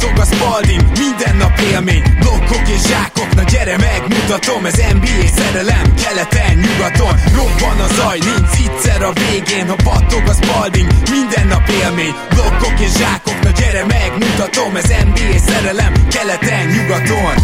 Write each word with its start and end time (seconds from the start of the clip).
battog 0.00 0.18
a 0.18 0.24
spalding 0.24 0.82
Minden 0.98 1.36
nap 1.36 1.60
élmény, 1.72 2.02
blokkok 2.20 2.68
és 2.68 2.82
zsákok 2.88 3.34
Na 3.34 3.42
gyere 3.42 3.76
megmutatom, 3.76 4.64
ez 4.64 4.76
NBA 4.92 5.26
szerelem 5.36 5.94
Keleten, 6.02 6.56
nyugaton, 6.64 7.14
robban 7.36 7.78
a 7.86 7.88
zaj 7.94 8.18
Nincs 8.18 8.68
egyszer 8.68 9.02
a 9.02 9.12
végén, 9.12 9.68
ha 9.68 9.76
battog 9.84 10.22
a 10.26 10.32
spalding 10.32 10.88
Minden 11.10 11.46
nap 11.46 11.68
élmény, 11.82 12.14
blokkok 12.34 12.80
és 12.80 12.92
zsákok 12.92 13.42
Na 13.42 13.50
gyere 13.50 13.84
megmutatom, 13.84 14.76
ez 14.76 14.88
NBA 14.88 15.38
szerelem 15.38 15.92
Keleten, 16.08 16.66
nyugaton. 16.66 17.34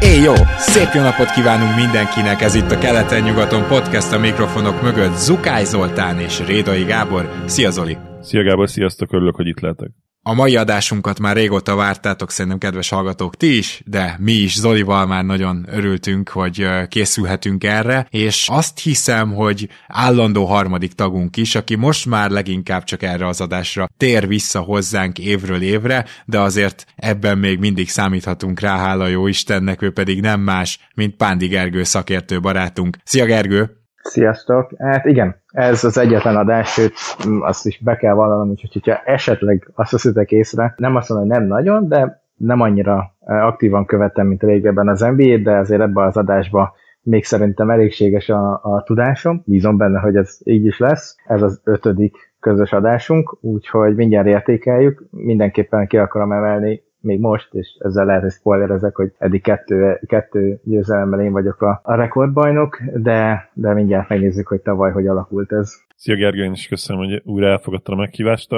Éj 0.00 0.20
jó! 0.20 0.34
Szép 0.58 0.88
jó 0.94 1.02
napot 1.02 1.30
kívánunk 1.30 1.76
mindenkinek, 1.76 2.42
ez 2.42 2.54
itt 2.54 2.70
a 2.70 2.78
Keleten-nyugaton 2.78 3.66
podcast 3.66 4.12
a 4.12 4.18
mikrofonok 4.18 4.82
mögött 4.82 5.16
Zukály 5.16 5.64
Zoltán 5.64 6.20
és 6.20 6.40
Rédai 6.46 6.84
Gábor. 6.84 7.42
Szia 7.46 7.70
Zoli! 7.70 8.07
Szia 8.20 8.42
Gábor, 8.42 8.68
sziasztok, 8.70 9.12
örülök, 9.12 9.34
hogy 9.34 9.46
itt 9.46 9.60
lehetek. 9.60 9.90
A 10.22 10.34
mai 10.34 10.56
adásunkat 10.56 11.18
már 11.18 11.36
régóta 11.36 11.74
vártátok, 11.74 12.30
szerintem 12.30 12.58
kedves 12.58 12.88
hallgatók 12.88 13.36
ti 13.36 13.56
is, 13.56 13.82
de 13.86 14.16
mi 14.18 14.32
is 14.32 14.58
Zolival 14.58 15.06
már 15.06 15.24
nagyon 15.24 15.66
örültünk, 15.70 16.28
hogy 16.28 16.68
készülhetünk 16.88 17.64
erre, 17.64 18.06
és 18.10 18.48
azt 18.50 18.78
hiszem, 18.78 19.34
hogy 19.34 19.68
állandó 19.86 20.44
harmadik 20.44 20.92
tagunk 20.92 21.36
is, 21.36 21.54
aki 21.54 21.74
most 21.74 22.06
már 22.06 22.30
leginkább 22.30 22.84
csak 22.84 23.02
erre 23.02 23.26
az 23.26 23.40
adásra 23.40 23.88
tér 23.96 24.26
vissza 24.26 24.60
hozzánk 24.60 25.18
évről 25.18 25.62
évre, 25.62 26.04
de 26.24 26.40
azért 26.40 26.84
ebben 26.96 27.38
még 27.38 27.58
mindig 27.58 27.88
számíthatunk 27.88 28.60
rá, 28.60 28.76
hála 28.76 29.06
jó 29.06 29.26
Istennek, 29.26 29.82
ő 29.82 29.92
pedig 29.92 30.20
nem 30.20 30.40
más, 30.40 30.88
mint 30.94 31.16
Pándi 31.16 31.46
Gergő 31.46 31.82
szakértő 31.82 32.40
barátunk. 32.40 32.96
Szia 33.04 33.24
Gergő! 33.24 33.77
Sziasztok! 34.08 34.70
Hát 34.78 35.04
igen, 35.04 35.36
ez 35.46 35.84
az 35.84 35.98
egyetlen 35.98 36.36
adás, 36.36 36.72
sőt, 36.72 36.92
azt 37.40 37.66
is 37.66 37.78
be 37.78 37.96
kell 37.96 38.14
vallanom, 38.14 38.48
úgyhogy 38.48 38.72
hogyha 38.72 39.02
esetleg 39.04 39.70
azt 39.74 39.90
veszitek 39.90 40.30
észre, 40.30 40.74
nem 40.76 40.96
azt 40.96 41.08
mondom, 41.08 41.28
hogy 41.28 41.38
nem 41.38 41.48
nagyon, 41.48 41.88
de 41.88 42.22
nem 42.36 42.60
annyira 42.60 43.14
e, 43.26 43.46
aktívan 43.46 43.86
követtem, 43.86 44.26
mint 44.26 44.42
régebben 44.42 44.88
az 44.88 45.00
NBA, 45.00 45.36
de 45.36 45.56
azért 45.56 45.80
ebben 45.80 46.06
az 46.06 46.16
adásban 46.16 46.70
még 47.02 47.24
szerintem 47.24 47.70
elégséges 47.70 48.28
a, 48.28 48.60
a 48.62 48.82
tudásom. 48.82 49.42
Bízom 49.46 49.76
benne, 49.76 49.98
hogy 49.98 50.16
ez 50.16 50.38
így 50.44 50.64
is 50.64 50.78
lesz. 50.78 51.16
Ez 51.26 51.42
az 51.42 51.60
ötödik 51.64 52.16
közös 52.40 52.72
adásunk, 52.72 53.36
úgyhogy 53.40 53.94
mindjárt 53.94 54.26
értékeljük. 54.26 55.04
Mindenképpen 55.10 55.86
ki 55.86 55.96
akarom 55.96 56.32
emelni 56.32 56.82
még 57.00 57.20
most, 57.20 57.54
és 57.54 57.76
ezzel 57.78 58.04
lehet, 58.04 58.22
hogy 58.22 58.30
spoilerezek, 58.30 58.96
hogy 58.96 59.12
eddig 59.18 59.42
kettő, 59.42 60.00
kettő 60.06 60.60
győzelemmel 60.64 61.20
én 61.20 61.32
vagyok 61.32 61.62
a, 61.62 61.80
a 61.82 61.94
rekordbajnok, 61.94 62.82
de, 62.94 63.50
de 63.54 63.74
mindjárt 63.74 64.08
megnézzük, 64.08 64.46
hogy 64.46 64.60
tavaly 64.60 64.92
hogy 64.92 65.06
alakult 65.06 65.52
ez. 65.52 65.74
Szia 65.96 66.16
Gergő, 66.16 66.44
én 66.44 66.52
is 66.52 66.68
köszönöm, 66.68 67.04
hogy 67.04 67.22
újra 67.24 67.46
elfogadtad 67.46 67.94
a 67.94 68.00
meghívást. 68.00 68.50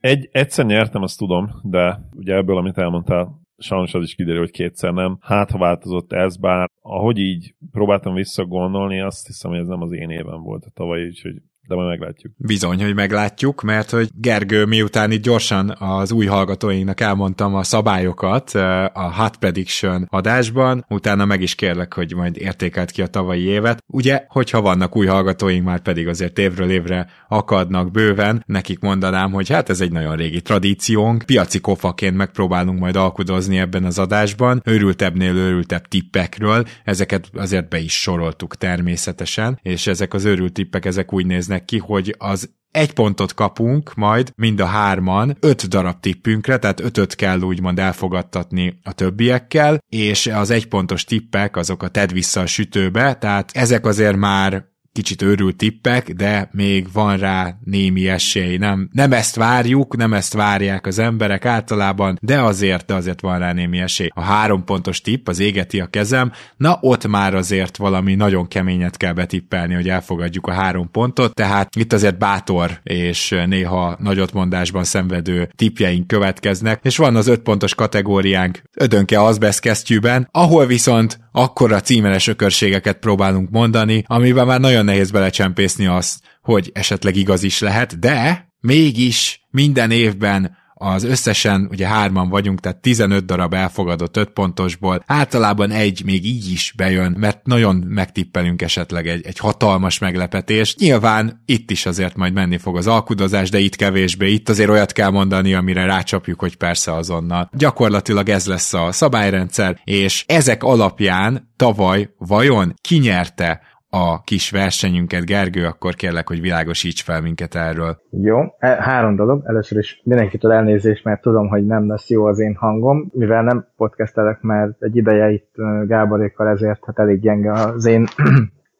Egy, 0.00 0.28
egyszer 0.32 0.64
nyertem, 0.64 1.02
azt 1.02 1.18
tudom, 1.18 1.50
de 1.62 1.98
ugye 2.16 2.34
ebből, 2.34 2.56
amit 2.56 2.78
elmondtál, 2.78 3.40
sajnos 3.58 3.94
az 3.94 4.02
is 4.02 4.14
kiderül, 4.14 4.40
hogy 4.40 4.50
kétszer 4.50 4.92
nem. 4.92 5.18
Hát, 5.20 5.50
ha 5.50 5.58
változott 5.58 6.12
ez, 6.12 6.36
bár 6.36 6.68
ahogy 6.80 7.18
így 7.18 7.54
próbáltam 7.70 8.14
visszagondolni, 8.14 9.00
azt 9.00 9.26
hiszem, 9.26 9.50
hogy 9.50 9.60
ez 9.60 9.66
nem 9.66 9.82
az 9.82 9.92
én 9.92 10.10
éven 10.10 10.42
volt 10.42 10.64
a 10.64 10.70
tavaly, 10.74 11.04
úgyhogy 11.04 11.42
de 11.68 11.74
majd 11.74 11.88
meglátjuk. 11.88 12.32
Bizony, 12.36 12.82
hogy 12.82 12.94
meglátjuk, 12.94 13.62
mert 13.62 13.90
hogy 13.90 14.08
Gergő, 14.14 14.64
miután 14.64 15.10
itt 15.10 15.22
gyorsan 15.22 15.74
az 15.78 16.12
új 16.12 16.26
hallgatóinknak 16.26 17.00
elmondtam 17.00 17.54
a 17.54 17.62
szabályokat 17.62 18.50
a 18.92 19.12
Hot 19.14 19.36
Prediction 19.36 20.06
adásban, 20.10 20.84
utána 20.88 21.24
meg 21.24 21.40
is 21.40 21.54
kérlek, 21.54 21.94
hogy 21.94 22.14
majd 22.14 22.36
értékelt 22.36 22.90
ki 22.90 23.02
a 23.02 23.06
tavalyi 23.06 23.42
évet. 23.42 23.82
Ugye, 23.86 24.24
hogyha 24.28 24.60
vannak 24.60 24.96
új 24.96 25.06
hallgatóink, 25.06 25.64
már 25.64 25.80
pedig 25.80 26.08
azért 26.08 26.38
évről 26.38 26.70
évre 26.70 27.06
akadnak 27.28 27.90
bőven, 27.90 28.42
nekik 28.46 28.78
mondanám, 28.78 29.32
hogy 29.32 29.48
hát 29.48 29.68
ez 29.68 29.80
egy 29.80 29.92
nagyon 29.92 30.16
régi 30.16 30.40
tradíciónk, 30.40 31.22
piaci 31.22 31.60
kofaként 31.60 32.16
megpróbálunk 32.16 32.78
majd 32.78 32.96
alkudozni 32.96 33.58
ebben 33.58 33.84
az 33.84 33.98
adásban, 33.98 34.62
őrültebbnél 34.64 35.34
őrültebb 35.34 35.86
tippekről, 35.88 36.64
ezeket 36.84 37.30
azért 37.34 37.68
be 37.68 37.78
is 37.78 38.00
soroltuk 38.00 38.56
természetesen, 38.56 39.58
és 39.62 39.86
ezek 39.86 40.14
az 40.14 40.24
őrült 40.24 40.52
tippek, 40.52 40.84
ezek 40.84 41.12
úgy 41.12 41.26
néznek 41.26 41.61
néznek 41.62 41.64
ki, 41.64 41.78
hogy 41.78 42.14
az 42.18 42.50
egy 42.70 42.92
pontot 42.92 43.34
kapunk 43.34 43.94
majd 43.94 44.32
mind 44.36 44.60
a 44.60 44.66
hárman, 44.66 45.36
öt 45.40 45.68
darab 45.68 46.00
tippünkre, 46.00 46.58
tehát 46.58 46.80
ötöt 46.80 47.14
kell 47.14 47.40
úgymond 47.40 47.78
elfogadtatni 47.78 48.80
a 48.82 48.92
többiekkel, 48.92 49.78
és 49.88 50.26
az 50.26 50.50
egy 50.50 50.68
pontos 50.68 51.04
tippek 51.04 51.56
azok 51.56 51.82
a 51.82 51.88
tedd 51.88 52.12
vissza 52.12 52.40
a 52.40 52.46
sütőbe, 52.46 53.14
tehát 53.14 53.50
ezek 53.54 53.86
azért 53.86 54.16
már 54.16 54.70
kicsit 54.92 55.22
őrült 55.22 55.56
tippek, 55.56 56.10
de 56.10 56.48
még 56.52 56.92
van 56.92 57.16
rá 57.16 57.56
némi 57.64 58.08
esély. 58.08 58.56
Nem, 58.56 58.88
nem 58.92 59.12
ezt 59.12 59.36
várjuk, 59.36 59.96
nem 59.96 60.12
ezt 60.12 60.32
várják 60.32 60.86
az 60.86 60.98
emberek 60.98 61.44
általában, 61.44 62.18
de 62.20 62.40
azért, 62.40 62.86
de 62.86 62.94
azért 62.94 63.20
van 63.20 63.38
rá 63.38 63.52
némi 63.52 63.78
esély. 63.78 64.08
A 64.14 64.20
három 64.20 64.64
pontos 64.64 65.00
tipp, 65.00 65.28
az 65.28 65.38
égeti 65.38 65.80
a 65.80 65.86
kezem, 65.86 66.32
na 66.56 66.78
ott 66.80 67.06
már 67.06 67.34
azért 67.34 67.76
valami 67.76 68.14
nagyon 68.14 68.48
keményet 68.48 68.96
kell 68.96 69.12
betippelni, 69.12 69.74
hogy 69.74 69.88
elfogadjuk 69.88 70.46
a 70.46 70.52
három 70.52 70.90
pontot, 70.90 71.34
tehát 71.34 71.76
itt 71.76 71.92
azért 71.92 72.18
bátor 72.18 72.80
és 72.82 73.34
néha 73.46 73.96
nagyotmondásban 73.98 74.84
szenvedő 74.84 75.48
tippjeink 75.56 76.06
következnek, 76.06 76.80
és 76.82 76.96
van 76.96 77.16
az 77.16 77.26
öt 77.26 77.40
pontos 77.40 77.74
kategóriánk 77.74 78.62
ödönke 78.76 79.22
azbeszkesztyűben, 79.22 80.28
ahol 80.30 80.66
viszont 80.66 81.21
akkora 81.32 81.80
címeres 81.80 82.26
ökörségeket 82.26 82.98
próbálunk 82.98 83.50
mondani, 83.50 84.04
amiben 84.06 84.46
már 84.46 84.60
nagyon 84.60 84.84
nehéz 84.84 85.10
belecsempészni 85.10 85.86
azt, 85.86 86.20
hogy 86.42 86.70
esetleg 86.74 87.16
igaz 87.16 87.42
is 87.42 87.60
lehet, 87.60 87.98
de 87.98 88.48
mégis 88.60 89.46
minden 89.50 89.90
évben 89.90 90.56
az 90.82 91.04
összesen 91.04 91.68
ugye 91.70 91.86
hárman 91.86 92.28
vagyunk, 92.28 92.60
tehát 92.60 92.78
15 92.78 93.24
darab 93.24 93.54
elfogadott 93.54 94.16
5 94.16 94.28
pontosból, 94.28 95.02
általában 95.06 95.70
egy 95.70 96.02
még 96.04 96.24
így 96.24 96.52
is 96.52 96.72
bejön, 96.76 97.16
mert 97.18 97.46
nagyon 97.46 97.76
megtippelünk 97.76 98.62
esetleg 98.62 99.06
egy, 99.08 99.26
egy 99.26 99.38
hatalmas 99.38 99.98
meglepetés. 99.98 100.76
Nyilván 100.76 101.42
itt 101.46 101.70
is 101.70 101.86
azért 101.86 102.16
majd 102.16 102.32
menni 102.32 102.58
fog 102.58 102.76
az 102.76 102.86
alkudozás, 102.86 103.50
de 103.50 103.58
itt 103.58 103.76
kevésbé, 103.76 104.32
itt 104.32 104.48
azért 104.48 104.70
olyat 104.70 104.92
kell 104.92 105.10
mondani, 105.10 105.54
amire 105.54 105.84
rácsapjuk, 105.84 106.40
hogy 106.40 106.56
persze 106.56 106.94
azonnal. 106.94 107.50
Gyakorlatilag 107.52 108.28
ez 108.28 108.46
lesz 108.46 108.74
a 108.74 108.92
szabályrendszer, 108.92 109.80
és 109.84 110.24
ezek 110.26 110.62
alapján 110.62 111.50
tavaly 111.56 112.08
vajon 112.18 112.74
kinyerte 112.80 113.60
a 113.94 114.22
kis 114.24 114.50
versenyünket. 114.50 115.24
Gergő, 115.24 115.64
akkor 115.66 115.94
kérlek, 115.94 116.28
hogy 116.28 116.40
világosíts 116.40 117.02
fel 117.02 117.20
minket 117.20 117.54
erről. 117.54 118.00
Jó, 118.10 118.38
e, 118.58 118.66
három 118.66 119.16
dolog. 119.16 119.42
Először 119.46 119.78
is 119.78 120.00
mindenkitől 120.04 120.52
elnézést, 120.52 121.04
mert 121.04 121.20
tudom, 121.20 121.48
hogy 121.48 121.66
nem 121.66 121.88
lesz 121.88 122.08
jó 122.08 122.24
az 122.24 122.38
én 122.38 122.54
hangom, 122.54 123.10
mivel 123.12 123.42
nem 123.42 123.66
podcastelek, 123.76 124.40
mert 124.40 124.82
egy 124.82 124.96
ideje 124.96 125.30
itt 125.30 125.54
Gáborékkal 125.86 126.48
ezért 126.48 126.84
hát 126.84 126.98
elég 126.98 127.20
gyenge 127.20 127.52
az 127.52 127.86
én 127.86 128.06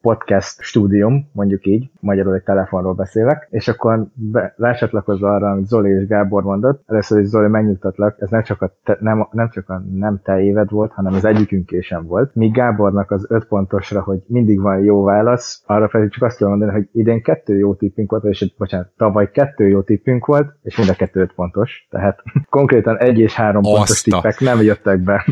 podcast 0.03 0.61
stúdium, 0.61 1.31
mondjuk 1.33 1.67
így, 1.67 1.91
magyarul 2.01 2.35
egy 2.35 2.43
telefonról 2.43 2.95
beszélek, 2.95 3.49
és 3.51 3.69
akkor 3.69 4.07
be, 4.15 4.55
rácsatlakozva 4.57 5.35
arra, 5.35 5.51
amit 5.51 5.67
Zoli 5.67 5.91
és 5.91 6.07
Gábor 6.07 6.43
mondott, 6.43 6.83
először 6.87 7.21
is 7.21 7.27
Zoli 7.27 7.49
megnyugtatlak, 7.49 8.17
ez 8.21 8.31
nem 8.31 8.43
csak 8.43 8.63
a, 8.63 8.73
te, 8.85 8.97
nem, 9.01 9.29
nem 9.31 9.51
csak 9.51 9.69
a 9.69 9.83
nem 9.95 10.21
te 10.25 10.41
éved 10.41 10.71
volt, 10.71 10.93
hanem 10.93 11.15
az 11.15 11.25
egyikünk 11.25 11.71
sem 11.81 12.07
volt. 12.07 12.35
Míg 12.35 12.53
Gábornak 12.53 13.11
az 13.11 13.27
öt 13.29 13.45
pontosra, 13.45 14.03
hogy 14.03 14.19
mindig 14.27 14.61
van 14.61 14.79
jó 14.79 15.03
válasz, 15.03 15.63
arra 15.67 15.87
pedig 15.87 16.11
csak 16.11 16.23
azt 16.23 16.39
tudom 16.39 16.53
mondani, 16.59 16.79
hogy 16.79 16.89
idén 16.93 17.23
kettő 17.23 17.57
jó 17.57 17.75
tippünk 17.75 18.11
volt, 18.11 18.25
és 18.25 18.55
bocsánat, 18.59 18.91
tavaly 18.97 19.31
kettő 19.31 19.69
jó 19.69 19.83
tippünk 19.83 20.27
volt, 20.27 20.57
és 20.63 20.77
mind 20.77 20.89
a 20.89 20.95
kettő 20.95 21.21
öt 21.21 21.35
pontos. 21.35 21.87
Tehát 21.91 22.23
konkrétan 22.51 22.99
egy 22.99 23.19
és 23.19 23.35
három 23.35 23.63
Azta. 23.65 23.77
pontos 23.77 24.03
tippek 24.03 24.41
nem 24.41 24.63
jöttek 24.63 25.01
be. 25.01 25.27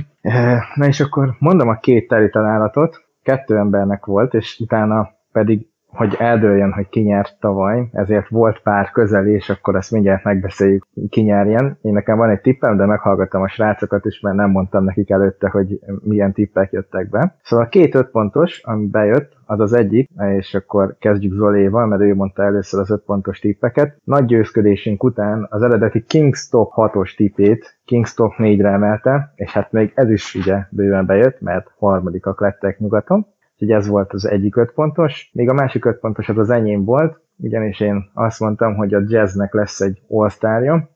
Na 0.75 0.87
és 0.87 1.01
akkor 1.01 1.37
mondom 1.39 1.69
a 1.69 1.79
két 1.79 2.09
teli 2.09 2.31
találatot, 2.31 3.09
kettő 3.23 3.57
embernek 3.57 4.05
volt, 4.07 4.35
és 4.35 4.59
utána 4.59 5.11
pedig 5.33 5.70
hogy 5.93 6.15
eldőljön, 6.19 6.73
hogy 6.73 6.89
ki 6.89 7.01
nyert 7.01 7.37
tavaly, 7.41 7.89
ezért 7.93 8.29
volt 8.29 8.61
pár 8.63 8.91
közeli, 8.91 9.33
és 9.33 9.49
akkor 9.49 9.75
ezt 9.75 9.91
mindjárt 9.91 10.25
megbeszéljük, 10.25 10.87
ki 11.09 11.21
nyerjen. 11.21 11.79
Én 11.83 11.93
nekem 11.93 12.17
van 12.17 12.31
egy 12.31 12.41
tippem, 12.41 12.77
de 12.77 12.87
meghallgattam 12.87 13.43
a 13.43 13.49
srácokat 13.49 14.05
is, 14.05 14.21
mert 14.21 14.37
nem 14.37 14.51
mondtam 14.51 14.85
nekik 14.85 15.11
előtte, 15.11 15.49
hogy 15.49 15.79
milyen 16.03 16.33
tippek 16.33 16.73
jöttek 16.73 17.09
be. 17.09 17.37
Szóval 17.43 17.65
a 17.65 17.69
két 17.69 17.95
öt 17.95 18.11
pontos, 18.11 18.61
ami 18.63 18.87
bejött, 18.87 19.39
az 19.47 19.61
az 19.61 19.73
egyik, 19.73 20.09
és 20.37 20.55
akkor 20.55 20.97
kezdjük 20.99 21.33
Zoléval, 21.33 21.87
mert 21.87 22.03
ő 22.03 22.15
mondta 22.15 22.43
először 22.43 22.81
az 22.81 22.91
öt 22.91 23.03
pontos 23.03 23.39
tippeket. 23.39 23.97
Nagy 24.05 24.25
győzködésünk 24.25 25.05
után 25.05 25.47
az 25.51 25.63
eredeti 25.63 26.05
Kingstop 26.05 26.73
6-os 26.77 27.17
tippét 27.17 27.79
Kingstop 27.85 28.33
4-re 28.39 28.69
emelte, 28.69 29.33
és 29.35 29.53
hát 29.53 29.73
még 29.73 29.93
ez 29.95 30.11
is 30.11 30.35
ugye 30.35 30.59
bőven 30.71 31.07
bejött, 31.07 31.41
mert 31.41 31.71
harmadikak 31.79 32.41
lettek 32.41 32.79
nyugaton. 32.79 33.27
Úgyhogy 33.61 33.77
ez 33.77 33.89
volt 33.89 34.13
az 34.13 34.27
egyik 34.27 34.57
öt 34.57 34.73
pontos. 34.73 35.31
Még 35.33 35.49
a 35.49 35.53
másik 35.53 35.85
öt 35.85 35.99
pontos 35.99 36.29
az 36.29 36.39
az 36.39 36.51
enyém 36.51 36.85
volt, 36.85 37.21
ugyanis 37.43 37.81
én 37.81 38.11
azt 38.15 38.41
mondtam, 38.41 38.75
hogy 38.75 38.95
a 38.95 39.03
jazznek 39.07 39.55
lesz 39.55 39.81
egy 39.81 40.03
all 40.09 40.29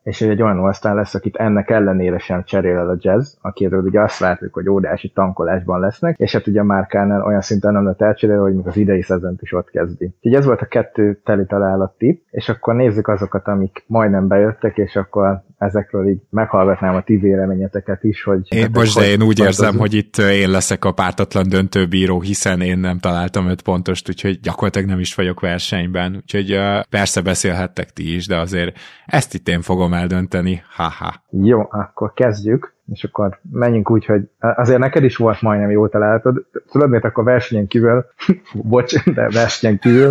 és 0.03 0.21
egy 0.21 0.43
olyan 0.43 0.59
all 0.59 0.95
lesz, 0.95 1.15
akit 1.15 1.37
ennek 1.37 1.71
ellenére 1.71 2.19
sem 2.19 2.45
cserél 2.45 2.77
el 2.77 2.89
a 2.89 2.97
jazz, 2.99 3.35
akiről 3.41 3.83
ugye 3.83 4.01
azt 4.01 4.19
vártuk, 4.19 4.55
hogy 4.55 4.69
óriási 4.69 5.13
tankolásban 5.15 5.81
lesznek, 5.81 6.19
és 6.19 6.33
hát 6.33 6.47
ugye 6.47 6.63
Márkánál 6.63 7.23
olyan 7.23 7.41
szinten 7.41 7.73
nem 7.73 7.85
lett 7.85 8.03
elcserélve, 8.03 8.43
hogy 8.43 8.55
még 8.55 8.67
az 8.67 8.77
idei 8.77 9.03
szezont 9.03 9.43
is 9.43 9.53
ott 9.53 9.71
kezdi. 9.71 10.05
Úgyhogy 10.05 10.35
ez 10.35 10.45
volt 10.45 10.61
a 10.61 10.67
kettő 10.67 11.21
teli 11.25 11.47
találat 11.47 11.95
tip, 11.99 12.23
és 12.31 12.49
akkor 12.49 12.75
nézzük 12.75 13.09
azokat, 13.09 13.47
amik 13.47 13.85
majdnem 13.87 14.29
bejöttek, 14.29 14.77
és 14.77 14.97
akkor 14.97 15.43
ezekről 15.59 16.09
így 16.09 16.21
meghallgatnám 16.31 16.95
a 16.95 17.03
ti 17.03 17.17
véleményeteket 17.17 18.05
is, 18.05 18.23
hogy... 18.23 18.41
Én, 18.49 18.69
most, 18.73 18.99
de 18.99 19.07
én 19.07 19.23
úgy 19.23 19.39
érzem, 19.39 19.77
hogy 19.77 19.95
itt 19.95 20.17
én 20.17 20.51
leszek 20.51 20.85
a 20.85 20.93
pártatlan 20.93 21.49
döntőbíró, 21.49 22.21
hiszen 22.21 22.61
én 22.61 22.79
nem 22.79 22.99
találtam 22.99 23.49
öt 23.49 23.63
pontost, 23.63 24.09
úgyhogy 24.09 24.41
gyakorlatilag 24.41 24.89
nem 24.89 24.99
is 24.99 25.15
vagyok 25.15 25.41
versenyben, 25.41 26.15
úgyhogy 26.15 26.34
uh, 26.37 26.81
persze 26.91 27.21
beszélhettek 27.23 27.91
ti 27.91 28.15
is, 28.15 28.27
de 28.27 28.37
azért 28.37 28.79
ezt 29.07 29.35
itt 29.35 29.49
én 29.49 29.61
fogom 29.61 29.93
eldönteni, 29.93 30.63
haha. 30.77 31.15
Jó, 31.31 31.67
akkor 31.71 32.13
kezdjük 32.13 32.75
és 32.93 33.05
akkor 33.05 33.39
menjünk 33.51 33.91
úgy, 33.91 34.05
hogy 34.05 34.29
azért 34.39 34.79
neked 34.79 35.05
is 35.05 35.17
volt 35.17 35.41
majdnem 35.41 35.71
jó 35.71 35.89
találatod. 35.89 36.47
Tudod, 36.71 36.89
miért 36.89 37.05
akkor 37.05 37.25
versenyen 37.25 37.67
kívül, 37.67 38.05
bocs, 38.55 39.05
de 39.05 39.29
versenyen 39.29 39.79
kívül, 39.79 40.11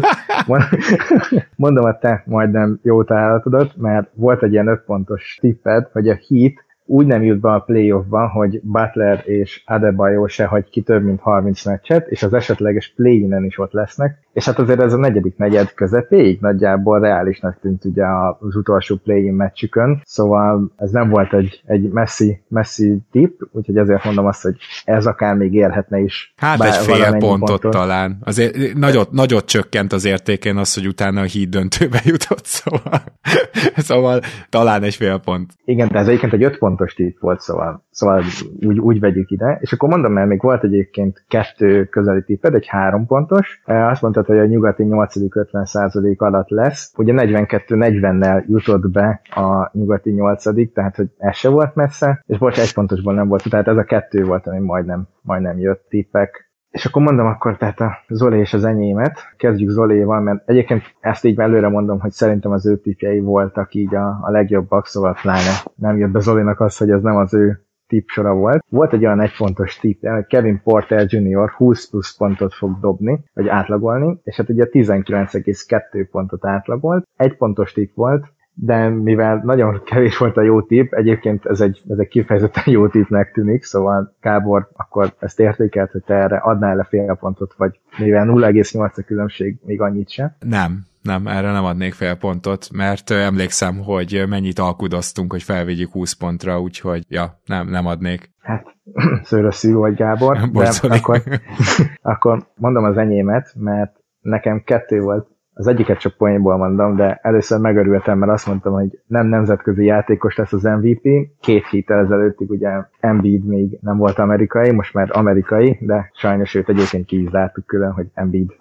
mondom 1.55 1.85
a 1.85 1.97
te 1.97 2.23
majdnem 2.25 2.79
jó 2.83 3.03
találatodat, 3.03 3.75
mert 3.77 4.09
volt 4.13 4.43
egy 4.43 4.51
ilyen 4.51 4.67
öt 4.67 4.81
pontos 4.85 5.37
tipped, 5.41 5.89
hogy 5.91 6.09
a 6.09 6.19
Heat 6.29 6.53
úgy 6.85 7.05
nem 7.05 7.23
jut 7.23 7.39
be 7.39 7.51
a 7.51 7.59
playoffban, 7.59 8.27
hogy 8.27 8.61
Butler 8.63 9.21
és 9.25 9.63
Adebayo 9.65 10.27
se 10.27 10.45
hagy 10.45 10.69
ki 10.69 10.81
több 10.81 11.03
mint 11.03 11.19
30 11.19 11.65
meccset, 11.65 12.07
és 12.07 12.23
az 12.23 12.33
esetleges 12.33 12.93
play 12.95 13.45
is 13.45 13.57
ott 13.57 13.71
lesznek, 13.71 14.22
és 14.33 14.45
hát 14.45 14.59
azért 14.59 14.81
ez 14.81 14.93
a 14.93 14.97
negyedik 14.97 15.37
negyed 15.37 15.73
közepéig 15.73 16.39
nagyjából 16.41 16.99
reálisnak 16.99 17.59
tűnt 17.61 17.85
ugye 17.85 18.05
az 18.39 18.55
utolsó 18.55 18.95
play-in 18.95 19.33
meccsükön, 19.33 20.01
szóval 20.05 20.71
ez 20.77 20.91
nem 20.91 21.09
volt 21.09 21.33
egy, 21.33 21.61
egy 21.65 21.89
messzi, 21.89 22.41
messzi 22.47 22.97
tip, 23.11 23.47
úgyhogy 23.51 23.77
ezért 23.77 24.03
mondom 24.03 24.25
azt, 24.25 24.41
hogy 24.41 24.55
ez 24.85 25.05
akár 25.05 25.35
még 25.35 25.53
érhetne 25.53 25.99
is. 25.99 26.33
Hát 26.37 26.63
egy 26.63 26.73
fél 26.73 27.11
pontot, 27.11 27.29
pontot 27.29 27.71
talán. 27.71 28.17
Azért 28.23 28.73
nagyot, 28.73 29.11
nagyot 29.11 29.45
csökkent 29.45 29.93
az 29.93 30.05
értékén 30.05 30.57
az, 30.57 30.73
hogy 30.73 30.87
utána 30.87 31.21
a 31.21 31.23
híd 31.23 31.49
döntőbe 31.49 32.01
jutott, 32.03 32.45
szóval, 32.45 33.01
szóval 33.87 34.19
talán 34.49 34.83
egy 34.83 34.95
fél 34.95 35.19
pont. 35.19 35.51
Igen, 35.65 35.87
de 35.87 35.99
ez 35.99 36.07
egyébként 36.07 36.33
egy 36.33 36.43
öt 36.43 36.57
pontos 36.57 36.93
tip 36.93 37.19
volt, 37.19 37.39
szóval, 37.39 37.83
szóval 37.91 38.23
úgy, 38.61 38.79
úgy 38.79 38.99
vegyük 38.99 39.31
ide. 39.31 39.57
És 39.61 39.73
akkor 39.73 39.89
mondom, 39.89 40.11
mert 40.11 40.27
még 40.27 40.41
volt 40.41 40.63
egyébként 40.63 41.25
kettő 41.27 41.85
közeli 41.85 42.23
tipped, 42.23 42.53
egy 42.53 42.67
három 42.67 43.05
pontos. 43.05 43.61
Azt 43.65 44.01
mondta, 44.01 44.22
mondtad, 44.27 44.35
hogy 44.35 44.45
a 44.45 44.53
nyugati 44.53 44.83
8. 44.83 45.13
50% 45.17 46.17
alatt 46.17 46.49
lesz. 46.49 46.93
Ugye 46.97 47.13
42-40-nel 47.15 48.45
jutott 48.47 48.91
be 48.91 49.21
a 49.35 49.69
nyugati 49.73 50.11
8. 50.11 50.73
tehát 50.73 50.95
hogy 50.95 51.09
ez 51.17 51.35
se 51.35 51.49
volt 51.49 51.75
messze, 51.75 52.23
és 52.25 52.37
bocs, 52.37 52.59
egy 52.59 52.73
pontosból 52.73 53.13
nem 53.13 53.27
volt, 53.27 53.49
tehát 53.49 53.67
ez 53.67 53.77
a 53.77 53.83
kettő 53.83 54.25
volt, 54.25 54.47
ami 54.47 54.59
majdnem, 54.59 55.07
majdnem 55.21 55.59
jött 55.59 55.85
tippek. 55.89 56.51
És 56.69 56.85
akkor 56.85 57.01
mondom 57.01 57.25
akkor 57.25 57.57
tehát 57.57 57.79
a 57.79 58.03
Zolé 58.07 58.39
és 58.39 58.53
az 58.53 58.65
enyémet. 58.65 59.19
Kezdjük 59.37 59.69
Zoléval, 59.69 60.21
mert 60.21 60.49
egyébként 60.49 60.81
ezt 60.99 61.25
így 61.25 61.39
előre 61.39 61.69
mondom, 61.69 61.99
hogy 61.99 62.11
szerintem 62.11 62.51
az 62.51 62.67
ő 62.67 62.77
tipjei 62.77 63.19
voltak 63.19 63.73
így 63.73 63.95
a, 63.95 64.19
a 64.21 64.31
legjobbak, 64.31 64.85
szóval 64.85 65.17
pláne 65.21 65.51
nem 65.75 65.97
jött 65.97 66.11
be 66.11 66.19
Zolénak 66.19 66.59
az, 66.59 66.77
hogy 66.77 66.89
ez 66.89 67.01
nem 67.01 67.15
az 67.15 67.33
ő 67.33 67.65
sora 68.05 68.33
volt. 68.33 68.65
Volt 68.69 68.93
egy 68.93 69.05
olyan 69.05 69.21
egy 69.21 69.31
fontos 69.31 69.79
tipp, 69.79 70.05
hogy 70.05 70.25
Kevin 70.25 70.61
Porter 70.63 71.05
Jr. 71.07 71.49
20 71.49 71.89
plusz 71.89 72.17
pontot 72.17 72.53
fog 72.53 72.79
dobni, 72.79 73.23
vagy 73.33 73.47
átlagolni, 73.47 74.19
és 74.23 74.35
hát 74.35 74.49
ugye 74.49 74.67
19,2 74.71 76.07
pontot 76.11 76.45
átlagolt. 76.45 77.07
Egy 77.15 77.37
pontos 77.37 77.71
tipp 77.71 77.95
volt, 77.95 78.25
de 78.53 78.89
mivel 78.89 79.41
nagyon 79.43 79.81
kevés 79.85 80.17
volt 80.17 80.37
a 80.37 80.41
jó 80.41 80.61
tipp, 80.61 80.93
egyébként 80.93 81.45
ez 81.45 81.61
egy, 81.61 81.81
ez 81.89 81.97
egy 81.97 82.07
kifejezetten 82.07 82.63
jó 82.65 82.87
tippnek 82.87 83.31
tűnik, 83.31 83.63
szóval 83.63 84.15
Kábor, 84.19 84.69
akkor 84.73 85.13
ezt 85.19 85.39
értékelt, 85.39 85.91
hogy 85.91 86.03
te 86.03 86.13
erre 86.13 86.37
adnál 86.37 86.75
le 86.75 86.83
fél 86.83 87.17
pontot, 87.19 87.53
vagy 87.57 87.79
mivel 87.97 88.25
0,8 88.27 88.95
a 88.95 89.01
különbség, 89.01 89.57
még 89.65 89.81
annyit 89.81 90.09
se? 90.09 90.35
Nem, 90.39 90.85
nem, 91.03 91.27
erre 91.27 91.51
nem 91.51 91.63
adnék 91.63 91.93
fél 91.93 92.15
pontot, 92.15 92.67
mert 92.71 93.09
emlékszem, 93.09 93.77
hogy 93.77 94.23
mennyit 94.27 94.59
alkudoztunk, 94.59 95.31
hogy 95.31 95.43
felvigyük 95.43 95.91
20 95.91 96.13
pontra, 96.13 96.61
úgyhogy 96.61 97.03
ja, 97.07 97.41
nem, 97.45 97.69
nem 97.69 97.85
adnék. 97.85 98.31
Hát, 98.39 98.65
szőrösszű 99.23 99.73
vagy 99.73 99.95
Gábor, 99.95 100.37
de 100.51 100.69
akkor, 100.81 101.23
akkor 102.01 102.47
mondom 102.55 102.83
az 102.83 102.97
enyémet, 102.97 103.53
mert 103.55 103.95
nekem 104.19 104.63
kettő 104.65 105.01
volt 105.01 105.27
az 105.53 105.67
egyiket 105.67 105.97
csak 105.97 106.13
poénból 106.13 106.57
mondom, 106.57 106.95
de 106.95 107.19
először 107.21 107.59
megörültem, 107.59 108.17
mert 108.17 108.31
azt 108.31 108.47
mondtam, 108.47 108.73
hogy 108.73 108.99
nem 109.07 109.27
nemzetközi 109.27 109.85
játékos 109.85 110.37
lesz 110.37 110.53
az 110.53 110.63
MVP. 110.63 111.01
Két 111.39 111.67
héttel 111.67 111.99
ezelőttig 111.99 112.49
ugye 112.49 112.69
Embiid 112.99 113.45
még 113.45 113.77
nem 113.81 113.97
volt 113.97 114.19
amerikai, 114.19 114.71
most 114.71 114.93
már 114.93 115.09
amerikai, 115.11 115.77
de 115.81 116.09
sajnos 116.13 116.55
őt 116.55 116.69
egyébként 116.69 117.05
ki 117.05 117.21
is 117.21 117.29
zártuk 117.29 117.65
külön, 117.65 117.91
hogy 117.91 118.07
Embiid 118.13 118.55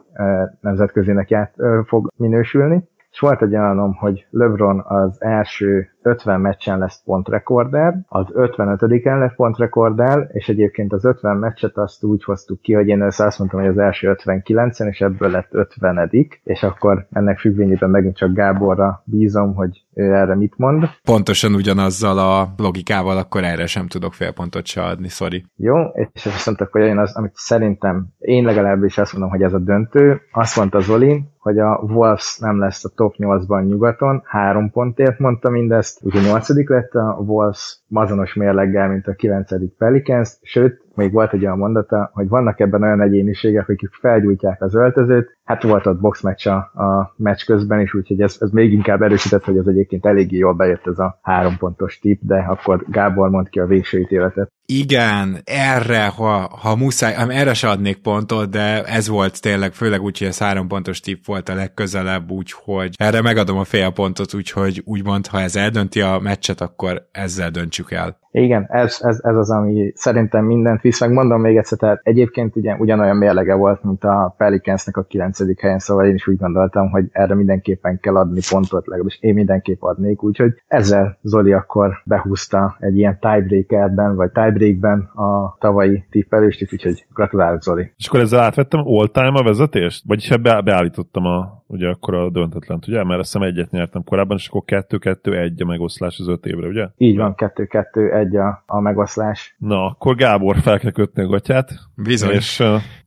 nemzetközinek 0.60 1.30
ját, 1.30 1.54
fog 1.86 2.10
minősülni. 2.16 2.90
És 3.10 3.18
volt 3.18 3.42
egy 3.42 3.56
olyanom, 3.56 3.94
hogy 3.94 4.26
LeBron 4.30 4.80
az 4.86 5.22
első 5.22 5.91
50 6.02 6.40
meccsen 6.40 6.78
lesz 6.78 7.02
pontrekorder, 7.04 7.98
az 8.08 8.26
55-en 8.34 9.18
lesz 9.18 9.34
pontrekorder, 9.36 10.28
és 10.32 10.48
egyébként 10.48 10.92
az 10.92 11.04
50 11.04 11.36
meccset 11.36 11.76
azt 11.76 12.04
úgy 12.04 12.24
hoztuk 12.24 12.60
ki, 12.60 12.72
hogy 12.72 12.88
én 12.88 13.02
ezt 13.02 13.20
azt 13.20 13.38
mondtam, 13.38 13.60
hogy 13.60 13.68
az 13.68 13.78
első 13.78 14.16
59-en, 14.24 14.88
és 14.88 15.00
ebből 15.00 15.30
lett 15.30 15.48
50 15.50 16.10
és 16.44 16.62
akkor 16.62 17.06
ennek 17.10 17.38
függvényében 17.38 17.90
megint 17.90 18.16
csak 18.16 18.32
Gáborra 18.32 19.02
bízom, 19.04 19.54
hogy 19.54 19.84
ő 19.94 20.14
erre 20.14 20.34
mit 20.34 20.54
mond. 20.56 20.88
Pontosan 21.02 21.54
ugyanazzal 21.54 22.18
a 22.18 22.48
logikával, 22.56 23.16
akkor 23.16 23.44
erre 23.44 23.66
sem 23.66 23.86
tudok 23.86 24.14
fél 24.14 24.32
pontot 24.32 24.66
se 24.66 24.82
adni, 24.82 25.08
sorry. 25.08 25.44
Jó, 25.56 25.76
és 26.12 26.26
azt 26.26 26.46
mondta, 26.46 26.68
hogy 26.70 26.82
jön 26.82 26.98
az, 26.98 27.16
amit 27.16 27.32
szerintem 27.34 28.06
én 28.18 28.44
legalábbis 28.44 28.98
azt 28.98 29.12
mondom, 29.12 29.30
hogy 29.30 29.42
ez 29.42 29.52
a 29.52 29.58
döntő. 29.58 30.20
Azt 30.32 30.56
mondta 30.56 30.80
Zoli, 30.80 31.24
hogy 31.38 31.58
a 31.58 31.80
Wolves 31.86 32.38
nem 32.38 32.58
lesz 32.58 32.84
a 32.84 32.88
top 32.94 33.14
8-ban 33.18 33.66
nyugaton, 33.66 34.22
három 34.24 34.70
pontért 34.70 35.18
mondta 35.18 35.50
mindezt, 35.50 35.91
ugye 36.00 36.20
nyolcadik 36.20 36.68
lett 36.68 36.94
a 36.94 37.16
Wolves 37.26 37.81
azonos 37.92 38.34
mérleggel, 38.34 38.88
mint 38.88 39.06
a 39.06 39.14
kilencedik 39.14 39.72
Pelicans, 39.78 40.38
sőt, 40.42 40.82
még 40.94 41.12
volt 41.12 41.32
egy 41.32 41.44
olyan 41.44 41.58
mondata, 41.58 42.10
hogy 42.12 42.28
vannak 42.28 42.60
ebben 42.60 42.82
olyan 42.82 43.00
egyéniségek, 43.00 43.68
akik 43.68 43.90
felgyújtják 44.00 44.62
az 44.62 44.74
öltözőt, 44.74 45.36
hát 45.44 45.62
volt 45.62 45.86
ott 45.86 46.00
boxmeccs 46.00 46.46
a, 46.46 46.56
a 46.56 47.14
meccs 47.16 47.44
közben 47.44 47.80
is, 47.80 47.94
úgyhogy 47.94 48.20
ez, 48.20 48.36
ez 48.40 48.50
még 48.50 48.72
inkább 48.72 49.02
erősített, 49.02 49.44
hogy 49.44 49.56
ez 49.56 49.66
egyébként 49.66 50.06
eléggé 50.06 50.36
jól 50.36 50.54
bejött 50.54 50.86
ez 50.86 50.98
a 50.98 51.18
három 51.22 51.56
pontos 51.56 51.98
tip, 51.98 52.20
de 52.22 52.36
akkor 52.36 52.84
Gábor 52.88 53.30
mond 53.30 53.48
ki 53.48 53.58
a 53.58 53.66
végső 53.66 53.98
ítéletet. 53.98 54.50
Igen, 54.66 55.38
erre, 55.44 56.06
ha, 56.06 56.58
ha 56.62 56.76
muszáj, 56.76 57.14
erre 57.28 57.54
se 57.54 57.68
adnék 57.68 57.96
pontot, 57.96 58.50
de 58.50 58.84
ez 58.84 59.08
volt 59.08 59.40
tényleg, 59.40 59.72
főleg 59.72 60.02
úgy, 60.02 60.18
hogy 60.18 60.26
ez 60.26 60.38
három 60.38 60.68
pontos 60.68 61.00
tip 61.00 61.26
volt 61.26 61.48
a 61.48 61.54
legközelebb, 61.54 62.30
úgyhogy 62.30 62.94
erre 62.96 63.22
megadom 63.22 63.58
a 63.58 63.64
fél 63.64 63.90
pontot, 63.90 64.34
úgyhogy 64.34 64.82
úgymond, 64.84 65.26
ha 65.26 65.40
ez 65.40 65.56
eldönti 65.56 66.00
a 66.00 66.18
meccset, 66.18 66.60
akkor 66.60 67.08
ezzel 67.10 67.50
döntsük 67.50 67.81
el. 67.84 68.21
Igen, 68.32 68.66
ez, 68.68 68.98
ez, 69.00 69.20
ez 69.22 69.36
az, 69.36 69.50
ami 69.50 69.92
szerintem 69.94 70.44
mindent 70.44 70.80
visz, 70.80 71.00
meg 71.00 71.12
mondom 71.12 71.40
még 71.40 71.56
egyszer, 71.56 71.78
tehát 71.78 72.00
egyébként 72.02 72.56
ugye 72.56 72.76
ugyanolyan 72.78 73.16
mérlege 73.16 73.54
volt, 73.54 73.82
mint 73.82 74.04
a 74.04 74.34
Pelicansnek 74.36 74.96
a 74.96 75.02
9. 75.02 75.60
helyen, 75.60 75.78
szóval 75.78 76.06
én 76.06 76.14
is 76.14 76.26
úgy 76.26 76.36
gondoltam, 76.36 76.90
hogy 76.90 77.04
erre 77.12 77.34
mindenképpen 77.34 78.00
kell 78.00 78.16
adni 78.16 78.40
pontot, 78.50 78.86
legalábbis 78.86 79.18
én 79.20 79.34
mindenképp 79.34 79.82
adnék, 79.82 80.22
úgyhogy 80.22 80.52
ezzel 80.66 81.18
Zoli 81.22 81.52
akkor 81.52 81.90
behúzta 82.04 82.76
egy 82.80 82.96
ilyen 82.96 83.18
tiebreakerben, 83.20 84.16
vagy 84.16 84.30
tiebreakben 84.30 85.00
a 85.00 85.56
tavalyi 85.58 86.04
tippelést 86.10 86.72
úgyhogy 86.72 87.06
gratulálok 87.14 87.62
Zoli. 87.62 87.92
És 87.96 88.08
akkor 88.08 88.20
ezzel 88.20 88.40
átvettem 88.40 88.80
all-time 88.84 89.38
a 89.38 89.42
vezetést? 89.42 90.04
Vagyis 90.06 90.36
be, 90.36 90.60
beállítottam 90.60 91.24
a 91.24 91.62
ugye 91.72 91.88
akkor 91.88 92.14
a 92.14 92.30
döntetlen, 92.30 92.78
ugye? 92.88 93.04
Mert 93.04 93.20
azt 93.20 93.32
hiszem 93.32 93.48
egyet 93.48 93.70
nyertem 93.70 94.04
korábban, 94.04 94.36
és 94.36 94.48
akkor 94.48 94.62
2-2-1 94.66 95.62
a 95.62 95.64
megoszlás 95.64 96.18
az 96.18 96.28
öt 96.28 96.46
évre, 96.46 96.66
ugye? 96.66 96.88
Így 96.96 97.16
van, 97.16 97.34
2-2-1 97.36 98.21
a, 98.36 98.62
a 98.66 98.80
megoszlás. 98.80 99.56
Na, 99.58 99.86
akkor 99.86 100.14
Gábor 100.14 100.56
fel 100.56 100.78
kell 100.78 100.90
kötni 100.90 101.22
a 101.22 101.26
gatyát. 101.26 101.70
Bizony. 101.94 102.34
És 102.34 102.62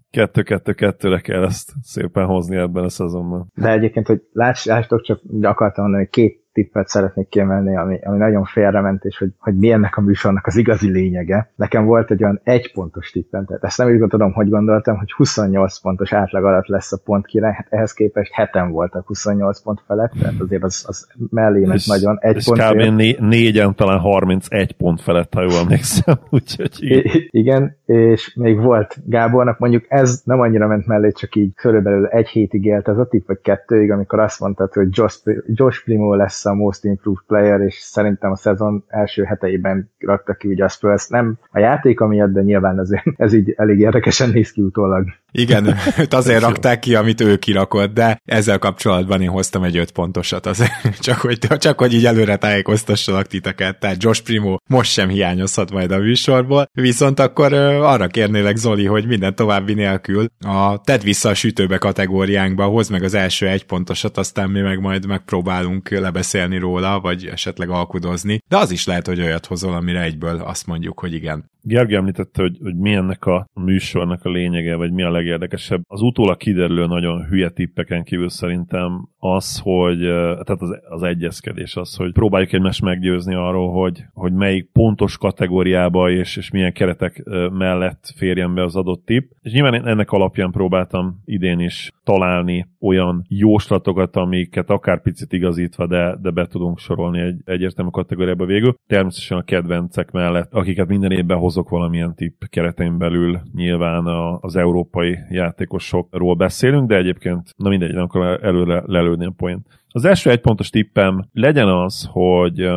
kettő-kettő-kettőre 0.09 1.19
kell 1.19 1.43
ezt 1.43 1.71
szépen 1.81 2.25
hozni 2.25 2.55
ebben 2.55 2.83
a 2.83 2.89
szezonban. 2.89 3.51
De 3.53 3.71
egyébként, 3.71 4.07
hogy 4.07 4.21
lássátok, 4.31 5.01
csak 5.01 5.19
akartam 5.41 5.83
mondani, 5.83 6.03
hogy 6.03 6.13
két 6.13 6.44
tippet 6.55 6.87
szeretnék 6.87 7.27
kiemelni, 7.27 7.77
ami, 7.77 7.99
ami 8.03 8.17
nagyon 8.17 8.43
félrement, 8.43 9.03
és 9.03 9.17
hogy, 9.17 9.29
hogy 9.37 9.57
mi 9.57 9.71
ennek 9.71 9.97
a 9.97 10.01
műsornak 10.01 10.47
az 10.47 10.55
igazi 10.55 10.89
lényege. 10.91 11.51
Nekem 11.55 11.85
volt 11.85 12.11
egy 12.11 12.23
olyan 12.23 12.41
egy 12.43 12.71
pontos 12.73 13.11
tippem, 13.11 13.45
tehát 13.45 13.63
ezt 13.63 13.77
nem 13.77 13.87
úgy 13.87 13.99
gondolom, 13.99 14.31
hogy 14.31 14.49
gondoltam, 14.49 14.97
hogy 14.97 15.11
28 15.11 15.79
pontos 15.79 16.13
átlag 16.13 16.43
alatt 16.43 16.67
lesz 16.67 16.91
a 16.91 17.01
pont 17.05 17.25
király, 17.25 17.53
hát 17.53 17.67
ehhez 17.69 17.93
képest 17.93 18.33
heten 18.33 18.71
voltak 18.71 19.07
28 19.07 19.61
pont 19.61 19.81
felett, 19.87 20.11
tehát 20.19 20.39
azért 20.39 20.63
az, 20.63 20.83
az 20.87 21.07
mellé 21.29 21.67
és, 21.73 21.87
nagyon 21.87 22.17
egy 22.19 22.35
és 22.35 22.45
pont. 22.45 22.61
kb. 22.61 22.95
Né- 22.95 23.19
négyen 23.19 23.75
talán 23.75 23.99
31 23.99 24.71
pont 24.71 25.01
felett, 25.01 25.33
ha 25.33 25.41
jól 25.41 25.59
emlékszem. 25.61 26.15
Úgyhogy 26.29 26.71
I- 26.79 27.27
igen, 27.31 27.77
és 27.85 28.35
még 28.35 28.59
volt 28.59 28.97
Gábornak, 29.05 29.59
mondjuk 29.59 29.85
ez 29.87 30.21
nem 30.23 30.39
annyira 30.39 30.67
ment 30.67 30.87
mellé, 30.87 31.11
csak 31.11 31.35
így 31.35 31.53
körülbelül 31.53 32.05
egy 32.05 32.27
hétig 32.27 32.65
élt 32.65 32.87
ez 32.87 32.97
a 32.97 33.07
tipp, 33.07 33.27
vagy 33.27 33.41
kettőig, 33.41 33.91
amikor 33.91 34.19
azt 34.19 34.39
mondtad, 34.39 34.73
hogy 34.73 34.87
Josh, 34.91 35.19
Josh 35.47 35.83
Primo 35.83 36.15
lesz 36.15 36.44
a 36.45 36.53
most 36.53 36.83
improved 36.83 37.23
player, 37.27 37.61
és 37.61 37.75
szerintem 37.75 38.31
a 38.31 38.35
szezon 38.35 38.83
első 38.87 39.23
heteiben 39.23 39.91
rakta 39.97 40.33
ki 40.33 40.47
ugye 40.47 40.63
a 40.63 40.67
Spurs. 40.67 41.07
Nem 41.07 41.37
a 41.51 41.59
játéka 41.59 42.07
miatt, 42.07 42.31
de 42.31 42.41
nyilván 42.41 42.79
azért 42.79 43.05
ez 43.17 43.33
így 43.33 43.53
elég 43.57 43.79
érdekesen 43.79 44.29
néz 44.29 44.51
ki 44.51 44.61
utólag. 44.61 45.05
Igen, 45.37 45.75
őt 45.97 46.13
azért 46.13 46.41
rakták 46.41 46.79
ki, 46.79 46.95
amit 46.95 47.21
ő 47.21 47.37
kirakott, 47.37 47.93
de 47.93 48.21
ezzel 48.25 48.59
kapcsolatban 48.59 49.21
én 49.21 49.29
hoztam 49.29 49.63
egy 49.63 49.77
öt 49.77 49.91
pontosat, 49.91 50.45
azért, 50.45 50.71
csak, 50.99 51.17
hogy, 51.17 51.37
csak 51.37 51.79
hogy 51.79 51.93
így 51.93 52.05
előre 52.05 52.35
tájékoztassalak 52.35 53.27
titeket, 53.27 53.79
tehát 53.79 54.03
Josh 54.03 54.23
Primo 54.23 54.57
most 54.67 54.91
sem 54.91 55.09
hiányozhat 55.09 55.71
majd 55.71 55.91
a 55.91 55.97
műsorból, 55.97 56.69
viszont 56.73 57.19
akkor 57.19 57.53
arra 57.53 58.07
kérnélek 58.07 58.55
Zoli, 58.55 58.85
hogy 58.85 59.07
minden 59.07 59.35
további 59.35 59.73
nélkül 59.73 60.27
a 60.45 60.81
tedd 60.81 61.01
vissza 61.03 61.29
a 61.29 61.33
sütőbe 61.33 61.77
kategóriánkba, 61.77 62.65
hoz 62.65 62.89
meg 62.89 63.03
az 63.03 63.13
első 63.13 63.47
egy 63.47 63.65
pontosat, 63.65 64.17
aztán 64.17 64.49
mi 64.49 64.61
meg 64.61 64.79
majd 64.79 65.07
megpróbálunk 65.07 65.89
lebeszélni 65.89 66.57
róla, 66.57 66.99
vagy 66.99 67.25
esetleg 67.25 67.69
alkudozni, 67.69 68.41
de 68.47 68.57
az 68.57 68.71
is 68.71 68.85
lehet, 68.85 69.07
hogy 69.07 69.21
olyat 69.21 69.45
hozol, 69.45 69.73
amire 69.73 70.01
egyből 70.01 70.39
azt 70.39 70.67
mondjuk, 70.67 70.99
hogy 70.99 71.13
igen. 71.13 71.53
Gergő 71.67 71.95
említette, 71.95 72.41
hogy, 72.41 72.57
hogy 72.63 72.75
mi 72.75 72.93
ennek 72.93 73.25
a 73.25 73.47
műsornak 73.53 74.25
a 74.25 74.29
lényege, 74.29 74.75
vagy 74.75 74.91
mi 74.91 75.03
a 75.03 75.11
legérdekesebb. 75.11 75.81
Az 75.87 76.01
utólag 76.01 76.37
kiderülő 76.37 76.85
nagyon 76.85 77.25
hülye 77.25 77.49
tippeken 77.49 78.03
kívül 78.03 78.29
szerintem 78.29 79.07
az, 79.17 79.59
hogy 79.63 79.99
tehát 79.99 80.61
az, 80.61 80.79
az 80.89 81.03
egyezkedés 81.03 81.75
az, 81.75 81.95
hogy 81.95 82.11
próbáljuk 82.11 82.53
egymást 82.53 82.81
meggyőzni 82.81 83.33
arról, 83.33 83.71
hogy, 83.71 84.03
hogy 84.13 84.33
melyik 84.33 84.69
pontos 84.71 85.17
kategóriába 85.17 86.09
és, 86.09 86.37
és 86.37 86.51
milyen 86.51 86.73
keretek 86.73 87.23
mellett 87.51 88.13
férjen 88.15 88.53
be 88.53 88.63
az 88.63 88.75
adott 88.75 89.05
tipp. 89.05 89.31
És 89.41 89.51
nyilván 89.51 89.87
ennek 89.87 90.11
alapján 90.11 90.51
próbáltam 90.51 91.21
idén 91.25 91.59
is 91.59 91.91
találni 92.03 92.67
olyan 92.79 93.25
jóslatokat, 93.27 94.15
amiket 94.15 94.69
akár 94.69 95.01
picit 95.01 95.33
igazítva, 95.33 95.87
de, 95.87 96.17
de 96.21 96.29
be 96.29 96.45
tudunk 96.45 96.79
sorolni 96.79 97.19
egy 97.19 97.41
egyértelmű 97.45 97.91
kategóriába 97.91 98.45
végül. 98.45 98.75
Természetesen 98.87 99.37
a 99.37 99.43
kedvencek 99.43 100.11
mellett, 100.11 100.53
akiket 100.53 100.87
minden 100.87 101.11
évben 101.11 101.37
hozok 101.55 101.69
valamilyen 101.69 102.15
tipp 102.15 102.43
keretein 102.49 102.97
belül, 102.97 103.41
nyilván 103.53 104.05
a, 104.05 104.37
az 104.39 104.55
európai 104.55 105.17
játékosokról 105.29 106.35
beszélünk, 106.35 106.87
de 106.87 106.95
egyébként, 106.95 107.53
na 107.57 107.69
mindegy, 107.69 107.93
nem 107.93 108.03
akarom 108.03 108.37
előre 108.41 108.83
lelődni 108.85 109.25
a 109.25 109.33
point. 109.37 109.67
Az 109.87 110.05
első 110.05 110.29
egy 110.29 110.41
pontos 110.41 110.69
tippem 110.69 111.29
legyen 111.31 111.67
az, 111.67 112.07
hogy 112.11 112.69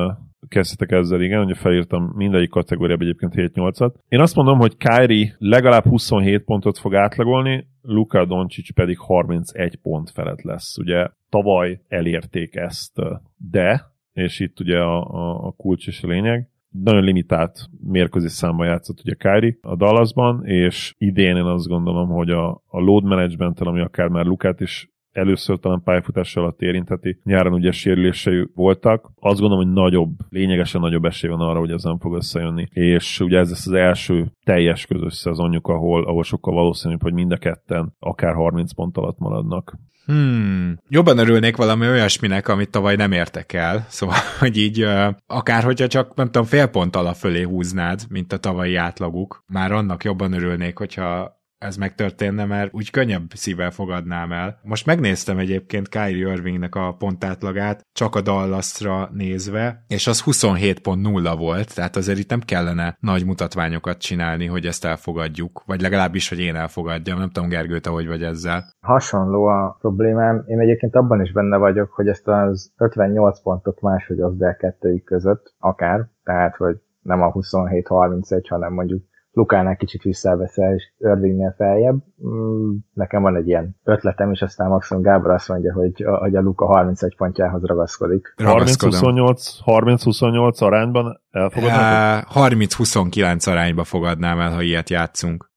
kezdhetek 0.48 0.90
ezzel, 0.90 1.20
igen, 1.20 1.44
hogy 1.44 1.56
felírtam 1.56 2.12
mindegyik 2.16 2.50
kategóriába 2.50 3.02
egyébként 3.02 3.32
7-8-at. 3.36 3.94
Én 4.08 4.20
azt 4.20 4.34
mondom, 4.34 4.58
hogy 4.58 4.76
Kyrie 4.76 5.34
legalább 5.38 5.84
27 5.84 6.44
pontot 6.44 6.78
fog 6.78 6.94
átlagolni, 6.94 7.66
Luka 7.82 8.24
Doncic 8.24 8.74
pedig 8.74 8.98
31 8.98 9.76
pont 9.76 10.10
felett 10.10 10.42
lesz. 10.42 10.78
Ugye 10.78 11.08
tavaly 11.28 11.80
elérték 11.88 12.56
ezt, 12.56 13.00
de, 13.36 13.84
és 14.12 14.40
itt 14.40 14.60
ugye 14.60 14.78
a, 14.78 15.02
a, 15.10 15.46
a 15.46 15.50
kulcs 15.56 15.86
és 15.86 16.02
a 16.02 16.08
lényeg, 16.08 16.48
nagyon 16.68 17.02
limitált 17.02 17.68
mérkőzés 17.82 18.32
számban 18.32 18.66
játszott 18.66 19.00
ugye 19.00 19.14
Kyrie 19.14 19.58
a 19.60 19.76
Dallasban, 19.76 20.46
és 20.46 20.94
idén 20.98 21.36
én 21.36 21.44
azt 21.44 21.66
gondolom, 21.66 22.08
hogy 22.08 22.30
a, 22.30 22.48
a 22.66 22.80
load 22.80 23.04
management 23.04 23.60
ami 23.60 23.80
akár 23.80 24.08
már 24.08 24.24
Lukát 24.24 24.60
is 24.60 24.90
először 25.18 25.58
talán 25.58 25.82
pályafutás 25.82 26.36
alatt 26.36 26.60
érintheti. 26.60 27.20
Nyáron 27.24 27.52
ugye 27.52 27.70
sérülései 27.70 28.48
voltak. 28.54 29.10
Azt 29.20 29.40
gondolom, 29.40 29.64
hogy 29.64 29.74
nagyobb, 29.74 30.10
lényegesen 30.28 30.80
nagyobb 30.80 31.04
esély 31.04 31.30
van 31.30 31.40
arra, 31.40 31.58
hogy 31.58 31.70
ez 31.70 31.82
nem 31.82 31.98
fog 31.98 32.14
összejönni. 32.14 32.66
És 32.70 33.20
ugye 33.20 33.38
ez 33.38 33.48
lesz 33.48 33.66
az 33.66 33.72
első 33.72 34.32
teljes 34.44 34.86
közös 34.86 35.14
szezonjuk, 35.14 35.68
ahol, 35.68 36.04
ahol 36.04 36.22
sokkal 36.22 36.54
valószínűbb, 36.54 37.02
hogy 37.02 37.12
mind 37.12 37.32
a 37.32 37.36
ketten 37.36 37.94
akár 37.98 38.34
30 38.34 38.72
pont 38.72 38.96
alatt 38.96 39.18
maradnak. 39.18 39.76
Hmm, 40.08 40.78
jobban 40.88 41.18
örülnék 41.18 41.56
valami 41.56 41.86
olyasminek, 41.86 42.48
amit 42.48 42.70
tavaly 42.70 42.96
nem 42.96 43.12
értek 43.12 43.52
el. 43.52 43.86
Szóval, 43.98 44.16
hogy 44.38 44.56
így 44.56 44.86
akár 45.26 45.62
hogyha 45.62 45.86
csak, 45.86 46.14
nem 46.14 46.26
tudom, 46.26 46.46
fél 46.46 46.66
pont 46.66 46.96
alá 46.96 47.12
fölé 47.12 47.42
húznád, 47.42 48.00
mint 48.08 48.32
a 48.32 48.38
tavalyi 48.38 48.74
átlaguk, 48.74 49.44
már 49.46 49.72
annak 49.72 50.04
jobban 50.04 50.32
örülnék, 50.32 50.78
hogyha 50.78 51.37
ez 51.58 51.76
megtörténne, 51.76 52.44
mert 52.44 52.74
úgy 52.74 52.90
könnyebb 52.90 53.30
szívvel 53.34 53.70
fogadnám 53.70 54.32
el. 54.32 54.58
Most 54.62 54.86
megnéztem 54.86 55.38
egyébként 55.38 55.88
Kyrie 55.88 56.32
Irvingnek 56.32 56.74
a 56.74 56.94
pontátlagát, 56.98 57.86
csak 57.92 58.14
a 58.14 58.20
Dallasra 58.20 59.08
nézve, 59.12 59.84
és 59.86 60.06
az 60.06 60.22
27.0 60.26 61.34
volt, 61.38 61.74
tehát 61.74 61.96
azért 61.96 62.18
itt 62.18 62.30
nem 62.30 62.40
kellene 62.40 62.96
nagy 63.00 63.26
mutatványokat 63.26 63.98
csinálni, 63.98 64.46
hogy 64.46 64.66
ezt 64.66 64.84
elfogadjuk, 64.84 65.62
vagy 65.66 65.80
legalábbis, 65.80 66.28
hogy 66.28 66.40
én 66.40 66.54
elfogadjam. 66.54 67.18
Nem 67.18 67.30
tudom, 67.30 67.48
Gergő, 67.48 67.78
te 67.78 67.90
hogy 67.90 68.06
vagy 68.06 68.22
ezzel. 68.22 68.64
Hasonló 68.80 69.44
a 69.44 69.76
problémám. 69.80 70.44
Én 70.46 70.60
egyébként 70.60 70.94
abban 70.94 71.22
is 71.22 71.32
benne 71.32 71.56
vagyok, 71.56 71.90
hogy 71.90 72.08
ezt 72.08 72.28
az 72.28 72.72
58 72.76 73.42
pontot 73.42 73.80
máshogy 73.80 74.20
az 74.20 74.42
el 74.42 74.56
kettőjük 74.56 75.04
között, 75.04 75.54
akár, 75.58 76.08
tehát, 76.24 76.56
hogy 76.56 76.76
nem 77.02 77.22
a 77.22 77.32
27-31, 77.32 78.44
hanem 78.48 78.72
mondjuk 78.72 79.04
Lukánál 79.38 79.76
kicsit 79.76 80.02
visszaveszel, 80.02 80.74
és 80.74 80.92
Irvingnél 80.98 81.54
feljebb. 81.56 81.96
Mm, 82.26 82.70
nekem 82.92 83.22
van 83.22 83.36
egy 83.36 83.46
ilyen 83.46 83.76
ötletem, 83.84 84.32
és 84.32 84.42
aztán 84.42 84.68
maximum 84.68 85.02
Gábor 85.02 85.30
azt 85.30 85.48
mondja, 85.48 85.72
hogy 85.72 86.02
a, 86.02 86.16
hogy 86.16 86.36
a 86.36 86.40
Luka 86.40 86.66
31 86.66 87.16
pontjához 87.16 87.64
ragaszkodik. 87.64 88.34
30-28 88.36 90.62
arányban 90.62 91.20
elfogadnád? 91.30 92.24
30-29 92.34 93.48
arányba 93.48 93.84
fogadnám 93.84 94.40
el, 94.40 94.52
ha 94.52 94.62
ilyet 94.62 94.90
játszunk. 94.90 95.50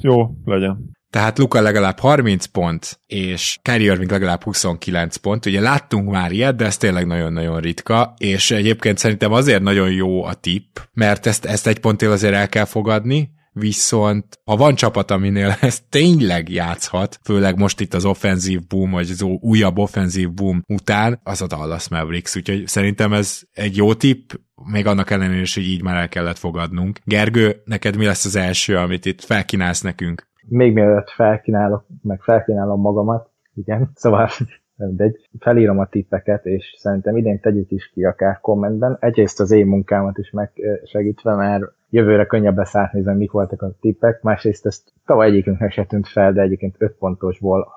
Jó, 0.00 0.30
legyen. 0.44 0.95
Tehát 1.16 1.38
Luka 1.38 1.60
legalább 1.60 1.98
30 1.98 2.44
pont, 2.44 3.00
és 3.06 3.58
Kyrie 3.62 3.92
Irving 3.92 4.10
legalább 4.10 4.42
29 4.42 5.16
pont. 5.16 5.46
Ugye 5.46 5.60
láttunk 5.60 6.10
már 6.10 6.32
ilyet, 6.32 6.56
de 6.56 6.64
ez 6.64 6.76
tényleg 6.76 7.06
nagyon-nagyon 7.06 7.60
ritka, 7.60 8.14
és 8.18 8.50
egyébként 8.50 8.98
szerintem 8.98 9.32
azért 9.32 9.62
nagyon 9.62 9.92
jó 9.92 10.24
a 10.24 10.34
tipp, 10.34 10.78
mert 10.92 11.26
ezt, 11.26 11.44
ezt 11.44 11.66
egy 11.66 11.78
ponttél 11.78 12.10
azért 12.10 12.34
el 12.34 12.48
kell 12.48 12.64
fogadni, 12.64 13.30
viszont 13.52 14.40
ha 14.44 14.56
van 14.56 14.74
csapat, 14.74 15.10
aminél 15.10 15.56
ez 15.60 15.80
tényleg 15.90 16.48
játszhat, 16.48 17.18
főleg 17.22 17.58
most 17.58 17.80
itt 17.80 17.94
az 17.94 18.04
offenzív 18.04 18.66
boom, 18.66 18.90
vagy 18.90 19.10
az 19.10 19.22
újabb 19.22 19.78
offenzív 19.78 20.32
boom 20.32 20.62
után, 20.68 21.20
az 21.22 21.42
a 21.42 21.46
Dallas 21.46 21.88
Mavericks, 21.88 22.36
úgyhogy 22.36 22.66
szerintem 22.66 23.12
ez 23.12 23.40
egy 23.52 23.76
jó 23.76 23.94
tipp, 23.94 24.30
még 24.64 24.86
annak 24.86 25.10
ellenére 25.10 25.40
is, 25.40 25.54
hogy 25.54 25.68
így 25.68 25.82
már 25.82 25.96
el 25.96 26.08
kellett 26.08 26.38
fogadnunk. 26.38 26.98
Gergő, 27.04 27.62
neked 27.64 27.96
mi 27.96 28.04
lesz 28.04 28.24
az 28.24 28.36
első, 28.36 28.76
amit 28.76 29.06
itt 29.06 29.24
felkínálsz 29.24 29.80
nekünk? 29.80 30.26
Még 30.48 30.72
mielőtt 30.72 31.10
felkínálok, 31.10 31.84
meg 32.02 32.20
felkínálom 32.20 32.80
magamat, 32.80 33.30
igen, 33.54 33.90
szóval 33.94 34.28
de 34.76 35.12
felírom 35.38 35.78
a 35.78 35.86
tippeket, 35.86 36.46
és 36.46 36.74
szerintem 36.78 37.16
idén 37.16 37.40
tegyük 37.40 37.70
is 37.70 37.90
ki 37.90 38.04
akár 38.04 38.40
kommentben. 38.40 38.96
Egyrészt 39.00 39.40
az 39.40 39.50
én 39.50 39.66
munkámat 39.66 40.18
is 40.18 40.30
megsegítve, 40.30 41.34
mert 41.34 41.64
jövőre 41.90 42.26
könnyebb 42.26 42.56
lesz 42.56 42.74
átnézni, 42.74 43.14
mik 43.14 43.30
voltak 43.30 43.62
a 43.62 43.72
tippek. 43.80 44.22
Másrészt 44.22 44.66
ezt 44.66 44.92
tavaly 45.06 45.26
egyikünknek 45.26 45.72
se 45.72 45.84
tűnt 45.84 46.08
fel, 46.08 46.32
de 46.32 46.40
egyébként 46.40 46.74
5 46.78 46.96
pontosból 46.98 47.74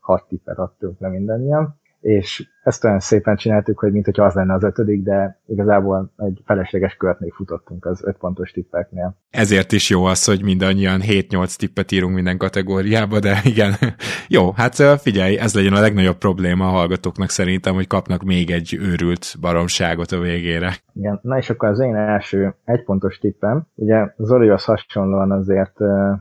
6-6 0.00 0.20
tippet 0.28 0.58
adtunk 0.58 1.00
le 1.00 1.08
mindannyian 1.08 1.76
és 2.06 2.48
ezt 2.66 2.84
olyan 2.84 3.00
szépen 3.00 3.36
csináltuk, 3.36 3.78
hogy 3.78 3.92
mint 3.92 4.04
hogyha 4.04 4.24
az 4.24 4.34
lenne 4.34 4.54
az 4.54 4.62
ötödik, 4.62 5.02
de 5.02 5.40
igazából 5.46 6.12
egy 6.16 6.42
felesleges 6.44 6.94
kört 6.94 7.20
még 7.20 7.32
futottunk 7.32 7.84
az 7.86 8.04
öt 8.04 8.16
pontos 8.16 8.50
tippeknél. 8.50 9.16
Ezért 9.30 9.72
is 9.72 9.90
jó 9.90 10.04
az, 10.04 10.24
hogy 10.24 10.42
mindannyian 10.42 11.00
7-8 11.02 11.56
tippet 11.56 11.92
írunk 11.92 12.14
minden 12.14 12.38
kategóriába, 12.38 13.20
de 13.20 13.40
igen. 13.44 13.72
jó, 14.36 14.50
hát 14.50 14.74
figyelj, 15.00 15.38
ez 15.38 15.54
legyen 15.54 15.72
a 15.72 15.80
legnagyobb 15.80 16.16
probléma 16.18 16.66
a 16.66 16.70
hallgatóknak 16.70 17.30
szerintem, 17.30 17.74
hogy 17.74 17.86
kapnak 17.86 18.22
még 18.22 18.50
egy 18.50 18.78
őrült 18.80 19.36
baromságot 19.40 20.12
a 20.12 20.20
végére. 20.20 20.72
Igen, 20.92 21.18
na 21.22 21.36
és 21.38 21.50
akkor 21.50 21.68
az 21.68 21.80
én 21.80 21.94
első 21.94 22.54
egypontos 22.64 23.18
tippem, 23.18 23.66
ugye 23.74 24.14
Zolihoz 24.16 24.64
hasonlóan 24.64 25.32
azért 25.32 25.78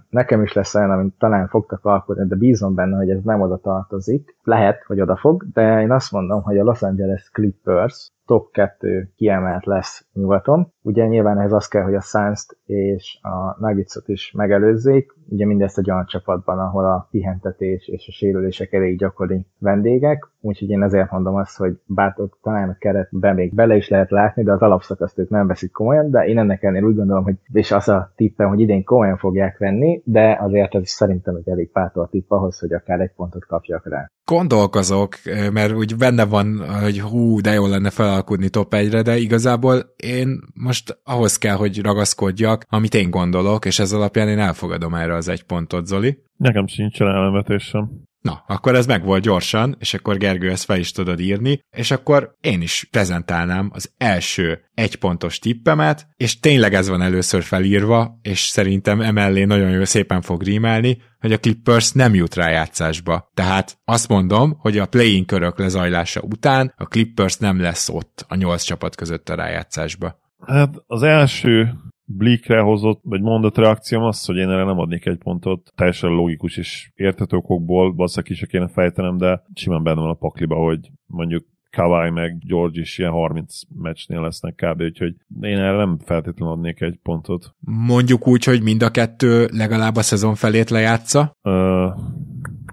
nekem 0.09 0.41
is 0.43 0.53
lesz 0.53 0.75
olyan, 0.75 0.91
amit 0.91 1.13
talán 1.17 1.47
fogtak 1.47 1.85
alkotni, 1.85 2.27
de 2.27 2.35
bízom 2.35 2.75
benne, 2.75 2.97
hogy 2.97 3.09
ez 3.09 3.23
nem 3.23 3.41
oda 3.41 3.57
tartozik. 3.57 4.35
Lehet, 4.43 4.83
hogy 4.87 5.01
oda 5.01 5.15
fog, 5.15 5.45
de 5.53 5.81
én 5.81 5.91
azt 5.91 6.11
mondom, 6.11 6.34
hogy 6.41 6.57
a 6.57 6.63
Los 6.63 6.81
Angeles 6.81 7.29
Clippers 7.29 8.11
top 8.25 8.51
2 8.51 9.11
kiemelt 9.15 9.65
lesz 9.65 10.05
nyugaton. 10.13 10.73
Ugye 10.81 11.05
nyilván 11.05 11.39
ez 11.39 11.51
az 11.51 11.67
kell, 11.67 11.83
hogy 11.83 11.95
a 11.95 12.01
suns 12.01 12.45
és 12.65 13.19
a 13.21 13.65
Nuggetsot 13.65 14.07
is 14.07 14.31
megelőzzék, 14.35 15.13
ugye 15.29 15.45
mindezt 15.45 15.77
egy 15.77 15.91
olyan 15.91 16.05
csapatban, 16.05 16.59
ahol 16.59 16.85
a 16.85 17.07
pihentetés 17.11 17.87
és 17.87 18.07
a 18.07 18.11
sérülések 18.11 18.73
elég 18.73 18.97
gyakori 18.97 19.45
vendégek, 19.59 20.27
úgyhogy 20.41 20.69
én 20.69 20.83
ezért 20.83 21.11
mondom 21.11 21.35
azt, 21.35 21.57
hogy 21.57 21.79
bár 21.85 22.15
talán 22.41 22.69
a 22.69 22.77
keretben 22.79 23.35
még 23.35 23.53
bele 23.53 23.75
is 23.75 23.89
lehet 23.89 24.11
látni, 24.11 24.43
de 24.43 24.51
az 24.51 24.61
alapszakaszt 24.61 25.19
ők 25.19 25.29
nem 25.29 25.47
veszik 25.47 25.71
komolyan, 25.71 26.09
de 26.11 26.25
én 26.25 26.37
ennek 26.37 26.63
ellenére 26.63 26.85
úgy 26.85 26.95
gondolom, 26.95 27.23
hogy 27.23 27.35
és 27.51 27.71
az 27.71 27.87
a 27.87 28.11
tippem, 28.15 28.47
hogy 28.47 28.59
idén 28.59 28.83
komolyan 28.83 29.17
fogják 29.17 29.57
venni, 29.57 30.01
de 30.05 30.37
azért 30.41 30.75
ez 30.75 30.89
szerintem 30.89 31.35
egy 31.35 31.49
elég 31.49 31.71
bátor 31.71 32.09
tipp 32.09 32.31
ahhoz, 32.31 32.59
hogy 32.59 32.73
akár 32.73 32.99
egy 32.99 33.11
pontot 33.15 33.45
kapjak 33.45 33.89
rá. 33.89 34.09
Gondolkozok, 34.25 35.09
mert 35.53 35.73
úgy 35.73 35.97
benne 35.97 36.25
van, 36.25 36.59
hogy 36.83 36.99
hú, 36.99 37.41
de 37.41 37.51
jó 37.51 37.67
lenne 37.67 37.89
felalkudni 38.15 38.49
top 38.49 38.73
1-re, 38.75 39.01
de 39.01 39.17
igazából 39.17 39.93
én 39.95 40.39
most 40.53 40.99
ahhoz 41.03 41.37
kell, 41.37 41.55
hogy 41.55 41.81
ragaszkodjak, 41.81 42.65
amit 42.69 42.93
én 42.93 43.09
gondolok, 43.09 43.65
és 43.65 43.79
ez 43.79 43.91
alapján 43.91 44.29
én 44.29 44.39
elfogadom 44.39 44.93
erre 44.93 45.15
az 45.15 45.27
egy 45.27 45.43
pontot, 45.43 45.85
Zoli. 45.85 46.17
Nekem 46.37 46.67
sincsen 46.67 47.07
ellenvetésem. 47.07 47.89
Na, 48.25 48.43
akkor 48.47 48.75
ez 48.75 48.85
meg 48.85 49.03
volt 49.03 49.23
gyorsan, 49.23 49.75
és 49.79 49.93
akkor 49.93 50.17
Gergő 50.17 50.49
ezt 50.49 50.63
fel 50.63 50.79
is 50.79 50.91
tudod 50.91 51.19
írni, 51.19 51.59
és 51.77 51.91
akkor 51.91 52.35
én 52.41 52.61
is 52.61 52.87
prezentálnám 52.91 53.69
az 53.73 53.91
első 53.97 54.61
egypontos 54.73 55.39
tippemet, 55.39 56.07
és 56.15 56.39
tényleg 56.39 56.73
ez 56.73 56.89
van 56.89 57.01
először 57.01 57.43
felírva, 57.43 58.19
és 58.21 58.39
szerintem 58.39 59.01
emellé 59.01 59.43
nagyon 59.43 59.69
jó 59.69 59.83
szépen 59.83 60.21
fog 60.21 60.43
rímelni, 60.43 60.97
hogy 61.19 61.33
a 61.33 61.37
Clippers 61.37 61.91
nem 61.91 62.13
jut 62.13 62.35
rájátszásba. 62.35 63.29
Tehát 63.33 63.77
azt 63.83 64.07
mondom, 64.07 64.55
hogy 64.59 64.77
a 64.77 64.85
play-in 64.85 65.25
körök 65.25 65.59
lezajlása 65.59 66.21
után 66.21 66.73
a 66.77 66.85
Clippers 66.85 67.37
nem 67.37 67.61
lesz 67.61 67.89
ott 67.89 68.25
a 68.27 68.35
nyolc 68.35 68.63
csapat 68.63 68.95
között 68.95 69.29
a 69.29 69.35
rájátszásba. 69.35 70.19
Hát 70.45 70.75
az 70.87 71.03
első 71.03 71.73
Blikre 72.05 72.59
hozott, 72.59 72.99
vagy 73.03 73.21
mondott 73.21 73.57
reakcióm 73.57 74.03
az, 74.03 74.25
hogy 74.25 74.37
én 74.37 74.49
erre 74.49 74.63
nem 74.63 74.79
adnék 74.79 75.05
egy 75.05 75.17
pontot. 75.17 75.71
Teljesen 75.75 76.09
logikus 76.09 76.57
és 76.57 76.91
értető 76.95 77.37
okokból, 77.37 77.93
valószínűleg 77.93 78.31
is 78.31 78.47
kéne 78.47 78.67
fejtenem, 78.67 79.17
de 79.17 79.43
simán 79.53 79.83
benne 79.83 80.01
van 80.01 80.09
a 80.09 80.13
pakliba, 80.13 80.55
hogy 80.55 80.91
mondjuk 81.05 81.45
Kawai 81.75 82.09
meg 82.09 82.37
George 82.47 82.79
is 82.79 82.97
ilyen 82.97 83.11
30 83.11 83.59
meccsnél 83.75 84.21
lesznek 84.21 84.55
kb. 84.55 84.81
Úgyhogy 84.81 85.15
én 85.41 85.57
erre 85.57 85.77
nem 85.77 85.99
feltétlenül 86.05 86.53
adnék 86.53 86.81
egy 86.81 86.99
pontot. 87.03 87.55
Mondjuk 87.59 88.27
úgy, 88.27 88.43
hogy 88.43 88.63
mind 88.63 88.83
a 88.83 88.91
kettő 88.91 89.47
legalább 89.51 89.95
a 89.95 90.01
szezon 90.01 90.35
felét 90.35 90.69
lejátsza? 90.69 91.37
Uh, 91.43 91.51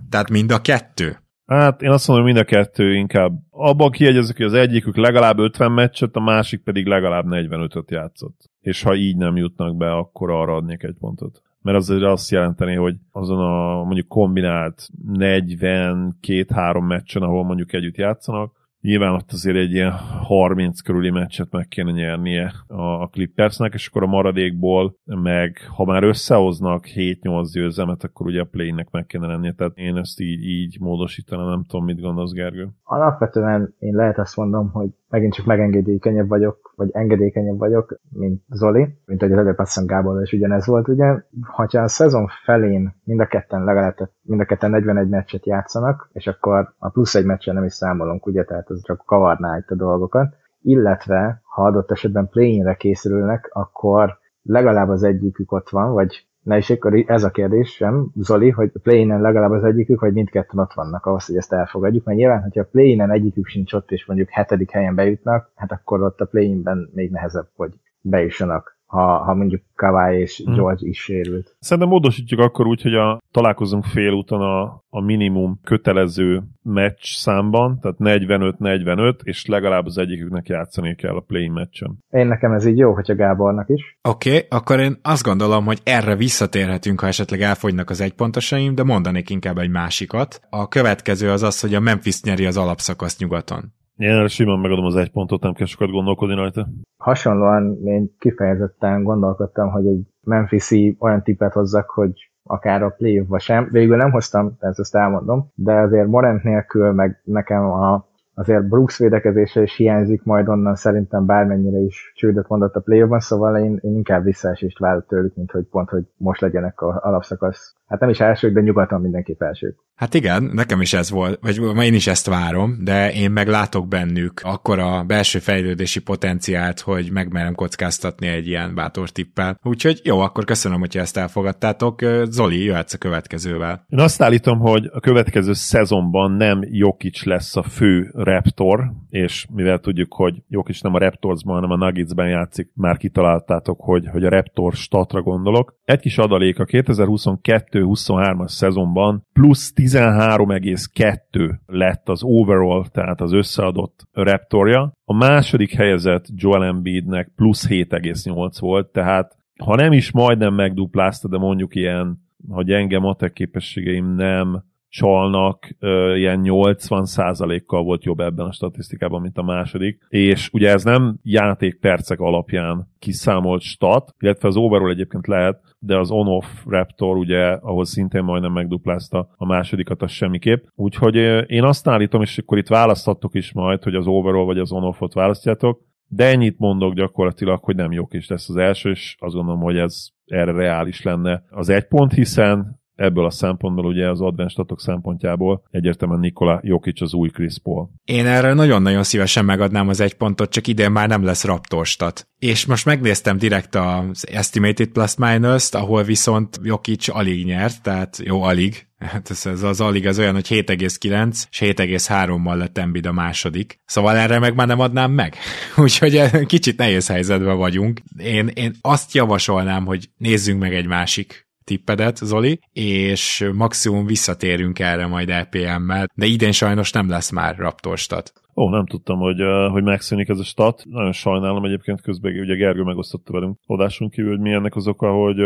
Tehát 0.08 0.30
mind 0.30 0.50
a 0.50 0.60
kettő? 0.60 1.21
Hát 1.52 1.82
én 1.82 1.90
azt 1.90 2.08
mondom, 2.08 2.26
hogy 2.26 2.34
mind 2.34 2.46
a 2.46 2.50
kettő 2.50 2.94
inkább 2.94 3.32
abban 3.50 3.90
kiegyezik, 3.90 4.36
hogy 4.36 4.46
az 4.46 4.54
egyikük 4.54 4.96
legalább 4.96 5.38
50 5.38 5.72
meccset, 5.72 6.16
a 6.16 6.20
másik 6.20 6.62
pedig 6.62 6.86
legalább 6.86 7.24
45-öt 7.28 7.90
játszott. 7.90 8.50
És 8.60 8.82
ha 8.82 8.94
így 8.94 9.16
nem 9.16 9.36
jutnak 9.36 9.76
be, 9.76 9.92
akkor 9.92 10.30
arra 10.30 10.54
adnék 10.54 10.82
egy 10.82 10.96
pontot. 11.00 11.42
Mert 11.62 11.76
az 11.76 11.90
azt 11.90 12.30
jelenteni, 12.30 12.74
hogy 12.74 12.96
azon 13.10 13.38
a 13.38 13.82
mondjuk 13.84 14.08
kombinált 14.08 14.88
42-3 15.12 16.86
meccsen, 16.86 17.22
ahol 17.22 17.44
mondjuk 17.44 17.72
együtt 17.72 17.96
játszanak, 17.96 18.61
Nyilván 18.82 19.14
ott 19.14 19.32
azért 19.32 19.56
egy 19.56 19.72
ilyen 19.72 19.90
30 19.90 20.80
körüli 20.80 21.10
meccset 21.10 21.50
meg 21.50 21.68
kéne 21.68 21.90
nyernie 21.90 22.52
a 22.66 23.08
Clippersnek, 23.08 23.74
és 23.74 23.86
akkor 23.86 24.02
a 24.02 24.06
maradékból 24.06 24.96
meg, 25.04 25.58
ha 25.76 25.84
már 25.84 26.02
összehoznak 26.02 26.84
7-8 26.94 27.48
győzelmet, 27.52 28.04
akkor 28.04 28.26
ugye 28.26 28.40
a 28.40 28.48
play-nek 28.50 28.90
meg 28.90 29.06
kéne 29.06 29.26
lennie, 29.26 29.52
tehát 29.52 29.72
én 29.76 29.96
ezt 29.96 30.20
így, 30.20 30.44
így 30.44 30.76
módosítanám, 30.80 31.48
nem 31.48 31.64
tudom, 31.68 31.84
mit 31.84 32.00
gondolsz, 32.00 32.32
Gergő. 32.32 32.68
Alapvetően 32.82 33.74
én 33.78 33.94
lehet 33.94 34.18
azt 34.18 34.36
mondom, 34.36 34.70
hogy 34.70 34.88
megint 35.08 35.34
csak 35.34 35.46
megengedékenyebb 35.46 36.28
vagyok, 36.28 36.72
vagy 36.76 36.88
engedékenyebb 36.92 37.58
vagyok, 37.58 38.00
mint 38.10 38.42
Zoli, 38.48 38.98
mint 39.04 39.20
hogy 39.20 39.32
az 39.32 39.38
előbb 39.38 39.58
azt 39.58 39.86
Gábor 39.86 40.22
is 40.22 40.32
ugyanez 40.32 40.66
volt, 40.66 40.88
ugye, 40.88 41.22
ha 41.42 41.62
a 41.62 41.88
szezon 41.88 42.26
felén 42.44 42.94
mind 43.04 43.20
a 43.20 43.26
ketten 43.26 43.64
legalább, 43.64 43.96
mind 44.22 44.40
a 44.40 44.44
ketten 44.44 44.70
41 44.70 45.08
meccset 45.08 45.46
játszanak, 45.46 46.10
és 46.12 46.26
akkor 46.26 46.74
a 46.78 46.88
plusz 46.88 47.14
egy 47.14 47.24
meccsen 47.24 47.54
nem 47.54 47.64
is 47.64 47.72
számolunk, 47.72 48.26
ugye, 48.26 48.44
tehát 48.44 48.70
az 48.72 48.82
csak 48.84 49.02
kavarná 49.06 49.56
itt 49.56 49.70
a 49.70 49.74
dolgokat, 49.74 50.34
illetve 50.62 51.42
ha 51.44 51.64
adott 51.64 51.90
esetben 51.90 52.28
play-inre 52.28 52.74
készülnek, 52.74 53.50
akkor 53.52 54.18
legalább 54.42 54.88
az 54.88 55.02
egyikük 55.02 55.52
ott 55.52 55.68
van, 55.68 55.92
vagy 55.92 56.26
Na 56.42 56.56
és 56.56 56.70
akkor 56.70 57.04
ez 57.06 57.24
a 57.24 57.30
kérdésem, 57.30 58.10
Zoli, 58.14 58.50
hogy 58.50 58.72
play 58.82 59.06
legalább 59.06 59.50
az 59.50 59.64
egyikük, 59.64 60.00
vagy 60.00 60.12
mindketten 60.12 60.58
ott 60.58 60.72
vannak 60.72 61.06
ahhoz, 61.06 61.26
hogy 61.26 61.36
ezt 61.36 61.52
elfogadjuk, 61.52 62.04
mert 62.04 62.18
nyilván, 62.18 62.42
hogyha 62.42 62.60
a 62.60 62.68
play 62.70 63.00
egyikük 63.00 63.46
sincs 63.46 63.72
ott, 63.72 63.90
és 63.90 64.06
mondjuk 64.06 64.28
hetedik 64.30 64.70
helyen 64.70 64.94
bejutnak, 64.94 65.50
hát 65.54 65.72
akkor 65.72 66.02
ott 66.02 66.20
a 66.20 66.24
play 66.24 66.62
még 66.92 67.10
nehezebb, 67.10 67.48
hogy 67.56 67.72
bejussanak 68.00 68.78
ha, 68.92 69.18
ha 69.24 69.34
mondjuk 69.34 69.62
Kawai 69.74 70.20
és 70.20 70.42
hmm. 70.44 70.54
George 70.54 70.80
hmm. 70.80 70.88
is 70.88 70.98
sérült. 70.98 71.56
Szerintem 71.58 71.92
módosítjuk 71.92 72.40
akkor 72.40 72.66
úgy, 72.66 72.82
hogy 72.82 72.94
a, 72.94 73.20
találkozunk 73.30 73.84
félúton 73.84 74.40
a, 74.40 74.62
a 74.90 75.00
minimum 75.00 75.60
kötelező 75.64 76.42
meccs 76.62 77.02
számban, 77.02 77.78
tehát 77.80 77.96
45-45, 78.00 79.14
és 79.22 79.46
legalább 79.46 79.86
az 79.86 79.98
egyiküknek 79.98 80.46
játszani 80.46 80.94
kell 80.94 81.14
a 81.14 81.24
play 81.26 81.48
meccsen. 81.48 81.98
Én 82.10 82.26
nekem 82.26 82.52
ez 82.52 82.66
így 82.66 82.78
jó, 82.78 82.92
hogyha 82.92 83.14
Gábornak 83.14 83.68
is. 83.68 83.98
Oké, 84.08 84.28
okay, 84.28 84.46
akkor 84.50 84.80
én 84.80 84.98
azt 85.02 85.24
gondolom, 85.24 85.64
hogy 85.64 85.80
erre 85.84 86.16
visszatérhetünk, 86.16 87.00
ha 87.00 87.06
esetleg 87.06 87.40
elfogynak 87.40 87.90
az 87.90 88.00
egypontosaim, 88.00 88.74
de 88.74 88.82
mondanék 88.82 89.30
inkább 89.30 89.58
egy 89.58 89.70
másikat. 89.70 90.40
A 90.50 90.68
következő 90.68 91.30
az 91.30 91.42
az, 91.42 91.60
hogy 91.60 91.74
a 91.74 91.80
Memphis 91.80 92.22
nyeri 92.22 92.46
az 92.46 92.56
alapszakaszt 92.56 93.20
nyugaton. 93.20 93.72
Én 93.96 94.10
erre 94.10 94.28
simán 94.28 94.58
megadom 94.58 94.84
az 94.84 94.96
egy 94.96 95.10
pontot, 95.10 95.42
nem 95.42 95.52
kell 95.52 95.66
sokat 95.66 95.90
gondolkodni 95.90 96.34
rajta. 96.34 96.68
Hasonlóan 96.96 97.78
én 97.84 98.14
kifejezetten 98.18 99.02
gondolkodtam, 99.02 99.70
hogy 99.70 99.86
egy 99.86 100.06
Memphis-i 100.20 100.96
olyan 100.98 101.22
tippet 101.22 101.52
hozzak, 101.52 101.90
hogy 101.90 102.30
akár 102.42 102.82
a 102.82 102.88
play 102.88 103.26
sem. 103.38 103.68
Végül 103.70 103.96
nem 103.96 104.10
hoztam, 104.10 104.56
ezt, 104.60 104.78
ezt 104.78 104.94
elmondom, 104.94 105.50
de 105.54 105.72
azért 105.72 106.06
Morant 106.06 106.42
nélkül, 106.42 106.92
meg 106.92 107.20
nekem 107.24 107.64
a 107.64 108.10
azért 108.34 108.68
Brooks 108.68 108.98
védekezése 108.98 109.62
is 109.62 109.76
hiányzik 109.76 110.22
majd 110.22 110.48
onnan 110.48 110.74
szerintem 110.74 111.26
bármennyire 111.26 111.78
is 111.78 112.12
csődöt 112.14 112.48
mondott 112.48 112.74
a 112.74 112.80
play 112.80 113.06
szóval 113.18 113.56
én, 113.56 113.78
én 113.82 113.94
inkább 113.94 114.24
visszaesést 114.24 114.78
várok 114.78 115.06
tőlük, 115.06 115.34
mint 115.34 115.50
hogy 115.50 115.64
pont, 115.70 115.88
hogy 115.88 116.04
most 116.16 116.40
legyenek 116.40 116.80
a 116.80 117.00
alapszakasz 117.02 117.76
hát 117.92 118.00
nem 118.00 118.10
is 118.10 118.20
elsők, 118.20 118.54
de 118.54 118.60
nyugaton 118.60 119.00
mindenképp 119.00 119.42
elsők. 119.42 119.76
Hát 119.94 120.14
igen, 120.14 120.42
nekem 120.42 120.80
is 120.80 120.92
ez 120.92 121.10
volt, 121.10 121.38
vagy 121.40 121.84
én 121.84 121.94
is 121.94 122.06
ezt 122.06 122.26
várom, 122.26 122.78
de 122.84 123.12
én 123.12 123.30
meg 123.30 123.48
látok 123.48 123.88
bennük 123.88 124.40
akkor 124.42 124.78
a 124.78 125.04
belső 125.04 125.38
fejlődési 125.38 126.00
potenciált, 126.00 126.80
hogy 126.80 127.10
megmerem 127.12 127.54
kockáztatni 127.54 128.26
egy 128.26 128.46
ilyen 128.46 128.74
bátor 128.74 129.10
tippel. 129.10 129.58
Úgyhogy 129.62 130.00
jó, 130.04 130.18
akkor 130.18 130.44
köszönöm, 130.44 130.80
hogy 130.80 130.96
ezt 130.96 131.16
elfogadtátok. 131.16 132.00
Zoli, 132.24 132.64
jöhetsz 132.64 132.94
a 132.94 132.98
következővel. 132.98 133.86
Én 133.88 133.98
azt 133.98 134.22
állítom, 134.22 134.58
hogy 134.58 134.90
a 134.92 135.00
következő 135.00 135.52
szezonban 135.52 136.32
nem 136.32 136.60
Jokic 136.70 137.24
lesz 137.24 137.56
a 137.56 137.62
fő 137.62 138.10
Raptor, 138.12 138.92
és 139.08 139.46
mivel 139.54 139.78
tudjuk, 139.78 140.14
hogy 140.14 140.42
Jokic 140.48 140.80
nem 140.80 140.94
a 140.94 140.98
Raptorsban, 140.98 141.54
hanem 141.54 141.70
a 141.70 141.84
Nuggetsben 141.84 142.28
játszik, 142.28 142.70
már 142.74 142.96
kitaláltátok, 142.96 143.80
hogy, 143.80 144.06
hogy 144.06 144.24
a 144.24 144.28
Raptor 144.28 144.72
statra 144.72 145.22
gondolok. 145.22 145.74
Egy 145.84 146.00
kis 146.00 146.18
adalék, 146.18 146.58
a 146.58 146.64
2022 146.64 147.81
22-23-as 147.84 148.48
szezonban 148.48 149.26
plusz 149.32 149.72
13,2 149.76 151.54
lett 151.66 152.08
az 152.08 152.22
overall, 152.22 152.86
tehát 152.88 153.20
az 153.20 153.32
összeadott 153.32 154.06
Raptorja. 154.12 154.92
A 155.04 155.14
második 155.14 155.74
helyezett 155.74 156.24
Joel 156.34 156.64
Embiidnek 156.64 157.32
plusz 157.36 157.68
7,8 157.68 158.56
volt, 158.58 158.86
tehát 158.86 159.36
ha 159.64 159.74
nem 159.74 159.92
is 159.92 160.10
majdnem 160.10 160.54
megduplázta, 160.54 161.28
de 161.28 161.38
mondjuk 161.38 161.74
ilyen, 161.74 162.18
ha 162.50 162.62
gyenge 162.62 162.98
matek 162.98 163.32
képességeim 163.32 164.14
nem 164.14 164.62
csalnak, 164.92 165.68
ilyen 166.14 166.40
80%-kal 166.44 167.82
volt 167.82 168.04
jobb 168.04 168.20
ebben 168.20 168.46
a 168.46 168.52
statisztikában, 168.52 169.20
mint 169.20 169.38
a 169.38 169.42
második. 169.42 169.98
És 170.08 170.48
ugye 170.52 170.70
ez 170.70 170.84
nem 170.84 171.18
játékpercek 171.22 172.20
alapján 172.20 172.88
kiszámolt 172.98 173.62
stat, 173.62 174.14
illetve 174.18 174.48
az 174.48 174.56
overall 174.56 174.90
egyébként 174.90 175.26
lehet, 175.26 175.60
de 175.78 175.98
az 175.98 176.10
on-off 176.10 176.46
Raptor, 176.66 177.16
ugye, 177.16 177.52
ahhoz 177.52 177.88
szintén 177.88 178.22
majdnem 178.22 178.52
megduplázta 178.52 179.28
a 179.36 179.46
másodikat, 179.46 180.02
az 180.02 180.10
semmiképp. 180.10 180.64
Úgyhogy 180.74 181.16
én 181.46 181.62
azt 181.62 181.88
állítom, 181.88 182.22
és 182.22 182.38
akkor 182.38 182.58
itt 182.58 182.68
választhatok 182.68 183.34
is 183.34 183.52
majd, 183.52 183.82
hogy 183.82 183.94
az 183.94 184.06
overall 184.06 184.44
vagy 184.44 184.58
az 184.58 184.72
on-offot 184.72 185.12
választjátok, 185.12 185.80
de 186.08 186.26
ennyit 186.26 186.58
mondok 186.58 186.94
gyakorlatilag, 186.94 187.64
hogy 187.64 187.76
nem 187.76 187.92
jók 187.92 188.14
is 188.14 188.28
lesz 188.28 188.48
az 188.48 188.56
első, 188.56 188.90
és 188.90 189.16
azt 189.18 189.34
gondolom, 189.34 189.60
hogy 189.60 189.76
ez 189.76 190.08
erre 190.24 190.52
reális 190.52 191.02
lenne 191.02 191.42
az 191.50 191.68
egy 191.68 191.88
pont, 191.88 192.12
hiszen 192.12 192.80
ebből 193.02 193.24
a 193.24 193.30
szempontból 193.30 193.84
ugye 193.84 194.10
az 194.10 194.20
advent 194.20 194.52
szempontjából 194.76 195.62
egyértelműen 195.70 196.20
Nikola 196.20 196.60
Jokic 196.62 197.00
az 197.00 197.14
új 197.14 197.28
Chris 197.28 197.58
Paul. 197.62 197.88
Én 198.04 198.26
erre 198.26 198.52
nagyon-nagyon 198.52 199.02
szívesen 199.02 199.44
megadnám 199.44 199.88
az 199.88 200.00
egy 200.00 200.14
pontot, 200.14 200.50
csak 200.50 200.66
idén 200.66 200.90
már 200.90 201.08
nem 201.08 201.24
lesz 201.24 201.44
raptorstat. 201.44 202.28
És 202.38 202.66
most 202.66 202.84
megnéztem 202.84 203.38
direkt 203.38 203.74
az 203.74 204.28
Estimated 204.28 204.88
Plus 204.88 205.16
Minus-t, 205.16 205.74
ahol 205.74 206.02
viszont 206.02 206.60
Jokic 206.62 207.08
alig 207.08 207.44
nyert, 207.44 207.82
tehát 207.82 208.18
jó, 208.24 208.42
alig, 208.42 208.90
Hát 208.98 209.30
ez, 209.30 209.46
ez 209.46 209.62
az 209.62 209.80
alig 209.80 210.06
az 210.06 210.18
olyan, 210.18 210.34
hogy 210.34 210.46
7,9 210.46 211.44
és 211.50 211.58
7,3-mal 211.60 212.56
lett 212.56 212.78
Embiid 212.78 213.06
a 213.06 213.12
második. 213.12 213.80
Szóval 213.84 214.16
erre 214.16 214.38
meg 214.38 214.54
már 214.54 214.66
nem 214.66 214.80
adnám 214.80 215.10
meg. 215.10 215.36
Úgyhogy 215.76 216.46
kicsit 216.46 216.78
nehéz 216.78 217.06
helyzetben 217.06 217.56
vagyunk. 217.56 218.00
Én, 218.18 218.46
én 218.54 218.74
azt 218.80 219.14
javasolnám, 219.14 219.84
hogy 219.84 220.08
nézzünk 220.16 220.60
meg 220.60 220.74
egy 220.74 220.86
másik 220.86 221.50
tippedet, 221.64 222.16
Zoli, 222.16 222.60
és 222.72 223.50
maximum 223.54 224.06
visszatérünk 224.06 224.78
erre 224.78 225.06
majd 225.06 225.28
LPM-mel, 225.28 226.06
de 226.14 226.26
idén 226.26 226.52
sajnos 226.52 226.92
nem 226.92 227.08
lesz 227.08 227.30
már 227.30 227.56
Raptorstat. 227.56 228.32
Ó, 228.56 228.68
nem 228.68 228.86
tudtam, 228.86 229.18
hogy, 229.18 229.40
hogy 229.70 229.82
megszűnik 229.82 230.28
ez 230.28 230.38
a 230.38 230.44
stat. 230.44 230.82
Nagyon 230.84 231.12
sajnálom 231.12 231.64
egyébként 231.64 232.00
közben, 232.00 232.38
ugye 232.38 232.54
Gergő 232.54 232.82
megosztotta 232.82 233.32
velünk 233.32 233.58
adásunk 233.66 234.10
kívül, 234.10 234.30
hogy 234.30 234.40
mi 234.40 234.52
ennek 234.52 234.76
az 234.76 234.86
oka, 234.88 235.12
hogy 235.12 235.36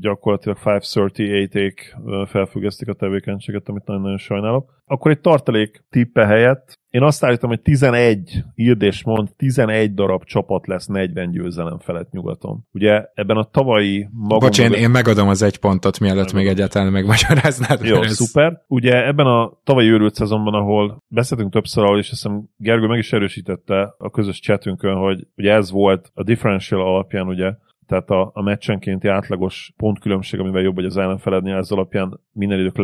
gyakorlatilag 0.00 0.58
538-ék 0.64 1.74
uh, 2.02 2.26
felfüggesztik 2.26 2.88
a 2.88 2.92
tevékenységet, 2.92 3.68
amit 3.68 3.86
nagyon-nagyon 3.86 4.18
sajnálok. 4.18 4.82
Akkor 4.84 5.10
egy 5.10 5.20
tartalék 5.20 5.84
tippe 5.90 6.26
helyett 6.26 6.77
én 6.90 7.02
azt 7.02 7.24
állítom, 7.24 7.50
hogy 7.50 7.60
11, 7.60 8.44
írd 8.54 8.82
és 8.82 9.04
mond, 9.04 9.28
11 9.36 9.94
darab 9.94 10.24
csapat 10.24 10.66
lesz 10.66 10.86
40 10.86 11.30
győzelem 11.30 11.78
felett 11.78 12.10
nyugaton. 12.10 12.66
Ugye 12.72 13.04
ebben 13.14 13.36
a 13.36 13.44
tavalyi 13.44 14.08
magam... 14.12 14.38
Bocs, 14.38 14.60
én, 14.60 14.72
én 14.72 14.90
megadom 14.90 15.28
az 15.28 15.42
egy 15.42 15.58
pontot, 15.58 16.00
mielőtt 16.00 16.32
még 16.32 16.46
egyáltalán 16.46 16.92
megmagyaráznád. 16.92 17.84
Jó, 17.84 18.02
ez... 18.02 18.14
szuper. 18.14 18.62
Ugye 18.66 19.06
ebben 19.06 19.26
a 19.26 19.52
tavalyi 19.64 19.88
őrült 19.88 20.14
szezonban, 20.14 20.54
ahol 20.54 21.02
beszéltünk 21.08 21.52
többször 21.52 21.84
arról, 21.84 21.98
és 21.98 22.10
azt 22.10 22.22
hiszem 22.22 22.48
Gergő 22.56 22.86
meg 22.86 22.98
is 22.98 23.12
erősítette 23.12 23.94
a 23.98 24.10
közös 24.10 24.40
chatünkön, 24.40 24.94
hogy 24.94 25.26
ugye 25.36 25.52
ez 25.52 25.70
volt 25.70 26.10
a 26.14 26.22
differential 26.22 26.80
alapján, 26.80 27.26
ugye, 27.26 27.52
tehát 27.86 28.10
a, 28.10 28.30
a 28.34 28.42
meccsenkénti 28.42 29.08
átlagos 29.08 29.72
pontkülönbség, 29.76 30.40
amivel 30.40 30.62
jobb 30.62 30.74
vagy 30.74 30.84
az 30.84 30.96
ellenfeledni, 30.96 31.50
ez 31.50 31.70
alapján 31.70 32.20
minden 32.32 32.58
idők 32.58 32.76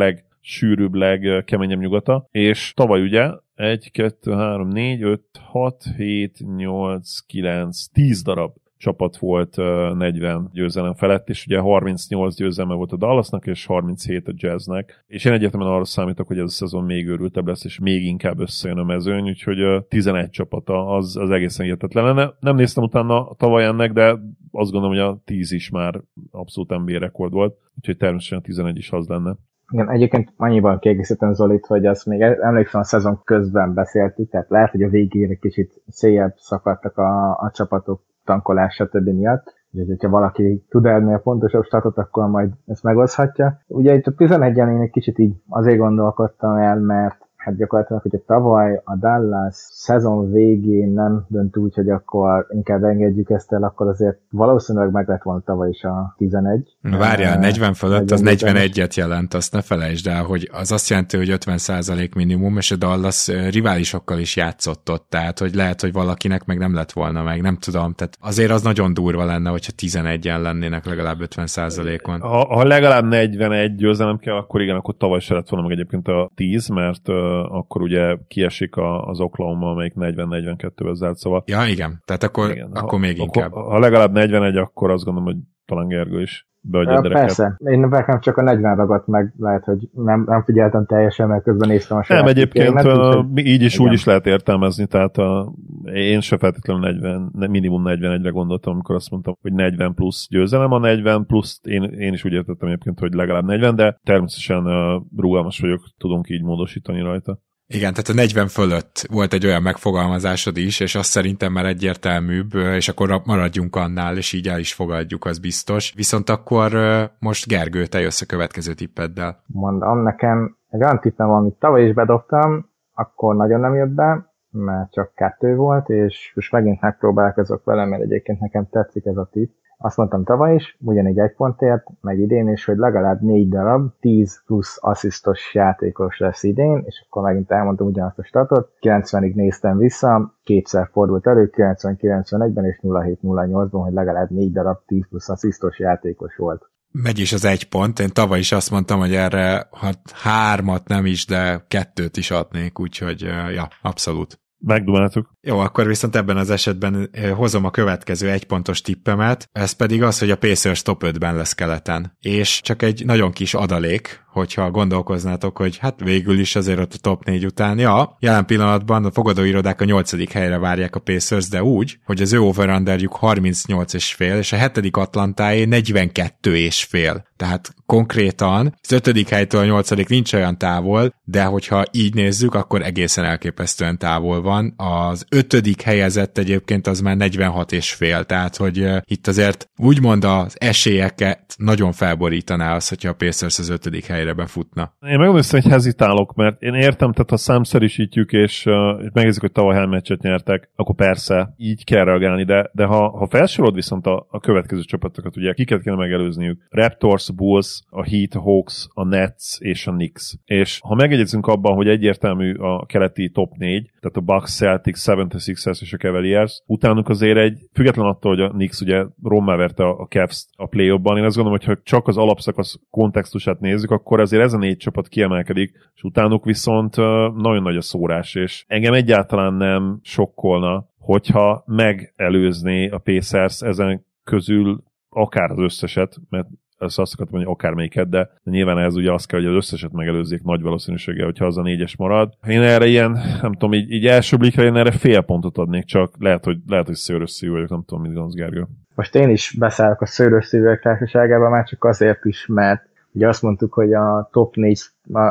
legsűrűbb, 0.44 0.94
legkeményebb 0.94 1.80
nyugata, 1.80 2.28
és 2.30 2.72
tavaly 2.76 3.02
ugye 3.02 3.30
1, 3.54 3.90
2, 3.90 4.33
3, 4.33 4.68
4, 4.68 5.02
5, 5.02 5.20
6, 5.42 5.85
7, 5.96 6.38
8, 6.57 7.18
9, 7.18 7.87
10 7.87 8.22
darab 8.22 8.52
csapat 8.76 9.16
volt 9.16 9.57
40 9.57 10.50
győzelem 10.52 10.94
felett, 10.94 11.28
és 11.28 11.46
ugye 11.46 11.59
38 11.59 12.35
győzelme 12.35 12.74
volt 12.74 12.92
a 12.92 12.96
Dallasnak, 12.96 13.46
és 13.46 13.66
37 13.66 14.28
a 14.28 14.33
Jazznek, 14.35 15.04
és 15.07 15.24
én 15.24 15.33
egyértelműen 15.33 15.72
arra 15.72 15.85
számítok, 15.85 16.26
hogy 16.26 16.38
ez 16.38 16.44
a 16.44 16.48
szezon 16.48 16.85
még 16.85 17.07
őrültebb 17.07 17.46
lesz, 17.46 17.64
és 17.64 17.78
még 17.78 18.04
inkább 18.04 18.40
összejön 18.40 18.78
a 18.78 18.85
mezőny, 18.85 19.28
úgyhogy 19.28 19.85
11 19.88 20.30
csapata 20.30 20.87
az, 20.87 21.16
az 21.16 21.30
egészen 21.30 21.64
hihetetlen 21.64 22.04
lenne. 22.04 22.35
Nem 22.40 22.57
néztem 22.57 22.85
utána 22.85 23.28
a 23.28 23.35
tavaly 23.35 23.64
ennek, 23.64 23.92
de 23.92 24.09
azt 24.50 24.70
gondolom, 24.70 24.88
hogy 24.88 24.98
a 24.98 25.20
10 25.24 25.52
is 25.52 25.70
már 25.70 26.00
abszolút 26.30 26.70
NBA 26.70 26.98
rekord 26.98 27.33
volt, 27.33 27.57
úgyhogy 27.78 27.96
természetesen 27.96 28.38
a 28.38 28.42
11 28.42 28.76
is 28.76 28.90
az 28.90 29.07
lenne. 29.07 29.37
Igen, 29.70 29.90
egyébként 29.90 30.33
annyiban 30.37 30.79
kiegészítem 30.79 31.33
Zolit, 31.33 31.66
hogy 31.66 31.87
azt 31.87 32.07
még 32.07 32.20
emlékszem 32.20 32.81
a 32.81 32.85
szezon 32.85 33.20
közben 33.24 33.74
beszéltük, 33.74 34.31
tehát 34.31 34.48
lehet, 34.48 34.70
hogy 34.70 34.83
a 34.83 34.88
végére 34.88 35.35
kicsit 35.35 35.83
széjjebb 35.88 36.35
szakadtak 36.37 36.98
a, 36.98 37.31
a 37.31 37.50
csapatok 37.55 38.03
tankolás, 38.24 38.74
stb. 38.74 39.09
miatt. 39.09 39.55
Úgyhogy, 39.70 39.88
hogyha 39.88 40.09
valaki 40.09 40.64
tud 40.68 40.87
ennél 40.87 41.18
pontosabb 41.18 41.64
statot, 41.64 41.98
akkor 41.98 42.29
majd 42.29 42.50
ezt 42.66 42.83
megoszhatja. 42.83 43.61
Ugye 43.66 43.94
itt 43.94 44.07
a 44.07 44.14
11-en 44.14 44.74
én 44.74 44.81
egy 44.81 44.90
kicsit 44.90 45.18
így 45.18 45.35
azért 45.48 45.79
gondolkodtam 45.79 46.57
el, 46.57 46.81
mert 46.81 47.29
hát 47.44 47.57
gyakorlatilag, 47.57 48.02
hogyha 48.02 48.18
tavaly 48.26 48.80
a 48.85 48.96
Dallas 48.96 49.54
szezon 49.70 50.30
végén 50.33 50.92
nem 50.92 51.24
dönt 51.28 51.57
úgy, 51.57 51.74
hogy 51.74 51.88
akkor 51.88 52.46
inkább 52.50 52.85
engedjük 52.85 53.30
ezt 53.30 53.52
el, 53.52 53.62
akkor 53.62 53.88
azért 53.88 54.18
valószínűleg 54.30 54.90
meg 54.90 55.09
lett 55.09 55.22
volna 55.22 55.40
tavaly 55.44 55.68
is 55.68 55.83
a 55.83 56.14
11. 56.16 56.76
Na 56.80 56.98
várjál, 56.98 57.38
40 57.38 57.74
fölött 57.74 58.11
az 58.11 58.22
41-et 58.24 58.94
jelent, 58.94 59.35
azt 59.35 59.52
ne 59.52 59.62
felejtsd 59.62 60.07
el, 60.07 60.22
hogy 60.22 60.50
az 60.52 60.72
azt 60.72 60.88
jelenti, 60.88 61.16
hogy 61.16 61.35
50% 61.44 62.14
minimum, 62.14 62.57
és 62.57 62.70
a 62.70 62.76
Dallas 62.76 63.28
riválisokkal 63.50 64.18
is 64.18 64.37
játszott 64.37 64.90
ott, 64.90 65.07
tehát 65.09 65.38
hogy 65.38 65.54
lehet, 65.54 65.80
hogy 65.80 65.92
valakinek 65.92 66.44
meg 66.44 66.59
nem 66.59 66.74
lett 66.74 66.92
volna 66.92 67.22
meg, 67.22 67.42
nem 67.42 67.57
tudom, 67.57 67.92
tehát 67.92 68.16
azért 68.20 68.50
az 68.50 68.62
nagyon 68.62 68.94
durva 68.94 69.24
lenne, 69.24 69.50
hogyha 69.50 69.72
11-en 69.76 70.42
lennének 70.42 70.87
legalább 70.87 71.18
50%-on. 71.20 72.20
Ha, 72.20 72.54
ha 72.54 72.64
legalább 72.64 73.04
41 73.04 73.74
győzelem 73.74 74.18
kell, 74.18 74.37
akkor 74.37 74.61
igen, 74.61 74.76
akkor 74.76 74.96
tavaly 74.96 75.20
se 75.20 75.35
lett 75.35 75.48
volna 75.48 75.66
meg 75.66 75.76
egyébként 75.76 76.09
a 76.09 76.30
10, 76.35 76.68
mert 76.68 77.09
akkor 77.42 77.83
ugye 77.83 78.16
kiesik 78.29 78.77
az 79.01 79.20
Oklahoma, 79.20 79.70
amelyik 79.70 79.92
40-42-vel 79.97 80.94
zárt, 80.94 81.16
szóval... 81.16 81.42
Ja, 81.47 81.66
igen, 81.66 82.03
tehát 82.05 82.23
akkor, 82.23 82.51
igen, 82.51 82.70
akkor 82.73 82.88
ha, 82.88 82.99
még 82.99 83.18
inkább. 83.18 83.53
Akkor, 83.53 83.73
ha 83.73 83.79
legalább 83.79 84.12
41, 84.12 84.57
akkor 84.57 84.90
azt 84.90 85.05
gondolom, 85.05 85.33
hogy 85.33 85.42
talán 85.64 85.88
Gergő 85.88 86.20
is 86.20 86.49
a 86.72 87.00
Persze, 87.00 87.57
én 87.64 87.81
nekem 87.81 88.20
csak 88.20 88.37
a 88.37 88.42
40 88.42 88.77
ragadt 88.77 89.07
meg, 89.07 89.35
lehet, 89.38 89.64
hogy 89.64 89.88
nem, 89.92 90.24
nem 90.27 90.42
figyeltem 90.44 90.87
teljesen, 90.87 91.29
mert 91.29 91.42
közben 91.42 91.68
néztem 91.68 91.96
a 91.96 92.03
saját 92.03 92.22
Nem, 92.22 92.33
egyébként 92.33 92.85
uh, 92.85 93.24
így 93.35 93.62
is 93.62 93.74
igen. 93.74 93.87
úgy 93.87 93.92
is 93.92 94.05
lehet 94.05 94.27
értelmezni, 94.27 94.87
tehát 94.87 95.16
a, 95.16 95.53
én 95.85 96.20
se 96.20 96.38
feltétlenül 96.38 96.83
40, 96.83 97.33
minimum 97.50 97.83
41-re 97.87 98.31
gondoltam, 98.31 98.72
amikor 98.72 98.94
azt 98.94 99.11
mondtam, 99.11 99.37
hogy 99.40 99.53
40 99.53 99.94
plusz 99.94 100.27
győzelem, 100.31 100.72
a 100.72 100.79
40 100.79 101.27
plusz 101.27 101.61
én, 101.62 101.83
én 101.83 102.12
is 102.12 102.24
úgy 102.24 102.33
értettem 102.33 102.68
egyébként, 102.68 102.98
hogy 102.98 103.12
legalább 103.12 103.44
40, 103.44 103.74
de 103.77 104.00
természetesen 104.03 104.66
uh, 104.66 105.03
rugalmas 105.16 105.61
vagyok, 105.61 105.81
tudunk 105.98 106.29
így 106.31 106.42
módosítani 106.42 107.00
rajta. 107.00 107.38
Igen, 107.66 107.92
tehát 107.92 108.09
a 108.09 108.14
40 108.14 108.48
fölött 108.48 109.07
volt 109.11 109.33
egy 109.33 109.46
olyan 109.46 109.62
megfogalmazásod 109.62 110.57
is, 110.57 110.81
és 110.81 110.94
azt 110.94 111.11
szerintem 111.11 111.53
már 111.53 111.64
egyértelműbb, 111.64 112.55
és 112.55 112.88
akkor 112.88 113.22
maradjunk 113.24 113.77
annál, 113.77 114.16
és 114.16 114.33
így 114.33 114.48
el 114.48 114.59
is 114.59 114.74
fogadjuk, 114.74 115.24
az 115.24 115.38
biztos. 115.38 115.92
Viszont 115.96 116.29
akkor 116.29 116.72
most 117.18 117.46
Gergő, 117.46 117.87
te 117.87 118.00
jössz 118.00 118.20
a 118.20 118.27
következő 118.27 118.74
tippeddel. 118.74 119.42
Mondom, 119.46 120.03
nekem 120.03 120.57
egy 120.70 120.83
olyan 120.83 121.00
tippem, 121.00 121.31
amit 121.31 121.55
tavaly 121.55 121.87
is 121.87 121.94
bedobtam, 121.94 122.70
akkor 122.94 123.37
nagyon 123.37 123.61
nem 123.61 123.74
jött 123.74 123.94
be, 123.94 124.33
mert 124.50 124.92
csak 124.92 125.14
kettő 125.14 125.55
volt, 125.57 125.88
és 125.88 126.33
most 126.35 126.53
megint 126.53 126.81
megpróbálkozok 126.81 127.64
vele, 127.64 127.85
mert 127.85 128.03
egyébként 128.03 128.40
nekem 128.40 128.68
tetszik 128.70 129.05
ez 129.05 129.16
a 129.16 129.29
tipp 129.33 129.53
azt 129.85 129.97
mondtam 129.97 130.25
tavaly 130.25 130.55
is, 130.55 130.77
ugyanígy 130.81 131.18
egy 131.18 131.35
pontért, 131.35 131.83
meg 132.01 132.18
idén 132.18 132.49
is, 132.49 132.64
hogy 132.64 132.77
legalább 132.77 133.20
négy 133.20 133.49
darab, 133.49 133.90
10 134.01 134.42
plusz 134.47 134.79
asszisztos 134.81 135.55
játékos 135.55 136.18
lesz 136.18 136.42
idén, 136.42 136.83
és 136.87 137.05
akkor 137.07 137.23
megint 137.23 137.51
elmondtam 137.51 137.87
ugyanazt 137.87 138.18
a 138.18 138.25
statot, 138.25 138.70
90-ig 138.81 139.35
néztem 139.35 139.79
vissza, 139.79 140.35
kétszer 140.44 140.88
fordult 140.92 141.27
elő, 141.27 141.51
90-91-ben 141.57 142.64
és 142.64 142.79
07-08-ban, 142.83 143.81
hogy 143.85 143.92
legalább 143.92 144.31
négy 144.31 144.53
darab 144.53 144.79
10 144.87 145.09
plusz 145.09 145.29
asszisztos 145.29 145.79
játékos 145.79 146.37
volt. 146.37 146.68
Megy 146.92 147.18
is 147.18 147.33
az 147.33 147.44
egy 147.44 147.68
pont. 147.68 147.99
Én 147.99 148.11
tavaly 148.12 148.38
is 148.38 148.53
azt 148.53 148.70
mondtam, 148.70 148.99
hogy 148.99 149.14
erre 149.14 149.66
ha 149.70 149.90
hármat 150.12 150.88
nem 150.88 151.07
is, 151.07 151.27
de 151.27 151.64
kettőt 151.68 152.16
is 152.16 152.31
adnék, 152.31 152.79
úgyhogy 152.79 153.20
ja, 153.55 153.68
abszolút. 153.83 154.43
Megdumáltuk. 154.66 155.31
Jó, 155.40 155.59
akkor 155.59 155.87
viszont 155.87 156.16
ebben 156.16 156.37
az 156.37 156.50
esetben 156.50 157.11
hozom 157.35 157.64
a 157.64 157.70
következő 157.70 158.31
egypontos 158.31 158.81
tippemet, 158.81 159.48
ez 159.53 159.72
pedig 159.72 160.03
az, 160.03 160.18
hogy 160.18 160.31
a 160.31 160.37
Pacers 160.37 160.83
top 160.83 161.03
5-ben 161.07 161.37
lesz 161.37 161.53
keleten. 161.53 162.16
És 162.20 162.61
csak 162.61 162.83
egy 162.83 163.05
nagyon 163.05 163.33
kis 163.33 163.55
adalék, 163.55 164.24
hogyha 164.35 164.70
gondolkoznátok, 164.70 165.57
hogy 165.57 165.79
hát 165.79 166.01
végül 166.01 166.38
is 166.38 166.57
azért 166.57 166.79
ott 166.79 166.94
a 166.94 166.99
top 167.01 167.25
4 167.25 167.44
után, 167.44 167.79
ja, 167.79 168.16
jelen 168.20 168.47
pillanatban 168.47 169.05
a 169.05 169.11
fogadóirodák 169.11 169.81
a 169.81 169.85
8. 169.85 170.33
helyre 170.33 170.59
várják 170.59 170.97
a 170.97 171.01
Pacers, 171.01 171.49
de 171.49 171.62
úgy, 171.62 171.99
hogy 172.05 172.23
az 172.23 172.33
ő 172.33 172.40
over 172.40 172.83
38 173.11 173.92
és 174.18 174.53
a 174.53 174.57
hetedik 174.57 174.97
Atlantáé 174.97 175.64
42 175.64 176.57
és 176.57 176.85
fél. 176.85 177.25
Tehát 177.37 177.75
konkrétan 177.87 178.79
az 178.83 178.92
ötödik 178.92 179.29
helytől 179.29 179.61
a 179.61 179.64
nyolcadik 179.64 180.09
nincs 180.09 180.33
olyan 180.33 180.59
távol, 180.59 181.14
de 181.25 181.44
hogyha 181.44 181.85
így 181.90 182.14
nézzük, 182.14 182.55
akkor 182.55 182.83
egészen 182.83 183.25
elképesztően 183.25 183.99
távol 183.99 184.42
van. 184.42 184.75
Az 184.77 185.25
ötödik 185.29 185.83
helyezett 185.83 186.38
egyébként 186.38 186.87
az 186.87 187.01
már 187.01 187.16
46 187.16 187.73
és 187.73 187.92
fél, 187.92 188.25
tehát 188.25 188.57
hogy 188.57 188.88
itt 189.05 189.27
azért 189.27 189.68
úgymond 189.77 190.25
az 190.25 190.57
esélyeket 190.59 191.55
nagyon 191.57 191.92
felborítaná 191.92 192.75
az, 192.75 192.88
hogyha 192.88 193.09
a 193.09 193.14
Pacers 193.14 193.59
az 193.59 193.68
ötödik 193.68 194.07
helyre 194.25 194.43
befutna. 194.43 194.95
Én 195.01 195.19
megmondom, 195.19 195.43
hogy 195.51 195.65
hezitálok, 195.65 196.35
mert 196.35 196.63
én 196.63 196.75
értem, 196.75 197.13
tehát 197.13 197.31
ha 197.31 197.37
számszerűsítjük, 197.37 198.33
és, 198.33 198.67
uh, 198.67 198.75
megnézzük, 199.13 199.41
hogy 199.41 199.53
tavaly 199.53 199.87
meccset 199.87 200.23
nyertek, 200.23 200.71
akkor 200.77 200.95
persze 200.95 201.55
így 201.57 201.85
kell 201.85 202.05
reagálni, 202.05 202.45
de, 202.45 202.71
de 202.73 202.85
ha, 202.85 203.09
ha 203.09 203.27
felsorolod 203.27 203.75
viszont 203.75 204.07
a, 204.07 204.27
a 204.31 204.41
következő 204.41 204.83
csapatokat, 204.83 205.37
ugye 205.37 205.53
kiket 205.53 205.83
kéne 205.83 205.97
megelőzniük? 205.97 206.67
Raptors, 206.69 207.33
Bulls, 207.33 207.83
a 207.91 208.05
Heat, 208.05 208.35
Hawks, 208.35 208.87
a 208.95 209.05
Nets 209.05 209.59
és 209.59 209.87
a 209.87 209.93
Knicks. 209.93 210.35
És 210.45 210.79
ha 210.83 210.95
megegyezünk 210.95 211.47
abban, 211.47 211.75
hogy 211.75 211.89
egyértelmű 211.89 212.55
a 212.55 212.87
keleti 212.87 213.31
top 213.31 213.53
4, 213.57 213.91
tehát 214.01 214.17
a 214.17 214.21
Bucks, 214.21 214.55
Celtics, 214.55 214.99
76ers 215.05 215.81
és 215.81 215.93
a 215.93 215.97
Cavaliers, 215.97 216.63
utánuk 216.67 217.09
azért 217.09 217.39
egy, 217.39 217.59
független 217.73 218.07
attól, 218.07 218.35
hogy 218.35 218.45
a 218.45 218.51
Knicks 218.51 218.81
ugye 218.81 219.05
rommá 219.23 219.57
verte 219.57 219.85
a, 219.85 219.99
a 219.99 220.07
Cavs 220.07 220.47
a 220.57 220.67
play 220.67 220.87
én 220.87 221.25
azt 221.25 221.37
gondolom, 221.37 221.51
hogy 221.51 221.65
ha 221.65 221.81
csak 221.83 222.09
az 222.09 222.17
alapszakasz 222.17 222.79
kontextusát 222.91 223.61
nézzük, 223.61 223.91
akkor 223.91 224.13
azért 224.20 224.42
ez 224.42 224.53
a 224.53 224.59
négy 224.59 224.77
csapat 224.77 225.09
kiemelkedik, 225.09 225.72
és 225.94 226.03
utánuk 226.03 226.44
viszont 226.44 226.96
nagyon 227.37 227.62
nagy 227.62 227.77
a 227.77 227.81
szórás, 227.81 228.35
és 228.35 228.64
engem 228.68 228.92
egyáltalán 228.92 229.55
nem 229.55 229.98
sokkolna, 230.03 230.88
hogyha 230.98 231.64
megelőzné 231.66 232.88
a 232.88 232.98
Pacers 232.98 233.61
ezen 233.61 234.07
közül 234.24 234.83
akár 235.09 235.50
az 235.50 235.59
összeset, 235.59 236.16
mert 236.29 236.46
ezt 236.79 236.98
azt 236.98 237.12
akartam 237.12 237.37
mondani, 237.37 237.57
akármelyiket, 237.57 238.09
de, 238.09 238.31
nyilván 238.44 238.79
ez 238.79 238.96
ugye 238.96 239.12
azt 239.12 239.27
kell, 239.27 239.40
hogy 239.40 239.48
az 239.48 239.55
összeset 239.55 239.92
megelőzzék 239.92 240.42
nagy 240.42 240.62
valószínűséggel, 240.62 241.24
hogyha 241.24 241.46
az 241.46 241.59
a 241.59 241.62
négyes 241.62 241.96
marad. 241.96 242.33
Én 242.46 242.62
erre 242.62 242.87
ilyen, 242.87 243.11
nem 243.42 243.53
tudom, 243.53 243.72
így, 243.72 243.90
így 243.90 244.07
első 244.07 244.37
blikre 244.37 244.64
én 244.64 244.77
erre 244.77 244.90
fél 244.90 245.20
pontot 245.20 245.59
adnék, 245.59 245.85
csak 245.85 246.14
lehet, 246.18 246.44
hogy, 246.44 246.59
lehet, 246.66 246.87
hogy 246.87 246.94
szőrös 246.94 247.31
szívű 247.31 247.53
vagyok, 247.53 247.68
nem 247.68 247.85
tudom, 247.87 248.03
mit 248.03 248.12
gondolsz, 248.12 248.35
Gergő. 248.35 248.66
Most 248.94 249.14
én 249.14 249.29
is 249.29 249.57
beszállok 249.59 250.00
a 250.00 250.07
szőrös 250.07 250.46
szívűek 250.46 250.81
társaságában, 250.81 251.50
már 251.50 251.64
csak 251.64 251.85
azért 251.85 252.24
is, 252.24 252.46
mert 252.46 252.88
ugye 253.14 253.29
azt 253.29 253.42
mondtuk, 253.42 253.72
hogy 253.72 253.92
a 253.92 254.29
top 254.33 254.55
4 254.57 254.81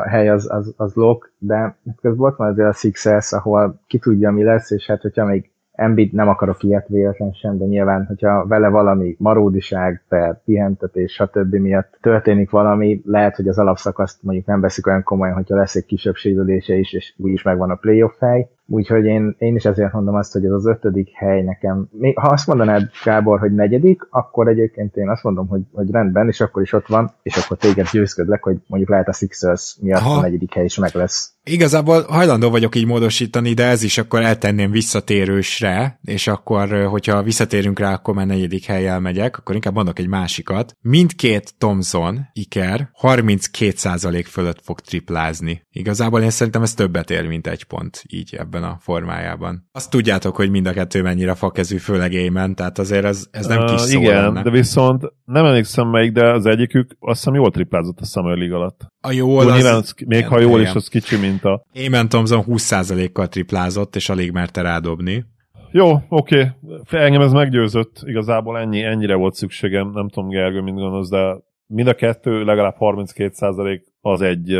hely 0.04 0.28
az, 0.28 0.50
az, 0.50 0.74
az 0.76 0.94
lok, 0.94 1.32
de 1.38 1.76
közben 1.84 2.16
volt 2.16 2.36
van 2.36 2.48
azért 2.48 2.68
a 2.68 2.72
Sixers, 2.72 3.32
ahol 3.32 3.80
ki 3.86 3.98
tudja, 3.98 4.30
mi 4.30 4.42
lesz, 4.42 4.70
és 4.70 4.86
hát 4.86 5.00
hogyha 5.00 5.24
még 5.24 5.52
Embiid 5.74 6.12
nem 6.12 6.28
akarok 6.28 6.62
ilyet 6.62 6.88
véletlen 6.88 7.32
sem, 7.32 7.58
de 7.58 7.64
nyilván, 7.64 8.04
hogyha 8.06 8.46
vele 8.46 8.68
valami 8.68 9.16
maródiság, 9.18 10.04
per 10.08 10.42
pihentetés, 10.44 11.12
stb. 11.12 11.54
miatt 11.54 11.98
történik 12.00 12.50
valami, 12.50 13.02
lehet, 13.04 13.36
hogy 13.36 13.48
az 13.48 13.58
alapszakaszt 13.58 14.22
mondjuk 14.22 14.46
nem 14.46 14.60
veszik 14.60 14.86
olyan 14.86 15.02
komolyan, 15.02 15.34
hogyha 15.34 15.56
lesz 15.56 15.74
egy 15.74 15.86
kisebb 15.86 16.14
sérülése 16.14 16.74
is, 16.74 16.92
és 16.92 17.14
úgyis 17.16 17.42
megvan 17.42 17.70
a 17.70 17.74
playoff 17.74 18.18
hely. 18.18 18.48
Úgyhogy 18.66 19.04
én, 19.04 19.34
én 19.38 19.54
is 19.54 19.64
ezért 19.64 19.92
mondom 19.92 20.14
azt, 20.14 20.32
hogy 20.32 20.44
ez 20.44 20.50
az 20.50 20.66
ötödik 20.66 21.08
hely 21.12 21.42
nekem. 21.42 21.88
Ha 22.14 22.28
azt 22.28 22.46
mondanád, 22.46 22.90
Gábor, 23.04 23.38
hogy 23.38 23.54
negyedik, 23.54 24.06
akkor 24.10 24.48
egyébként 24.48 24.96
én 24.96 25.08
azt 25.08 25.22
mondom, 25.22 25.46
hogy, 25.46 25.62
hogy 25.72 25.90
rendben, 25.90 26.28
és 26.28 26.40
akkor 26.40 26.62
is 26.62 26.72
ott 26.72 26.86
van, 26.86 27.12
és 27.22 27.36
akkor 27.36 27.56
téged 27.56 27.88
győzködlek, 27.92 28.42
hogy 28.42 28.56
mondjuk 28.66 28.90
lehet 28.90 29.08
a 29.08 29.12
Sixers 29.12 29.76
miatt 29.80 30.02
ha. 30.02 30.10
a 30.10 30.20
negyedik 30.20 30.54
hely 30.54 30.64
is 30.64 30.78
meg 30.78 30.94
lesz. 30.94 31.34
Igazából 31.46 32.02
hajlandó 32.02 32.50
vagyok 32.50 32.74
így 32.74 32.86
módosítani, 32.86 33.52
de 33.52 33.64
ez 33.64 33.82
is 33.82 33.98
akkor 33.98 34.22
eltenném 34.22 34.70
visszatérősre, 34.70 35.98
és 36.02 36.26
akkor, 36.26 36.86
hogyha 36.86 37.22
visszatérünk 37.22 37.78
rá, 37.78 37.92
akkor 37.92 38.14
már 38.14 38.26
negyedik 38.26 38.64
helyjel 38.64 39.00
megyek, 39.00 39.38
akkor 39.38 39.54
inkább 39.54 39.74
mondok 39.74 39.98
egy 39.98 40.08
másikat. 40.08 40.76
Mindkét 40.80 41.54
Thomson, 41.58 42.20
Iker 42.32 42.88
32% 43.02 44.24
fölött 44.28 44.60
fog 44.62 44.80
triplázni. 44.80 45.62
Igazából 45.72 46.20
én 46.22 46.30
szerintem 46.30 46.62
ez 46.62 46.74
többet 46.74 47.10
ér, 47.10 47.26
mint 47.26 47.46
egy 47.46 47.64
pont 47.64 48.02
így 48.08 48.34
ebben 48.34 48.53
a 48.62 48.76
formájában. 48.80 49.68
Azt 49.72 49.90
tudjátok, 49.90 50.36
hogy 50.36 50.50
mind 50.50 50.66
a 50.66 50.72
kettő 50.72 51.02
mennyire 51.02 51.34
fakezű, 51.34 51.76
főleg 51.76 52.12
Émen, 52.12 52.54
tehát 52.54 52.78
azért 52.78 53.04
ez, 53.04 53.26
ez 53.30 53.46
nem 53.46 53.64
kis 53.64 53.70
uh, 53.70 53.78
szó 53.78 54.00
Igen, 54.00 54.22
lenne. 54.22 54.42
de 54.42 54.50
viszont 54.50 55.12
nem 55.24 55.44
emlékszem 55.44 55.88
melyik, 55.88 56.12
de 56.12 56.32
az 56.32 56.46
egyikük 56.46 56.96
azt 57.00 57.18
hiszem 57.18 57.34
jól 57.34 57.50
triplázott 57.50 58.00
a 58.00 58.04
Summer 58.04 58.36
League 58.36 58.56
alatt. 58.56 58.80
A 59.00 59.12
jól 59.12 59.48
az... 59.48 59.54
Nyilván, 59.54 59.74
az, 59.74 59.94
még 60.06 60.26
ha 60.26 60.40
jól 60.40 60.60
is, 60.60 60.74
az 60.74 60.88
kicsi 60.88 61.16
minta. 61.16 61.64
Émen 61.72 62.08
Thompson 62.08 62.44
20%-kal 62.46 63.28
triplázott, 63.28 63.96
és 63.96 64.08
alig 64.08 64.32
merte 64.32 64.62
rádobni. 64.62 65.24
Jó, 65.70 65.92
oké. 66.08 66.52
Okay. 66.62 67.00
Engem 67.00 67.20
ez 67.20 67.32
meggyőzött. 67.32 68.00
Igazából 68.04 68.58
ennyi, 68.58 68.82
ennyire 68.82 69.14
volt 69.14 69.34
szükségem. 69.34 69.90
Nem 69.90 70.08
tudom, 70.08 70.28
Gergő, 70.28 70.60
mint 70.60 70.78
gondolsz, 70.78 71.08
de 71.08 71.36
mind 71.66 71.88
a 71.88 71.94
kettő 71.94 72.44
legalább 72.44 72.76
32% 72.78 73.80
az 74.06 74.20
egy 74.20 74.56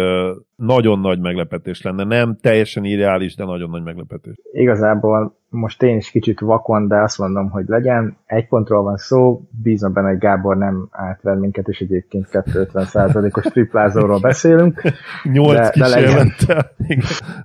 nagyon 0.57 0.98
nagy 0.98 1.20
meglepetés 1.20 1.83
lenne. 1.83 2.04
Nem 2.04 2.37
teljesen 2.40 2.85
ideális, 2.85 3.35
de 3.35 3.44
nagyon 3.44 3.70
nagy 3.70 3.83
meglepetés. 3.83 4.35
Igazából 4.52 5.37
most 5.48 5.83
én 5.83 5.96
is 5.96 6.11
kicsit 6.11 6.40
vakon, 6.40 6.88
de 6.88 6.96
azt 6.96 7.18
mondom, 7.18 7.50
hogy 7.50 7.64
legyen. 7.66 8.16
Egy 8.26 8.48
pontról 8.48 8.83
van 8.83 8.96
szó, 8.96 9.40
bízom 9.62 9.92
benne, 9.92 10.09
hogy 10.09 10.18
Gábor 10.18 10.57
nem 10.57 10.88
átver 10.90 11.37
minket, 11.37 11.68
és 11.68 11.80
egyébként 11.80 12.28
250%-os 12.33 13.44
triplázóról 13.44 14.20
beszélünk. 14.20 14.83
8 15.33 15.54
de, 15.54 15.72
de 15.78 15.88
legyen. 15.88 16.33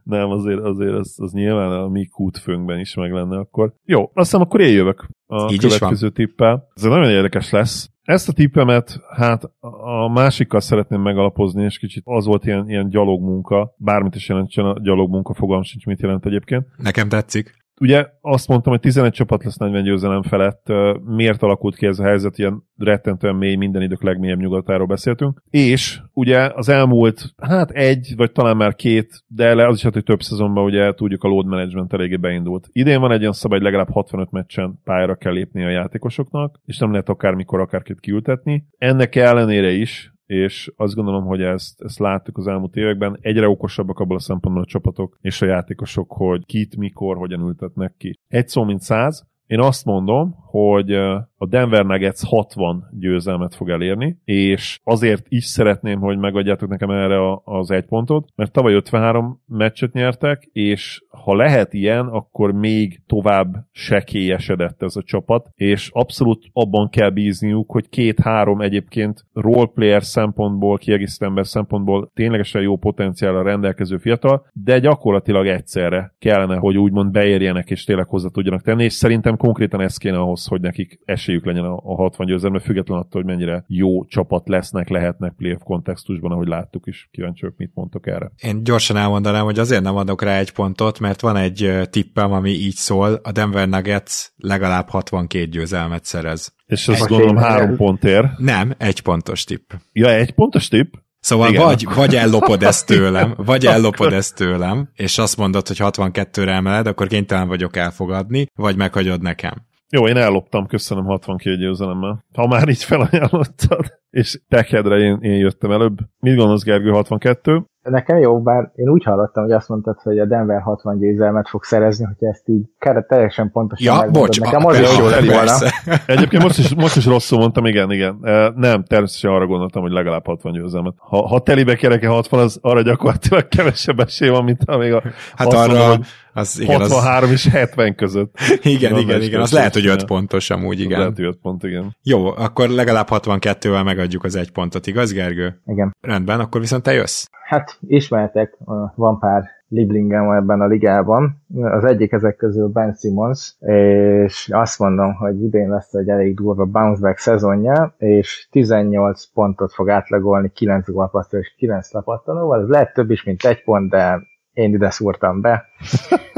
Nem, 0.03 0.29
azért, 0.29 0.59
azért 0.59 0.93
az, 0.93 1.15
az 1.17 1.31
nyilván 1.31 1.71
a 1.71 1.87
mi 1.87 2.05
kútfőnkben 2.05 2.79
is 2.79 2.95
meg 2.95 3.11
lenne 3.11 3.37
akkor. 3.37 3.73
Jó, 3.85 4.01
azt 4.01 4.11
hiszem 4.13 4.41
akkor 4.41 4.61
én 4.61 4.73
jövök 4.73 5.05
a 5.25 5.51
Így 5.51 5.59
következő 5.59 6.09
tippel. 6.09 6.67
Ez 6.75 6.83
nagyon 6.83 7.09
érdekes 7.09 7.51
lesz. 7.51 7.89
Ezt 8.09 8.29
a 8.29 8.33
tippemet, 8.33 9.01
hát 9.09 9.43
a 9.81 10.07
másikkal 10.07 10.59
szeretném 10.59 11.01
megalapozni, 11.01 11.63
és 11.63 11.77
kicsit 11.77 12.03
az 12.05 12.25
volt 12.25 12.45
ilyen, 12.45 12.69
ilyen 12.69 12.89
gyalogmunka, 12.89 13.75
bármit 13.77 14.15
is 14.15 14.29
jelentsen 14.29 14.65
a 14.65 14.79
gyalogmunka, 14.81 15.33
fogalm 15.33 15.63
sincs, 15.63 15.85
mit 15.85 16.01
jelent 16.01 16.25
egyébként. 16.25 16.67
Nekem 16.77 17.09
tetszik 17.09 17.58
ugye 17.79 18.07
azt 18.21 18.47
mondtam, 18.47 18.71
hogy 18.71 18.81
11 18.81 19.11
csapat 19.11 19.43
lesz 19.43 19.57
40 19.57 19.83
győzelem 19.83 20.21
felett. 20.21 20.67
Miért 21.05 21.43
alakult 21.43 21.75
ki 21.75 21.85
ez 21.85 21.99
a 21.99 22.03
helyzet? 22.03 22.37
Ilyen 22.37 22.63
rettentően 22.77 23.35
mély, 23.35 23.55
minden 23.55 23.81
idők 23.81 24.03
legmélyebb 24.03 24.39
nyugatáról 24.39 24.87
beszéltünk. 24.87 25.43
És 25.49 26.01
ugye 26.13 26.51
az 26.55 26.69
elmúlt, 26.69 27.33
hát 27.37 27.71
egy, 27.71 28.13
vagy 28.15 28.31
talán 28.31 28.57
már 28.57 28.75
két, 28.75 29.23
de 29.27 29.53
le 29.53 29.67
az 29.67 29.75
is 29.75 29.83
hát, 29.83 29.93
hogy 29.93 30.03
több 30.03 30.21
szezonban 30.21 30.63
ugye 30.63 30.93
tudjuk 30.93 31.23
a 31.23 31.27
load 31.27 31.45
management 31.45 31.93
eléggé 31.93 32.15
beindult. 32.15 32.69
Idén 32.71 32.99
van 32.99 33.11
egy 33.11 33.21
olyan 33.21 33.33
szabály, 33.33 33.59
hogy 33.59 33.67
legalább 33.67 33.91
65 33.91 34.31
meccsen 34.31 34.79
pályára 34.83 35.15
kell 35.15 35.33
lépni 35.33 35.63
a 35.63 35.69
játékosoknak, 35.69 36.59
és 36.65 36.77
nem 36.77 36.91
lehet 36.91 37.09
akármikor 37.09 37.59
akárkit 37.59 37.99
kiültetni. 37.99 38.65
Ennek 38.77 39.15
ellenére 39.15 39.71
is 39.71 40.13
és 40.29 40.71
azt 40.75 40.95
gondolom, 40.95 41.25
hogy 41.25 41.41
ezt, 41.41 41.81
ezt 41.81 41.99
láttuk 41.99 42.37
az 42.37 42.47
elmúlt 42.47 42.75
években. 42.75 43.17
Egyre 43.21 43.49
okosabbak 43.49 43.99
abból 43.99 44.15
a 44.15 44.19
szempontból 44.19 44.63
a 44.63 44.67
csapatok 44.67 45.17
és 45.21 45.41
a 45.41 45.45
játékosok, 45.45 46.11
hogy 46.11 46.45
kit, 46.45 46.77
mikor, 46.77 47.17
hogyan 47.17 47.41
ültetnek 47.41 47.93
ki. 47.97 48.19
Egy 48.27 48.47
szó, 48.47 48.63
mint 48.63 48.81
száz. 48.81 49.27
Én 49.45 49.59
azt 49.59 49.85
mondom, 49.85 50.35
hogy 50.37 50.97
a 51.41 51.45
Denver 51.45 51.85
Nuggets 51.85 52.23
60 52.27 52.83
győzelmet 52.91 53.55
fog 53.55 53.69
elérni, 53.69 54.17
és 54.23 54.79
azért 54.83 55.25
is 55.29 55.45
szeretném, 55.45 55.99
hogy 55.99 56.17
megadjátok 56.17 56.69
nekem 56.69 56.89
erre 56.89 57.19
az 57.43 57.71
egy 57.71 57.85
pontot, 57.85 58.29
mert 58.35 58.51
tavaly 58.51 58.73
53 58.73 59.41
meccset 59.47 59.93
nyertek, 59.93 60.49
és 60.51 61.03
ha 61.09 61.35
lehet 61.35 61.73
ilyen, 61.73 62.07
akkor 62.07 62.51
még 62.51 63.01
tovább 63.07 63.55
sekélyesedett 63.71 64.81
ez 64.81 64.95
a 64.95 65.03
csapat, 65.03 65.49
és 65.55 65.89
abszolút 65.93 66.45
abban 66.53 66.89
kell 66.89 67.09
bízniuk, 67.09 67.71
hogy 67.71 67.89
két-három 67.89 68.61
egyébként 68.61 69.25
roleplayer 69.33 70.03
szempontból, 70.03 70.77
kiegészítő 70.77 71.25
ember 71.25 71.47
szempontból 71.47 72.11
ténylegesen 72.13 72.61
jó 72.61 72.77
potenciállal 72.77 73.43
rendelkező 73.43 73.97
fiatal, 73.97 74.47
de 74.53 74.79
gyakorlatilag 74.79 75.47
egyszerre 75.47 76.15
kellene, 76.19 76.55
hogy 76.55 76.77
úgymond 76.77 77.11
beérjenek 77.11 77.69
és 77.69 77.83
tényleg 77.83 78.07
hozzá 78.07 78.27
tudjanak 78.29 78.61
tenni, 78.61 78.83
és 78.83 78.93
szerintem 78.93 79.37
konkrétan 79.37 79.81
ez 79.81 79.97
kéne 79.97 80.17
ahhoz, 80.17 80.45
hogy 80.45 80.61
nekik 80.61 80.99
esélyük 81.29 81.45
legyen 81.45 81.63
a, 81.63 81.81
a 81.83 81.95
60 81.95 82.25
győzelme, 82.25 82.59
függetlenül 82.59 83.03
attól, 83.03 83.21
hogy 83.21 83.31
mennyire 83.31 83.63
jó 83.67 84.05
csapat 84.05 84.47
lesznek, 84.47 84.89
lehetnek 84.89 85.33
playoff 85.37 85.61
kontextusban, 85.63 86.31
ahogy 86.31 86.47
láttuk 86.47 86.87
is. 86.87 87.09
Kíváncsi 87.11 87.41
vagyok, 87.41 87.57
mit 87.57 87.71
mondtok 87.73 88.07
erre. 88.07 88.31
Én 88.37 88.63
gyorsan 88.63 88.97
elmondanám, 88.97 89.43
hogy 89.43 89.59
azért 89.59 89.83
nem 89.83 89.95
adok 89.95 90.21
rá 90.21 90.37
egy 90.37 90.51
pontot, 90.51 90.99
mert 90.99 91.21
van 91.21 91.35
egy 91.35 91.79
tippem, 91.89 92.31
ami 92.31 92.49
így 92.49 92.75
szól, 92.75 93.19
a 93.23 93.31
Denver 93.31 93.69
Nuggets 93.69 94.31
legalább 94.37 94.89
62 94.89 95.45
győzelmet 95.45 96.05
szerez. 96.05 96.53
És 96.65 96.87
azt 96.87 97.07
gondolom 97.07 97.35
három 97.35 97.75
pontért. 97.75 98.37
Nem, 98.37 98.73
egy 98.77 99.01
pontos 99.01 99.43
tipp. 99.43 99.71
Ja, 99.91 100.09
egy 100.13 100.31
pontos 100.31 100.67
tipp? 100.67 100.93
Szóval 101.19 101.49
Igen, 101.49 101.63
vagy, 101.63 101.87
vagy 101.95 102.15
ellopod 102.15 102.63
ezt 102.63 102.85
tőlem, 102.85 103.33
vagy 103.45 103.65
ellopod 103.65 104.13
ezt 104.13 104.35
tőlem, 104.35 104.89
és 104.93 105.17
azt 105.17 105.37
mondod, 105.37 105.67
hogy 105.67 105.77
62-re 105.79 106.53
emeled, 106.53 106.87
akkor 106.87 107.07
kénytelen 107.07 107.47
vagyok 107.47 107.77
elfogadni, 107.77 108.47
vagy 108.55 108.75
meghagyod 108.75 109.21
nekem. 109.21 109.67
Jó, 109.91 110.07
én 110.07 110.17
elloptam, 110.17 110.65
köszönöm 110.65 111.05
62 111.05 111.57
győzelemmel. 111.57 112.25
Ha 112.33 112.47
már 112.47 112.69
így 112.69 112.83
felajánlottad, 112.83 113.99
és 114.09 114.41
tekedre 114.47 114.97
én, 114.97 115.17
én 115.21 115.37
jöttem 115.37 115.71
előbb. 115.71 115.97
Mit 116.19 116.35
gondolsz, 116.35 116.63
Gergő, 116.63 116.89
62? 116.89 117.63
Nekem 117.81 118.17
jó, 118.17 118.41
bár 118.41 118.71
én 118.75 118.89
úgy 118.89 119.03
hallottam, 119.03 119.43
hogy 119.43 119.53
azt 119.53 119.69
mondtad, 119.69 119.99
hogy 119.99 120.19
a 120.19 120.25
Denver 120.25 120.61
60 120.61 120.97
győzelmet 120.97 121.49
fog 121.49 121.63
szerezni, 121.63 122.05
hogyha 122.05 122.27
ezt 122.27 122.47
így 122.47 122.65
keret 122.79 123.07
teljesen 123.07 123.51
pontosan 123.51 124.05
ja, 124.05 124.11
bocs, 124.11 124.39
Nekem 124.39 124.65
az 124.65 124.79
is 124.79 124.97
jó 124.97 125.07
lett 125.07 125.25
volna. 125.25 125.51
Egyébként 126.15 126.43
most 126.43 126.57
is, 126.57 126.75
most 126.75 126.95
is 126.95 127.05
rosszul 127.05 127.39
mondtam, 127.39 127.65
igen, 127.65 127.91
igen. 127.91 128.17
Nem, 128.55 128.83
természetesen 128.83 129.31
arra 129.31 129.45
gondoltam, 129.45 129.81
hogy 129.81 129.91
legalább 129.91 130.25
60 130.25 130.51
győzelmet. 130.51 130.93
Ha, 130.97 131.27
ha 131.27 131.39
telibe 131.39 131.75
kereke 131.75 132.07
60, 132.07 132.39
az 132.39 132.59
arra 132.61 132.81
gyakorlatilag 132.81 133.47
kevesebb 133.47 133.99
esély 133.99 134.29
van, 134.29 134.43
mint 134.43 134.63
amíg 134.65 134.93
a 134.93 135.03
Hát 135.35 135.53
arra, 135.53 135.77
mondom, 135.77 136.01
az, 136.33 136.59
igen, 136.59 136.79
63 136.79 137.23
az... 137.23 137.31
és 137.31 137.47
70 137.47 137.95
között. 137.95 138.35
igen, 138.61 138.91
igen, 138.91 138.97
igen, 138.97 139.21
igen, 139.21 139.41
az 139.41 139.51
lehet, 139.51 139.73
hogy 139.73 139.87
5 139.87 140.05
pontos 140.05 140.49
amúgy, 140.49 140.79
igen. 140.79 140.99
Lehet, 140.99 141.15
hogy 141.15 141.25
5 141.25 141.37
pont, 141.41 141.63
igen. 141.63 141.95
Jó, 142.03 142.25
akkor 142.25 142.69
legalább 142.69 143.07
62-vel 143.09 143.83
megadjuk 143.83 144.23
az 144.23 144.35
egy 144.35 144.51
pontot, 144.51 144.87
igaz, 144.87 145.13
Gergő? 145.13 145.61
Igen. 145.65 145.95
Rendben, 146.01 146.39
akkor 146.39 146.61
viszont 146.61 146.83
te 146.83 146.93
jössz. 146.93 147.25
Hát 147.47 147.77
ismertek, 147.87 148.57
van 148.95 149.19
pár 149.19 149.57
Liblingem 149.71 150.31
ebben 150.31 150.61
a 150.61 150.65
ligában. 150.65 151.41
Az 151.61 151.83
egyik 151.83 152.11
ezek 152.11 152.35
közül 152.35 152.67
Ben 152.67 152.93
Simmons, 152.93 153.55
és 153.59 154.49
azt 154.51 154.79
mondom, 154.79 155.13
hogy 155.13 155.43
idén 155.43 155.69
lesz 155.69 155.93
egy 155.93 156.09
elég 156.09 156.35
durva 156.35 156.65
bounce 156.65 157.01
back 157.01 157.17
szezonja, 157.17 157.95
és 157.97 158.47
18 158.51 159.25
pontot 159.33 159.73
fog 159.73 159.89
átlagolni 159.89 160.51
9 160.53 160.89
gólpasszal 160.89 161.39
és 161.39 161.53
9 161.57 161.91
lapattanóval. 161.91 162.61
Ez 162.61 162.67
lehet 162.67 162.93
több 162.93 163.11
is, 163.11 163.23
mint 163.23 163.45
egy 163.45 163.63
pont, 163.63 163.89
de 163.89 164.21
én 164.59 164.73
ide 164.73 164.89
szúrtam 164.89 165.41
be, 165.41 165.65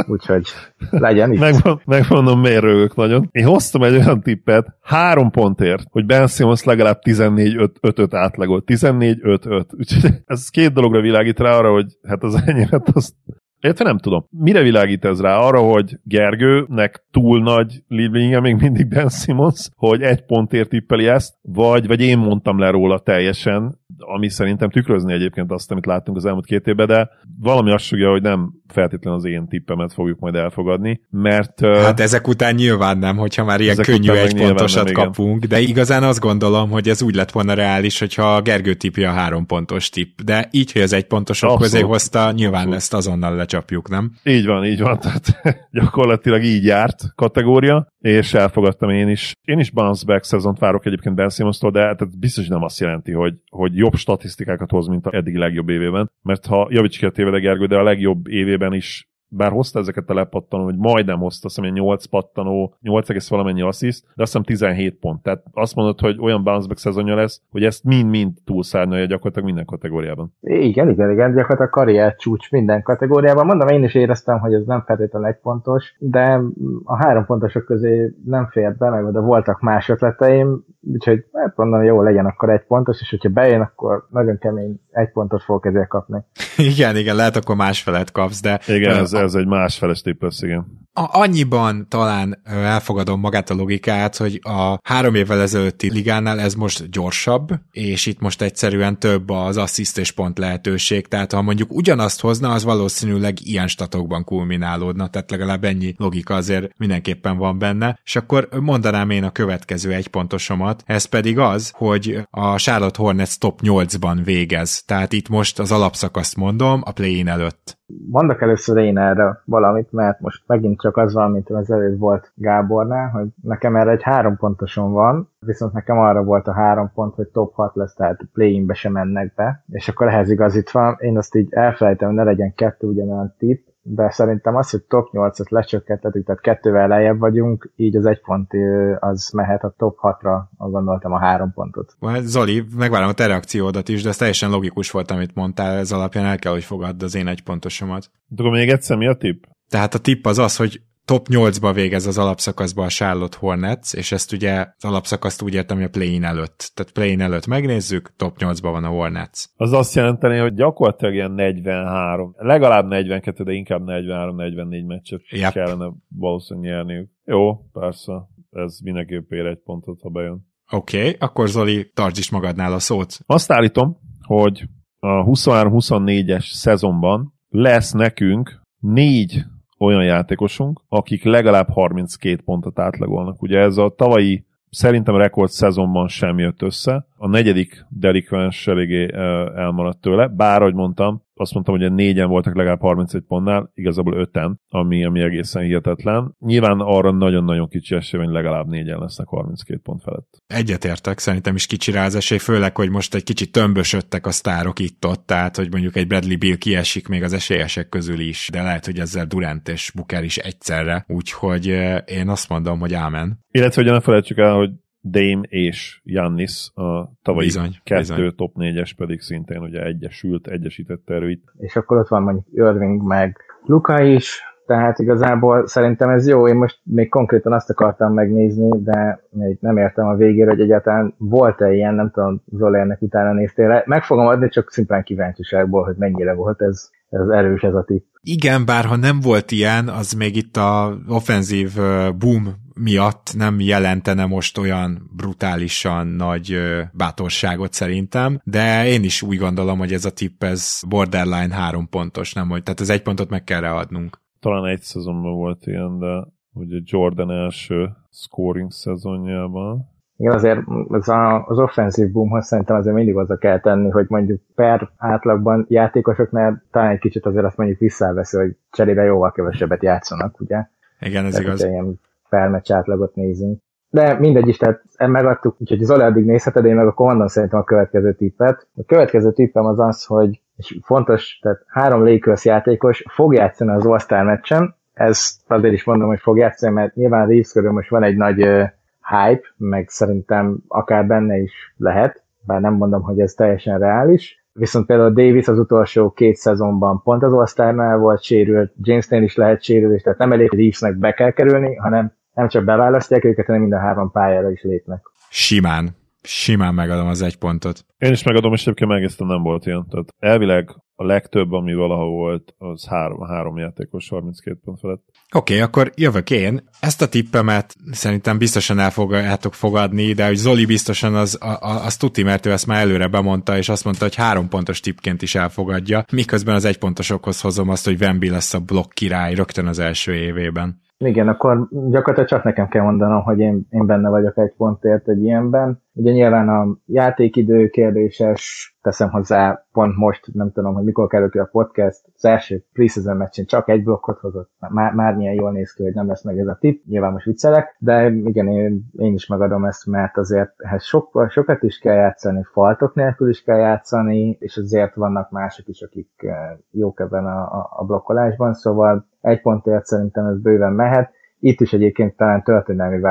úgyhogy 0.07 0.47
legyen 0.89 1.31
itt. 1.31 1.39
megmondom, 1.85 2.39
miért 2.39 2.61
rögök 2.61 2.95
nagyon. 2.95 3.29
Én 3.31 3.45
hoztam 3.45 3.83
egy 3.83 3.95
olyan 3.95 4.21
tippet, 4.21 4.77
három 4.81 5.31
pontért, 5.31 5.83
hogy 5.89 6.05
Ben 6.05 6.27
Simmons 6.27 6.63
legalább 6.63 6.99
14-5-öt 7.03 8.13
átlagolt. 8.13 8.63
14-5-5. 8.67 9.65
Úgyhogy 9.77 10.11
ez 10.25 10.49
két 10.49 10.73
dologra 10.73 11.01
világít 11.01 11.39
rá 11.39 11.57
arra, 11.57 11.71
hogy 11.71 11.85
hát 12.07 12.23
az 12.23 12.43
enyémet 12.45 12.89
azt 12.93 13.13
Érte 13.61 13.83
nem 13.83 13.97
tudom. 13.97 14.25
Mire 14.29 14.61
világít 14.61 15.05
ez 15.05 15.21
rá? 15.21 15.37
Arra, 15.37 15.59
hogy 15.59 15.99
Gergőnek 16.03 17.05
túl 17.11 17.41
nagy 17.41 17.83
Lieblinge 17.87 18.39
még 18.39 18.55
mindig 18.55 18.87
Ben 18.87 19.09
Simmons, 19.09 19.69
hogy 19.75 20.01
egy 20.01 20.25
pontért 20.25 20.69
tippeli 20.69 21.07
ezt, 21.07 21.33
vagy, 21.41 21.87
vagy 21.87 22.01
én 22.01 22.17
mondtam 22.17 22.59
le 22.59 22.69
róla 22.69 22.99
teljesen, 22.99 23.79
ami 24.01 24.29
szerintem 24.29 24.69
tükrözni 24.69 25.13
egyébként 25.13 25.51
azt, 25.51 25.71
amit 25.71 25.85
láttunk 25.85 26.17
az 26.17 26.25
elmúlt 26.25 26.45
két 26.45 26.67
évben, 26.67 26.87
de 26.87 27.09
valami 27.39 27.71
azt 27.71 27.85
sugja, 27.85 28.09
hogy 28.09 28.21
nem 28.21 28.51
feltétlenül 28.67 29.19
az 29.19 29.25
én 29.25 29.47
tippemet 29.47 29.93
fogjuk 29.93 30.19
majd 30.19 30.35
elfogadni, 30.35 31.01
mert... 31.09 31.65
Hát 31.65 31.99
ezek 31.99 32.27
után 32.27 32.55
nyilván 32.55 32.97
nem, 32.97 33.17
hogyha 33.17 33.43
már 33.43 33.61
ilyen 33.61 33.75
könnyű 33.75 34.11
egy 34.11 34.35
pontosat 34.35 34.85
nem, 34.85 34.93
kapunk, 34.93 35.45
de 35.45 35.59
igazán 35.59 36.03
azt 36.03 36.19
gondolom, 36.19 36.69
hogy 36.69 36.89
ez 36.89 37.01
úgy 37.01 37.15
lett 37.15 37.31
volna 37.31 37.53
reális, 37.53 37.99
hogyha 37.99 38.35
a 38.35 38.41
Gergő 38.41 38.73
tipja 38.73 39.09
a 39.09 39.13
három 39.13 39.45
pontos 39.45 39.89
tipp, 39.89 40.19
de 40.25 40.47
így, 40.51 40.71
hogy 40.71 40.81
az 40.81 40.93
egy 40.93 41.07
pontosok 41.07 41.59
közé 41.59 41.79
hozta, 41.79 42.31
nyilván 42.31 42.55
Abszolút. 42.55 42.77
ezt 42.77 42.93
azonnal 42.93 43.35
lecsapjuk, 43.35 43.89
nem? 43.89 44.11
Így 44.23 44.45
van, 44.45 44.65
így 44.65 44.81
van, 44.81 44.99
tehát 44.99 45.41
gyakorlatilag 45.71 46.43
így 46.43 46.65
járt 46.65 47.03
kategória, 47.15 47.87
és 47.99 48.33
elfogadtam 48.33 48.89
én 48.89 49.09
is. 49.09 49.33
Én 49.41 49.59
is 49.59 49.69
bounce 49.71 50.05
back 50.05 50.23
szezont 50.23 50.59
várok 50.59 50.85
egyébként 50.85 51.15
Ben 51.15 51.29
Simmons-tól, 51.29 51.71
de 51.71 51.79
tehát 51.79 52.19
biztos 52.19 52.47
nem 52.47 52.63
azt 52.63 52.79
jelenti, 52.79 53.11
hogy, 53.11 53.33
hogy 53.49 53.75
jobb 53.75 53.90
statisztikákat 53.97 54.69
hoz, 54.69 54.87
mint 54.87 55.05
a 55.05 55.15
eddig 55.15 55.35
legjobb 55.35 55.69
évében, 55.69 56.11
mert 56.21 56.45
ha 56.45 56.67
javíts 56.69 56.97
ki 56.97 57.05
a 57.05 57.09
tévede 57.09 57.39
Gergő, 57.39 57.65
de 57.65 57.77
a 57.77 57.83
legjobb 57.83 58.27
évében 58.27 58.73
is 58.73 59.10
bár 59.33 59.51
hozta 59.51 59.79
ezeket 59.79 60.09
a 60.09 60.13
lepattanó, 60.13 60.63
hogy 60.63 60.77
majdnem 60.77 61.19
hozta, 61.19 61.47
azt 61.47 61.55
hiszem, 61.55 61.73
8 61.73 62.05
pattanó, 62.05 62.75
8 62.81 63.29
valamennyi 63.29 63.61
assziszt, 63.61 64.05
de 64.15 64.21
azt 64.23 64.31
hiszem 64.31 64.43
17 64.43 64.99
pont. 64.99 65.23
Tehát 65.23 65.43
azt 65.51 65.75
mondod, 65.75 65.99
hogy 65.99 66.17
olyan 66.19 66.43
bounceback 66.43 66.79
szezonja 66.79 67.15
lesz, 67.15 67.41
hogy 67.51 67.63
ezt 67.63 67.83
mind-mind 67.83 68.31
túlszárnyalja 68.45 69.05
gyakorlatilag 69.05 69.45
minden 69.45 69.65
kategóriában. 69.65 70.33
Igen, 70.41 70.89
igen, 70.89 71.11
igen, 71.11 71.29
gyakorlatilag 71.29 71.69
karrier 71.69 72.15
csúcs 72.15 72.51
minden 72.51 72.81
kategóriában. 72.81 73.45
Mondom, 73.45 73.67
én 73.67 73.83
is 73.83 73.93
éreztem, 73.93 74.39
hogy 74.39 74.53
ez 74.53 74.65
nem 74.65 74.83
feltétlenül 74.85 75.27
egy 75.27 75.39
pontos, 75.41 75.95
de 75.99 76.41
a 76.83 76.95
három 76.95 77.25
pontosok 77.25 77.65
közé 77.65 78.15
nem 78.25 78.47
fért 78.51 78.77
be, 78.77 78.89
meg 78.89 79.11
de 79.11 79.19
voltak 79.19 79.61
más 79.61 79.89
ötleteim, 79.89 80.65
úgyhogy 80.93 81.25
hát 81.33 81.55
mondom, 81.55 81.83
jó 81.83 82.01
legyen 82.01 82.25
akkor 82.25 82.49
egy 82.49 82.63
pontos, 82.67 83.01
és 83.01 83.09
hogyha 83.09 83.29
bejön, 83.29 83.61
akkor 83.61 84.07
nagyon 84.09 84.37
kemény 84.37 84.79
egy 84.91 85.11
pontot 85.11 85.43
fogok 85.43 85.65
ezért 85.65 85.87
kapni. 85.87 86.17
igen, 86.57 86.95
igen, 86.95 87.15
lehet 87.15 87.35
akkor 87.35 87.55
másfelet 87.55 88.11
kapsz, 88.11 88.41
de... 88.41 88.59
Igen, 88.67 88.95
ez, 88.95 89.13
ez 89.23 89.33
egy 89.33 89.47
másfeles 89.47 90.01
tipp 90.01 90.21
lesz, 90.21 90.41
igen. 90.41 90.79
A, 90.93 91.19
annyiban 91.19 91.85
talán 91.89 92.41
elfogadom 92.43 93.19
magát 93.19 93.49
a 93.49 93.53
logikát, 93.53 94.17
hogy 94.17 94.39
a 94.43 94.79
három 94.83 95.15
évvel 95.15 95.41
ezelőtti 95.41 95.91
ligánál 95.91 96.39
ez 96.39 96.53
most 96.53 96.89
gyorsabb, 96.89 97.49
és 97.71 98.05
itt 98.05 98.19
most 98.19 98.41
egyszerűen 98.41 98.99
több 98.99 99.29
az 99.29 99.57
assziszt 99.57 99.97
és 99.97 100.11
pont 100.11 100.37
lehetőség, 100.37 101.07
tehát 101.07 101.31
ha 101.31 101.41
mondjuk 101.41 101.73
ugyanazt 101.73 102.21
hozna, 102.21 102.51
az 102.51 102.63
valószínűleg 102.63 103.37
ilyen 103.45 103.67
statokban 103.67 104.23
kulminálódna, 104.23 105.07
tehát 105.07 105.31
legalább 105.31 105.63
ennyi 105.63 105.95
logika 105.97 106.35
azért 106.35 106.77
mindenképpen 106.77 107.37
van 107.37 107.59
benne, 107.59 107.99
és 108.03 108.15
akkor 108.15 108.47
mondanám 108.59 109.09
én 109.09 109.23
a 109.23 109.31
következő 109.31 109.93
egy 109.93 110.07
pontosomat, 110.07 110.83
ez 110.85 111.05
pedig 111.05 111.39
az, 111.39 111.71
hogy 111.75 112.27
a 112.29 112.55
Charlotte 112.55 113.01
Hornets 113.01 113.37
top 113.37 113.59
8-ban 113.63 114.21
végez, 114.23 114.83
tehát 114.85 115.13
itt 115.13 115.29
most 115.29 115.59
az 115.59 115.71
alapszakaszt 115.71 116.35
mondom, 116.35 116.81
a 116.85 116.91
play-in 116.91 117.27
előtt. 117.27 117.79
Mondok 118.09 118.41
először 118.41 118.77
én 118.77 118.97
erre 118.97 119.41
valamit, 119.45 119.91
mert 119.91 120.19
most 120.19 120.43
megint 120.47 120.81
csak 120.81 120.97
az 120.97 121.13
van, 121.13 121.31
mint 121.31 121.49
az 121.49 121.71
előbb 121.71 121.99
volt 121.99 122.31
Gábornál, 122.35 123.09
hogy 123.09 123.27
nekem 123.41 123.75
erre 123.75 123.91
egy 123.91 124.03
három 124.03 124.37
pontoson 124.37 124.91
van, 124.91 125.29
viszont 125.39 125.73
nekem 125.73 125.99
arra 125.99 126.23
volt 126.23 126.47
a 126.47 126.53
három 126.53 126.91
pont, 126.93 127.15
hogy 127.15 127.27
top 127.27 127.53
6 127.53 127.75
lesz, 127.75 127.93
tehát 127.93 128.21
play-inbe 128.33 128.73
sem 128.73 128.91
mennek 128.91 129.33
be, 129.35 129.63
és 129.69 129.87
akkor 129.87 130.07
ehhez 130.07 130.29
igazítva 130.29 130.97
én 130.99 131.17
azt 131.17 131.35
így 131.35 131.47
elfelejtem, 131.53 132.07
hogy 132.07 132.17
ne 132.17 132.23
legyen 132.23 132.53
kettő 132.53 132.87
ugyanolyan 132.87 133.35
tip, 133.37 133.70
de 133.83 134.09
szerintem 134.11 134.55
az, 134.55 134.69
hogy 134.69 134.81
top 134.81 135.09
8-at 135.11 135.49
lecsökkentettük, 135.49 136.25
tehát 136.25 136.41
kettővel 136.41 136.87
lejjebb 136.87 137.19
vagyunk, 137.19 137.71
így 137.75 137.95
az 137.95 138.05
egy 138.05 138.21
pont 138.21 138.51
az 138.99 139.29
mehet 139.33 139.63
a 139.63 139.73
top 139.77 139.97
6-ra, 140.01 140.41
gondoltam 140.57 141.11
a 141.11 141.19
három 141.19 141.53
pontot. 141.53 141.95
Zoli, 142.21 142.63
megvárom 142.77 143.09
a 143.09 143.13
te 143.13 143.27
reakciódat 143.27 143.89
is, 143.89 144.03
de 144.03 144.09
ez 144.09 144.17
teljesen 144.17 144.49
logikus 144.49 144.91
volt, 144.91 145.11
amit 145.11 145.35
mondtál, 145.35 145.77
ez 145.77 145.91
alapján 145.91 146.25
el 146.25 146.39
kell, 146.39 146.51
hogy 146.51 146.63
fogadd 146.63 147.03
az 147.03 147.15
én 147.15 147.27
egy 147.27 147.43
pontosomat. 147.43 148.09
De 148.27 148.49
még 148.49 148.69
egyszer 148.69 148.97
mi 148.97 149.07
a 149.07 149.15
tipp? 149.15 149.43
Tehát 149.69 149.93
a 149.93 149.99
tipp 149.99 150.25
az 150.25 150.37
az, 150.37 150.55
hogy 150.55 150.81
top 151.05 151.27
8-ba 151.29 151.71
végez 151.73 152.05
az 152.05 152.17
alapszakaszba 152.17 152.83
a 152.83 152.87
Charlotte 152.87 153.37
Hornets, 153.39 153.93
és 153.93 154.11
ezt 154.11 154.31
ugye 154.31 154.59
az 154.59 154.85
alapszakaszt 154.85 155.41
úgy 155.41 155.53
értem, 155.53 155.77
hogy 155.77 155.85
a 155.85 155.89
play-in 155.89 156.23
előtt. 156.23 156.71
Tehát 156.73 156.91
play-in 156.91 157.21
előtt 157.21 157.47
megnézzük, 157.47 158.13
top 158.15 158.35
8-ba 158.39 158.69
van 158.71 158.83
a 158.83 158.87
Hornets. 158.87 159.45
Az 159.55 159.73
azt 159.73 159.95
jelenteni, 159.95 160.37
hogy 160.37 160.53
gyakorlatilag 160.53 161.13
ilyen 161.13 161.31
43, 161.31 162.33
legalább 162.37 162.87
42, 162.87 163.43
de 163.43 163.51
inkább 163.51 163.81
43-44 163.85 164.85
meccset 164.85 165.21
yep. 165.29 165.51
kellene 165.51 165.91
valószínűleg 166.07 166.71
nyerniük. 166.71 167.09
Jó, 167.25 167.55
persze, 167.71 168.13
ez 168.51 168.79
mindenképp 168.83 169.31
ér 169.31 169.45
egy 169.45 169.61
pontot, 169.63 170.01
ha 170.01 170.09
bejön. 170.09 170.49
Oké, 170.71 170.97
okay, 170.97 171.15
akkor 171.19 171.47
Zoli, 171.47 171.91
tartsd 171.93 172.17
is 172.17 172.29
magadnál 172.29 172.73
a 172.73 172.79
szót. 172.79 173.19
Azt 173.25 173.51
állítom, 173.51 173.97
hogy 174.21 174.63
a 174.99 175.23
23-24-es 175.23 176.45
szezonban 176.51 177.33
lesz 177.49 177.91
nekünk 177.91 178.61
négy 178.79 179.43
olyan 179.81 180.03
játékosunk, 180.03 180.81
akik 180.89 181.23
legalább 181.23 181.69
32 181.69 182.41
pontot 182.45 182.79
átlagolnak. 182.79 183.41
Ugye 183.41 183.59
ez 183.59 183.77
a 183.77 183.93
tavalyi 183.97 184.45
szerintem 184.69 185.17
rekord 185.17 185.49
szezonban 185.49 186.07
sem 186.07 186.39
jött 186.39 186.61
össze. 186.61 187.05
A 187.23 187.27
negyedik 187.27 187.85
delikvens 187.89 188.67
eléggé 188.67 189.13
elmaradt 189.55 190.01
tőle, 190.01 190.27
bár, 190.27 190.61
ahogy 190.61 190.73
mondtam, 190.73 191.23
azt 191.33 191.53
mondtam, 191.53 191.77
hogy 191.77 191.93
négyen 191.93 192.27
voltak 192.27 192.55
legalább 192.55 192.79
31 192.79 193.23
pontnál, 193.27 193.71
igazából 193.73 194.13
öten, 194.13 194.59
ami, 194.69 195.05
ami 195.05 195.21
egészen 195.21 195.63
hihetetlen. 195.63 196.35
Nyilván 196.39 196.79
arra 196.79 197.11
nagyon-nagyon 197.11 197.67
kicsi 197.67 197.95
esély, 197.95 198.19
hogy 198.19 198.29
legalább 198.29 198.67
négyen 198.67 198.99
lesznek 198.99 199.27
32 199.27 199.79
pont 199.83 200.01
felett. 200.01 200.37
Egyetértek, 200.47 201.19
szerintem 201.19 201.55
is 201.55 201.65
kicsi 201.65 201.91
rá 201.91 202.05
az 202.05 202.15
esély, 202.15 202.37
főleg, 202.37 202.75
hogy 202.75 202.89
most 202.89 203.15
egy 203.15 203.23
kicsit 203.23 203.51
tömbösödtek 203.51 204.25
a 204.25 204.31
sztárok 204.31 204.79
itt-ott, 204.79 205.25
tehát, 205.25 205.55
hogy 205.55 205.71
mondjuk 205.71 205.95
egy 205.95 206.07
Bradley 206.07 206.37
Bill 206.37 206.57
kiesik 206.57 207.07
még 207.07 207.23
az 207.23 207.33
esélyesek 207.33 207.89
közül 207.89 208.19
is, 208.19 208.49
de 208.51 208.61
lehet, 208.61 208.85
hogy 208.85 208.99
ezzel 208.99 209.25
Durant 209.25 209.67
és 209.67 209.91
Booker 209.95 210.23
is 210.23 210.37
egyszerre, 210.37 211.05
úgyhogy 211.07 211.65
én 212.05 212.29
azt 212.29 212.49
mondom, 212.49 212.79
hogy 212.79 212.93
ámen. 212.93 213.39
Illetve, 213.51 213.83
hogy 213.83 213.91
ne 213.91 213.99
felejtsük 213.99 214.37
el, 214.37 214.53
hogy 214.53 214.69
Dame 215.03 215.41
és 215.41 216.01
Jannis, 216.03 216.71
a 216.73 217.11
tavalyi 217.21 217.45
bizony, 217.45 217.75
kettő 217.83 217.99
bizony. 217.99 218.35
top 218.35 218.55
négyes 218.55 218.93
pedig 218.93 219.19
szintén 219.19 219.61
ugye 219.61 219.83
egyesült, 219.83 220.47
egyesített 220.47 221.09
erőit. 221.09 221.43
És 221.57 221.75
akkor 221.75 221.97
ott 221.97 222.07
van 222.07 222.23
mondjuk 222.23 222.45
Irving 222.51 223.01
meg 223.03 223.37
Luka 223.65 224.01
is, 224.01 224.41
tehát 224.65 224.99
igazából 224.99 225.67
szerintem 225.67 226.09
ez 226.09 226.27
jó, 226.27 226.47
én 226.47 226.55
most 226.55 226.79
még 226.83 227.09
konkrétan 227.09 227.53
azt 227.53 227.69
akartam 227.69 228.13
megnézni, 228.13 228.69
de 228.83 229.23
még 229.29 229.57
nem 229.59 229.77
értem 229.77 230.07
a 230.07 230.15
végére, 230.15 230.49
hogy 230.49 230.61
egyáltalán 230.61 231.13
volt-e 231.17 231.73
ilyen, 231.73 231.93
nem 231.93 232.11
tudom, 232.11 232.43
Zoli 232.51 232.79
ennek 232.79 233.01
utána 233.01 233.33
néztél 233.33 233.83
Meg 233.85 234.03
fogom 234.03 234.27
adni, 234.27 234.49
csak 234.49 234.71
szimplán 234.71 235.03
kíváncsiságból, 235.03 235.83
hogy 235.83 235.95
mennyire 235.97 236.33
volt 236.33 236.61
ez, 236.61 236.89
ez 237.09 237.27
erős 237.27 237.61
ez 237.61 237.73
a 237.73 237.83
tipp. 237.83 238.05
Igen, 238.21 238.65
bár 238.65 238.85
ha 238.85 238.95
nem 238.95 239.19
volt 239.19 239.51
ilyen, 239.51 239.87
az 239.87 240.13
még 240.13 240.35
itt 240.35 240.57
a 240.57 240.97
offenzív 241.07 241.69
boom 242.17 242.47
miatt 242.73 243.33
nem 243.37 243.59
jelentene 243.59 244.25
most 244.25 244.57
olyan 244.57 245.09
brutálisan 245.15 246.07
nagy 246.07 246.57
bátorságot 246.93 247.73
szerintem, 247.73 248.41
de 248.43 248.87
én 248.87 249.03
is 249.03 249.21
úgy 249.21 249.37
gondolom, 249.37 249.77
hogy 249.77 249.93
ez 249.93 250.05
a 250.05 250.11
tipp 250.11 250.43
ez 250.43 250.81
borderline 250.89 251.55
három 251.55 251.89
pontos, 251.89 252.33
nem 252.33 252.49
hogy, 252.49 252.63
tehát 252.63 252.79
az 252.79 252.89
egy 252.89 253.01
pontot 253.01 253.29
meg 253.29 253.43
kell 253.43 253.63
adnunk. 253.63 254.19
Talán 254.39 254.65
egy 254.65 254.81
szezonban 254.81 255.33
volt 255.33 255.65
ilyen, 255.65 255.99
de 255.99 256.27
ugye 256.53 256.79
Jordan 256.83 257.31
első 257.31 257.89
scoring 258.11 258.71
szezonjában. 258.71 259.89
Igen, 260.17 260.33
azért 260.33 260.59
az, 260.87 261.09
a, 261.09 261.45
az 261.45 261.57
offenzív 261.57 262.11
boomhoz 262.11 262.45
szerintem 262.45 262.75
azért 262.75 262.95
mindig 262.95 263.15
a 263.15 263.37
kell 263.37 263.59
tenni, 263.59 263.89
hogy 263.89 264.05
mondjuk 264.09 264.41
per 264.55 264.89
átlagban 264.97 265.65
játékosoknál 265.69 266.63
talán 266.71 266.91
egy 266.91 266.99
kicsit 266.99 267.25
azért 267.25 267.45
azt 267.45 267.57
mondjuk 267.57 267.79
visszaveszi, 267.79 268.37
hogy 268.37 268.55
cserébe 268.71 269.03
jóval 269.03 269.31
kevesebbet 269.31 269.83
játszanak, 269.83 270.39
ugye? 270.39 270.65
Igen, 270.99 271.25
ez 271.25 271.31
Tehát, 271.31 271.47
igaz. 271.47 271.63
Ilyen 271.63 271.99
per 272.31 272.49
meccs 272.49 272.71
átlagot 272.71 273.15
nézünk. 273.15 273.59
De 273.89 274.19
mindegy 274.19 274.47
is, 274.47 274.57
tehát 274.57 274.81
megadtuk, 274.97 275.55
úgyhogy 275.59 275.79
Zoli 275.79 276.01
addig 276.01 276.25
nézheted, 276.25 276.65
én 276.65 276.75
meg 276.75 276.87
akkor 276.87 277.07
mondom 277.07 277.27
szerintem 277.27 277.59
a 277.59 277.63
következő 277.63 278.13
tippet. 278.13 278.67
A 278.75 278.83
következő 278.85 279.31
tippem 279.31 279.65
az 279.65 279.79
az, 279.79 280.05
hogy 280.05 280.41
és 280.57 280.79
fontos, 280.83 281.39
tehát 281.41 281.63
három 281.67 282.05
Lakers 282.05 282.45
játékos 282.45 283.03
fog 283.09 283.33
játszani 283.33 283.71
az 283.71 283.85
All-Star 283.85 284.23
meccsen, 284.23 284.75
ezt 284.93 285.41
azért 285.47 285.73
is 285.73 285.83
mondom, 285.83 286.07
hogy 286.07 286.19
fog 286.19 286.37
játszani, 286.37 286.73
mert 286.73 286.95
nyilván 286.95 287.27
Reeves 287.27 287.51
körül 287.51 287.71
most 287.71 287.89
van 287.89 288.03
egy 288.03 288.15
nagy 288.15 288.41
uh, 288.41 288.69
hype, 289.01 289.47
meg 289.57 289.89
szerintem 289.89 290.57
akár 290.67 291.05
benne 291.05 291.37
is 291.37 291.73
lehet, 291.77 292.23
bár 292.45 292.61
nem 292.61 292.73
mondom, 292.73 293.01
hogy 293.01 293.19
ez 293.19 293.33
teljesen 293.33 293.79
reális. 293.79 294.45
Viszont 294.53 294.85
például 294.85 295.13
Davis 295.13 295.47
az 295.47 295.59
utolsó 295.59 296.11
két 296.11 296.35
szezonban 296.35 297.01
pont 297.03 297.23
az 297.23 297.33
all 297.57 297.97
volt 297.97 298.21
sérült, 298.21 298.73
Jamesnél 298.81 299.23
is 299.23 299.35
lehet 299.35 299.63
sérülés, 299.63 300.01
tehát 300.01 300.19
nem 300.19 300.31
elég, 300.31 300.51
Reevesnek 300.51 300.97
be 300.97 301.11
kell 301.11 301.31
kerülni, 301.31 301.75
hanem 301.75 302.13
nem 302.33 302.47
csak 302.47 302.63
beválasztják 302.63 303.23
őket, 303.23 303.45
hanem 303.45 303.61
mind 303.61 303.73
a 303.73 303.79
három 303.79 304.11
pályára 304.11 304.51
is 304.51 304.61
lépnek. 304.61 305.01
Simán. 305.29 305.99
Simán 306.23 306.73
megadom 306.73 307.07
az 307.07 307.21
egy 307.21 307.37
pontot. 307.37 307.85
Én 307.97 308.11
is 308.11 308.23
megadom, 308.23 308.53
és 308.53 308.61
egyébként 308.61 308.89
megnéztem, 308.89 309.27
nem 309.27 309.41
volt 309.41 309.65
ilyen. 309.65 309.85
Tehát 309.89 310.07
elvileg 310.19 310.75
a 310.95 311.05
legtöbb, 311.05 311.51
ami 311.51 311.73
valaha 311.73 312.05
volt, 312.05 312.53
az 312.57 312.87
három, 312.87 313.21
három 313.27 313.57
játékos 313.57 314.09
32 314.09 314.59
pont 314.63 314.79
felett. 314.79 315.03
Oké, 315.35 315.53
okay, 315.53 315.65
akkor 315.65 315.91
jövök 315.95 316.29
én. 316.29 316.69
Ezt 316.79 317.01
a 317.01 317.07
tippemet 317.07 317.75
szerintem 317.91 318.37
biztosan 318.37 318.79
el 318.79 318.91
fogjátok 318.91 319.53
fogadni, 319.53 320.13
de 320.13 320.25
hogy 320.25 320.35
Zoli 320.35 320.65
biztosan 320.65 321.15
az, 321.15 321.37
a, 321.41 321.49
a, 321.49 321.85
az 321.85 321.97
tuti, 321.97 322.23
mert 322.23 322.45
ő 322.45 322.51
ezt 322.51 322.67
már 322.67 322.81
előre 322.81 323.07
bemondta, 323.07 323.57
és 323.57 323.69
azt 323.69 323.83
mondta, 323.83 324.03
hogy 324.03 324.15
három 324.15 324.49
pontos 324.49 324.79
tippként 324.79 325.21
is 325.21 325.35
elfogadja, 325.35 326.05
miközben 326.11 326.55
az 326.55 326.65
egypontosokhoz 326.65 327.41
hozom 327.41 327.69
azt, 327.69 327.85
hogy 327.85 328.01
Wemby 328.01 328.29
lesz 328.29 328.53
a 328.53 328.59
blokk 328.59 328.91
király 328.93 329.33
rögtön 329.33 329.67
az 329.67 329.79
első 329.79 330.13
évében. 330.13 330.81
Igen, 331.03 331.27
akkor 331.27 331.67
gyakorlatilag 331.69 332.27
csak 332.29 332.43
nekem 332.43 332.67
kell 332.67 332.83
mondanom, 332.83 333.21
hogy 333.23 333.39
én, 333.39 333.67
én 333.69 333.85
benne 333.85 334.09
vagyok 334.09 334.37
egy 334.37 334.53
pontért 334.57 335.07
egy 335.07 335.23
ilyenben. 335.23 335.81
Ugye 335.93 336.11
nyilván 336.11 336.49
a 336.49 336.77
játékidő 336.85 337.67
kérdéses, 337.67 338.75
teszem 338.81 339.09
hozzá 339.09 339.65
pont 339.71 339.97
most, 339.97 340.33
nem 340.33 340.51
tudom, 340.51 340.73
hogy 340.73 340.83
mikor 340.83 341.07
kerül 341.07 341.29
ki 341.29 341.37
a 341.37 341.49
podcast, 341.51 342.01
az 342.15 342.25
első 342.25 342.63
preseason 342.73 343.17
meccsen 343.17 343.45
csak 343.45 343.69
egy 343.69 343.83
blokkot 343.83 344.19
hozott, 344.19 344.49
már, 344.69 344.93
már 344.93 345.15
milyen 345.15 345.33
jól 345.33 345.51
néz 345.51 345.73
ki, 345.73 345.83
hogy 345.83 345.93
nem 345.93 346.07
lesz 346.07 346.23
meg 346.23 346.37
ez 346.37 346.47
a 346.47 346.57
tip, 346.59 346.85
nyilván 346.85 347.11
most 347.11 347.25
viccelek, 347.25 347.75
de 347.79 348.09
igen, 348.09 348.47
én, 348.47 348.89
én 348.97 349.13
is 349.13 349.27
megadom 349.27 349.65
ezt, 349.65 349.85
mert 349.85 350.17
azért 350.17 350.53
ehhez 350.57 350.83
sok, 350.83 351.27
sokat 351.29 351.63
is 351.63 351.79
kell 351.79 351.95
játszani, 351.95 352.43
faltok 352.51 352.95
nélkül 352.95 353.29
is 353.29 353.43
kell 353.43 353.57
játszani, 353.57 354.37
és 354.39 354.57
azért 354.57 354.95
vannak 354.95 355.31
mások 355.31 355.67
is, 355.67 355.81
akik 355.81 356.09
eh, 356.17 356.57
jók 356.71 356.99
ebben 356.99 357.25
a, 357.25 357.41
a, 357.41 357.69
a 357.71 357.85
blokkolásban, 357.85 358.53
szóval 358.53 359.05
egy 359.21 359.41
pontért 359.41 359.85
szerintem 359.85 360.25
ez 360.25 360.41
bőven 360.41 360.73
mehet. 360.73 361.19
Itt 361.43 361.61
is 361.61 361.73
egyébként 361.73 362.15
talán 362.15 362.43
történelmi 362.43 363.01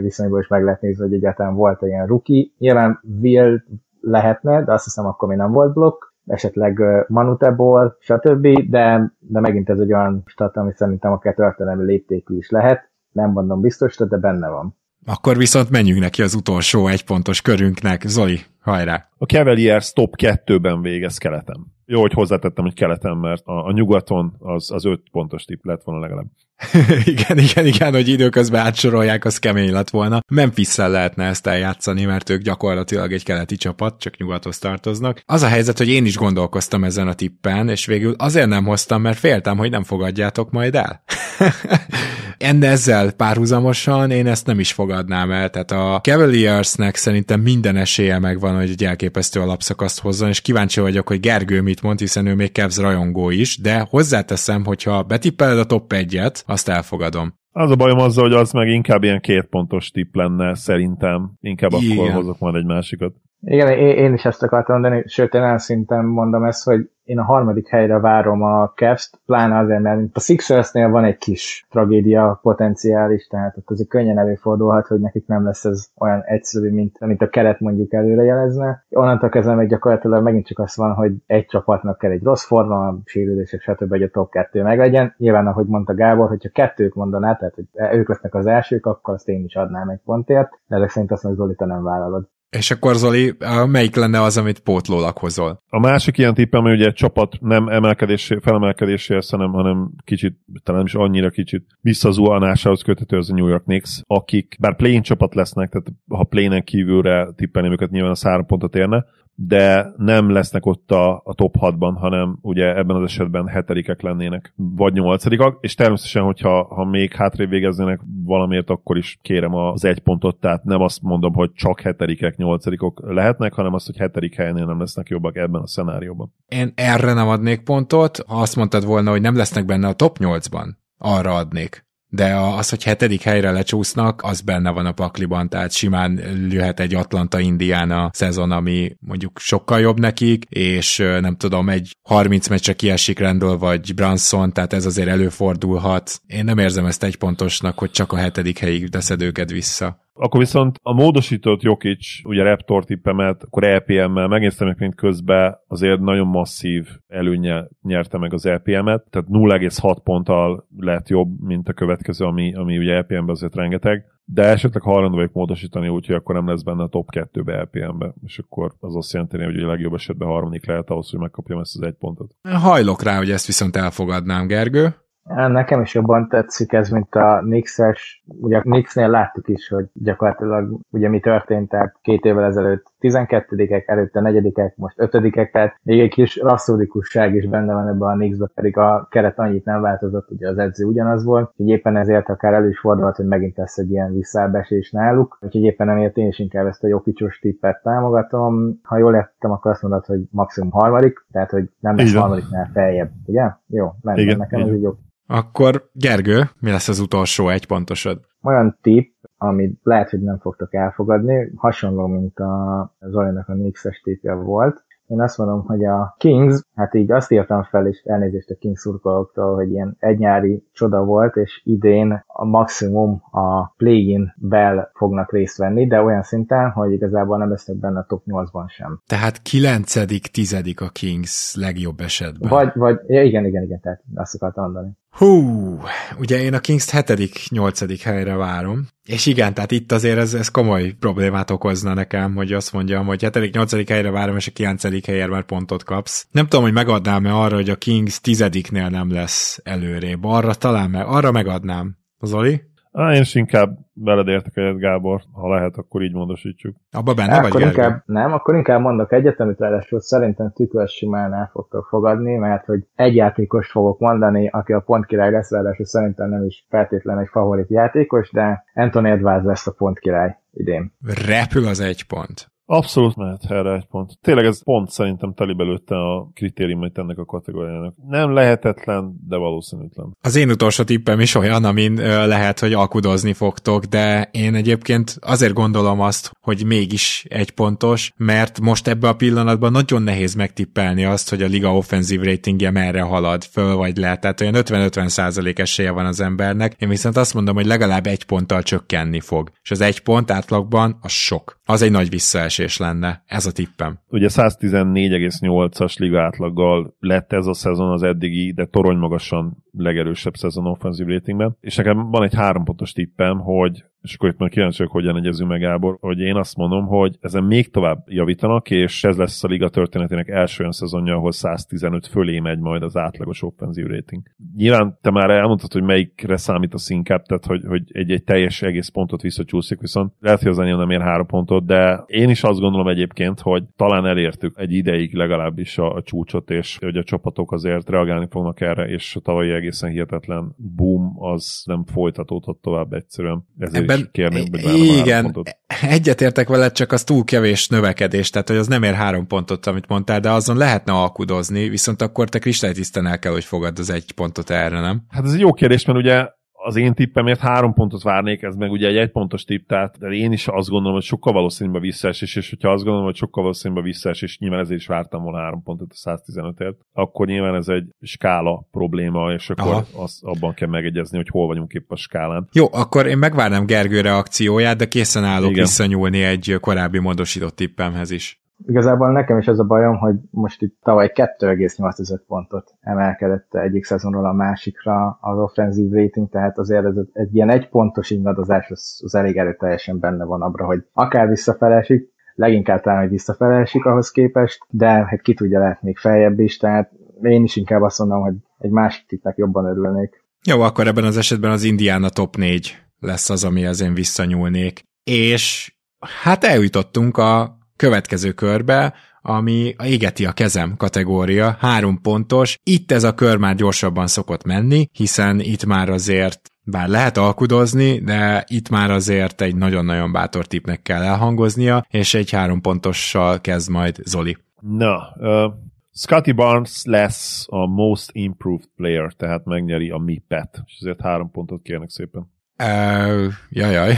viszonyból 0.00 0.40
is 0.40 0.48
meg 0.48 0.64
lehet 0.64 0.80
nézni, 0.80 1.04
hogy 1.04 1.14
egyáltalán 1.14 1.54
volt 1.54 1.82
ilyen 1.82 2.06
ruki. 2.06 2.54
Nyilván 2.58 3.00
Will 3.20 3.62
lehetne, 4.00 4.62
de 4.64 4.72
azt 4.72 4.84
hiszem 4.84 5.06
akkor 5.06 5.28
még 5.28 5.36
nem 5.36 5.52
volt 5.52 5.72
blokk, 5.72 6.04
esetleg 6.26 6.80
Manuteból, 7.08 7.96
stb., 8.00 8.70
de, 8.70 9.12
de 9.18 9.40
megint 9.40 9.68
ez 9.68 9.78
egy 9.78 9.92
olyan 9.92 10.22
stat, 10.26 10.56
ami 10.56 10.72
szerintem 10.74 11.12
akár 11.12 11.34
történelmi 11.34 11.84
léptékű 11.84 12.36
is 12.36 12.50
lehet. 12.50 12.90
Nem 13.12 13.30
mondom 13.30 13.60
biztos, 13.60 13.96
de 13.96 14.16
benne 14.16 14.48
van. 14.48 14.76
Akkor 15.06 15.36
viszont 15.36 15.70
menjünk 15.70 16.00
neki 16.00 16.22
az 16.22 16.34
utolsó 16.34 16.86
egypontos 16.86 17.42
körünknek. 17.42 18.02
Zoli, 18.06 18.38
hajrá! 18.68 19.08
A 19.18 19.24
Cavaliers 19.24 19.92
top 19.92 20.14
2-ben 20.16 20.82
végez 20.82 21.18
keleten. 21.18 21.76
Jó, 21.86 22.00
hogy 22.00 22.12
hozzátettem, 22.12 22.64
hogy 22.64 22.74
keleten, 22.74 23.16
mert 23.16 23.46
a, 23.46 23.66
a 23.66 23.72
nyugaton 23.72 24.36
az, 24.38 24.70
az 24.70 24.84
5 24.84 25.00
pontos 25.10 25.44
tipp 25.44 25.64
lett 25.64 25.82
volna 25.84 26.00
legalább. 26.00 26.26
igen, 27.04 27.38
igen, 27.38 27.66
igen, 27.66 27.92
hogy 27.92 28.08
időközben 28.08 28.64
átsorolják, 28.64 29.24
az 29.24 29.38
kemény 29.38 29.72
lett 29.72 29.90
volna. 29.90 30.20
memphis 30.28 30.76
lehetne 30.76 31.24
ezt 31.24 31.46
eljátszani, 31.46 32.04
mert 32.04 32.30
ők 32.30 32.42
gyakorlatilag 32.42 33.12
egy 33.12 33.24
keleti 33.24 33.56
csapat, 33.56 34.00
csak 34.00 34.16
nyugathoz 34.16 34.58
tartoznak. 34.58 35.22
Az 35.26 35.42
a 35.42 35.48
helyzet, 35.48 35.78
hogy 35.78 35.88
én 35.88 36.06
is 36.06 36.16
gondolkoztam 36.16 36.84
ezen 36.84 37.08
a 37.08 37.14
tippen, 37.14 37.68
és 37.68 37.86
végül 37.86 38.14
azért 38.18 38.48
nem 38.48 38.64
hoztam, 38.64 39.02
mert 39.02 39.18
féltem, 39.18 39.56
hogy 39.56 39.70
nem 39.70 39.82
fogadjátok 39.82 40.50
majd 40.50 40.74
el. 40.74 41.02
Enne 42.38 42.66
ezzel 42.66 43.12
párhuzamosan 43.12 44.10
én 44.10 44.26
ezt 44.26 44.46
nem 44.46 44.58
is 44.58 44.72
fogadnám 44.72 45.30
el, 45.30 45.50
tehát 45.50 45.70
a 45.70 46.00
Cavaliersnek 46.00 46.94
szerintem 46.94 47.40
minden 47.40 47.76
esélye 47.76 48.18
megvan, 48.18 48.56
hogy 48.56 48.70
egy 48.70 48.84
elképesztő 48.84 49.40
alapszakaszt 49.40 50.00
hozzon, 50.00 50.28
és 50.28 50.40
kíváncsi 50.40 50.80
vagyok, 50.80 51.08
hogy 51.08 51.20
Gergő 51.20 51.62
mit 51.62 51.82
mond, 51.82 51.98
hiszen 51.98 52.26
ő 52.26 52.34
még 52.34 52.52
Cavs 52.52 52.76
rajongó 52.76 53.30
is, 53.30 53.58
de 53.58 53.86
hozzáteszem, 53.90 54.64
hogyha 54.64 55.02
betippeled 55.02 55.58
a 55.58 55.64
top 55.64 55.92
1-et, 55.94 56.42
azt 56.46 56.68
elfogadom. 56.68 57.34
Az 57.52 57.70
a 57.70 57.76
bajom 57.76 57.98
azzal, 57.98 58.24
hogy 58.24 58.36
az 58.36 58.52
meg 58.52 58.68
inkább 58.68 59.02
ilyen 59.02 59.20
két 59.20 59.46
pontos 59.50 59.90
tipp 59.90 60.14
lenne, 60.14 60.54
szerintem. 60.54 61.32
Inkább 61.40 61.70
Igen. 61.72 61.98
akkor 61.98 62.12
hozok 62.12 62.38
majd 62.38 62.54
egy 62.54 62.64
másikat. 62.66 63.12
Igen, 63.40 63.68
én 63.78 64.12
is 64.12 64.24
ezt 64.24 64.42
akartam 64.42 64.80
mondani, 64.80 65.02
sőt, 65.06 65.34
én 65.34 65.42
olyan 65.42 65.58
szinten 65.58 66.04
mondom 66.04 66.44
ezt, 66.44 66.64
hogy 66.64 66.90
én 67.08 67.18
a 67.18 67.24
harmadik 67.24 67.68
helyre 67.68 67.98
várom 67.98 68.42
a 68.42 68.72
Cavs-t, 68.74 69.20
pláne 69.26 69.58
azért, 69.58 69.80
mert 69.80 70.00
a 70.12 70.20
Sixersnél 70.20 70.88
van 70.88 71.04
egy 71.04 71.16
kis 71.16 71.66
tragédia 71.70 72.38
potenciális, 72.42 73.26
tehát 73.26 73.56
ott 73.56 73.70
azért 73.70 73.88
könnyen 73.88 74.18
előfordulhat, 74.18 74.86
hogy 74.86 75.00
nekik 75.00 75.26
nem 75.26 75.44
lesz 75.44 75.64
ez 75.64 75.88
olyan 75.96 76.22
egyszerű, 76.24 76.70
mint, 76.72 77.00
mint 77.00 77.22
a 77.22 77.28
keret 77.28 77.60
mondjuk 77.60 77.92
előrejelezne. 77.92 78.84
Onnantól 78.90 79.28
kezdve 79.28 79.54
meg 79.54 79.68
gyakorlatilag 79.68 80.22
megint 80.22 80.46
csak 80.46 80.58
az 80.58 80.76
van, 80.76 80.94
hogy 80.94 81.12
egy 81.26 81.46
csapatnak 81.46 81.98
kell 81.98 82.10
egy 82.10 82.22
rossz 82.22 82.44
forma, 82.44 82.98
sérülések, 83.04 83.60
stb. 83.60 83.88
hogy 83.88 84.02
a 84.02 84.10
top 84.10 84.30
kettő 84.30 84.62
meglegyen. 84.62 85.14
Nyilván, 85.16 85.46
ahogy 85.46 85.66
mondta 85.66 85.94
Gábor, 85.94 86.28
hogyha 86.28 86.48
kettőt 86.52 86.94
mondaná, 86.94 87.34
tehát 87.34 87.54
hogy 87.54 87.66
ők 87.92 88.08
lesznek 88.08 88.34
az 88.34 88.46
elsők, 88.46 88.86
akkor 88.86 89.14
azt 89.14 89.28
én 89.28 89.44
is 89.44 89.56
adnám 89.56 89.88
egy 89.88 90.00
pontért, 90.04 90.50
de 90.66 90.76
ezek 90.76 90.88
szerint 90.88 91.12
azt 91.12 91.22
mondja, 91.22 91.44
Zoli, 91.44 91.54
nem 91.58 91.82
vállalod. 91.82 92.28
És 92.50 92.70
akkor 92.70 92.94
Zoli, 92.94 93.36
melyik 93.66 93.96
lenne 93.96 94.22
az, 94.22 94.36
amit 94.36 94.58
pótlólag 94.58 95.18
hozol? 95.18 95.62
A 95.68 95.78
másik 95.78 96.18
ilyen 96.18 96.34
tippem, 96.34 96.62
hogy 96.62 96.72
ugye 96.72 96.92
csapat 96.92 97.36
nem 97.40 97.68
emelkedésé, 97.68 98.38
felemelkedéséhez, 98.40 99.30
hanem, 99.30 99.52
hanem 99.52 99.90
kicsit, 100.04 100.38
talán 100.62 100.84
is 100.84 100.94
annyira 100.94 101.30
kicsit 101.30 101.66
visszazuhanásához 101.80 102.82
köthető 102.82 103.16
az 103.16 103.30
a 103.30 103.34
New 103.34 103.46
York 103.46 103.64
Knicks, 103.64 104.00
akik, 104.06 104.56
bár 104.60 104.76
play 104.76 105.00
csapat 105.00 105.34
lesznek, 105.34 105.70
tehát 105.70 105.88
ha 106.08 106.24
play 106.24 106.62
kívülre 106.62 107.32
tippelném 107.36 107.72
őket, 107.72 107.90
nyilván 107.90 108.12
a 108.12 108.28
három 108.28 108.46
pontot 108.46 108.74
érne, 108.74 109.04
de 109.40 109.92
nem 109.96 110.30
lesznek 110.30 110.66
ott 110.66 110.90
a, 110.90 111.22
a 111.24 111.34
top 111.34 111.56
6-ban, 111.60 111.94
hanem 111.98 112.38
ugye 112.40 112.76
ebben 112.76 112.96
az 112.96 113.02
esetben 113.02 113.46
hetedikek 113.46 114.02
lennének, 114.02 114.52
vagy 114.56 114.92
nyolcadikak, 114.92 115.58
és 115.60 115.74
természetesen, 115.74 116.22
hogyha 116.22 116.74
ha 116.74 116.84
még 116.84 117.12
hátrébb 117.12 117.48
végeznének 117.48 118.00
valamiért, 118.24 118.70
akkor 118.70 118.96
is 118.96 119.18
kérem 119.22 119.54
az 119.54 119.84
egy 119.84 119.98
pontot, 119.98 120.36
tehát 120.36 120.64
nem 120.64 120.80
azt 120.80 121.02
mondom, 121.02 121.34
hogy 121.34 121.52
csak 121.52 121.80
hetedikek, 121.80 122.36
nyolcadikok 122.36 123.00
lehetnek, 123.06 123.52
hanem 123.52 123.74
azt, 123.74 123.86
hogy 123.86 123.96
hetedik 123.96 124.34
helynél 124.34 124.66
nem 124.66 124.78
lesznek 124.78 125.08
jobbak 125.08 125.36
ebben 125.36 125.60
a 125.60 125.66
szenárióban. 125.66 126.34
Én 126.48 126.72
erre 126.74 127.12
nem 127.12 127.28
adnék 127.28 127.62
pontot, 127.62 128.24
ha 128.26 128.40
azt 128.40 128.56
mondtad 128.56 128.84
volna, 128.84 129.10
hogy 129.10 129.20
nem 129.20 129.36
lesznek 129.36 129.64
benne 129.64 129.88
a 129.88 129.92
top 129.92 130.16
8-ban, 130.20 130.68
arra 130.98 131.34
adnék 131.34 131.86
de 132.08 132.34
az, 132.34 132.68
hogy 132.68 132.84
hetedik 132.84 133.22
helyre 133.22 133.50
lecsúsznak, 133.50 134.22
az 134.22 134.40
benne 134.40 134.70
van 134.70 134.86
a 134.86 134.92
pakliban, 134.92 135.48
tehát 135.48 135.72
simán 135.72 136.20
jöhet 136.50 136.80
egy 136.80 136.94
Atlanta-Indiana 136.94 138.10
szezon, 138.12 138.50
ami 138.50 138.96
mondjuk 139.00 139.38
sokkal 139.38 139.80
jobb 139.80 139.98
nekik, 139.98 140.44
és 140.48 140.96
nem 140.96 141.36
tudom, 141.36 141.68
egy 141.68 141.96
30 142.08 142.48
meccsre 142.48 142.72
kiesik 142.72 143.18
Randall 143.18 143.56
vagy 143.56 143.94
Branson, 143.94 144.52
tehát 144.52 144.72
ez 144.72 144.86
azért 144.86 145.08
előfordulhat. 145.08 146.20
Én 146.26 146.44
nem 146.44 146.58
érzem 146.58 146.86
ezt 146.86 147.02
egy 147.02 147.16
pontosnak, 147.16 147.78
hogy 147.78 147.90
csak 147.90 148.12
a 148.12 148.16
hetedik 148.16 148.58
helyig 148.58 148.88
teszed 148.88 149.22
őket 149.22 149.50
vissza. 149.50 150.06
Akkor 150.20 150.40
viszont 150.40 150.78
a 150.82 150.92
módosított 150.92 151.62
Jokic, 151.62 152.24
ugye 152.24 152.42
Raptor 152.42 152.84
tippemet, 152.84 153.42
akkor 153.42 153.64
EPM-mel 153.64 154.28
megnéztem 154.28 154.74
mint 154.78 154.94
közben 154.94 155.58
azért 155.66 156.00
nagyon 156.00 156.26
masszív 156.26 156.88
előnye 157.06 157.68
nyerte 157.82 158.18
meg 158.18 158.32
az 158.32 158.46
EPM-et, 158.46 159.04
tehát 159.10 159.28
0,6 159.28 159.96
ponttal 160.04 160.66
lett 160.76 161.08
jobb, 161.08 161.40
mint 161.40 161.68
a 161.68 161.72
következő, 161.72 162.24
ami, 162.24 162.54
ami 162.54 162.78
ugye 162.78 162.94
EPM-ben 162.94 163.28
azért 163.28 163.54
rengeteg, 163.54 164.04
de 164.24 164.42
esetleg 164.42 164.82
hajlandó 164.82 165.16
vagyok 165.16 165.32
módosítani, 165.32 165.88
úgyhogy 165.88 166.14
akkor 166.14 166.34
nem 166.34 166.48
lesz 166.48 166.62
benne 166.62 166.82
a 166.82 166.88
top 166.88 167.08
2-be 167.12 167.58
EPM-be, 167.58 168.14
és 168.24 168.38
akkor 168.38 168.72
az 168.80 168.96
azt 168.96 169.12
jelenti, 169.12 169.42
hogy 169.42 169.62
a 169.62 169.66
legjobb 169.66 169.94
esetben 169.94 170.28
harmadik 170.28 170.66
lehet 170.66 170.90
ahhoz, 170.90 171.10
hogy 171.10 171.20
megkapjam 171.20 171.60
ezt 171.60 171.76
az 171.76 171.82
egy 171.82 171.94
pontot. 171.98 172.34
Hajlok 172.42 173.02
rá, 173.02 173.16
hogy 173.16 173.30
ezt 173.30 173.46
viszont 173.46 173.76
elfogadnám, 173.76 174.46
Gergő. 174.46 174.94
Nekem 175.34 175.80
is 175.80 175.94
jobban 175.94 176.28
tetszik 176.28 176.72
ez, 176.72 176.90
mint 176.90 177.14
a 177.14 177.42
Nix-es. 177.42 178.24
Ugye 178.40 178.56
a 178.56 178.62
Nixnél 178.64 179.08
láttuk 179.08 179.48
is, 179.48 179.68
hogy 179.68 179.86
gyakorlatilag 179.94 180.78
ugye 180.90 181.08
mi 181.08 181.20
történt, 181.20 181.68
tehát 181.68 181.96
két 182.02 182.24
évvel 182.24 182.44
ezelőtt 182.44 182.86
12-ek, 183.00 183.88
előtte 183.88 184.20
4 184.20 184.52
most 184.76 185.00
5 185.00 185.50
tehát 185.52 185.78
még 185.82 186.00
egy 186.00 186.10
kis 186.10 186.36
rasszódikusság 186.36 187.34
is 187.34 187.48
benne 187.48 187.74
van 187.74 187.88
ebben 187.88 188.08
a 188.08 188.14
Nixbe, 188.14 188.50
pedig 188.54 188.76
a 188.76 189.06
keret 189.10 189.38
annyit 189.38 189.64
nem 189.64 189.80
változott, 189.80 190.30
ugye 190.30 190.48
az 190.48 190.58
edző 190.58 190.84
ugyanaz 190.84 191.24
volt, 191.24 191.50
úgyhogy 191.50 191.68
éppen 191.68 191.96
ezért 191.96 192.28
akár 192.28 192.52
elő 192.52 192.68
is 192.68 192.78
fordulhat, 192.78 193.16
hogy 193.16 193.26
megint 193.26 193.56
lesz 193.56 193.78
egy 193.78 193.90
ilyen 193.90 194.12
visszábesés 194.12 194.90
náluk, 194.90 195.38
úgyhogy 195.40 195.62
éppen 195.62 195.88
emiatt 195.88 196.16
én 196.16 196.26
is 196.26 196.38
inkább 196.38 196.66
ezt 196.66 196.84
a 196.84 196.88
jokicsos 196.88 197.38
tippet 197.38 197.82
támogatom. 197.82 198.80
Ha 198.82 198.98
jól 198.98 199.14
értem, 199.14 199.50
akkor 199.50 199.70
azt 199.70 199.82
mondod, 199.82 200.04
hogy 200.04 200.20
maximum 200.30 200.70
harmadik, 200.70 201.26
tehát 201.32 201.50
hogy 201.50 201.70
nem 201.80 201.96
lesz 201.96 202.14
harmadiknál 202.14 202.70
feljebb, 202.72 203.10
ugye? 203.26 203.50
Jó, 203.66 203.92
menjen, 204.02 204.36
nekem 204.36 204.60
ez 204.60 204.72
így 204.72 204.82
jó. 204.82 204.92
Akkor 205.30 205.90
Gergő, 205.92 206.50
mi 206.60 206.70
lesz 206.70 206.88
az 206.88 206.98
utolsó 206.98 207.48
egy 207.48 207.66
pontosod? 207.66 208.20
Olyan 208.42 208.78
tipp, 208.82 209.14
amit 209.36 209.80
lehet, 209.82 210.10
hogy 210.10 210.20
nem 210.20 210.38
fogtok 210.38 210.74
elfogadni, 210.74 211.52
hasonló, 211.56 212.06
mint 212.06 212.38
a 212.38 212.94
Zolinak 213.00 213.48
a 213.48 213.54
Nix-es 213.54 214.00
tippje 214.00 214.34
volt, 214.34 214.86
én 215.08 215.20
azt 215.20 215.38
mondom, 215.38 215.64
hogy 215.64 215.84
a 215.84 216.14
Kings, 216.18 216.60
hát 216.74 216.94
így 216.94 217.10
azt 217.10 217.30
írtam 217.30 217.62
fel, 217.62 217.86
és 217.86 218.02
elnézést 218.04 218.50
a 218.50 218.54
Kings 218.54 218.80
szurkolóktól, 218.80 219.54
hogy 219.54 219.70
ilyen 219.70 219.96
egynyári 219.98 220.64
csoda 220.72 221.04
volt, 221.04 221.36
és 221.36 221.60
idén 221.64 222.24
a 222.26 222.44
maximum 222.44 223.22
a 223.30 223.66
play-in 223.76 224.34
bel 224.36 224.90
fognak 224.94 225.32
részt 225.32 225.56
venni, 225.56 225.86
de 225.86 226.02
olyan 226.02 226.22
szinten, 226.22 226.70
hogy 226.70 226.92
igazából 226.92 227.38
nem 227.38 227.50
lesznek 227.50 227.76
benne 227.76 227.98
a 227.98 228.04
top 228.08 228.22
8-ban 228.26 228.68
sem. 228.68 229.00
Tehát 229.06 229.42
9 229.42 230.30
tizedik 230.30 230.80
a 230.80 230.88
Kings 230.88 231.54
legjobb 231.54 232.00
esetben. 232.00 232.50
Vagy, 232.50 232.70
vagy 232.74 233.00
ja, 233.06 233.22
igen, 233.22 233.44
igen, 233.44 233.62
igen, 233.62 233.80
tehát 233.80 234.02
azt 234.14 234.34
akartam 234.34 234.64
mondani. 234.64 234.96
Hú, 235.18 235.80
ugye 236.18 236.42
én 236.42 236.54
a 236.54 236.58
Kings 236.58 236.90
7 236.90 237.48
nyolcadik 237.48 238.02
helyre 238.02 238.34
várom, 238.34 238.86
és 239.04 239.26
igen, 239.26 239.54
tehát 239.54 239.70
itt 239.70 239.92
azért 239.92 240.18
ez, 240.18 240.34
ez 240.34 240.48
komoly 240.48 240.94
problémát 241.00 241.50
okozna 241.50 241.94
nekem, 241.94 242.34
hogy 242.34 242.52
azt 242.52 242.72
mondjam, 242.72 243.06
hogy 243.06 243.20
7 243.20 243.54
nyolcadik 243.54 243.88
helyre 243.88 244.10
várom, 244.10 244.36
és 244.36 244.46
a 244.46 244.50
9. 244.50 245.06
helyre 245.06 245.26
már 245.26 245.44
pontot 245.44 245.84
kapsz. 245.84 246.26
Nem 246.30 246.46
tudom, 246.46 246.64
hogy 246.64 246.72
megadnám-e 246.72 247.34
arra, 247.34 247.54
hogy 247.54 247.70
a 247.70 247.76
Kings 247.76 248.20
tizediknél 248.20 248.88
nem 248.88 249.12
lesz 249.12 249.60
előrébb. 249.62 250.24
Arra 250.24 250.54
talán 250.54 250.90
meg, 250.90 251.06
arra 251.06 251.32
megadnám. 251.32 251.96
Zoli? 252.20 252.62
Á, 252.92 253.12
én 253.12 253.20
is 253.20 253.34
inkább 253.34 253.78
veled 253.94 254.28
értek 254.28 254.56
egyet, 254.56 254.78
Gábor. 254.78 255.20
Ha 255.32 255.48
lehet, 255.48 255.76
akkor 255.76 256.02
így 256.02 256.12
módosítjuk. 256.12 256.76
Abba 256.90 257.14
benne 257.14 257.36
akkor 257.36 257.50
vagy, 257.50 257.60
inkább, 257.60 258.02
Nem, 258.06 258.32
akkor 258.32 258.54
inkább 258.54 258.80
mondok 258.80 259.12
egyet, 259.12 259.40
amit 259.40 259.58
ráadásul 259.58 260.00
szerintem 260.00 260.52
tükös 260.52 260.92
simán 260.92 261.34
el 261.34 261.48
fogtok 261.52 261.86
fogadni, 261.86 262.36
mert 262.36 262.64
hogy 262.64 262.84
egy 262.94 263.14
játékos 263.14 263.70
fogok 263.70 263.98
mondani, 263.98 264.48
aki 264.48 264.72
a 264.72 264.80
pont 264.80 265.06
király 265.06 265.30
lesz, 265.30 265.50
ráadásul 265.50 265.86
szerintem 265.86 266.28
nem 266.28 266.44
is 266.44 266.66
feltétlenül 266.68 267.22
egy 267.22 267.28
favorit 267.30 267.70
játékos, 267.70 268.30
de 268.30 268.64
Anthony 268.74 269.06
Edwards 269.06 269.44
lesz 269.44 269.66
a 269.66 269.72
pont 269.72 269.98
király 269.98 270.36
idén. 270.52 270.92
Repül 271.26 271.66
az 271.66 271.80
egy 271.80 272.06
pont. 272.06 272.50
Abszolút 272.70 273.16
mehet 273.16 273.44
erre 273.48 273.74
egy 273.74 273.86
pont. 273.90 274.18
Tényleg 274.20 274.44
ez 274.44 274.62
pont 274.64 274.90
szerintem 274.90 275.34
teli 275.34 275.54
belőtte 275.54 275.94
a 275.94 276.30
kritériumait 276.34 276.98
ennek 276.98 277.18
a 277.18 277.24
kategóriának. 277.24 277.94
Nem 278.08 278.32
lehetetlen, 278.32 279.20
de 279.28 279.36
valószínűtlen. 279.36 280.16
Az 280.20 280.36
én 280.36 280.50
utolsó 280.50 280.84
tippem 280.84 281.20
is 281.20 281.34
olyan, 281.34 281.64
amin 281.64 281.94
lehet, 282.26 282.58
hogy 282.58 282.72
alkudozni 282.72 283.32
fogtok, 283.32 283.84
de 283.84 284.28
én 284.32 284.54
egyébként 284.54 285.16
azért 285.20 285.52
gondolom 285.52 286.00
azt, 286.00 286.30
hogy 286.40 286.66
mégis 286.66 287.26
egy 287.28 287.50
pontos, 287.50 288.12
mert 288.16 288.60
most 288.60 288.88
ebbe 288.88 289.08
a 289.08 289.16
pillanatban 289.16 289.72
nagyon 289.72 290.02
nehéz 290.02 290.34
megtippelni 290.34 291.04
azt, 291.04 291.30
hogy 291.30 291.42
a 291.42 291.46
liga 291.46 291.76
offenzív 291.76 292.20
ratingje 292.20 292.70
merre 292.70 293.02
halad, 293.02 293.44
föl 293.44 293.76
vagy 293.76 293.96
le. 293.96 294.16
Tehát 294.16 294.40
olyan 294.40 294.54
50-50 294.56 295.08
százalék 295.08 295.58
esélye 295.58 295.90
van 295.90 296.06
az 296.06 296.20
embernek. 296.20 296.74
Én 296.78 296.88
viszont 296.88 297.16
azt 297.16 297.34
mondom, 297.34 297.54
hogy 297.54 297.66
legalább 297.66 298.06
egy 298.06 298.24
ponttal 298.24 298.62
csökkenni 298.62 299.20
fog. 299.20 299.50
És 299.62 299.70
az 299.70 299.80
egy 299.80 300.00
pont 300.00 300.30
átlagban 300.30 300.98
az 301.00 301.12
sok. 301.12 301.56
Az 301.64 301.82
egy 301.82 301.90
nagy 301.90 302.08
visszaesés 302.08 302.56
visszaesés 302.58 302.76
lenne. 302.76 303.22
Ez 303.26 303.46
a 303.46 303.52
tippem. 303.52 303.98
Ugye 304.08 304.28
114,8-as 304.30 305.98
liga 305.98 306.22
átlaggal 306.22 306.96
lett 307.00 307.32
ez 307.32 307.46
a 307.46 307.54
szezon 307.54 307.90
az 307.90 308.02
eddigi, 308.02 308.52
de 308.52 308.66
torony 308.66 308.96
magasan 308.96 309.64
legerősebb 309.70 310.34
szezon 310.34 310.66
offenzív 310.66 311.06
ratingben. 311.06 311.56
És 311.60 311.76
nekem 311.76 312.10
van 312.10 312.22
egy 312.22 312.34
három 312.34 312.64
pontos 312.64 312.92
tippem, 312.92 313.38
hogy 313.38 313.84
és 314.02 314.14
akkor 314.14 314.28
itt 314.28 314.38
már 314.38 314.48
kíváncsi 314.48 314.78
vagyok, 314.78 314.92
hogyan 314.92 315.16
egyezünk 315.16 315.50
meg 315.50 315.60
Gábor, 315.60 315.96
hogy 316.00 316.18
én 316.18 316.36
azt 316.36 316.56
mondom, 316.56 316.86
hogy 316.86 317.16
ezen 317.20 317.44
még 317.44 317.70
tovább 317.70 318.04
javítanak, 318.06 318.70
és 318.70 319.04
ez 319.04 319.16
lesz 319.16 319.44
a 319.44 319.48
liga 319.48 319.68
történetének 319.68 320.28
első 320.28 320.60
olyan 320.60 320.72
szezonja, 320.72 321.14
ahol 321.14 321.32
115 321.32 322.06
fölé 322.06 322.38
megy 322.38 322.58
majd 322.58 322.82
az 322.82 322.96
átlagos 322.96 323.42
offenzív 323.42 323.86
rating. 323.86 324.22
Nyilván 324.56 324.98
te 325.00 325.10
már 325.10 325.30
elmondtad, 325.30 325.72
hogy 325.72 325.82
melyikre 325.82 326.36
számít 326.36 326.74
a 326.74 326.78
inkább, 326.86 327.22
tehát 327.22 327.46
hogy, 327.46 327.64
hogy 327.66 327.82
egy, 327.92 328.10
egy 328.10 328.24
teljes 328.24 328.62
egész 328.62 328.88
pontot 328.88 329.22
visszacsúszik, 329.22 329.80
viszont 329.80 330.12
lehet, 330.20 330.42
hogy 330.42 330.50
az 330.50 330.56
nem 330.56 330.90
ér 330.90 331.00
három 331.00 331.26
pontot, 331.26 331.66
de 331.66 332.04
én 332.06 332.28
is 332.28 332.42
azt 332.42 332.60
gondolom 332.60 332.88
egyébként, 332.88 333.40
hogy 333.40 333.64
talán 333.76 334.06
elértük 334.06 334.54
egy 334.56 334.72
ideig 334.72 335.14
legalábbis 335.14 335.78
a, 335.78 335.94
a 335.94 336.02
csúcsot, 336.02 336.50
és 336.50 336.78
hogy 336.80 336.96
a 336.96 337.04
csapatok 337.04 337.52
azért 337.52 337.88
reagálni 337.88 338.26
fognak 338.30 338.60
erre, 338.60 338.88
és 338.88 339.16
a 339.16 339.20
tavalyi 339.20 339.50
egészen 339.50 339.90
hihetetlen 339.90 340.54
boom 340.56 341.12
az 341.22 341.62
nem 341.64 341.84
folytatódhat 341.84 342.56
tovább 342.56 342.92
egyszerűen. 342.92 343.44
Ezért 343.58 343.87
Ebben, 343.88 343.98
is 344.00 344.08
kérném, 344.12 344.46
hogy 344.50 344.78
Igen, 344.78 345.46
egyetértek 345.80 346.48
veled, 346.48 346.72
csak 346.72 346.92
az 346.92 347.04
túl 347.04 347.24
kevés 347.24 347.68
növekedés, 347.68 348.30
tehát 348.30 348.48
hogy 348.48 348.56
az 348.56 348.66
nem 348.66 348.82
ér 348.82 348.94
három 348.94 349.26
pontot, 349.26 349.66
amit 349.66 349.88
mondtál, 349.88 350.20
de 350.20 350.30
azon 350.30 350.56
lehetne 350.56 350.92
alkudozni, 350.92 351.68
viszont 351.68 352.02
akkor 352.02 352.28
te 352.28 352.38
kristálytisztán 352.38 353.06
el 353.06 353.18
kell, 353.18 353.32
hogy 353.32 353.44
fogadd 353.44 353.78
az 353.78 353.90
egy 353.90 354.12
pontot 354.12 354.50
erre, 354.50 354.80
nem? 354.80 355.02
Hát 355.08 355.24
ez 355.24 355.32
egy 355.32 355.40
jó 355.40 355.52
kérdés, 355.52 355.84
mert 355.84 355.98
ugye 355.98 356.26
az 356.68 356.76
én 356.76 356.94
tippemért 356.94 357.40
három 357.40 357.72
pontot 357.74 358.02
várnék, 358.02 358.42
ez 358.42 358.54
meg 358.54 358.70
ugye 358.70 358.88
egy 358.88 358.96
egypontos 358.96 359.44
tipp, 359.44 359.68
tehát 359.68 359.98
de 359.98 360.06
én 360.06 360.32
is 360.32 360.48
azt 360.48 360.68
gondolom, 360.68 360.94
hogy 360.94 361.02
sokkal 361.02 361.32
valószínűbb 361.32 361.74
a 361.74 361.80
visszaesés, 361.80 362.36
és 362.36 362.48
hogyha 362.50 362.70
azt 362.70 362.82
gondolom, 362.82 363.06
hogy 363.06 363.16
sokkal 363.16 363.42
valószínűbb 363.42 363.78
a 363.78 363.82
visszaesés, 363.82 364.38
nyilván 364.38 364.60
ezért 364.60 364.80
is 364.80 364.86
vártam 364.86 365.22
volna 365.22 365.38
három 365.38 365.62
pontot 365.62 365.92
a 365.92 366.10
115-ért, 366.10 366.76
akkor 366.92 367.26
nyilván 367.26 367.54
ez 367.54 367.68
egy 367.68 367.84
skála 368.00 368.66
probléma, 368.70 369.32
és 369.32 369.50
akkor 369.50 369.84
az, 369.96 370.20
abban 370.22 370.54
kell 370.54 370.68
megegyezni, 370.68 371.16
hogy 371.16 371.28
hol 371.28 371.46
vagyunk 371.46 371.72
épp 371.72 371.90
a 371.90 371.96
skálán. 371.96 372.48
Jó, 372.52 372.66
akkor 372.72 373.06
én 373.06 373.18
megvárnám 373.18 373.66
Gergő 373.66 374.00
reakcióját, 374.00 374.76
de 374.76 374.88
készen 374.88 375.24
állok 375.24 375.50
Igen. 375.50 375.62
visszanyúlni 375.62 376.22
egy 376.22 376.56
korábbi 376.60 376.98
módosított 376.98 377.56
tippemhez 377.56 378.10
is. 378.10 378.40
Igazából 378.66 379.12
nekem 379.12 379.38
is 379.38 379.48
az 379.48 379.58
a 379.58 379.64
bajom, 379.64 379.96
hogy 379.96 380.14
most 380.30 380.62
itt 380.62 380.76
tavaly 380.82 381.10
2,85 381.14 382.20
pontot 382.26 382.74
emelkedett 382.80 383.54
egyik 383.54 383.84
szezonról 383.84 384.26
a 384.26 384.32
másikra 384.32 385.18
az 385.20 385.38
offenzív 385.38 385.90
rating, 385.90 386.28
tehát 386.28 386.58
azért 386.58 386.84
ez 386.84 386.94
egy 387.12 387.34
ilyen 387.34 387.50
egy 387.50 387.68
pontos 387.68 388.10
ingadozás 388.10 388.70
az, 388.70 389.00
az 389.04 389.14
elég 389.14 389.36
erőteljesen 389.36 389.98
benne 389.98 390.24
van 390.24 390.42
abra, 390.42 390.64
hogy 390.64 390.84
akár 390.92 391.28
visszafele 391.28 391.76
esik, 391.76 392.12
leginkább 392.34 392.80
talán, 392.80 393.00
hogy 393.00 393.10
visszafele 393.10 393.54
esik 393.54 393.84
ahhoz 393.84 394.10
képest, 394.10 394.58
de 394.68 394.88
hát 394.88 395.20
ki 395.20 395.34
tudja 395.34 395.58
lehet 395.58 395.82
még 395.82 395.98
feljebb 395.98 396.40
is, 396.40 396.56
tehát 396.56 396.90
én 397.22 397.42
is 397.42 397.56
inkább 397.56 397.82
azt 397.82 397.98
mondom, 397.98 398.20
hogy 398.20 398.34
egy 398.58 398.70
másik 398.70 399.06
tippnek 399.06 399.36
jobban 399.36 399.64
örülnék. 399.64 400.24
Jó, 400.46 400.60
akkor 400.60 400.86
ebben 400.86 401.04
az 401.04 401.16
esetben 401.16 401.50
az 401.50 401.62
Indiana 401.62 402.08
top 402.08 402.36
4 402.36 402.76
lesz 403.00 403.30
az, 403.30 403.44
ami 403.44 403.66
az 403.66 403.80
én 403.80 403.94
visszanyúlnék. 403.94 404.82
És 405.04 405.74
hát 406.22 406.44
eljutottunk 406.44 407.16
a 407.16 407.57
következő 407.78 408.32
körbe, 408.32 408.94
ami 409.22 409.74
a 409.76 409.84
égeti 409.84 410.26
a 410.26 410.32
kezem 410.32 410.76
kategória, 410.76 411.56
három 411.60 412.00
pontos. 412.00 412.58
Itt 412.62 412.92
ez 412.92 413.04
a 413.04 413.14
kör 413.14 413.36
már 413.36 413.54
gyorsabban 413.54 414.06
szokott 414.06 414.44
menni, 414.44 414.88
hiszen 414.92 415.40
itt 415.40 415.64
már 415.64 415.88
azért 415.88 416.40
bár 416.64 416.88
lehet 416.88 417.16
alkudozni, 417.16 417.98
de 417.98 418.44
itt 418.48 418.68
már 418.68 418.90
azért 418.90 419.40
egy 419.40 419.56
nagyon-nagyon 419.56 420.12
bátor 420.12 420.46
tipnek 420.46 420.82
kell 420.82 421.02
elhangoznia, 421.02 421.84
és 421.90 422.14
egy 422.14 422.30
három 422.30 422.60
pontossal 422.60 423.40
kezd 423.40 423.70
majd 423.70 423.96
Zoli. 424.04 424.36
Na, 424.60 425.14
uh, 425.16 425.52
Scotty 425.92 426.32
Barnes 426.32 426.84
lesz 426.84 427.46
a 427.48 427.66
most 427.66 428.10
improved 428.12 428.68
player, 428.76 429.12
tehát 429.12 429.44
megnyeri 429.44 429.90
a 429.90 429.98
MIP-et, 429.98 430.62
és 430.66 430.76
ezért 430.80 431.00
három 431.00 431.30
pontot 431.30 431.62
kérnek 431.62 431.90
szépen. 431.90 432.36
Uh, 432.62 433.32
jajaj. 433.50 433.94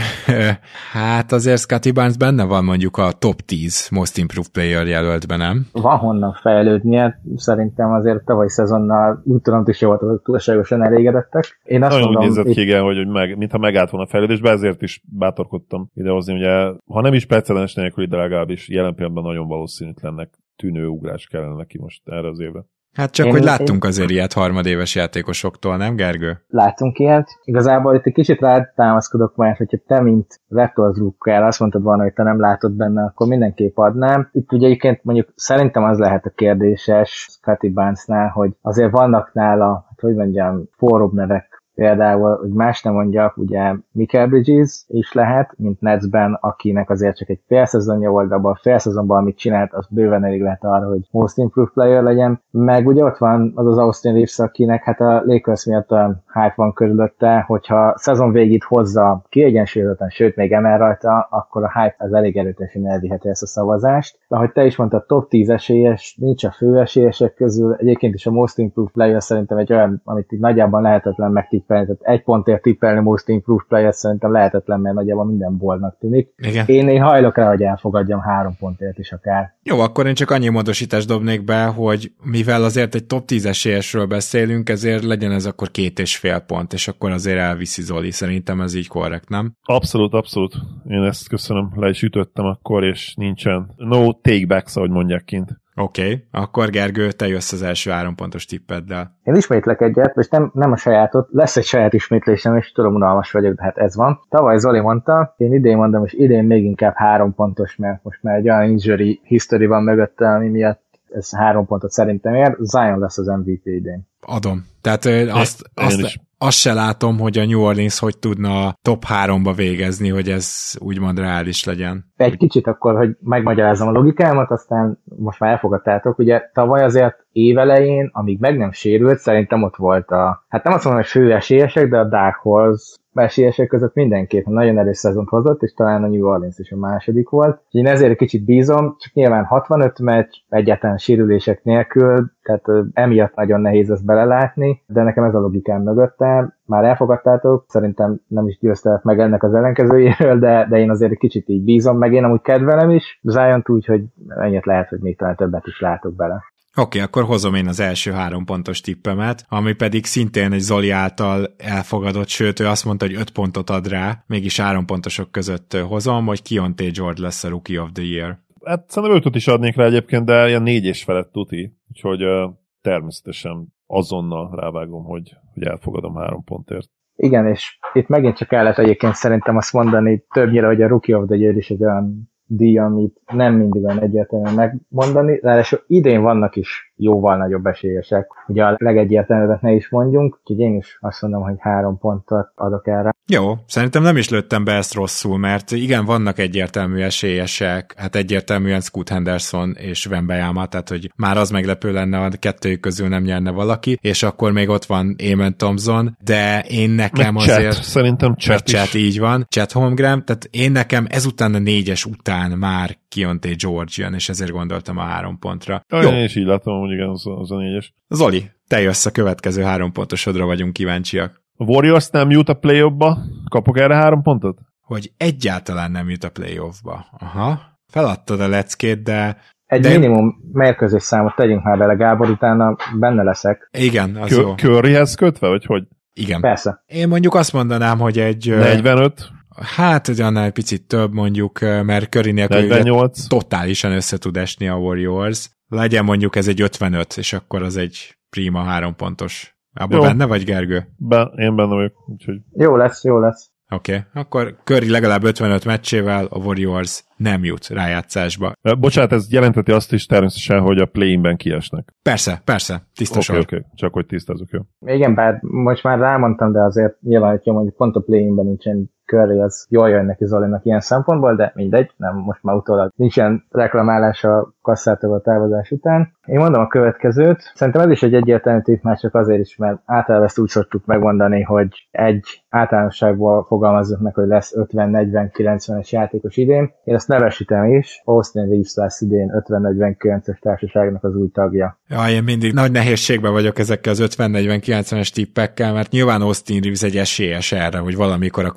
hát 0.91 1.31
azért 1.31 1.59
Scotty 1.59 1.91
Barnes 1.91 2.17
benne 2.17 2.43
van 2.43 2.63
mondjuk 2.63 2.97
a 2.97 3.11
top 3.11 3.41
10 3.41 3.89
Most 3.91 4.17
Improved 4.17 4.51
Player 4.51 4.87
jelöltben, 4.87 5.37
nem? 5.37 5.65
Van 5.71 5.97
honnan 5.97 6.33
fejlődnie. 6.41 7.21
Szerintem 7.35 7.91
azért 7.91 8.25
tavaly 8.25 8.47
szezonnal 8.47 9.21
úttörönt 9.23 9.67
is 9.67 9.81
jó 9.81 9.95
volt, 9.95 10.23
túlságosan 10.23 10.83
elégedettek. 10.83 11.59
Én 11.63 11.83
azt 11.83 11.91
Nagyon 11.91 12.05
mondom, 12.05 12.23
úgy 12.23 12.27
nézett 12.27 12.53
ki, 12.53 12.61
igen, 12.61 12.81
hogy, 12.81 12.97
hogy 12.97 13.07
meg, 13.07 13.37
mintha 13.37 13.57
megállt 13.57 13.89
volna 13.89 14.05
a 14.05 14.09
fejlődésbe, 14.09 14.49
ezért 14.49 14.81
is 14.81 15.03
bátorkodtam 15.17 15.89
idehozni. 15.93 16.33
Ugye, 16.33 16.71
ha 16.85 17.01
nem 17.01 17.13
is 17.13 17.25
precedens 17.25 17.73
nélkül, 17.73 18.05
de 18.05 18.17
legalábbis 18.17 18.69
jelen 18.69 18.95
pillanatban 18.95 19.23
nagyon 19.23 19.47
valószínűtlennek 19.47 20.29
tűnő 20.55 20.87
ugrás 20.87 21.27
kellene 21.27 21.55
neki 21.55 21.77
most 21.77 22.01
erre 22.05 22.27
az 22.27 22.39
évre. 22.39 22.65
Hát 22.93 23.11
csak, 23.11 23.25
én, 23.25 23.31
hogy 23.31 23.43
láttunk 23.43 23.83
én... 23.83 23.89
azért 23.89 24.09
ilyet 24.09 24.33
harmadéves 24.33 24.95
játékosoktól, 24.95 25.77
nem 25.77 25.95
Gergő? 25.95 26.41
Láttunk 26.47 26.99
ilyet. 26.99 27.29
Igazából 27.43 27.95
itt 27.95 28.05
egy 28.05 28.13
kicsit 28.13 28.39
rátámaszkodok, 28.39 29.35
mert 29.35 29.57
hogyha 29.57 29.77
te, 29.87 30.01
mint 30.01 30.39
Vector 30.47 30.91
Drucker 30.91 31.43
azt 31.43 31.59
mondtad 31.59 31.81
volna, 31.81 32.03
hogy 32.03 32.13
te 32.13 32.23
nem 32.23 32.39
látod 32.39 32.71
benne, 32.71 33.03
akkor 33.03 33.27
mindenképp 33.27 33.77
adnám. 33.77 34.29
Itt 34.31 34.51
ugye 34.51 34.65
egyébként 34.65 35.03
mondjuk 35.03 35.27
szerintem 35.35 35.83
az 35.83 35.99
lehet 35.99 36.25
a 36.25 36.31
kérdéses 36.35 37.27
Scotty 37.29 37.69
Barnesnál, 37.69 38.27
hogy 38.27 38.51
azért 38.61 38.91
vannak 38.91 39.33
nála, 39.33 39.85
hát 39.89 39.99
hogy 39.99 40.15
mondjam, 40.15 40.63
forróbb 40.77 41.13
nevek 41.13 41.50
Például, 41.81 42.35
hogy 42.35 42.49
más 42.49 42.83
nem 42.83 42.93
mondjak, 42.93 43.37
ugye 43.37 43.73
Michael 43.91 44.27
Bridges 44.27 44.83
is 44.87 45.13
lehet, 45.13 45.53
mint 45.57 45.81
Netsben, 45.81 46.37
akinek 46.41 46.89
azért 46.89 47.17
csak 47.17 47.29
egy 47.29 47.39
fél 47.47 47.65
szezonja 47.65 48.09
volt, 48.09 48.29
de 48.29 48.35
abban 48.35 48.51
a 48.51 48.59
fél 48.61 48.77
szezonban, 48.77 49.17
amit 49.17 49.37
csinált, 49.37 49.73
az 49.73 49.87
bőven 49.89 50.25
elég 50.25 50.41
lehet 50.41 50.63
arra, 50.63 50.87
hogy 50.87 51.07
most 51.11 51.37
improved 51.37 51.73
player 51.73 52.03
legyen. 52.03 52.41
Meg 52.51 52.87
ugye 52.87 53.03
ott 53.03 53.17
van 53.17 53.51
az 53.55 53.67
az 53.67 53.77
Austin 53.77 54.11
Reeves, 54.11 54.39
akinek 54.39 54.83
hát 54.83 54.99
a 54.99 55.21
Lakers 55.25 55.65
miatt 55.65 55.91
olyan 55.91 56.23
hype 56.33 56.53
van 56.55 56.73
körülötte, 56.73 57.43
hogyha 57.47 57.93
szezon 57.97 58.31
végét 58.31 58.63
hozza 58.63 59.21
kiegyensúlyozottan, 59.29 60.09
sőt 60.09 60.35
még 60.35 60.51
emel 60.51 60.77
rajta, 60.77 61.27
akkor 61.29 61.63
a 61.63 61.71
hype 61.81 61.95
az 61.97 62.13
elég 62.13 62.37
erőteljesen 62.37 62.87
elviheti 62.87 63.29
ezt 63.29 63.43
a 63.43 63.47
szavazást. 63.47 64.19
De 64.27 64.35
ahogy 64.35 64.51
te 64.51 64.65
is 64.65 64.75
mondtad, 64.75 65.05
top 65.05 65.29
10 65.29 65.49
esélyes, 65.49 66.15
nincs 66.19 66.43
a 66.43 66.51
fő 66.51 66.79
esélyesek 66.79 67.33
közül, 67.33 67.73
egyébként 67.73 68.13
is 68.13 68.25
a 68.25 68.31
most 68.31 68.57
improved 68.57 68.91
player 68.91 69.23
szerintem 69.23 69.57
egy 69.57 69.73
olyan, 69.73 70.01
amit 70.03 70.31
itt 70.31 70.39
nagyjából 70.39 70.81
lehetetlen 70.81 71.31
megtippelni 71.31 71.69
tippelni, 71.71 71.85
tehát 71.85 72.17
egy 72.17 72.23
pontért 72.23 72.61
tippelni 72.61 72.99
Most 72.99 73.27
Improved 73.27 73.65
Player 73.67 73.93
szerintem 73.93 74.31
lehetetlen, 74.31 74.79
mert 74.79 74.95
nagyjából 74.95 75.25
minden 75.25 75.57
boldnak 75.57 75.97
tűnik. 75.99 76.33
Igen. 76.37 76.65
Én, 76.67 76.89
én 76.89 77.01
hajlok 77.01 77.37
rá, 77.37 77.47
hogy 77.47 77.61
elfogadjam 77.61 78.19
három 78.19 78.55
pontért 78.59 78.97
is 78.97 79.11
akár. 79.11 79.55
Jó, 79.63 79.79
akkor 79.79 80.07
én 80.07 80.13
csak 80.13 80.31
annyi 80.31 80.49
módosítást 80.49 81.07
dobnék 81.07 81.43
be, 81.43 81.65
hogy 81.65 82.11
mivel 82.23 82.63
azért 82.63 82.95
egy 82.95 83.05
top 83.05 83.25
10 83.25 83.45
esélyesről 83.45 84.05
beszélünk, 84.05 84.69
ezért 84.69 85.03
legyen 85.03 85.31
ez 85.31 85.45
akkor 85.45 85.71
két 85.71 85.99
és 85.99 86.17
fél 86.17 86.39
pont, 86.39 86.73
és 86.73 86.87
akkor 86.87 87.11
azért 87.11 87.37
elviszi 87.37 87.81
Zoli, 87.81 88.11
szerintem 88.11 88.61
ez 88.61 88.75
így 88.75 88.87
korrekt, 88.87 89.29
nem? 89.29 89.53
Abszolút, 89.63 90.13
abszolút. 90.13 90.55
Én 90.87 91.03
ezt 91.03 91.29
köszönöm, 91.29 91.71
le 91.75 91.89
is 91.89 92.01
ütöttem 92.01 92.45
akkor, 92.45 92.83
és 92.83 93.13
nincsen 93.15 93.73
no 93.77 94.13
take 94.13 94.45
backs, 94.45 94.75
ahogy 94.75 94.89
mondják 94.89 95.23
kint. 95.23 95.60
Oké, 95.75 96.01
okay. 96.01 96.23
akkor 96.31 96.69
Gergő, 96.69 97.11
te 97.11 97.27
jössz 97.27 97.51
az 97.51 97.61
első 97.61 97.91
három 97.91 98.15
pontos 98.15 98.45
tippeddel. 98.45 99.17
Én 99.23 99.35
ismétlek 99.35 99.81
egyet, 99.81 100.17
és 100.17 100.27
nem, 100.27 100.51
nem 100.53 100.71
a 100.71 100.77
sajátot, 100.77 101.27
lesz 101.31 101.57
egy 101.57 101.63
saját 101.63 101.93
ismétlésem, 101.93 102.55
és 102.55 102.71
tudom, 102.71 102.93
unalmas 102.95 103.31
vagyok, 103.31 103.55
de 103.55 103.63
hát 103.63 103.77
ez 103.77 103.95
van. 103.95 104.19
Tavaly 104.29 104.57
Zoli 104.57 104.79
mondta, 104.79 105.33
én 105.37 105.53
idén 105.53 105.77
mondom, 105.77 106.05
és 106.05 106.13
idén 106.13 106.43
még 106.43 106.63
inkább 106.63 106.93
három 106.95 107.33
pontos, 107.33 107.75
mert 107.75 108.03
most 108.03 108.23
már 108.23 108.35
egy 108.35 108.49
olyan 108.49 108.69
injury 108.69 109.21
history 109.23 109.65
van 109.65 109.83
mögötte, 109.83 110.27
ami 110.27 110.49
miatt 110.49 110.89
ez 111.13 111.35
három 111.35 111.65
pontot 111.65 111.91
szerintem 111.91 112.33
ér. 112.33 112.55
Zion 112.59 112.99
lesz 112.99 113.17
az 113.17 113.27
MVP 113.27 113.65
idén. 113.65 114.07
Adom. 114.21 114.65
Tehát 114.81 115.05
azt, 115.29 115.61
azt, 115.73 116.19
azt 116.37 116.57
se 116.57 116.73
látom, 116.73 117.19
hogy 117.19 117.37
a 117.37 117.45
New 117.45 117.61
Orleans 117.61 117.99
hogy 117.99 118.17
tudna 118.17 118.67
a 118.67 118.77
top 118.81 119.05
3-ba 119.07 119.53
végezni, 119.55 120.09
hogy 120.09 120.29
ez 120.29 120.73
úgymond 120.79 121.19
reális 121.19 121.63
legyen. 121.63 122.10
Egy 122.21 122.37
kicsit 122.37 122.67
akkor, 122.67 122.97
hogy 122.97 123.17
megmagyarázom 123.19 123.87
a 123.87 123.91
logikámat, 123.91 124.51
aztán 124.51 124.99
most 125.17 125.39
már 125.39 125.51
elfogadtátok, 125.51 126.19
ugye 126.19 126.49
tavaly 126.53 126.83
azért 126.83 127.25
évelején, 127.31 128.09
amíg 128.13 128.39
meg 128.39 128.57
nem 128.57 128.71
sérült, 128.71 129.17
szerintem 129.17 129.63
ott 129.63 129.75
volt 129.75 130.09
a, 130.09 130.45
hát 130.49 130.63
nem 130.63 130.73
azt 130.73 130.83
mondom, 130.83 131.01
hogy 131.01 131.11
fő 131.11 131.33
esélyesek, 131.33 131.89
de 131.89 131.97
a 131.97 132.07
Dark 132.07 132.35
Horse 132.35 132.99
esélyesek 133.13 133.67
között 133.67 133.93
mindenképp 133.93 134.45
nagyon 134.45 134.77
erős 134.77 134.97
szezont 134.97 135.29
hozott, 135.29 135.61
és 135.61 135.73
talán 135.73 136.03
a 136.03 136.07
New 136.07 136.25
Orleans 136.25 136.59
is 136.59 136.71
a 136.71 136.77
második 136.77 137.29
volt. 137.29 137.61
Én 137.69 137.87
ezért 137.87 138.17
kicsit 138.17 138.45
bízom, 138.45 138.95
csak 138.99 139.13
nyilván 139.13 139.43
65 139.43 139.99
meccs, 139.99 140.29
egyáltalán 140.49 140.97
sérülések 140.97 141.63
nélkül, 141.63 142.31
tehát 142.43 142.85
emiatt 142.93 143.35
nagyon 143.35 143.61
nehéz 143.61 143.89
ezt 143.89 144.05
belelátni, 144.05 144.81
de 144.87 145.03
nekem 145.03 145.23
ez 145.23 145.35
a 145.35 145.39
logikám 145.39 145.81
mögötte. 145.81 146.57
Már 146.71 146.83
elfogadtátok, 146.83 147.65
szerintem 147.67 148.21
nem 148.27 148.47
is 148.47 148.57
győztelek 148.59 149.03
meg 149.03 149.19
ennek 149.19 149.43
az 149.43 149.53
ellenkezőjéről, 149.53 150.39
de, 150.39 150.67
de 150.69 150.77
én 150.77 150.89
azért 150.89 151.11
egy 151.11 151.17
kicsit 151.17 151.49
így 151.49 151.63
bízom, 151.63 151.97
meg 151.97 152.13
én 152.13 152.23
amúgy 152.23 152.41
kedvelem 152.41 152.89
is, 152.89 153.19
zion 153.21 153.63
úgy, 153.65 153.85
hogy 153.85 154.03
ennyit 154.27 154.65
lehet, 154.65 154.89
hogy 154.89 154.99
még 154.99 155.17
talán 155.17 155.35
többet 155.35 155.67
is 155.67 155.79
látok 155.79 156.15
bele. 156.15 156.43
Oké, 156.75 156.81
okay, 156.81 157.01
akkor 157.01 157.23
hozom 157.23 157.55
én 157.55 157.67
az 157.67 157.79
első 157.79 158.11
három 158.11 158.45
pontos 158.45 158.81
tippemet, 158.81 159.45
ami 159.49 159.73
pedig 159.73 160.05
szintén 160.05 160.51
egy 160.51 160.59
Zoli 160.59 160.89
által 160.89 161.53
elfogadott, 161.57 162.27
sőt, 162.27 162.59
ő 162.59 162.67
azt 162.67 162.85
mondta, 162.85 163.05
hogy 163.05 163.15
öt 163.15 163.31
pontot 163.31 163.69
ad 163.69 163.87
rá, 163.87 164.23
mégis 164.27 164.59
három 164.59 164.85
pontosok 164.85 165.31
között 165.31 165.77
hozom, 165.87 166.25
hogy 166.25 166.41
Kionté 166.41 166.89
George 166.89 167.21
lesz 167.21 167.43
a 167.43 167.49
Rookie 167.49 167.81
of 167.81 167.89
the 167.93 168.03
Year. 168.03 168.37
Hát 168.63 168.89
szerintem 168.89 169.17
ötöt 169.17 169.35
is 169.35 169.47
adnék 169.47 169.75
rá 169.75 169.85
egyébként, 169.85 170.25
de 170.25 170.47
ilyen 170.47 170.61
négy 170.61 170.85
és 170.85 171.03
felett 171.03 171.31
tuti, 171.31 171.77
úgyhogy 171.89 172.23
uh, 172.23 172.51
természetesen 172.81 173.73
azonnal 173.91 174.55
rávágom, 174.55 175.03
hogy, 175.03 175.31
hogy 175.53 175.63
elfogadom 175.63 176.15
három 176.15 176.43
pontért. 176.43 176.89
Igen, 177.15 177.47
és 177.47 177.79
itt 177.93 178.07
megint 178.07 178.37
csak 178.37 178.47
kellett 178.47 178.77
egyébként 178.77 179.13
szerintem 179.13 179.57
azt 179.57 179.73
mondani 179.73 180.25
többnyire, 180.33 180.67
hogy 180.67 180.81
a 180.81 180.87
Rookie 180.87 181.17
of 181.17 181.27
the 181.27 181.35
Year 181.35 181.55
is 181.55 181.69
egy 181.69 181.83
olyan 181.83 182.31
díj, 182.45 182.77
amit 182.77 183.21
nem 183.33 183.53
mindig 183.53 183.81
van 183.81 183.99
egyértelműen 183.99 184.53
megmondani, 184.53 185.39
ráadásul 185.41 185.83
idén 185.87 186.21
vannak 186.21 186.55
is 186.55 186.90
jóval 187.01 187.37
nagyobb 187.37 187.65
esélyesek. 187.65 188.27
Ugye 188.47 188.63
a 188.63 188.75
legegyértelműbbet 188.77 189.61
ne 189.61 189.71
is 189.71 189.89
mondjunk, 189.89 190.39
úgyhogy 190.39 190.65
én 190.65 190.75
is 190.75 190.97
azt 191.01 191.21
mondom, 191.21 191.41
hogy 191.41 191.55
három 191.59 191.97
pontot 191.97 192.51
adok 192.55 192.87
erre. 192.87 193.11
Jó, 193.27 193.53
szerintem 193.67 194.03
nem 194.03 194.17
is 194.17 194.29
lőttem 194.29 194.63
be 194.63 194.71
ezt 194.71 194.93
rosszul, 194.93 195.37
mert 195.37 195.71
igen, 195.71 196.05
vannak 196.05 196.39
egyértelmű 196.39 197.01
esélyesek, 197.01 197.93
hát 197.97 198.15
egyértelműen 198.15 198.81
Scoot 198.81 199.09
Henderson 199.09 199.75
és 199.77 200.05
Wembanyama, 200.05 200.65
tehát 200.65 200.89
hogy 200.89 201.11
már 201.15 201.37
az 201.37 201.49
meglepő 201.49 201.91
lenne, 201.91 202.17
a 202.17 202.29
kettőjük 202.39 202.79
közül 202.79 203.07
nem 203.07 203.23
nyerne 203.23 203.51
valaki, 203.51 203.97
és 204.01 204.23
akkor 204.23 204.51
még 204.51 204.69
ott 204.69 204.85
van 204.85 205.15
Eamon 205.17 205.57
Thompson, 205.57 206.17
de 206.23 206.63
én 206.69 206.89
nekem 206.89 207.33
Meg 207.33 207.43
azért... 207.43 207.73
Chat, 207.73 207.83
szerintem 207.83 208.35
chat, 208.35 208.67
chat 208.67 208.93
így 208.93 209.19
van, 209.19 209.45
Chat 209.49 209.71
Holmgren, 209.71 210.25
tehát 210.25 210.47
én 210.51 210.71
nekem 210.71 211.05
ezután 211.09 211.53
a 211.53 211.59
négyes 211.59 212.05
után 212.05 212.51
már 212.51 212.97
Kionté 213.07 213.55
George 213.63 213.91
jön, 213.95 214.13
és 214.13 214.29
ezért 214.29 214.51
gondoltam 214.51 214.97
a 214.97 215.01
három 215.01 215.39
pontra. 215.39 215.85
Jó. 215.89 216.09
Én 216.09 216.23
is 216.23 216.35
így 216.35 216.45
látom, 216.45 216.79
igen, 216.91 217.09
az, 217.09 217.23
az 217.25 217.51
a 217.51 217.57
négyes. 217.57 217.93
Zoli, 218.07 218.51
te 218.67 218.81
jössz 218.81 219.05
a 219.05 219.11
következő 219.11 219.61
három 219.61 219.91
pontosodra 219.91 220.45
vagyunk 220.45 220.73
kíváncsiak. 220.73 221.41
A 221.57 221.63
Warriors 221.63 222.09
nem 222.09 222.29
jut 222.29 222.49
a 222.49 222.53
playoffba? 222.53 223.17
Kapok 223.49 223.79
erre 223.79 223.95
három 223.95 224.21
pontot? 224.21 224.59
Hogy 224.81 225.11
egyáltalán 225.17 225.91
nem 225.91 226.09
jut 226.09 226.23
a 226.23 226.29
playoffba. 226.29 227.05
Aha. 227.19 227.59
Feladtad 227.87 228.39
a 228.39 228.47
leckét, 228.47 229.03
de 229.03 229.37
egy 229.65 229.81
de... 229.81 229.89
minimum 229.89 230.49
mérkőzés 230.51 231.03
számot 231.03 231.35
tegyünk 231.35 231.63
már 231.63 231.77
bele, 231.77 231.93
Gábor, 231.93 232.29
utána 232.29 232.75
benne 232.99 233.23
leszek. 233.23 233.69
Igen, 233.77 234.15
az 234.15 234.29
Kö- 234.29 234.39
jó. 234.39 234.55
Curryhez 234.55 235.15
kötve, 235.15 235.47
vagy 235.47 235.65
hogy? 235.65 235.87
Igen. 236.13 236.41
Persze. 236.41 236.83
Én 236.85 237.07
mondjuk 237.07 237.33
azt 237.33 237.53
mondanám, 237.53 237.99
hogy 237.99 238.19
egy... 238.19 238.49
45? 238.49 239.31
Hát, 239.55 240.07
hogy 240.07 240.21
annál 240.21 240.45
egy 240.45 240.51
picit 240.51 240.87
több 240.87 241.13
mondjuk, 241.13 241.59
mert 241.59 242.09
Curry 242.09 242.31
nélkül 242.31 243.11
totálisan 243.27 243.91
össze 243.91 244.17
tud 244.17 244.37
esni 244.37 244.67
a 244.67 244.75
Warriors. 244.75 245.49
Legyen 245.67 246.05
mondjuk 246.05 246.35
ez 246.35 246.47
egy 246.47 246.61
55, 246.61 247.17
és 247.17 247.33
akkor 247.33 247.61
az 247.61 247.77
egy 247.77 248.17
prima 248.29 248.63
három 248.63 248.95
pontos. 248.95 249.55
Abban 249.73 249.97
jó. 249.97 250.03
benne 250.03 250.25
vagy, 250.25 250.43
Gergő? 250.43 250.87
Be, 250.97 251.31
én 251.35 251.55
benne 251.55 251.75
vagyok, 251.75 252.09
úgyhogy... 252.09 252.35
Jó 252.51 252.75
lesz, 252.75 253.03
jó 253.03 253.19
lesz. 253.19 253.51
Oké, 253.73 253.91
okay. 253.95 254.21
akkor 254.21 254.55
Curry 254.63 254.89
legalább 254.89 255.23
55 255.23 255.65
meccsével 255.65 256.25
a 256.29 256.37
Warriors 256.37 257.03
nem 257.17 257.43
jut 257.43 257.67
rájátszásba. 257.67 258.53
Bocsánat, 258.79 259.11
ez 259.11 259.31
jelenteti 259.31 259.71
azt 259.71 259.93
is 259.93 260.05
természetesen, 260.05 260.59
hogy 260.59 260.77
a 260.77 260.85
play-inben 260.85 261.37
kiesnek. 261.37 261.93
Persze, 262.01 262.41
persze, 262.45 262.87
tiszta 262.95 263.19
Oké, 263.19 263.31
okay, 263.31 263.41
okay. 263.41 263.69
csak 263.75 263.93
hogy 263.93 264.05
tisztázok, 264.05 264.49
jó. 264.49 264.59
Igen, 264.85 265.15
bár 265.15 265.39
most 265.41 265.83
már 265.83 265.99
rámondtam, 265.99 266.51
de 266.51 266.61
azért 266.63 267.01
nyilván, 267.01 267.31
hogyha 267.31 267.53
mondjuk 267.53 267.75
pont 267.75 267.95
a 267.95 267.99
play-inben 267.99 268.45
nincsen 268.45 268.91
Curry 269.11 269.39
az 269.39 269.65
jól 269.69 269.89
jön 269.89 270.05
neki 270.05 270.25
Zolinak 270.25 270.65
ilyen 270.65 270.79
szempontból, 270.79 271.35
de 271.35 271.51
mindegy, 271.55 271.91
nem, 271.97 272.15
most 272.15 272.43
már 272.43 272.55
utólag 272.55 272.91
nincsen 272.95 273.45
reklamálás 273.51 274.23
a 274.23 274.53
kasszától 274.61 275.13
a 275.13 275.21
távozás 275.21 275.71
után. 275.71 276.13
Én 276.25 276.39
mondom 276.39 276.61
a 276.61 276.67
következőt, 276.67 277.51
szerintem 277.53 277.81
ez 277.81 277.89
is 277.89 278.03
egy 278.03 278.13
egyértelmű 278.13 278.79
már 278.81 278.97
csak 278.97 279.15
azért 279.15 279.39
is, 279.39 279.55
mert 279.57 279.79
általában 279.85 280.27
ezt 280.27 280.39
úgy 280.39 280.49
szoktuk 280.49 280.85
megmondani, 280.85 281.41
hogy 281.41 281.87
egy 281.91 282.43
általánosságból 282.49 283.45
fogalmazzuk 283.47 283.99
meg, 283.99 284.13
hogy 284.13 284.27
lesz 284.27 284.53
50-40-90-es 284.55 285.89
játékos 285.89 286.37
idén. 286.37 286.71
Én 286.83 286.95
ezt 286.95 287.07
nevesítem 287.07 287.65
is, 287.65 288.01
Austin 288.05 288.47
Reeves 288.47 288.73
lesz 288.75 289.01
idén 289.01 289.31
50-49-es 289.47 290.39
társaságnak 290.39 291.03
az 291.03 291.15
új 291.15 291.29
tagja. 291.33 291.79
Ja, 291.87 292.09
én 292.09 292.23
mindig 292.23 292.53
nagy 292.53 292.71
nehézségben 292.71 293.31
vagyok 293.31 293.59
ezekkel 293.59 293.91
az 293.91 294.15
50-40-90-es 294.17 295.13
tippekkel, 295.13 295.73
mert 295.73 295.91
nyilván 295.91 296.21
Austin 296.21 296.61
Reeves 296.61 296.83
egy 296.83 296.97
esélyes 296.97 297.51
erre, 297.51 297.77
hogy 297.77 297.95
valamikor 297.95 298.45
a 298.45 298.51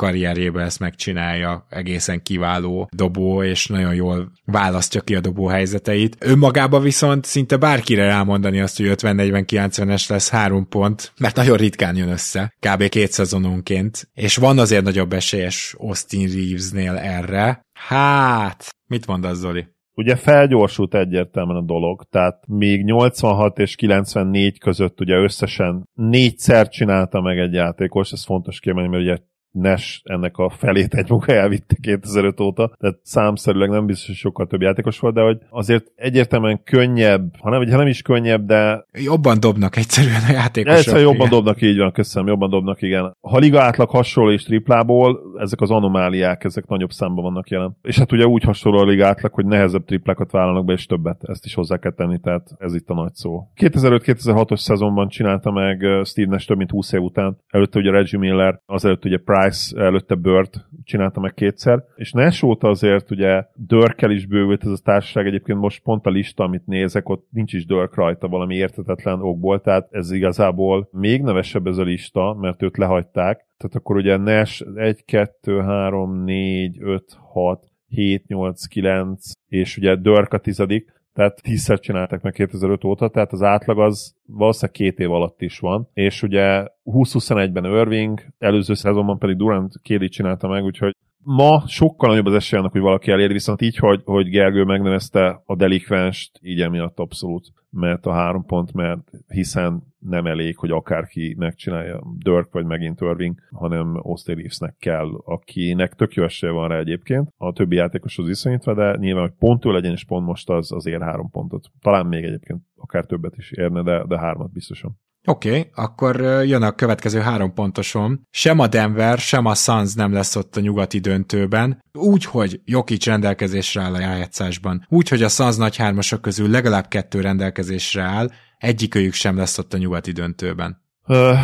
karrierjében 0.45 0.65
ezt 0.65 0.81
megcsinálja, 0.81 1.67
egészen 1.71 2.23
kiváló 2.23 2.89
dobó, 2.97 3.43
és 3.43 3.67
nagyon 3.67 3.95
jól 3.95 4.33
választja 4.45 5.01
ki 5.01 5.15
a 5.15 5.21
dobó 5.21 5.47
helyzeteit. 5.47 6.17
Önmagában 6.21 6.83
viszont 6.83 7.25
szinte 7.25 7.57
bárkire 7.57 8.07
rámondani 8.07 8.61
azt, 8.61 8.77
hogy 8.77 8.87
50-40-90-es 8.89 10.11
lesz 10.11 10.31
három 10.31 10.69
pont, 10.69 11.13
mert 11.19 11.37
nagyon 11.37 11.57
ritkán 11.57 11.97
jön 11.97 12.09
össze, 12.09 12.55
kb. 12.59 12.89
két 12.89 13.13
szezononként, 13.13 14.09
és 14.15 14.37
van 14.37 14.59
azért 14.59 14.85
nagyobb 14.85 15.13
esélyes 15.13 15.75
Austin 15.79 16.29
Reevesnél 16.29 16.97
erre. 16.97 17.63
Hát, 17.73 18.75
mit 18.87 19.07
mondasz 19.07 19.37
Zoli? 19.37 19.73
ugye 19.95 20.17
felgyorsult 20.17 20.95
egyértelműen 20.95 21.63
a 21.63 21.65
dolog, 21.65 22.03
tehát 22.11 22.47
még 22.47 22.85
86 22.85 23.59
és 23.59 23.75
94 23.75 24.59
között 24.59 25.01
ugye 25.01 25.17
összesen 25.17 25.89
négyszer 25.95 26.69
csinálta 26.69 27.21
meg 27.21 27.39
egy 27.39 27.53
játékos, 27.53 28.13
ez 28.13 28.25
fontos 28.25 28.61
kiemelni, 28.61 28.89
mert 28.89 29.03
ugye 29.03 29.19
Nash 29.55 30.01
ennek 30.05 30.37
a 30.37 30.51
felét 30.51 30.95
egy 30.95 31.11
munka 31.11 31.33
elvitte 31.33 31.77
2005 31.81 32.41
óta, 32.41 32.73
tehát 32.79 32.99
számszerűleg 33.03 33.69
nem 33.69 33.87
biztos, 33.87 34.07
hogy 34.07 34.17
sokkal 34.17 34.47
több 34.47 34.61
játékos 34.61 34.99
volt, 34.99 35.15
de 35.15 35.21
hogy 35.21 35.39
azért 35.51 35.93
egyértelműen 35.97 36.61
könnyebb, 36.65 37.35
ha 37.39 37.51
nem, 37.51 37.71
ha 37.71 37.77
nem 37.77 37.87
is 37.87 38.03
könnyebb, 38.03 38.47
de... 38.47 38.87
Jobban 38.93 39.41
dobnak 39.41 39.77
egyszerűen 39.77 40.23
a 40.29 40.33
játékosok. 40.33 40.79
Egyszerűen 40.79 41.03
jobban 41.03 41.27
igen. 41.27 41.31
dobnak, 41.31 41.63
így 41.63 41.79
van, 41.79 41.93
köszönöm, 41.93 42.29
jobban 42.29 42.51
dobnak, 42.51 42.83
igen. 42.83 43.17
Ha 43.21 43.39
liga 43.39 43.63
átlag 43.63 43.91
hasonló 43.91 44.31
és 44.31 44.43
triplából, 44.43 45.21
ezek 45.39 45.61
az 45.61 45.71
anomáliák, 45.71 46.45
ezek 46.45 46.67
nagyobb 46.67 46.91
számban 46.91 47.25
vannak 47.25 47.49
jelen. 47.49 47.77
És 47.83 47.99
hát 47.99 48.13
ugye 48.13 48.27
úgy 48.27 48.43
hasonló 48.43 48.79
a 48.79 48.85
liga 48.85 49.07
átlag, 49.07 49.33
hogy 49.33 49.47
nehezebb 49.47 49.85
triplákat 49.85 50.31
vállalnak 50.31 50.65
be, 50.65 50.73
és 50.73 50.87
többet, 50.87 51.21
ezt 51.23 51.45
is 51.45 51.55
hozzá 51.55 51.77
kell 51.77 51.93
tenni, 51.93 52.19
tehát 52.19 52.49
ez 52.59 52.75
itt 52.75 52.89
a 52.89 52.95
nagy 52.95 53.15
szó. 53.15 53.49
2005-2006-os 53.61 54.59
szezonban 54.59 55.09
csinálta 55.09 55.51
meg 55.51 55.87
Steve 56.05 56.31
Nash 56.31 56.47
több 56.47 56.57
mint 56.57 56.71
20 56.71 56.93
év 56.93 57.01
után, 57.01 57.39
előtte 57.49 57.79
ugye 57.79 57.91
Reggie 57.91 58.19
Miller, 58.19 58.61
azelőtt 58.67 59.05
ugye 59.05 59.19
Price 59.25 59.44
Price 59.45 59.81
előtte 59.81 60.15
Bört 60.15 60.67
csinálta 60.85 61.21
meg 61.21 61.35
kétszer, 61.35 61.85
és 61.97 62.13
Nash 62.13 62.45
óta 62.45 62.69
azért 62.69 63.11
ugye 63.11 63.45
Dörkel 63.55 64.11
is 64.11 64.27
bővült 64.27 64.65
ez 64.65 64.71
a 64.71 64.79
társaság, 64.85 65.27
egyébként 65.27 65.59
most 65.59 65.83
pont 65.83 66.07
a 66.07 66.11
lista, 66.11 66.45
amit 66.45 66.67
nézek, 66.67 67.09
ott 67.09 67.27
nincs 67.31 67.53
is 67.53 67.67
Dörk 67.67 67.95
rajta 67.95 68.29
valami 68.29 68.55
értetetlen 68.55 69.23
okból, 69.23 69.61
tehát 69.61 69.89
ez 69.91 70.11
igazából 70.11 70.89
még 70.93 71.23
nevesebb 71.23 71.67
ez 71.67 71.79
a 71.79 71.83
lista, 71.83 72.37
mert 72.41 72.63
őt 72.63 72.77
lehagyták, 72.77 73.47
tehát 73.57 73.77
akkor 73.77 73.97
ugye 73.97 74.17
Nash 74.17 74.67
1, 74.77 75.05
2, 75.05 75.61
3, 75.61 76.25
4, 76.25 76.79
5, 76.81 77.05
6, 77.33 77.65
7, 77.89 78.27
8, 78.27 78.67
9, 78.67 79.31
és 79.49 79.77
ugye 79.77 79.97
Dörk 79.97 80.33
a 80.33 80.39
tizedik, 80.39 80.93
tehát 81.15 81.43
tízszer 81.43 81.81
csináltak 81.81 82.23
meg 82.23 82.33
2005 82.33 82.85
óta, 82.85 83.09
tehát 83.09 83.33
az 83.33 83.43
átlag 83.43 83.79
az 83.79 84.15
valószínűleg 84.27 84.75
két 84.75 84.99
év 84.99 85.11
alatt 85.11 85.41
is 85.41 85.59
van, 85.59 85.89
és 85.93 86.23
ugye 86.23 86.67
20-21-ben 86.85 87.65
Irving, 87.65 88.21
előző 88.39 88.75
szezonban 88.75 89.19
pedig 89.19 89.37
Durant 89.37 89.73
Kéli 89.83 90.09
csinálta 90.09 90.49
meg, 90.49 90.65
úgyhogy 90.65 90.97
ma 91.25 91.65
sokkal 91.67 92.09
nagyobb 92.09 92.27
az 92.27 92.35
esély 92.35 92.59
annak, 92.59 92.73
hogy 92.73 92.81
valaki 92.81 93.11
elér, 93.11 93.33
viszont 93.33 93.61
így, 93.61 93.77
hogy, 93.77 94.01
hogy 94.05 94.29
Gergő 94.29 94.65
megnevezte 94.65 95.43
a 95.45 95.57
delikvenst, 95.57 96.39
így 96.43 96.61
emiatt 96.61 96.99
abszolút 96.99 97.53
mert 97.75 98.07
a 98.07 98.13
három 98.13 98.45
pont, 98.45 98.73
mert 98.73 99.11
hiszen 99.27 99.83
nem 99.99 100.27
elég, 100.27 100.57
hogy 100.57 100.71
akárki 100.71 101.35
megcsinálja 101.39 102.03
Dirk 102.19 102.53
vagy 102.53 102.65
megint 102.65 103.01
Irving, 103.01 103.39
hanem 103.51 103.97
Austin 104.03 104.35
Reevesnek 104.35 104.77
kell, 104.79 105.09
akinek 105.25 105.95
tök 105.95 106.15
jó 106.15 106.25
esélye 106.25 106.53
van 106.53 106.69
rá 106.69 106.79
egyébként, 106.79 107.29
a 107.37 107.53
többi 107.53 107.77
játékoshoz 107.77 108.27
viszonyítva, 108.27 108.75
de 108.75 108.97
nyilván, 108.97 109.23
hogy 109.23 109.37
pont 109.39 109.65
ő 109.65 109.71
legyen, 109.71 109.93
és 109.93 110.05
pont 110.05 110.27
most 110.27 110.51
az, 110.51 110.73
az 110.73 110.87
ér 110.87 111.01
három 111.01 111.31
pontot. 111.31 111.71
Talán 111.81 112.07
még 112.07 112.25
egyébként 112.25 112.63
akár 112.77 113.05
többet 113.05 113.37
is 113.37 113.51
érne, 113.51 113.83
de, 113.83 114.05
de 114.07 114.19
hármat 114.19 114.53
biztosan. 114.53 114.99
Oké, 115.27 115.49
okay, 115.49 115.71
akkor 115.75 116.21
jön 116.21 116.63
a 116.63 116.73
következő 116.73 117.21
három 117.21 117.55
pontosom. 117.55 118.27
Sem 118.31 118.59
a 118.59 118.67
Denver, 118.67 119.19
sem 119.19 119.47
a 119.47 119.55
Suns 119.55 119.95
nem 119.95 120.13
lesz 120.13 120.37
ott 120.37 120.57
a 120.57 120.61
nyugati 120.61 120.99
döntőben. 120.99 121.83
Úgy, 121.93 122.25
hogy 122.25 122.61
Jokic 122.65 123.07
rendelkezésre 123.07 123.83
áll 123.83 123.95
a 123.95 123.99
rájátszásban. 123.99 124.87
Úgy, 124.89 125.23
a 125.23 125.29
Suns 125.29 125.57
nagy 125.57 125.77
hármasok 125.77 126.21
közül 126.21 126.51
legalább 126.51 126.89
kettő 126.89 127.21
rendelkezésre 127.21 128.03
áll, 128.03 128.29
egyikőjük 128.59 129.13
sem 129.13 129.37
lesz 129.37 129.59
ott 129.59 129.75
a 129.75 129.79
nyugati 129.79 130.13
döntőben. 130.13 130.83
Uh, 131.09 131.39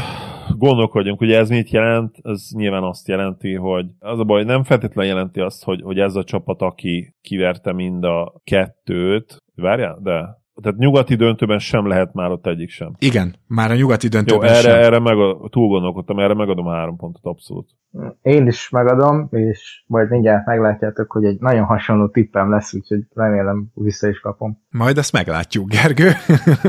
gondolkodjunk, 0.56 1.18
hogy 1.18 1.32
ez 1.32 1.48
mit 1.48 1.70
jelent? 1.70 2.16
Ez 2.22 2.48
nyilván 2.50 2.82
azt 2.82 3.08
jelenti, 3.08 3.54
hogy 3.54 3.86
az 3.98 4.18
a 4.18 4.24
baj, 4.24 4.44
nem 4.44 4.64
feltétlenül 4.64 5.10
jelenti 5.12 5.40
azt, 5.40 5.64
hogy, 5.64 5.80
hogy 5.82 5.98
ez 5.98 6.14
a 6.14 6.24
csapat, 6.24 6.62
aki 6.62 7.14
kiverte 7.20 7.72
mind 7.72 8.04
a 8.04 8.40
kettőt, 8.44 9.36
várjál, 9.54 9.98
de 10.02 10.39
tehát 10.62 10.78
nyugati 10.78 11.14
döntőben 11.14 11.58
sem 11.58 11.86
lehet 11.86 12.14
már 12.14 12.30
ott 12.30 12.46
egyik 12.46 12.70
sem. 12.70 12.94
Igen, 12.98 13.34
már 13.46 13.70
a 13.70 13.74
nyugati 13.74 14.08
döntőben 14.08 14.48
Jó, 14.48 14.54
erre, 14.54 14.60
sem. 14.60 14.82
erre 14.82 14.98
meg, 14.98 15.14
túl 15.50 15.68
gondolkodtam, 15.68 16.18
erre 16.18 16.34
megadom 16.34 16.66
a 16.66 16.74
három 16.74 16.96
pontot, 16.96 17.24
abszolút. 17.24 17.68
Én 18.22 18.46
is 18.46 18.68
megadom, 18.68 19.28
és 19.30 19.82
majd 19.86 20.10
mindjárt 20.10 20.46
meglátjátok, 20.46 21.12
hogy 21.12 21.24
egy 21.24 21.38
nagyon 21.40 21.64
hasonló 21.64 22.08
tippem 22.08 22.50
lesz, 22.50 22.74
úgyhogy 22.74 23.00
remélem 23.14 23.66
vissza 23.74 24.08
is 24.08 24.20
kapom. 24.20 24.58
Majd 24.70 24.98
azt 24.98 25.12
meglátjuk, 25.12 25.68
Gergő. 25.68 26.10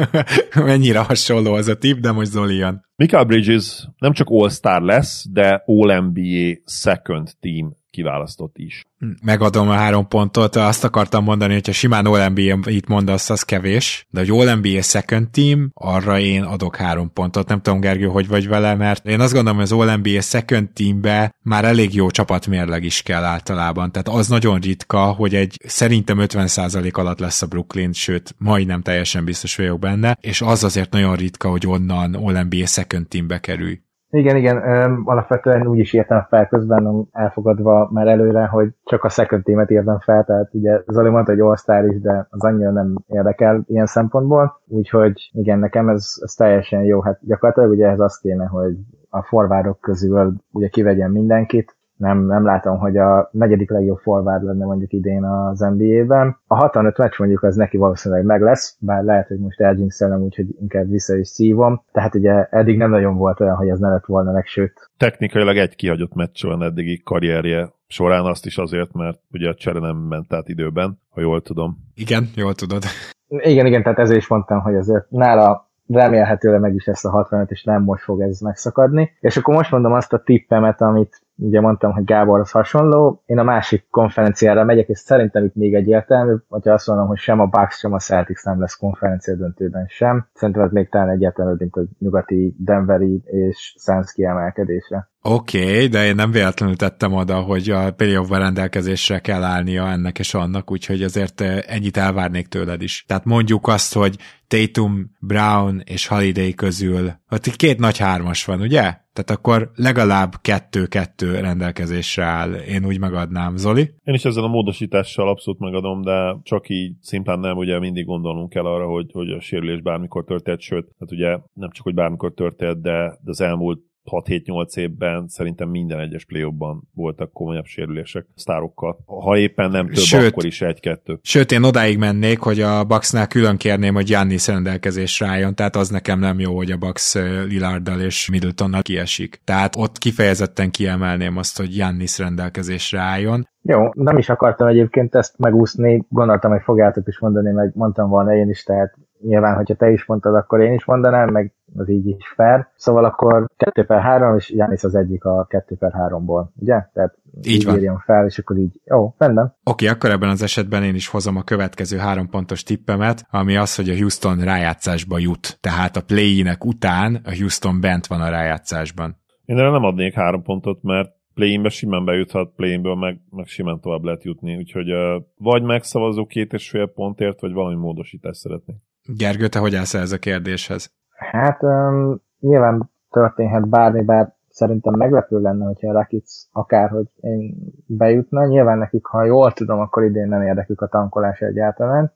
Mennyire 0.65 0.99
hasonló 0.99 1.53
az 1.53 1.67
a 1.67 1.77
tipp, 1.77 1.97
de 1.97 2.11
most 2.11 2.31
Zoli 2.31 2.55
jön. 2.55 2.85
Michael 2.95 3.23
Bridges 3.23 3.87
nem 3.97 4.11
csak 4.11 4.27
All-Star 4.29 4.81
lesz, 4.81 5.25
de 5.31 5.63
All-NBA 5.65 6.61
Second 6.65 7.29
Team 7.39 7.79
kiválasztott 7.91 8.57
is. 8.57 8.83
Megadom 9.23 9.69
a 9.69 9.73
három 9.73 10.07
pontot, 10.07 10.55
azt 10.55 10.83
akartam 10.83 11.23
mondani, 11.23 11.53
hogyha 11.53 11.71
simán 11.71 12.05
All-NBA 12.05 12.69
itt 12.71 12.87
mondasz, 12.87 13.29
az 13.29 13.43
kevés, 13.43 14.05
de 14.09 14.19
hogy 14.19 14.29
All-NBA 14.29 14.81
second 14.81 15.29
team, 15.29 15.69
arra 15.73 16.19
én 16.19 16.43
adok 16.43 16.75
három 16.75 17.13
pontot. 17.13 17.47
Nem 17.47 17.61
tudom, 17.61 17.79
Gergő, 17.79 18.05
hogy 18.05 18.27
vagy 18.27 18.47
vele, 18.47 18.75
mert 18.75 19.07
én 19.07 19.19
azt 19.19 19.33
gondolom, 19.33 19.59
hogy 19.59 19.71
az 19.71 19.71
All-NBA 19.71 20.21
second 20.21 20.69
teambe 20.69 21.35
már 21.41 21.65
elég 21.65 21.95
jó 21.95 22.09
csapatmérleg 22.09 22.83
is 22.83 23.01
kell 23.01 23.23
általában. 23.23 23.91
Tehát 23.91 24.07
az 24.19 24.27
nagyon 24.27 24.59
ritka, 24.59 25.03
hogy 25.03 25.35
egy 25.35 25.57
szerintem 25.65 26.17
50% 26.21 26.93
alatt 26.93 27.19
lesz 27.19 27.41
a 27.41 27.47
Brooklyn, 27.47 27.93
sőt, 27.93 28.35
majdnem 28.37 28.81
teljesen 28.81 29.25
biztos 29.25 29.55
vagyok 29.55 29.79
benne, 29.79 30.17
és 30.21 30.41
az 30.41 30.63
azért 30.63 30.91
nagyon 30.91 31.15
ritka, 31.15 31.49
hogy 31.49 31.67
onnan 31.67 32.13
All-NBA 32.13 32.65
second 32.65 33.07
teambe 33.07 33.39
kerülj. 33.39 33.79
Igen, 34.13 34.35
igen, 34.35 34.69
öm, 34.69 35.03
alapvetően 35.05 35.67
úgy 35.67 35.77
is 35.77 35.93
írtam 35.93 36.25
fel 36.29 36.47
közben, 36.47 37.07
elfogadva 37.11 37.89
már 37.91 38.07
előre, 38.07 38.45
hogy 38.45 38.69
csak 38.83 39.03
a 39.03 39.09
second 39.09 39.43
teamet 39.43 39.71
írtam 39.71 39.99
fel, 39.99 40.23
tehát 40.23 40.53
ugye 40.53 40.81
Zoli 40.87 41.09
mondta, 41.09 41.31
hogy 41.31 41.41
all 41.65 41.89
is, 41.89 42.01
de 42.01 42.27
az 42.29 42.43
annyira 42.43 42.71
nem 42.71 42.95
érdekel 43.07 43.63
ilyen 43.67 43.85
szempontból, 43.85 44.61
úgyhogy 44.67 45.29
igen, 45.33 45.59
nekem 45.59 45.89
ez, 45.89 46.13
ez 46.21 46.33
teljesen 46.33 46.83
jó, 46.83 47.01
hát 47.01 47.19
gyakorlatilag 47.21 47.69
ugye 47.69 47.87
ez 47.87 47.99
az 47.99 48.17
kéne, 48.17 48.45
hogy 48.45 48.77
a 49.09 49.23
forvárok 49.23 49.79
közül 49.79 50.33
ugye 50.51 50.67
kivegyen 50.67 51.11
mindenkit, 51.11 51.75
nem, 52.01 52.25
nem 52.25 52.45
látom, 52.45 52.77
hogy 52.77 52.97
a 52.97 53.29
negyedik 53.31 53.69
legjobb 53.69 53.97
forward 53.97 54.43
lenne 54.43 54.65
mondjuk 54.65 54.93
idén 54.93 55.23
az 55.23 55.59
NBA-ben. 55.59 56.37
A 56.47 56.55
65 56.55 56.97
meccs 56.97 57.17
mondjuk 57.17 57.43
az 57.43 57.55
neki 57.55 57.77
valószínűleg 57.77 58.25
meg 58.25 58.41
lesz, 58.41 58.77
bár 58.79 59.03
lehet, 59.03 59.27
hogy 59.27 59.39
most 59.39 59.59
elgyinkszelem, 59.59 60.21
úgyhogy 60.21 60.45
inkább 60.59 60.89
vissza 60.89 61.15
is 61.15 61.27
szívom. 61.27 61.83
Tehát 61.91 62.15
ugye 62.15 62.47
eddig 62.49 62.77
nem 62.77 62.89
nagyon 62.89 63.15
volt 63.15 63.39
olyan, 63.39 63.55
hogy 63.55 63.69
ez 63.69 63.79
ne 63.79 63.89
lett 63.89 64.05
volna 64.05 64.31
meg, 64.31 64.45
sőt. 64.45 64.89
Technikailag 64.97 65.57
egy 65.57 65.75
kihagyott 65.75 66.13
meccs 66.13 66.45
van 66.45 66.63
eddigi 66.63 67.01
karrierje 67.03 67.69
során, 67.87 68.25
azt 68.25 68.45
is 68.45 68.57
azért, 68.57 68.93
mert 68.93 69.19
ugye 69.31 69.49
a 69.49 69.55
csere 69.55 69.79
nem 69.79 69.97
ment 69.97 70.33
át 70.33 70.49
időben, 70.49 70.99
ha 71.09 71.21
jól 71.21 71.41
tudom. 71.41 71.77
Igen, 71.95 72.29
jól 72.35 72.53
tudod. 72.53 72.83
Igen, 73.27 73.65
igen, 73.65 73.83
tehát 73.83 73.99
ezért 73.99 74.19
is 74.19 74.27
mondtam, 74.27 74.59
hogy 74.59 74.75
azért 74.75 75.09
nála 75.09 75.71
remélhetőleg 75.87 76.59
meg 76.59 76.75
is 76.75 76.85
lesz 76.85 77.05
a 77.05 77.09
65, 77.09 77.51
és 77.51 77.63
nem 77.63 77.83
most 77.83 78.03
fog 78.03 78.21
ez 78.21 78.39
megszakadni. 78.39 79.11
És 79.19 79.37
akkor 79.37 79.55
most 79.55 79.71
mondom 79.71 79.93
azt 79.93 80.13
a 80.13 80.23
tippemet, 80.23 80.81
amit 80.81 81.20
ugye 81.35 81.61
mondtam, 81.61 81.91
hogy 81.91 82.13
az 82.13 82.51
hasonló, 82.51 83.23
én 83.25 83.37
a 83.37 83.43
másik 83.43 83.87
konferenciára 83.89 84.63
megyek, 84.63 84.87
és 84.87 84.99
szerintem 84.99 85.45
itt 85.45 85.55
még 85.55 85.73
egyértelmű, 85.73 86.33
hogyha 86.47 86.73
azt 86.73 86.87
mondom, 86.87 87.07
hogy 87.07 87.17
sem 87.17 87.39
a 87.39 87.45
Bucks, 87.45 87.77
sem 87.77 87.93
a 87.93 87.99
Celtics 87.99 88.43
nem 88.43 88.59
lesz 88.59 88.75
konferencia 88.75 89.35
döntőben 89.35 89.85
sem. 89.87 90.27
Szerintem 90.33 90.63
ez 90.63 90.71
még 90.71 90.89
talán 90.89 91.09
egyértelmű, 91.09 91.53
mint 91.57 91.75
a 91.75 91.81
nyugati 91.99 92.55
Denveri 92.57 93.21
és 93.25 93.75
Suns 93.79 94.13
kiemelkedése. 94.13 95.09
Oké, 95.23 95.73
okay, 95.73 95.87
de 95.87 96.05
én 96.05 96.15
nem 96.15 96.31
véletlenül 96.31 96.75
tettem 96.75 97.13
oda, 97.13 97.41
hogy 97.41 97.69
a 97.69 97.91
playoff 97.91 98.29
rendelkezésre 98.29 99.19
kell 99.19 99.43
állnia 99.43 99.87
ennek 99.87 100.19
és 100.19 100.33
annak, 100.33 100.71
úgyhogy 100.71 101.03
azért 101.03 101.41
eh, 101.41 101.57
ennyit 101.67 101.97
elvárnék 101.97 102.47
tőled 102.47 102.81
is. 102.81 103.05
Tehát 103.07 103.25
mondjuk 103.25 103.67
azt, 103.67 103.93
hogy 103.93 104.17
Tatum, 104.51 105.11
Brown 105.19 105.81
és 105.85 106.07
Holiday 106.07 106.53
közül, 106.53 107.11
ott 107.29 107.45
itt 107.45 107.55
két 107.55 107.79
nagy 107.79 107.97
hármas 107.97 108.45
van, 108.45 108.61
ugye? 108.61 108.81
Tehát 109.13 109.29
akkor 109.29 109.71
legalább 109.75 110.33
kettő-kettő 110.41 111.39
rendelkezésre 111.39 112.23
áll. 112.23 112.53
Én 112.53 112.85
úgy 112.85 112.99
megadnám. 112.99 113.55
Zoli? 113.55 113.81
Én 114.03 114.13
is 114.13 114.25
ezzel 114.25 114.43
a 114.43 114.47
módosítással 114.47 115.29
abszolút 115.29 115.59
megadom, 115.59 116.01
de 116.01 116.37
csak 116.43 116.69
így 116.69 116.93
szimplán 117.01 117.39
nem, 117.39 117.57
ugye 117.57 117.79
mindig 117.79 118.05
gondolnunk 118.05 118.49
kell 118.49 118.65
arra, 118.65 118.85
hogy, 118.85 119.09
hogy 119.11 119.29
a 119.29 119.41
sérülés 119.41 119.81
bármikor 119.81 120.23
történt, 120.23 120.59
sőt, 120.59 120.87
hát 120.99 121.11
ugye 121.11 121.37
nem 121.53 121.69
csak, 121.71 121.83
hogy 121.83 121.93
bármikor 121.93 122.33
történt, 122.33 122.81
de, 122.81 122.97
de 123.23 123.29
az 123.29 123.41
elmúlt 123.41 123.79
6-7-8 124.05 124.77
évben 124.77 125.27
szerintem 125.27 125.69
minden 125.69 125.99
egyes 125.99 126.25
play 126.25 126.53
voltak 126.93 127.31
komolyabb 127.31 127.65
sérülések 127.65 128.25
sztárokkal. 128.35 129.03
Ha 129.05 129.37
éppen 129.37 129.71
nem 129.71 129.85
több, 129.85 129.95
sőt, 129.95 130.31
akkor 130.31 130.45
is 130.45 130.61
egy-kettő. 130.61 131.19
Sőt, 131.21 131.51
én 131.51 131.63
odáig 131.63 131.97
mennék, 131.97 132.39
hogy 132.39 132.61
a 132.61 132.83
Bucksnál 132.83 133.27
külön 133.27 133.57
kérném, 133.57 133.93
hogy 133.93 134.09
Jannis 134.09 134.47
rendelkezésre 134.47 135.27
álljon, 135.27 135.55
tehát 135.55 135.75
az 135.75 135.89
nekem 135.89 136.19
nem 136.19 136.39
jó, 136.39 136.55
hogy 136.55 136.71
a 136.71 136.77
Bucks 136.77 137.15
Lillarddal 137.47 137.99
és 137.99 138.29
Middletonnal 138.29 138.81
kiesik. 138.81 139.41
Tehát 139.43 139.75
ott 139.75 139.97
kifejezetten 139.97 140.71
kiemelném 140.71 141.37
azt, 141.37 141.57
hogy 141.57 141.77
Jannis 141.77 142.17
rendelkezésre 142.17 142.99
álljon. 142.99 143.47
Jó, 143.61 143.89
nem 143.93 144.17
is 144.17 144.29
akartam 144.29 144.67
egyébként 144.67 145.15
ezt 145.15 145.37
megúszni, 145.37 146.05
gondoltam, 146.09 146.51
hogy 146.51 146.61
fogjátok 146.63 147.07
is 147.07 147.19
mondani, 147.19 147.51
meg 147.51 147.71
mondtam 147.73 148.09
volna 148.09 148.35
én 148.35 148.49
is, 148.49 148.63
tehát 148.63 148.97
nyilván, 149.21 149.55
hogyha 149.55 149.75
te 149.75 149.91
is 149.91 150.05
mondtad, 150.05 150.35
akkor 150.35 150.61
én 150.61 150.73
is 150.73 150.85
mondanám, 150.85 151.29
meg 151.29 151.53
az 151.75 151.89
így 151.89 152.07
is 152.07 152.33
fair. 152.35 152.67
Szóval 152.75 153.05
akkor 153.05 153.45
2 153.57 153.85
per 153.85 154.01
3, 154.01 154.35
és 154.35 154.49
Jánisz 154.49 154.83
az 154.83 154.95
egyik 154.95 155.23
a 155.23 155.45
2 155.49 155.75
per 155.75 155.91
3-ból, 155.97 156.45
ugye? 156.55 156.85
Tehát 156.93 157.17
így, 157.41 157.53
így 157.53 157.65
van. 157.65 157.75
írjam 157.75 157.97
fel, 157.97 158.25
és 158.25 158.37
akkor 158.37 158.57
így, 158.57 158.79
jó, 158.85 159.13
rendben. 159.17 159.45
Oké, 159.45 159.85
okay, 159.85 159.87
akkor 159.87 160.09
ebben 160.09 160.29
az 160.29 160.41
esetben 160.41 160.83
én 160.83 160.95
is 160.95 161.07
hozom 161.07 161.35
a 161.35 161.43
következő 161.43 161.97
három 161.97 162.29
pontos 162.29 162.63
tippemet, 162.63 163.25
ami 163.29 163.55
az, 163.55 163.75
hogy 163.75 163.89
a 163.89 163.95
Houston 163.95 164.39
rájátszásba 164.39 165.17
jut. 165.17 165.57
Tehát 165.61 165.95
a 165.95 166.01
play 166.01 166.43
után 166.59 167.21
a 167.25 167.35
Houston 167.37 167.81
bent 167.81 168.07
van 168.07 168.21
a 168.21 168.29
rájátszásban. 168.29 169.19
Én 169.45 169.57
erre 169.57 169.69
nem 169.69 169.83
adnék 169.83 170.13
három 170.13 170.43
pontot, 170.43 170.83
mert 170.83 171.09
play-inbe 171.33 171.69
simán 171.69 172.05
bejuthat, 172.05 172.53
play-inből 172.55 172.95
meg, 172.95 173.21
meg 173.29 173.45
simán 173.45 173.79
tovább 173.79 174.03
lehet 174.03 174.23
jutni, 174.23 174.55
úgyhogy 174.55 174.91
uh, 174.91 175.23
vagy 175.37 175.63
megszavazó 175.63 176.25
két 176.25 176.53
és 176.53 176.69
fél 176.69 176.87
pontért, 176.87 177.41
vagy 177.41 177.51
valami 177.51 177.75
módosítást 177.75 178.39
szeretnék. 178.39 178.77
Gergő, 179.05 179.47
te 179.47 179.59
hogy 179.59 179.75
állsz 179.75 179.93
ez 179.93 180.11
a 180.11 180.17
kérdéshez? 180.17 180.91
Hát 181.31 181.63
um, 181.63 182.21
nyilván 182.39 182.91
történhet 183.09 183.67
bármi, 183.67 184.03
bár 184.03 184.33
szerintem 184.49 184.93
meglepő 184.93 185.41
lenne, 185.41 185.65
hogyha 185.65 185.89
a 185.89 185.93
Rakic 185.93 186.31
akárhogy 186.51 187.05
én 187.21 187.55
bejutna. 187.85 188.45
Nyilván 188.45 188.77
nekik, 188.77 189.05
ha 189.05 189.25
jól 189.25 189.51
tudom, 189.51 189.79
akkor 189.79 190.03
idén 190.03 190.27
nem 190.27 190.41
érdekük 190.41 190.81
a 190.81 190.87
tankolás 190.87 191.39
egyáltalán. 191.39 192.13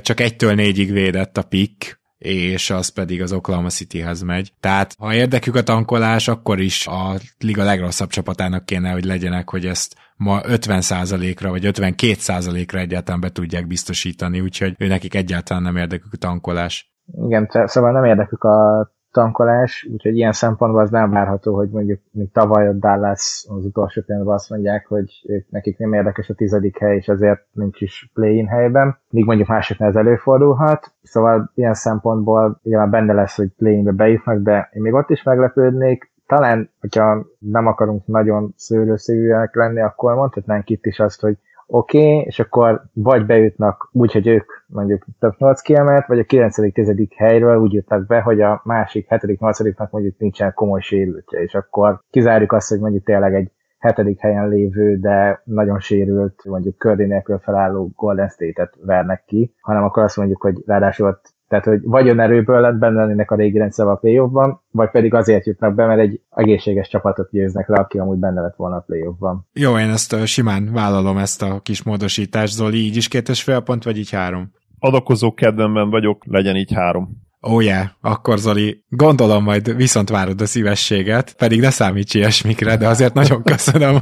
Csak 0.00 0.20
egytől 0.20 0.54
négyig 0.54 0.92
védett 0.92 1.36
a 1.36 1.42
pick, 1.42 2.00
és 2.18 2.70
az 2.70 2.88
pedig 2.88 3.22
az 3.22 3.32
Oklahoma 3.32 3.68
Cityhez 3.68 4.22
megy. 4.22 4.52
Tehát 4.60 4.94
ha 4.98 5.14
érdekük 5.14 5.54
a 5.54 5.62
tankolás, 5.62 6.28
akkor 6.28 6.60
is 6.60 6.86
a 6.86 7.14
liga 7.38 7.64
legrosszabb 7.64 8.08
csapatának 8.08 8.64
kéne, 8.64 8.90
hogy 8.90 9.04
legyenek, 9.04 9.50
hogy 9.50 9.66
ezt 9.66 9.94
ma 10.18 10.40
50%-ra 10.42 11.50
vagy 11.50 11.62
52%-ra 11.64 12.78
egyáltalán 12.78 13.20
be 13.20 13.28
tudják 13.30 13.66
biztosítani, 13.66 14.40
úgyhogy 14.40 14.74
ő 14.78 14.86
nekik 14.86 15.14
egyáltalán 15.14 15.62
nem 15.62 15.76
érdekük 15.76 16.12
a 16.12 16.16
tankolás. 16.16 16.92
Igen, 17.26 17.48
szóval 17.64 17.92
nem 17.92 18.04
érdekük 18.04 18.44
a 18.44 18.90
tankolás, 19.12 19.88
úgyhogy 19.92 20.16
ilyen 20.16 20.32
szempontból 20.32 20.80
az 20.80 20.90
nem 20.90 21.10
várható, 21.10 21.54
hogy 21.54 21.68
mondjuk 21.70 22.00
még 22.12 22.32
tavaly 22.32 22.68
a 22.68 22.72
Dallas 22.72 23.46
az 23.48 23.64
utolsó 23.64 24.02
pillanatban 24.06 24.34
azt 24.34 24.50
mondják, 24.50 24.86
hogy 24.86 25.24
ők, 25.26 25.50
nekik 25.50 25.78
nem 25.78 25.92
érdekes 25.92 26.28
a 26.28 26.34
tizedik 26.34 26.78
hely, 26.78 26.96
és 26.96 27.06
ezért 27.06 27.40
nincs 27.52 27.80
is 27.80 28.10
play-in 28.14 28.46
helyben, 28.46 28.98
míg 29.10 29.24
mondjuk 29.24 29.48
másoknál 29.48 29.88
ez 29.88 29.96
előfordulhat, 29.96 30.92
szóval 31.02 31.50
ilyen 31.54 31.74
szempontból 31.74 32.60
már 32.62 32.88
benne 32.88 33.12
lesz, 33.12 33.36
hogy 33.36 33.48
play-inbe 33.56 33.92
bejutnak, 33.92 34.42
de 34.42 34.68
én 34.72 34.82
még 34.82 34.92
ott 34.92 35.10
is 35.10 35.22
meglepődnék, 35.22 36.12
talán, 36.28 36.70
hogyha 36.80 37.26
nem 37.38 37.66
akarunk 37.66 38.06
nagyon 38.06 38.52
szőlőszívűek 38.56 39.54
lenni, 39.54 39.80
akkor 39.80 40.14
mondhatnánk 40.14 40.70
itt 40.70 40.86
is 40.86 40.98
azt, 40.98 41.20
hogy 41.20 41.36
oké, 41.66 41.98
okay, 41.98 42.24
és 42.26 42.38
akkor 42.38 42.82
vagy 42.92 43.26
bejutnak 43.26 43.88
úgy, 43.92 44.12
hogy 44.12 44.26
ők 44.26 44.50
mondjuk 44.66 45.04
több 45.18 45.34
8 45.38 45.60
kiemelt, 45.60 46.06
vagy 46.06 46.18
a 46.18 46.22
9.-10. 46.22 47.08
helyről 47.16 47.58
úgy 47.58 47.72
jutnak 47.72 48.06
be, 48.06 48.20
hogy 48.20 48.40
a 48.40 48.60
másik 48.64 49.06
7.-8.-nak 49.10 49.90
mondjuk 49.90 50.18
nincsen 50.18 50.52
komoly 50.54 50.80
sérültje, 50.80 51.42
és 51.42 51.54
akkor 51.54 52.00
kizárjuk 52.10 52.52
azt, 52.52 52.68
hogy 52.68 52.80
mondjuk 52.80 53.04
tényleg 53.04 53.34
egy 53.34 53.50
hetedik 53.78 54.20
helyen 54.20 54.48
lévő, 54.48 54.96
de 54.96 55.42
nagyon 55.44 55.80
sérült, 55.80 56.44
mondjuk 56.44 56.78
Curdy 56.78 57.04
nélkül 57.04 57.38
felálló 57.38 57.90
Golden 57.96 58.28
State-et 58.28 58.74
vernek 58.80 59.24
ki, 59.26 59.54
hanem 59.60 59.84
akkor 59.84 60.02
azt 60.02 60.16
mondjuk, 60.16 60.42
hogy 60.42 60.62
ráadásul 60.66 61.08
ott 61.08 61.36
tehát, 61.48 61.64
hogy 61.64 61.80
vagy 61.82 62.08
önerőből 62.08 62.60
lett 62.60 62.74
benne 62.74 63.00
lennének 63.00 63.30
a 63.30 63.36
régi 63.36 63.58
rendszer 63.58 63.86
a 63.86 63.94
playoffban, 63.94 64.60
vagy 64.70 64.90
pedig 64.90 65.14
azért 65.14 65.46
jutnak 65.46 65.74
be, 65.74 65.86
mert 65.86 66.00
egy 66.00 66.20
egészséges 66.30 66.88
csapatot 66.88 67.30
győznek 67.30 67.68
le, 67.68 67.76
aki 67.76 67.98
amúgy 67.98 68.18
benne 68.18 68.40
lett 68.40 68.56
volna 68.56 68.76
a 68.76 68.84
playoffban. 68.86 69.46
Jó, 69.52 69.78
én 69.78 69.88
ezt 69.88 70.26
simán 70.26 70.70
vállalom 70.72 71.16
ezt 71.16 71.42
a 71.42 71.60
kis 71.62 71.82
módosítást, 71.82 72.52
Zoli, 72.52 72.76
így 72.76 72.96
is 72.96 73.08
két 73.08 73.28
és 73.28 73.42
fél 73.42 73.60
pont, 73.60 73.84
vagy 73.84 73.98
így 73.98 74.10
három? 74.10 74.50
Adakozó 74.78 75.34
kedvemben 75.34 75.90
vagyok, 75.90 76.22
legyen 76.26 76.56
így 76.56 76.72
három. 76.72 77.26
Ó, 77.48 77.54
oh 77.54 77.64
yeah, 77.64 77.86
akkor 78.00 78.38
Zoli, 78.38 78.84
gondolom 78.88 79.42
majd 79.42 79.76
viszont 79.76 80.08
várod 80.08 80.40
a 80.40 80.46
szívességet, 80.46 81.34
pedig 81.36 81.60
ne 81.60 81.70
számíts 81.70 82.14
ilyesmikre, 82.14 82.76
de 82.76 82.88
azért 82.88 83.14
nagyon 83.14 83.42
köszönöm. 83.42 83.96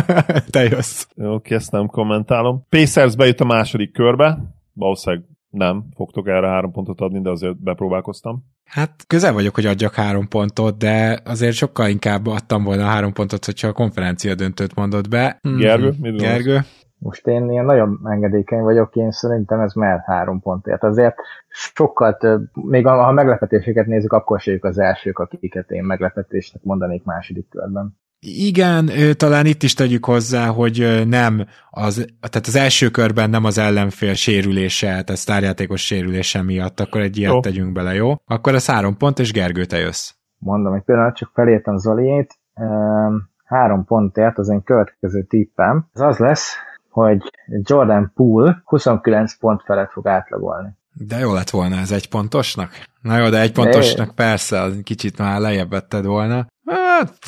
Te 0.50 0.62
jössz. 0.62 1.06
Oké, 1.16 1.54
ezt 1.54 1.72
nem 1.72 1.86
kommentálom. 1.86 2.66
Pacers 2.68 3.16
bejut 3.16 3.40
a 3.40 3.44
második 3.44 3.92
körbe, 3.92 4.38
valószínűleg 4.72 5.29
nem 5.50 5.84
fogtok 5.96 6.28
erre 6.28 6.46
három 6.46 6.72
pontot 6.72 7.00
adni, 7.00 7.20
de 7.20 7.30
azért 7.30 7.62
bepróbálkoztam. 7.62 8.44
Hát 8.64 9.04
közel 9.06 9.32
vagyok, 9.32 9.54
hogy 9.54 9.66
adjak 9.66 9.94
három 9.94 10.28
pontot, 10.28 10.78
de 10.78 11.20
azért 11.24 11.54
sokkal 11.54 11.88
inkább 11.88 12.26
adtam 12.26 12.64
volna 12.64 12.84
három 12.84 13.12
pontot, 13.12 13.44
hogyha 13.44 13.68
a 13.68 13.72
konferencia 13.72 14.34
döntőt 14.34 14.74
mondod 14.74 15.08
be. 15.08 15.38
Gergő, 15.42 15.92
mit 16.00 16.20
Gergő? 16.20 16.58
Most 16.98 17.26
én 17.26 17.50
ilyen 17.50 17.64
nagyon 17.64 18.00
engedékeny 18.04 18.60
vagyok, 18.60 18.96
én 18.96 19.10
szerintem 19.10 19.60
ez 19.60 19.72
már 19.72 20.02
három 20.06 20.40
pontért. 20.40 20.82
Azért 20.82 21.14
sokkal 21.48 22.16
több, 22.16 22.48
még 22.54 22.86
ha 22.86 23.12
meglepetéseket 23.12 23.86
nézzük, 23.86 24.12
akkor 24.12 24.40
se 24.40 24.58
az 24.60 24.78
elsők, 24.78 25.18
akiket 25.18 25.70
én 25.70 25.84
meglepetésnek 25.84 26.62
mondanék 26.62 27.04
második 27.04 27.48
körben. 27.48 27.98
Igen, 28.22 28.90
talán 29.16 29.46
itt 29.46 29.62
is 29.62 29.74
tegyük 29.74 30.04
hozzá, 30.04 30.46
hogy 30.46 31.02
nem 31.06 31.46
az, 31.70 32.06
tehát 32.30 32.46
az 32.46 32.56
első 32.56 32.88
körben 32.88 33.30
nem 33.30 33.44
az 33.44 33.58
ellenfél 33.58 34.14
sérülése, 34.14 34.86
tehát 34.86 35.16
sztárjátékos 35.16 35.84
sérülése 35.84 36.42
miatt, 36.42 36.80
akkor 36.80 37.00
egy 37.00 37.16
ilyet 37.16 37.32
jó. 37.32 37.40
tegyünk 37.40 37.72
bele, 37.72 37.94
jó? 37.94 38.14
Akkor 38.26 38.54
a 38.54 38.58
három 38.66 38.96
pont, 38.96 39.18
és 39.18 39.32
Gergő, 39.32 39.64
te 39.64 39.78
jössz. 39.78 40.12
Mondom 40.38 40.74
egy 40.74 40.82
pillanat, 40.82 41.16
csak 41.16 41.30
felírtam 41.34 41.76
Zoliét. 41.76 42.38
Három 43.44 43.84
pontért 43.84 44.38
az 44.38 44.48
én 44.48 44.62
következő 44.62 45.22
tippem. 45.22 45.88
Ez 45.92 46.00
az 46.00 46.18
lesz, 46.18 46.54
hogy 46.88 47.22
Jordan 47.46 48.12
Poole 48.14 48.62
29 48.64 49.38
pont 49.38 49.62
felett 49.62 49.90
fog 49.90 50.06
átlagolni. 50.06 50.68
De 50.92 51.18
jó 51.18 51.32
lett 51.32 51.50
volna 51.50 51.76
ez 51.76 51.90
egy 51.90 52.08
pontosnak. 52.08 52.70
Na 53.02 53.18
jó, 53.18 53.28
de 53.28 53.40
egy 53.40 53.52
pontosnak 53.52 54.06
de... 54.06 54.12
persze, 54.14 54.60
az 54.60 54.80
kicsit 54.82 55.18
már 55.18 55.40
lejjebb 55.40 55.70
vetted 55.70 56.04
volna. 56.04 56.46
Hát, 56.70 57.18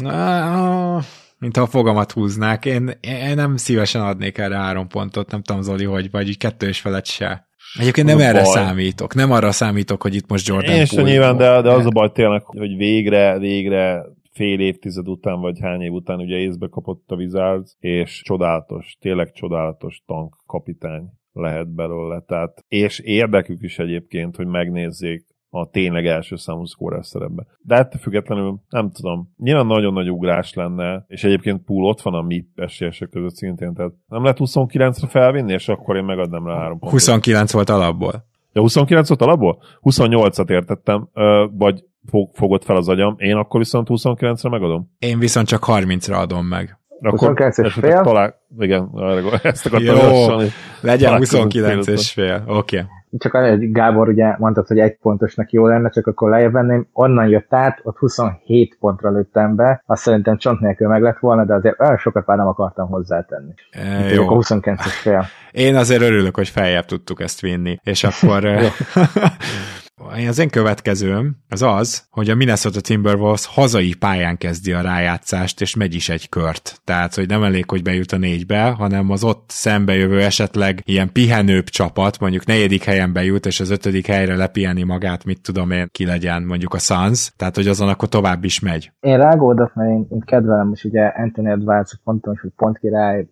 mint 1.38 1.56
ha 1.56 1.62
a 1.62 1.66
fogamat 1.66 2.12
húznák. 2.12 2.64
Én, 2.64 2.90
én 3.00 3.34
nem 3.34 3.56
szívesen 3.56 4.02
adnék 4.02 4.38
erre 4.38 4.56
három 4.56 4.88
pontot, 4.88 5.30
nem 5.30 5.42
tudom 5.42 5.62
Zoli, 5.62 5.84
hogy 5.84 6.10
vagy 6.10 6.28
így 6.28 6.38
kettő 6.38 6.68
és 6.68 6.80
felett 6.80 7.06
se. 7.06 7.46
Egyébként 7.78 8.06
nem 8.06 8.18
erre 8.18 8.42
baj. 8.42 8.52
számítok, 8.52 9.14
nem 9.14 9.30
arra 9.32 9.52
számítok, 9.52 10.02
hogy 10.02 10.14
itt 10.14 10.28
most 10.28 10.48
Jordan 10.48 10.74
Én 10.74 10.84
sem 10.84 11.04
nyilván, 11.04 11.36
de, 11.36 11.60
de 11.62 11.70
az 11.70 11.86
a 11.86 11.90
baj 11.90 12.12
tényleg, 12.12 12.42
hogy 12.42 12.76
végre, 12.76 13.38
végre 13.38 14.04
fél 14.32 14.60
évtized 14.60 15.08
után, 15.08 15.40
vagy 15.40 15.58
hány 15.60 15.80
év 15.80 15.92
után 15.92 16.18
ugye 16.18 16.36
észbe 16.36 16.66
kapott 16.70 17.04
a 17.06 17.14
Wizards, 17.14 17.76
és 17.78 18.22
csodálatos, 18.24 18.96
tényleg 19.00 19.32
csodálatos 19.32 20.02
tank 20.06 20.36
kapitány 20.46 21.04
lehet 21.32 21.74
belőle. 21.74 22.20
Tehát, 22.20 22.64
és 22.68 22.98
érdekük 22.98 23.62
is 23.62 23.78
egyébként, 23.78 24.36
hogy 24.36 24.46
megnézzék 24.46 25.24
a 25.54 25.70
tényleg 25.70 26.06
első 26.06 26.36
számú 26.36 26.64
szkórer 26.64 27.04
szerepbe. 27.04 27.46
De 27.60 27.74
ettől 27.74 28.00
függetlenül 28.00 28.60
nem 28.68 28.90
tudom, 28.90 29.32
nyilván 29.38 29.66
nagyon 29.66 29.92
nagy 29.92 30.10
ugrás 30.10 30.54
lenne, 30.54 31.04
és 31.08 31.24
egyébként 31.24 31.64
pool 31.64 31.84
ott 31.84 32.00
van 32.00 32.14
a 32.14 32.22
mi 32.22 32.44
esélyesek 32.54 33.08
között 33.08 33.34
szintén, 33.34 33.74
tehát 33.74 33.92
nem 34.06 34.22
lehet 34.22 34.38
29-re 34.40 35.06
felvinni, 35.06 35.52
és 35.52 35.68
akkor 35.68 35.96
én 35.96 36.04
megadnám 36.04 36.46
rá 36.46 36.54
három 36.54 36.78
pontot. 36.78 36.90
29 36.90 37.52
volt 37.52 37.68
alapból. 37.70 38.26
Ja, 38.52 38.60
29 38.60 39.08
volt 39.08 39.22
alapból? 39.22 39.62
28-at 39.82 40.50
értettem, 40.50 41.08
vagy 41.52 41.84
fogod 42.32 42.62
fel 42.62 42.76
az 42.76 42.88
agyam, 42.88 43.14
én 43.18 43.36
akkor 43.36 43.60
viszont 43.60 43.88
29-re 43.90 44.48
megadom? 44.48 44.90
Én 44.98 45.18
viszont 45.18 45.46
csak 45.46 45.64
30-ra 45.66 46.20
adom 46.20 46.46
meg. 46.46 46.80
Akkor 47.02 47.18
29 47.18 47.58
és 47.58 47.72
fél? 47.72 48.00
Talál, 48.00 48.34
igen, 48.58 48.90
ezt 49.42 49.66
akartam 49.66 50.12
Jó, 50.12 50.36
legyen 50.80 51.16
29 51.16 51.86
és 51.86 52.12
fél, 52.12 52.44
oké. 52.46 52.78
Okay 52.78 52.88
csak 53.18 53.34
egy 53.34 53.72
Gábor 53.72 54.08
ugye 54.08 54.34
mondtad, 54.38 54.66
hogy 54.66 54.78
egy 54.78 54.96
pontosnak 54.96 55.50
jó 55.50 55.66
lenne, 55.66 55.90
csak 55.90 56.06
akkor 56.06 56.30
lejjebb 56.30 56.52
venném, 56.52 56.88
onnan 56.92 57.28
jött 57.28 57.54
át, 57.54 57.80
ott 57.82 57.96
27 57.96 58.76
pontra 58.80 59.10
lőttem 59.10 59.54
be, 59.56 59.82
azt 59.86 60.02
szerintem 60.02 60.36
csont 60.36 60.60
nélkül 60.60 60.88
meg 60.88 61.02
lett 61.02 61.18
volna, 61.18 61.44
de 61.44 61.54
azért 61.54 61.80
olyan 61.80 61.96
sokat 61.96 62.26
már 62.26 62.36
nem 62.36 62.46
akartam 62.46 62.88
hozzátenni. 62.88 63.54
E, 63.70 64.14
jó. 64.14 64.28
A 64.28 64.32
29 64.32 64.86
fél. 64.86 65.24
Én 65.50 65.76
azért 65.76 66.02
örülök, 66.02 66.36
hogy 66.36 66.48
feljebb 66.48 66.84
tudtuk 66.84 67.20
ezt 67.20 67.40
vinni, 67.40 67.78
és 67.82 68.04
akkor 68.04 68.44
az 70.28 70.38
én 70.38 70.50
következőm 70.50 71.36
az 71.48 71.62
az, 71.62 72.06
hogy 72.10 72.30
a 72.30 72.34
Minnesota 72.34 72.80
Timberwolves 72.80 73.46
hazai 73.46 73.94
pályán 73.94 74.36
kezdi 74.36 74.72
a 74.72 74.80
rájátszást, 74.80 75.60
és 75.60 75.76
megy 75.76 75.94
is 75.94 76.08
egy 76.08 76.28
kört. 76.28 76.80
Tehát, 76.84 77.14
hogy 77.14 77.28
nem 77.28 77.42
elég, 77.42 77.70
hogy 77.70 77.82
bejut 77.82 78.12
a 78.12 78.16
négybe, 78.16 78.70
hanem 78.70 79.10
az 79.10 79.24
ott 79.24 79.44
szembejövő 79.48 80.20
esetleg 80.20 80.80
ilyen 80.84 81.12
pihenőbb 81.12 81.64
csapat, 81.64 82.18
mondjuk 82.18 82.46
negyedik 82.46 82.84
helyen 82.84 83.12
bejut, 83.12 83.46
és 83.46 83.60
az 83.60 83.70
ötödik 83.70 84.06
helyre 84.06 84.36
lepiheni 84.36 84.82
magát, 84.82 85.24
mit 85.24 85.42
tudom 85.42 85.70
én, 85.70 85.86
ki 85.90 86.06
legyen 86.06 86.42
mondjuk 86.42 86.74
a 86.74 86.78
Suns, 86.78 87.32
tehát, 87.36 87.56
hogy 87.56 87.66
azon 87.66 87.88
akkor 87.88 88.08
tovább 88.08 88.44
is 88.44 88.60
megy. 88.60 88.92
Én 89.00 89.16
rágódok, 89.16 89.74
mert 89.74 89.90
én, 89.90 90.06
én 90.10 90.20
kedvelem 90.20 90.70
is 90.72 90.84
ugye 90.84 91.06
Anthony 91.06 91.46
Edwards, 91.46 92.00
ponton, 92.04 92.38
hogy 92.42 92.50
pont 92.56 92.78
király, 92.78 93.26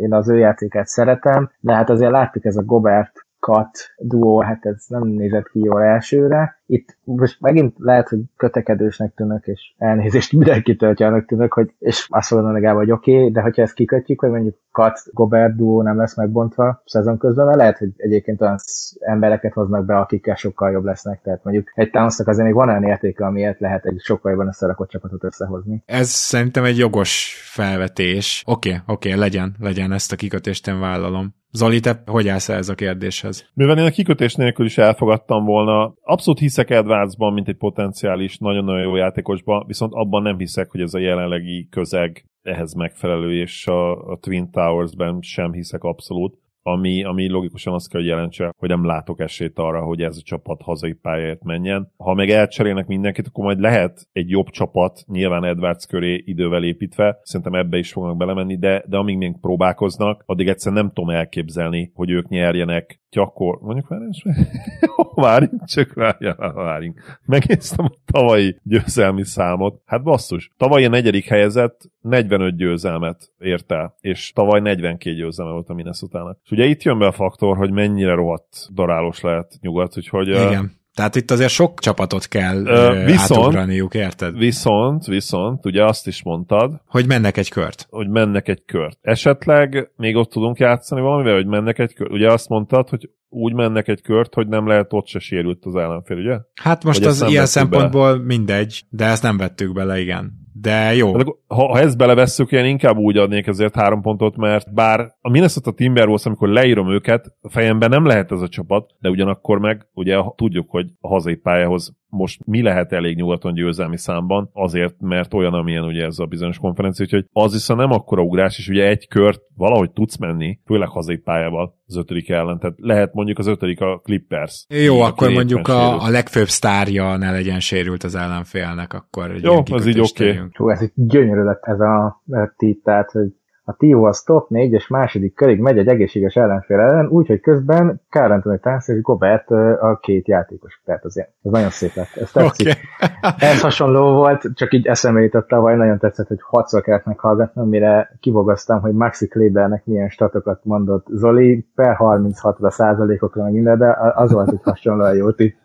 én 0.00 0.14
az 0.14 0.28
ő 0.28 0.38
játékát 0.38 0.86
szeretem, 0.86 1.50
de 1.60 1.74
hát 1.74 1.90
azért 1.90 2.10
láttuk 2.10 2.44
ez 2.44 2.56
a 2.56 2.62
Gobert 2.62 3.26
kat 3.40 3.70
duó, 3.98 4.40
hát 4.40 4.64
ez 4.64 4.84
nem 4.88 5.06
nézett 5.06 5.48
ki 5.48 5.60
jól 5.60 5.82
elsőre. 5.82 6.60
Itt 6.66 6.96
most 7.04 7.40
megint 7.40 7.74
lehet, 7.78 8.08
hogy 8.08 8.20
kötekedősnek 8.36 9.14
tűnök, 9.14 9.46
és 9.46 9.74
elnézést 9.78 10.32
mindenkitől 10.32 10.94
annak 10.98 11.26
tűnök, 11.26 11.52
hogy, 11.52 11.74
és 11.78 12.06
azt 12.10 12.30
mondom 12.30 12.52
legalább, 12.52 12.76
hogy 12.76 12.90
oké, 12.90 13.16
okay, 13.16 13.30
de 13.30 13.40
hogyha 13.40 13.62
ezt 13.62 13.74
kikötjük, 13.74 14.20
hogy 14.20 14.30
mondjuk 14.30 14.56
Kat 14.72 15.00
Gobert 15.12 15.56
duó 15.56 15.82
nem 15.82 15.96
lesz 15.96 16.16
megbontva 16.16 16.82
szezon 16.84 17.18
közben, 17.18 17.44
mert 17.44 17.58
lehet, 17.58 17.78
hogy 17.78 17.90
egyébként 17.96 18.40
olyan 18.40 18.56
embereket 18.98 19.52
hoznak 19.52 19.84
be, 19.84 19.96
akikkel 19.98 20.34
sokkal 20.34 20.70
jobb 20.70 20.84
lesznek. 20.84 21.20
Tehát 21.22 21.44
mondjuk 21.44 21.72
egy 21.74 21.90
towns 21.90 22.18
azért 22.18 22.46
még 22.46 22.54
van 22.54 22.68
olyan 22.68 22.84
értéke, 22.84 23.26
amiért 23.26 23.60
lehet 23.60 23.84
egy 23.84 24.00
sokkal 24.00 24.30
jobban 24.30 24.46
összerakott 24.46 24.88
csapatot 24.88 25.24
összehozni. 25.24 25.82
Ez 25.86 26.08
szerintem 26.08 26.64
egy 26.64 26.78
jogos 26.78 27.40
felvetés. 27.52 28.42
Oké, 28.46 28.68
okay, 28.68 28.80
oké, 28.86 29.08
okay, 29.08 29.20
legyen, 29.20 29.54
legyen, 29.58 29.92
ezt 29.92 30.12
a 30.12 30.16
kikötést 30.16 30.68
én 30.68 30.80
vállalom. 30.80 31.34
Zoli, 31.50 31.80
te 31.80 32.02
hogy 32.06 32.28
állsz 32.28 32.48
ez 32.48 32.68
a 32.68 32.74
kérdéshez? 32.74 33.50
Mivel 33.54 33.78
én 33.78 33.84
a 33.84 33.90
kikötés 33.90 34.34
nélkül 34.34 34.66
is 34.66 34.78
elfogadtam 34.78 35.44
volna, 35.44 35.94
abszolút 36.02 36.40
hiszek 36.40 36.70
Edwardsban, 36.70 37.32
mint 37.32 37.48
egy 37.48 37.56
potenciális, 37.56 38.38
nagyon-nagyon 38.38 38.82
jó 38.82 38.96
játékosban, 38.96 39.64
viszont 39.66 39.92
abban 39.94 40.22
nem 40.22 40.38
hiszek, 40.38 40.70
hogy 40.70 40.80
ez 40.80 40.94
a 40.94 40.98
jelenlegi 40.98 41.68
közeg 41.70 42.24
ehhez 42.42 42.74
megfelelő, 42.74 43.40
és 43.40 43.66
a, 43.66 44.10
a 44.10 44.18
Twin 44.18 44.50
Towers-ben 44.50 45.18
sem 45.20 45.52
hiszek 45.52 45.82
abszolút 45.82 46.38
ami, 46.72 47.04
ami 47.04 47.28
logikusan 47.28 47.74
azt 47.74 47.90
kell, 47.90 48.00
hogy 48.00 48.10
jelentse, 48.10 48.54
hogy 48.56 48.68
nem 48.68 48.84
látok 48.84 49.20
esélyt 49.20 49.58
arra, 49.58 49.82
hogy 49.82 50.02
ez 50.02 50.16
a 50.16 50.22
csapat 50.22 50.62
hazai 50.62 50.92
pályáért 50.92 51.44
menjen. 51.44 51.92
Ha 51.96 52.14
meg 52.14 52.30
elcserélnek 52.30 52.86
mindenkit, 52.86 53.26
akkor 53.26 53.44
majd 53.44 53.60
lehet 53.60 54.08
egy 54.12 54.30
jobb 54.30 54.48
csapat, 54.48 55.04
nyilván 55.06 55.44
Edwards 55.44 55.86
köré 55.86 56.22
idővel 56.26 56.64
építve, 56.64 57.18
szerintem 57.22 57.54
ebbe 57.54 57.78
is 57.78 57.92
fognak 57.92 58.16
belemenni, 58.16 58.58
de, 58.58 58.84
de 58.86 58.96
amíg 58.96 59.16
még 59.16 59.40
próbálkoznak, 59.40 60.22
addig 60.26 60.48
egyszerűen 60.48 60.82
nem 60.82 60.92
tudom 60.92 61.10
elképzelni, 61.10 61.90
hogy 61.94 62.10
ők 62.10 62.28
nyerjenek 62.28 63.00
gyakor, 63.10 63.58
mondjuk 63.60 63.88
már 63.88 64.00
is, 64.10 64.24
várjunk, 65.14 65.64
csak 65.64 65.92
várjunk, 65.92 66.52
várjunk. 66.54 67.18
Megnéztem 67.26 67.84
a 67.84 68.12
tavalyi 68.12 68.58
győzelmi 68.62 69.24
számot. 69.24 69.80
Hát 69.84 70.02
basszus, 70.02 70.50
tavaly 70.56 70.84
a 70.84 70.88
negyedik 70.88 71.24
helyezett 71.24 71.90
45 72.00 72.56
győzelmet 72.56 73.32
ért 73.38 73.72
el, 73.72 73.94
és 74.00 74.32
tavaly 74.32 74.60
42 74.60 75.16
győzelme 75.16 75.52
volt 75.52 75.68
a 75.68 75.74
minnesota 75.74 76.38
És 76.44 76.50
ugye 76.58 76.66
itt 76.66 76.82
jön 76.82 76.98
be 76.98 77.06
a 77.06 77.12
faktor, 77.12 77.56
hogy 77.56 77.70
mennyire 77.70 78.14
rohadt 78.14 78.68
darálós 78.74 79.20
lehet 79.20 79.58
nyugat, 79.60 79.96
úgyhogy... 79.96 80.28
Igen. 80.28 80.76
Tehát 80.94 81.16
itt 81.16 81.30
azért 81.30 81.50
sok 81.50 81.80
csapatot 81.80 82.26
kell 82.26 82.60
uh, 82.60 83.04
viszont, 83.04 83.40
átugraniuk, 83.40 83.94
érted? 83.94 84.38
Viszont, 84.38 85.06
viszont, 85.06 85.66
ugye 85.66 85.84
azt 85.84 86.06
is 86.06 86.22
mondtad. 86.22 86.80
Hogy 86.86 87.06
mennek 87.06 87.36
egy 87.36 87.48
kört. 87.48 87.86
Hogy 87.90 88.08
mennek 88.08 88.48
egy 88.48 88.62
kört. 88.64 88.98
Esetleg 89.00 89.90
még 89.96 90.16
ott 90.16 90.30
tudunk 90.30 90.58
játszani 90.58 91.00
valamivel, 91.00 91.34
hogy 91.34 91.46
mennek 91.46 91.78
egy 91.78 91.94
kört. 91.94 92.10
Ugye 92.10 92.32
azt 92.32 92.48
mondtad, 92.48 92.88
hogy 92.88 93.10
úgy 93.28 93.54
mennek 93.54 93.88
egy 93.88 94.02
kört, 94.02 94.34
hogy 94.34 94.48
nem 94.48 94.66
lehet 94.66 94.92
ott 94.92 95.06
se 95.06 95.18
sérült 95.18 95.64
az 95.64 95.74
ellenfél, 95.74 96.16
ugye? 96.16 96.38
Hát 96.54 96.84
most 96.84 96.98
Vagy 96.98 97.08
az 97.08 97.22
ilyen 97.22 97.46
szempontból 97.46 98.16
be? 98.16 98.24
mindegy, 98.24 98.82
de 98.88 99.04
ezt 99.04 99.22
nem 99.22 99.36
vettük 99.36 99.72
bele, 99.72 100.00
igen 100.00 100.47
de 100.60 100.94
jó. 100.94 101.16
Hát, 101.16 101.26
ha, 101.46 101.66
ha 101.66 101.78
ezt 101.78 101.96
belevesszük, 101.96 102.52
én 102.52 102.64
inkább 102.64 102.96
úgy 102.96 103.16
adnék 103.16 103.46
ezért 103.46 103.74
három 103.74 104.00
pontot, 104.00 104.36
mert 104.36 104.74
bár 104.74 105.14
a 105.20 105.30
Minnesota 105.30 105.72
Timberwolves, 105.72 106.26
amikor 106.26 106.48
leírom 106.48 106.90
őket, 106.90 107.36
fejemben 107.48 107.90
nem 107.90 108.06
lehet 108.06 108.32
ez 108.32 108.40
a 108.40 108.48
csapat, 108.48 108.90
de 109.00 109.08
ugyanakkor 109.08 109.58
meg 109.58 109.86
ugye 109.92 110.16
tudjuk, 110.36 110.70
hogy 110.70 110.86
a 111.00 111.08
hazai 111.08 111.34
pályához 111.34 111.96
most 112.10 112.46
mi 112.46 112.62
lehet 112.62 112.92
elég 112.92 113.16
nyugaton 113.16 113.54
győzelmi 113.54 113.96
számban, 113.96 114.50
azért, 114.52 114.94
mert 115.00 115.34
olyan, 115.34 115.54
amilyen 115.54 115.84
ugye 115.84 116.04
ez 116.04 116.18
a 116.18 116.26
bizonyos 116.26 116.58
konferencia, 116.58 117.04
úgyhogy 117.04 117.26
az 117.32 117.52
viszont 117.52 117.80
nem 117.80 117.92
akkora 117.92 118.22
ugrás, 118.22 118.58
és 118.58 118.68
ugye 118.68 118.86
egy 118.86 119.08
kört 119.08 119.40
valahogy 119.56 119.90
tudsz 119.90 120.16
menni, 120.16 120.58
főleg 120.64 120.88
hazai 120.88 121.16
pályával 121.16 121.74
az 121.86 121.96
ötödik 121.96 122.30
ellen, 122.30 122.58
tehát 122.58 122.76
lehet 122.78 123.14
mondjuk 123.14 123.38
az 123.38 123.46
ötödik 123.46 123.80
a 123.80 124.00
Clippers. 124.02 124.66
Jó, 124.68 125.00
akkor 125.00 125.30
mondjuk 125.30 125.68
a, 125.68 126.02
a 126.02 126.08
legfőbb 126.08 126.46
sztárja 126.46 127.16
ne 127.16 127.30
legyen 127.30 127.60
sérült 127.60 128.02
az 128.02 128.14
ellenfélnek, 128.14 128.92
akkor 128.92 129.34
Jó, 129.40 129.62
az 129.70 129.86
így 129.86 130.00
oké. 130.00 130.30
Okay. 130.30 130.48
Jó, 130.58 130.70
ez 130.70 130.80
egy 130.80 130.92
gyönyörű 130.94 131.42
lett 131.42 131.62
ez 131.62 131.80
a 131.80 132.22
tít, 132.56 132.82
tehát, 132.82 133.10
hogy 133.10 133.32
a 133.68 133.74
Tio 133.76 134.04
az 134.04 134.22
top 134.22 134.48
4 134.48 134.72
és 134.72 134.88
második 134.88 135.34
körig 135.34 135.60
megy 135.60 135.78
egy 135.78 135.88
egészséges 135.88 136.36
ellenfél 136.36 136.78
ellen, 136.78 137.06
úgyhogy 137.06 137.40
közben 137.40 138.00
Carl 138.10 138.32
Anthony 138.32 138.60
Towns 138.60 138.88
és 138.88 139.00
Gobert 139.00 139.50
a 139.80 139.98
két 140.02 140.28
játékos. 140.28 140.80
Tehát 140.84 141.04
az 141.04 141.16
ilyen, 141.16 141.28
ez 141.42 141.50
nagyon 141.50 141.70
szép 141.70 141.94
lett. 141.94 142.16
Ez 142.16 142.30
tetszik. 142.30 142.68
Okay. 142.68 143.38
ez 143.50 143.60
hasonló 143.60 144.12
volt, 144.12 144.44
csak 144.54 144.72
így 144.72 144.86
eszembe 144.86 145.20
jutott 145.20 145.48
tavaly, 145.48 145.76
nagyon 145.76 145.98
tetszett, 145.98 146.28
hogy 146.28 146.38
hatszor 146.42 146.82
kellett 146.82 147.04
meghallgatnom, 147.04 147.68
mire 147.68 148.16
kivogoztam, 148.20 148.80
hogy 148.80 148.92
Maxi 148.92 149.28
Klebernek 149.28 149.84
milyen 149.84 150.08
statokat 150.08 150.60
mondott 150.64 151.06
Zoli, 151.10 151.66
per 151.74 151.96
36-ra 151.98 152.70
százalékokra 152.70 153.42
meg 153.42 153.52
minden, 153.52 153.78
de 153.78 153.96
az 154.14 154.32
volt, 154.32 154.48
hogy 154.48 154.60
hasonlóan 154.62 155.16
jó 155.16 155.28
itt. 155.36 155.56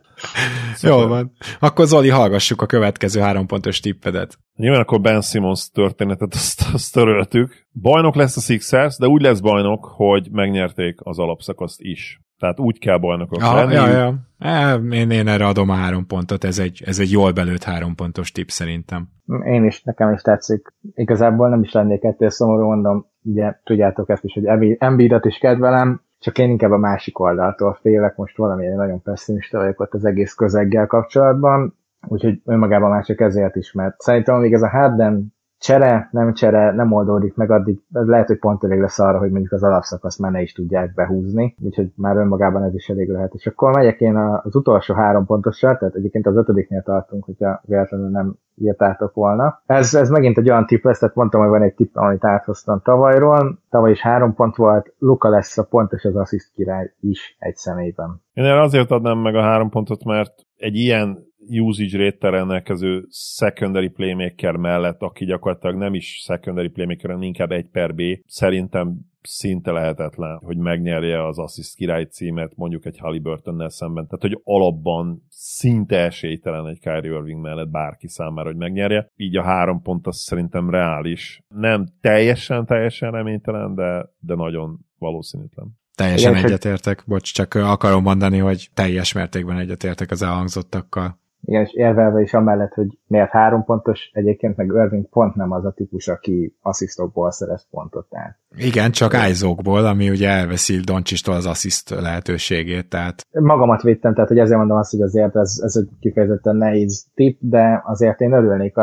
Jó 0.82 1.08
van. 1.08 1.32
Akkor 1.60 1.86
Zoli, 1.86 2.10
hallgassuk 2.10 2.62
a 2.62 2.66
következő 2.66 3.22
három 3.22 3.46
pontos 3.46 3.80
tippedet. 3.80 4.38
Nyilván 4.56 4.82
akkor 4.82 5.02
Ben 5.02 5.22
Simmons 5.22 5.70
történetet 5.70 6.34
azt, 6.34 6.74
azt 6.74 6.94
töröltük. 6.94 7.68
Bajnok 7.82 8.16
lesz 8.16 8.38
a 8.38 8.42
Sixers, 8.42 8.98
de 8.98 9.08
úgy 9.08 9.22
lesz 9.22 9.40
bajnok, 9.40 9.86
hogy 9.96 10.28
megnyerték 10.32 11.00
az 11.04 11.20
alapszakaszt 11.20 11.82
is. 11.82 12.22
Tehát 12.40 12.60
úgy 12.60 12.80
kell 12.80 12.98
bajnokok 12.98 13.42
ja, 13.42 13.56
lenni. 13.56 13.74
Ja, 13.74 13.88
ja. 13.88 14.14
E, 14.38 14.74
én, 14.76 15.12
én 15.12 15.28
erre 15.28 15.46
adom 15.46 15.70
a 15.70 15.74
három 15.74 16.06
pontot, 16.08 16.44
ez 16.44 16.60
egy, 16.60 16.82
ez 16.86 17.00
egy 17.00 17.12
jól 17.12 17.32
belőtt 17.32 17.64
három 17.64 17.96
pontos 17.96 18.32
tipp 18.32 18.48
szerintem. 18.48 19.08
Én 19.46 19.66
is, 19.66 19.82
nekem 19.84 20.14
is 20.14 20.22
tetszik. 20.22 20.74
Igazából 20.94 21.50
nem 21.50 21.62
is 21.62 21.72
lennék 21.72 22.04
ettől 22.04 22.30
szomorú, 22.30 22.66
mondom, 22.66 23.06
ugye 23.22 23.54
tudjátok 23.64 24.10
ezt 24.10 24.24
is, 24.24 24.34
hogy 24.34 24.76
Embiidat 24.78 25.26
is 25.26 25.38
kedvelem, 25.38 26.02
csak 26.24 26.38
én 26.38 26.50
inkább 26.50 26.72
a 26.72 26.78
másik 26.78 27.20
oldaltól 27.20 27.78
félek, 27.82 28.16
most 28.16 28.38
valamilyen 28.38 28.76
nagyon 28.76 29.02
pessimista 29.02 29.58
vagyok 29.58 29.80
ott 29.80 29.94
az 29.94 30.06
egész 30.06 30.34
közeggel 30.34 30.88
kapcsolatban, 30.88 31.78
úgyhogy 32.08 32.42
önmagában 32.46 32.90
már 32.90 33.06
csak 33.06 33.20
ezért 33.20 33.56
is, 33.56 33.72
mert 33.72 34.02
szerintem 34.02 34.40
még 34.40 34.54
ez 34.54 34.62
a 34.62 34.70
Harden 34.70 35.34
csere, 35.64 36.10
nem 36.12 36.34
csere, 36.34 36.72
nem 36.72 36.92
oldódik 36.92 37.36
meg, 37.36 37.52
addig 37.52 37.80
lehet, 37.92 38.28
hogy 38.28 38.40
pont 38.40 38.64
elég 38.64 38.80
lesz 38.80 39.00
arra, 39.00 39.18
hogy 39.18 39.32
mondjuk 39.32 39.52
az 39.52 39.64
alapszakasz 39.64 40.18
már 40.18 40.32
ne 40.32 40.42
is 40.42 40.52
tudják 40.52 40.94
behúzni, 40.94 41.56
úgyhogy 41.62 41.92
már 41.96 42.18
önmagában 42.18 42.64
ez 42.64 42.74
is 42.74 42.90
elég 42.90 43.10
lehet. 43.10 43.34
És 43.34 43.48
akkor 43.48 43.74
megyek 43.74 44.00
én 44.00 44.16
az 44.16 44.56
utolsó 44.56 44.94
három 44.94 45.26
pontosra, 45.26 45.78
tehát 45.78 45.96
egyébként 45.96 46.28
az 46.28 46.36
ötödiknél 46.36 46.82
tartunk, 46.82 47.24
hogyha 47.24 47.62
véletlenül 47.66 48.10
nem 48.10 48.36
írtátok 48.56 49.14
volna. 49.14 49.62
Ez, 49.66 49.94
ez 49.94 50.10
megint 50.10 50.38
egy 50.38 50.50
olyan 50.50 50.66
tipp 50.66 50.84
lesz, 50.84 51.00
tehát 51.00 51.16
mondtam, 51.16 51.42
hogy 51.42 51.50
van 51.50 51.62
egy 51.62 51.74
tipp, 51.74 51.96
amit 51.96 52.26
áthoztam 52.26 52.82
tavalyról. 52.84 53.60
Tavaly 53.70 53.92
is 53.92 54.02
három 54.02 54.34
pont 54.34 54.56
volt, 54.56 54.94
Luka 55.00 55.30
lesz 55.30 55.58
a 55.58 55.64
pontos 55.64 56.04
az 56.04 56.16
assziszt 56.16 56.54
király 56.54 56.94
is 57.00 57.36
egy 57.40 57.56
személyben. 57.56 58.22
Én 58.34 58.44
erre 58.44 58.62
azért 58.62 58.92
adnám 58.92 59.18
meg 59.18 59.36
a 59.36 59.42
három 59.42 59.70
pontot, 59.70 60.04
mert 60.04 60.34
egy 60.58 60.76
ilyen 60.76 61.32
usage 61.50 61.98
rate 61.98 62.30
rendelkező 62.30 63.06
secondary 63.10 63.90
playmaker 63.90 64.56
mellett, 64.56 65.02
aki 65.02 65.26
gyakorlatilag 65.26 65.76
nem 65.76 65.94
is 65.94 66.22
secondary 66.24 66.70
playmaker, 66.70 67.10
hanem 67.10 67.22
inkább 67.22 67.52
egy 67.52 67.70
per 67.70 67.96
B, 67.96 68.02
szerintem 68.26 69.12
szinte 69.28 69.72
lehetetlen, 69.72 70.38
hogy 70.38 70.58
megnyerje 70.58 71.28
az 71.28 71.40
assist 71.40 71.76
király 71.76 72.04
címet 72.04 72.52
mondjuk 72.56 72.86
egy 72.86 72.98
Halliburtonnel 72.98 73.70
szemben. 73.70 74.08
Tehát, 74.08 74.22
hogy 74.22 74.42
alapban 74.44 75.26
szinte 75.30 75.98
esélytelen 75.98 76.68
egy 76.68 76.80
Kyrie 76.80 77.12
Irving 77.12 77.42
mellett 77.42 77.70
bárki 77.70 78.08
számára, 78.08 78.48
hogy 78.48 78.58
megnyerje. 78.58 79.12
Így 79.16 79.38
a 79.38 79.44
három 79.44 79.82
pont 79.82 80.08
az 80.08 80.18
szerintem 80.18 80.70
reális. 80.70 81.42
Nem 81.48 81.86
teljesen, 82.02 82.66
teljesen 82.66 83.12
reménytelen, 83.12 83.76
de, 83.76 84.10
de 84.20 84.36
nagyon 84.36 84.80
valószínűtlen. 84.98 85.82
Teljesen 85.96 86.32
Igen, 86.32 86.46
egyetértek, 86.46 87.04
bocs, 87.08 87.34
csak 87.34 87.54
akarom 87.54 88.04
mondani, 88.04 88.38
hogy 88.38 88.70
teljes 88.74 89.14
mértékben 89.14 89.58
egyetértek 89.58 90.12
az 90.12 90.22
elhangzottakkal. 90.22 91.22
Igen, 91.46 91.62
és 91.62 91.74
érvelve 91.74 92.22
is 92.22 92.34
amellett, 92.34 92.74
hogy 92.74 93.00
miért 93.08 93.30
három 93.30 93.64
pontos, 93.64 94.10
egyébként 94.14 94.58
meg 94.58 94.68
Irving 94.68 95.10
pont 95.10 95.36
nem 95.36 95.52
az 95.52 95.66
a 95.66 95.72
típus, 95.72 96.08
aki 96.08 96.56
asszisztokból 96.62 97.32
szerez 97.32 97.68
pontot. 97.70 98.10
Tehát. 98.10 98.38
Igen, 98.58 98.92
csak 98.92 99.14
ájzókból, 99.14 99.86
ami 99.86 100.10
ugye 100.10 100.30
elveszi 100.30 100.80
Doncsistól 100.80 101.36
az 101.36 101.46
assziszt 101.46 101.90
lehetőségét. 101.90 102.90
Tehát... 102.90 103.26
Magamat 103.32 103.82
védtem, 103.82 104.14
tehát 104.14 104.30
hogy 104.30 104.40
ezért 104.40 104.58
mondom 104.58 104.78
azt, 104.78 104.92
hogy 104.92 105.02
azért 105.02 105.36
ez, 105.36 105.60
ez 105.64 105.76
egy 105.76 105.90
kifejezetten 106.00 106.56
nehéz 106.56 107.06
tip, 107.14 107.38
de 107.40 107.82
azért 107.86 108.22
én 108.22 108.34
örülnék. 108.34 108.74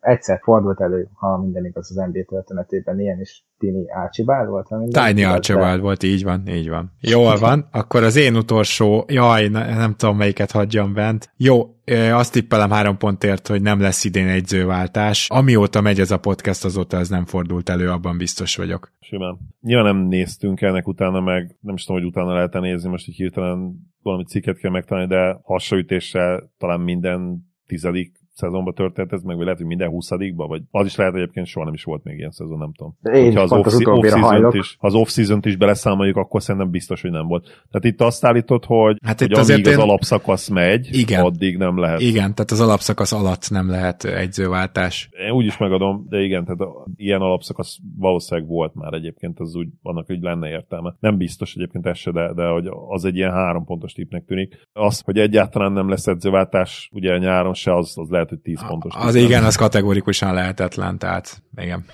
Egyszer 0.00 0.40
fordult 0.42 0.80
elő, 0.80 1.08
ha 1.14 1.38
minden 1.38 1.64
igaz 1.64 1.90
az 1.90 2.04
NBA 2.06 2.24
történetében, 2.28 3.00
ilyen 3.00 3.20
is 3.20 3.44
Tini 3.58 3.84
Archibald 4.04 4.48
volt? 4.48 4.68
Tiny 4.68 5.24
Archibald 5.24 5.76
de... 5.76 5.82
volt, 5.82 6.02
így 6.02 6.24
van, 6.24 6.42
így 6.48 6.68
van. 6.68 6.92
Jól 7.00 7.36
van, 7.36 7.68
akkor 7.72 8.02
az 8.02 8.16
én 8.16 8.36
utolsó, 8.36 9.04
jaj, 9.08 9.48
nem 9.48 9.94
tudom 9.96 10.16
melyiket 10.16 10.50
hagyjam 10.50 10.94
bent. 10.94 11.30
Jó, 11.36 11.74
azt 12.12 12.32
tippelem 12.32 12.70
három 12.70 12.96
pontért, 12.96 13.48
hogy 13.48 13.62
nem 13.62 13.80
lesz 13.80 14.04
idén 14.04 14.28
egyzőváltás. 14.28 15.26
Amióta 15.30 15.80
megy 15.80 16.00
ez 16.00 16.10
a 16.10 16.18
podcast, 16.18 16.64
azóta 16.64 16.96
ez 16.98 17.08
nem 17.08 17.24
fordult 17.24 17.68
elő, 17.68 17.88
abban 17.88 18.18
biztos 18.18 18.56
vagyok. 18.56 18.94
Simán. 19.16 19.38
Nyilván 19.60 19.96
nem 19.96 20.06
néztünk 20.06 20.60
ennek 20.60 20.86
utána 20.86 21.20
meg, 21.20 21.56
nem 21.60 21.74
is 21.74 21.84
tudom, 21.84 22.00
hogy 22.00 22.10
utána 22.10 22.34
lehet 22.34 22.60
nézni, 22.60 22.88
most 22.88 23.08
így 23.08 23.16
hirtelen 23.16 23.74
valami 24.02 24.24
cikket 24.24 24.58
kell 24.58 24.70
megtalálni, 24.70 25.08
de 25.08 25.38
hasonlítéssel 25.42 26.50
talán 26.58 26.80
minden 26.80 27.46
tizedik 27.66 28.18
szezonban 28.36 28.74
történt 28.74 29.12
ez 29.12 29.22
meg, 29.22 29.38
lehet, 29.38 29.56
hogy 29.56 29.66
minden 29.66 29.88
huszadikban, 29.88 30.48
vagy 30.48 30.62
az 30.70 30.86
is 30.86 30.96
lehet 30.96 31.14
egyébként 31.14 31.46
soha 31.46 31.64
nem 31.64 31.74
is 31.74 31.84
volt 31.84 32.04
még 32.04 32.18
ilyen 32.18 32.30
szezon, 32.30 32.58
nem 32.58 32.72
tudom. 32.72 32.96
Én 33.14 33.38
az 33.38 33.52
off, 33.52 33.66
az 33.66 33.86
off 33.86 34.54
is, 34.54 34.76
az 34.78 34.94
off-season 34.94 35.40
is 35.42 35.56
beleszámoljuk, 35.56 36.16
akkor 36.16 36.42
szerintem 36.42 36.70
biztos, 36.70 37.02
hogy 37.02 37.10
nem 37.10 37.26
volt. 37.26 37.44
Tehát 37.44 37.84
itt 37.84 38.00
azt 38.00 38.24
állítod, 38.24 38.64
hogy, 38.64 38.96
hát 39.04 39.18
hogy 39.18 39.30
itt 39.30 39.36
amíg 39.36 39.66
én... 39.66 39.72
az 39.72 39.78
alapszakasz 39.78 40.48
megy, 40.48 40.88
igen, 40.92 41.24
addig 41.24 41.56
nem 41.56 41.78
lehet. 41.78 42.00
Igen, 42.00 42.34
tehát 42.34 42.50
az 42.50 42.60
alapszakasz 42.60 43.12
alatt 43.12 43.50
nem 43.50 43.70
lehet 43.70 44.04
egyzőváltás. 44.04 45.08
Én 45.26 45.30
úgy 45.30 45.44
is 45.44 45.58
megadom, 45.58 46.06
de 46.08 46.20
igen, 46.20 46.44
tehát 46.44 46.60
ilyen 46.96 47.20
alapszakasz 47.20 47.78
valószínűleg 47.98 48.50
volt 48.50 48.74
már 48.74 48.92
egyébként, 48.92 49.40
az 49.40 49.54
úgy, 49.54 49.68
annak 49.82 50.06
hogy 50.06 50.20
lenne 50.20 50.48
értelme. 50.48 50.94
Nem 51.00 51.16
biztos 51.16 51.54
egyébként 51.54 51.86
ez 51.86 51.98
se, 51.98 52.10
de, 52.10 52.32
de 52.32 52.46
hogy 52.46 52.68
az 52.88 53.04
egy 53.04 53.16
ilyen 53.16 53.32
három 53.32 53.64
pontos 53.64 53.92
tipnek 53.92 54.24
tűnik. 54.24 54.68
Az, 54.72 55.00
hogy 55.00 55.18
egyáltalán 55.18 55.72
nem 55.72 55.88
lesz 55.88 56.06
edzőváltás, 56.06 56.90
ugye 56.92 57.18
nyáron 57.18 57.54
se, 57.54 57.74
az, 57.74 57.98
az 57.98 58.08
lehet, 58.08 58.25
lehet, 58.26 58.44
hogy 58.44 58.54
10 58.54 58.66
pontos. 58.66 58.94
Az 58.98 59.14
igen, 59.14 59.44
az 59.44 59.56
kategórikusan 59.56 60.34
lehetetlen, 60.34 60.98
tehát 60.98 61.42
igen. 61.56 61.84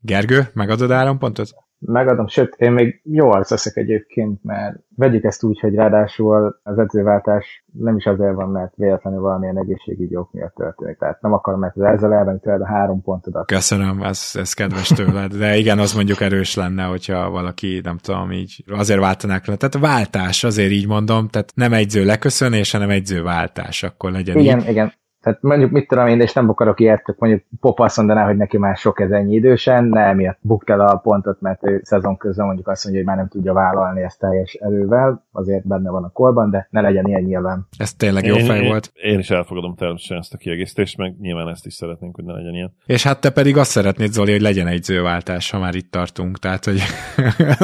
Gergő, 0.00 0.40
megadod 0.52 0.90
áram 0.90 1.18
pontot? 1.18 1.48
Megadom, 1.86 2.26
sőt, 2.26 2.54
én 2.58 2.72
még 2.72 3.00
jól 3.04 3.44
leszek 3.48 3.76
egyébként, 3.76 4.42
mert 4.42 4.76
vegyük 4.96 5.24
ezt 5.24 5.42
úgy, 5.42 5.60
hogy 5.60 5.74
ráadásul 5.74 6.60
az 6.62 6.78
edzőváltás 6.78 7.64
nem 7.72 7.96
is 7.96 8.04
azért 8.04 8.34
van, 8.34 8.48
mert 8.48 8.72
véletlenül 8.76 9.20
valamilyen 9.20 9.58
egészségügyi 9.58 10.16
ok 10.16 10.32
miatt 10.32 10.54
történik. 10.54 10.98
Tehát 10.98 11.20
nem 11.20 11.32
akarom, 11.32 11.60
mert 11.60 11.78
ezzel 11.78 12.12
elvenni 12.12 12.38
tőled 12.40 12.60
a 12.60 12.66
három 12.66 13.02
pontodat. 13.02 13.46
Köszönöm, 13.46 14.02
ez, 14.02 14.30
ez 14.34 14.52
kedves 14.52 14.88
tőled. 14.88 15.34
De 15.34 15.56
igen, 15.56 15.78
az 15.78 15.94
mondjuk 15.94 16.20
erős 16.20 16.54
lenne, 16.54 16.84
hogyha 16.84 17.30
valaki, 17.30 17.80
nem 17.82 17.98
tudom, 17.98 18.32
így 18.32 18.64
azért 18.70 19.00
váltanák 19.00 19.46
le. 19.46 19.56
Tehát 19.56 19.74
a 19.74 19.80
váltás, 19.80 20.44
azért 20.44 20.70
így 20.70 20.86
mondom, 20.86 21.28
tehát 21.28 21.52
nem 21.54 21.72
egyző 21.72 22.04
leköszönés, 22.04 22.72
hanem 22.72 22.90
egyző 22.90 23.22
váltás, 23.22 23.82
akkor 23.82 24.10
legyen 24.10 24.38
Igen, 24.38 24.58
így. 24.60 24.68
igen. 24.68 24.92
Tehát 25.24 25.42
mondjuk 25.42 25.70
mit 25.70 25.88
tudom 25.88 26.06
én, 26.06 26.20
és 26.20 26.32
nem 26.32 26.48
akarok 26.48 26.80
ilyet, 26.80 27.14
mondjuk 27.18 27.42
Pop 27.60 27.80
azt 27.80 27.96
mondaná, 27.96 28.24
hogy 28.24 28.36
neki 28.36 28.58
már 28.58 28.76
sok 28.76 29.00
ez 29.00 29.10
ennyi 29.10 29.34
idősen, 29.34 29.84
ne 29.84 30.00
emiatt 30.00 30.38
bukt 30.40 30.70
el 30.70 30.80
a 30.80 30.96
pontot, 30.96 31.40
mert 31.40 31.66
ő 31.66 31.80
szezon 31.84 32.16
közben 32.16 32.46
mondjuk 32.46 32.68
azt 32.68 32.84
mondja, 32.84 33.02
hogy 33.02 33.10
már 33.10 33.18
nem 33.20 33.28
tudja 33.28 33.52
vállalni 33.52 34.02
ezt 34.02 34.18
teljes 34.18 34.52
erővel, 34.52 35.24
azért 35.32 35.66
benne 35.66 35.90
van 35.90 36.04
a 36.04 36.08
korban, 36.08 36.50
de 36.50 36.68
ne 36.70 36.80
legyen 36.80 37.06
ilyen 37.06 37.22
nyilván. 37.22 37.66
Ez 37.76 37.94
tényleg 37.94 38.24
jó 38.24 38.36
fej 38.36 38.66
volt. 38.66 38.92
Én, 38.94 39.12
én 39.12 39.18
is 39.18 39.30
elfogadom 39.30 39.74
természetesen 39.74 40.18
ezt 40.18 40.34
a 40.34 40.36
kiegészítést, 40.36 40.96
meg 40.96 41.14
nyilván 41.20 41.48
ezt 41.48 41.66
is 41.66 41.74
szeretnénk, 41.74 42.14
hogy 42.14 42.24
ne 42.24 42.32
legyen 42.32 42.54
ilyen. 42.54 42.74
És 42.86 43.02
hát 43.02 43.20
te 43.20 43.30
pedig 43.30 43.56
azt 43.56 43.70
szeretnéd, 43.70 44.12
Zoli, 44.12 44.32
hogy 44.32 44.40
legyen 44.40 44.66
egy 44.66 44.82
zőváltás, 44.82 45.50
ha 45.50 45.58
már 45.58 45.74
itt 45.74 45.90
tartunk. 45.90 46.38
Tehát, 46.38 46.64
hogy 46.64 46.80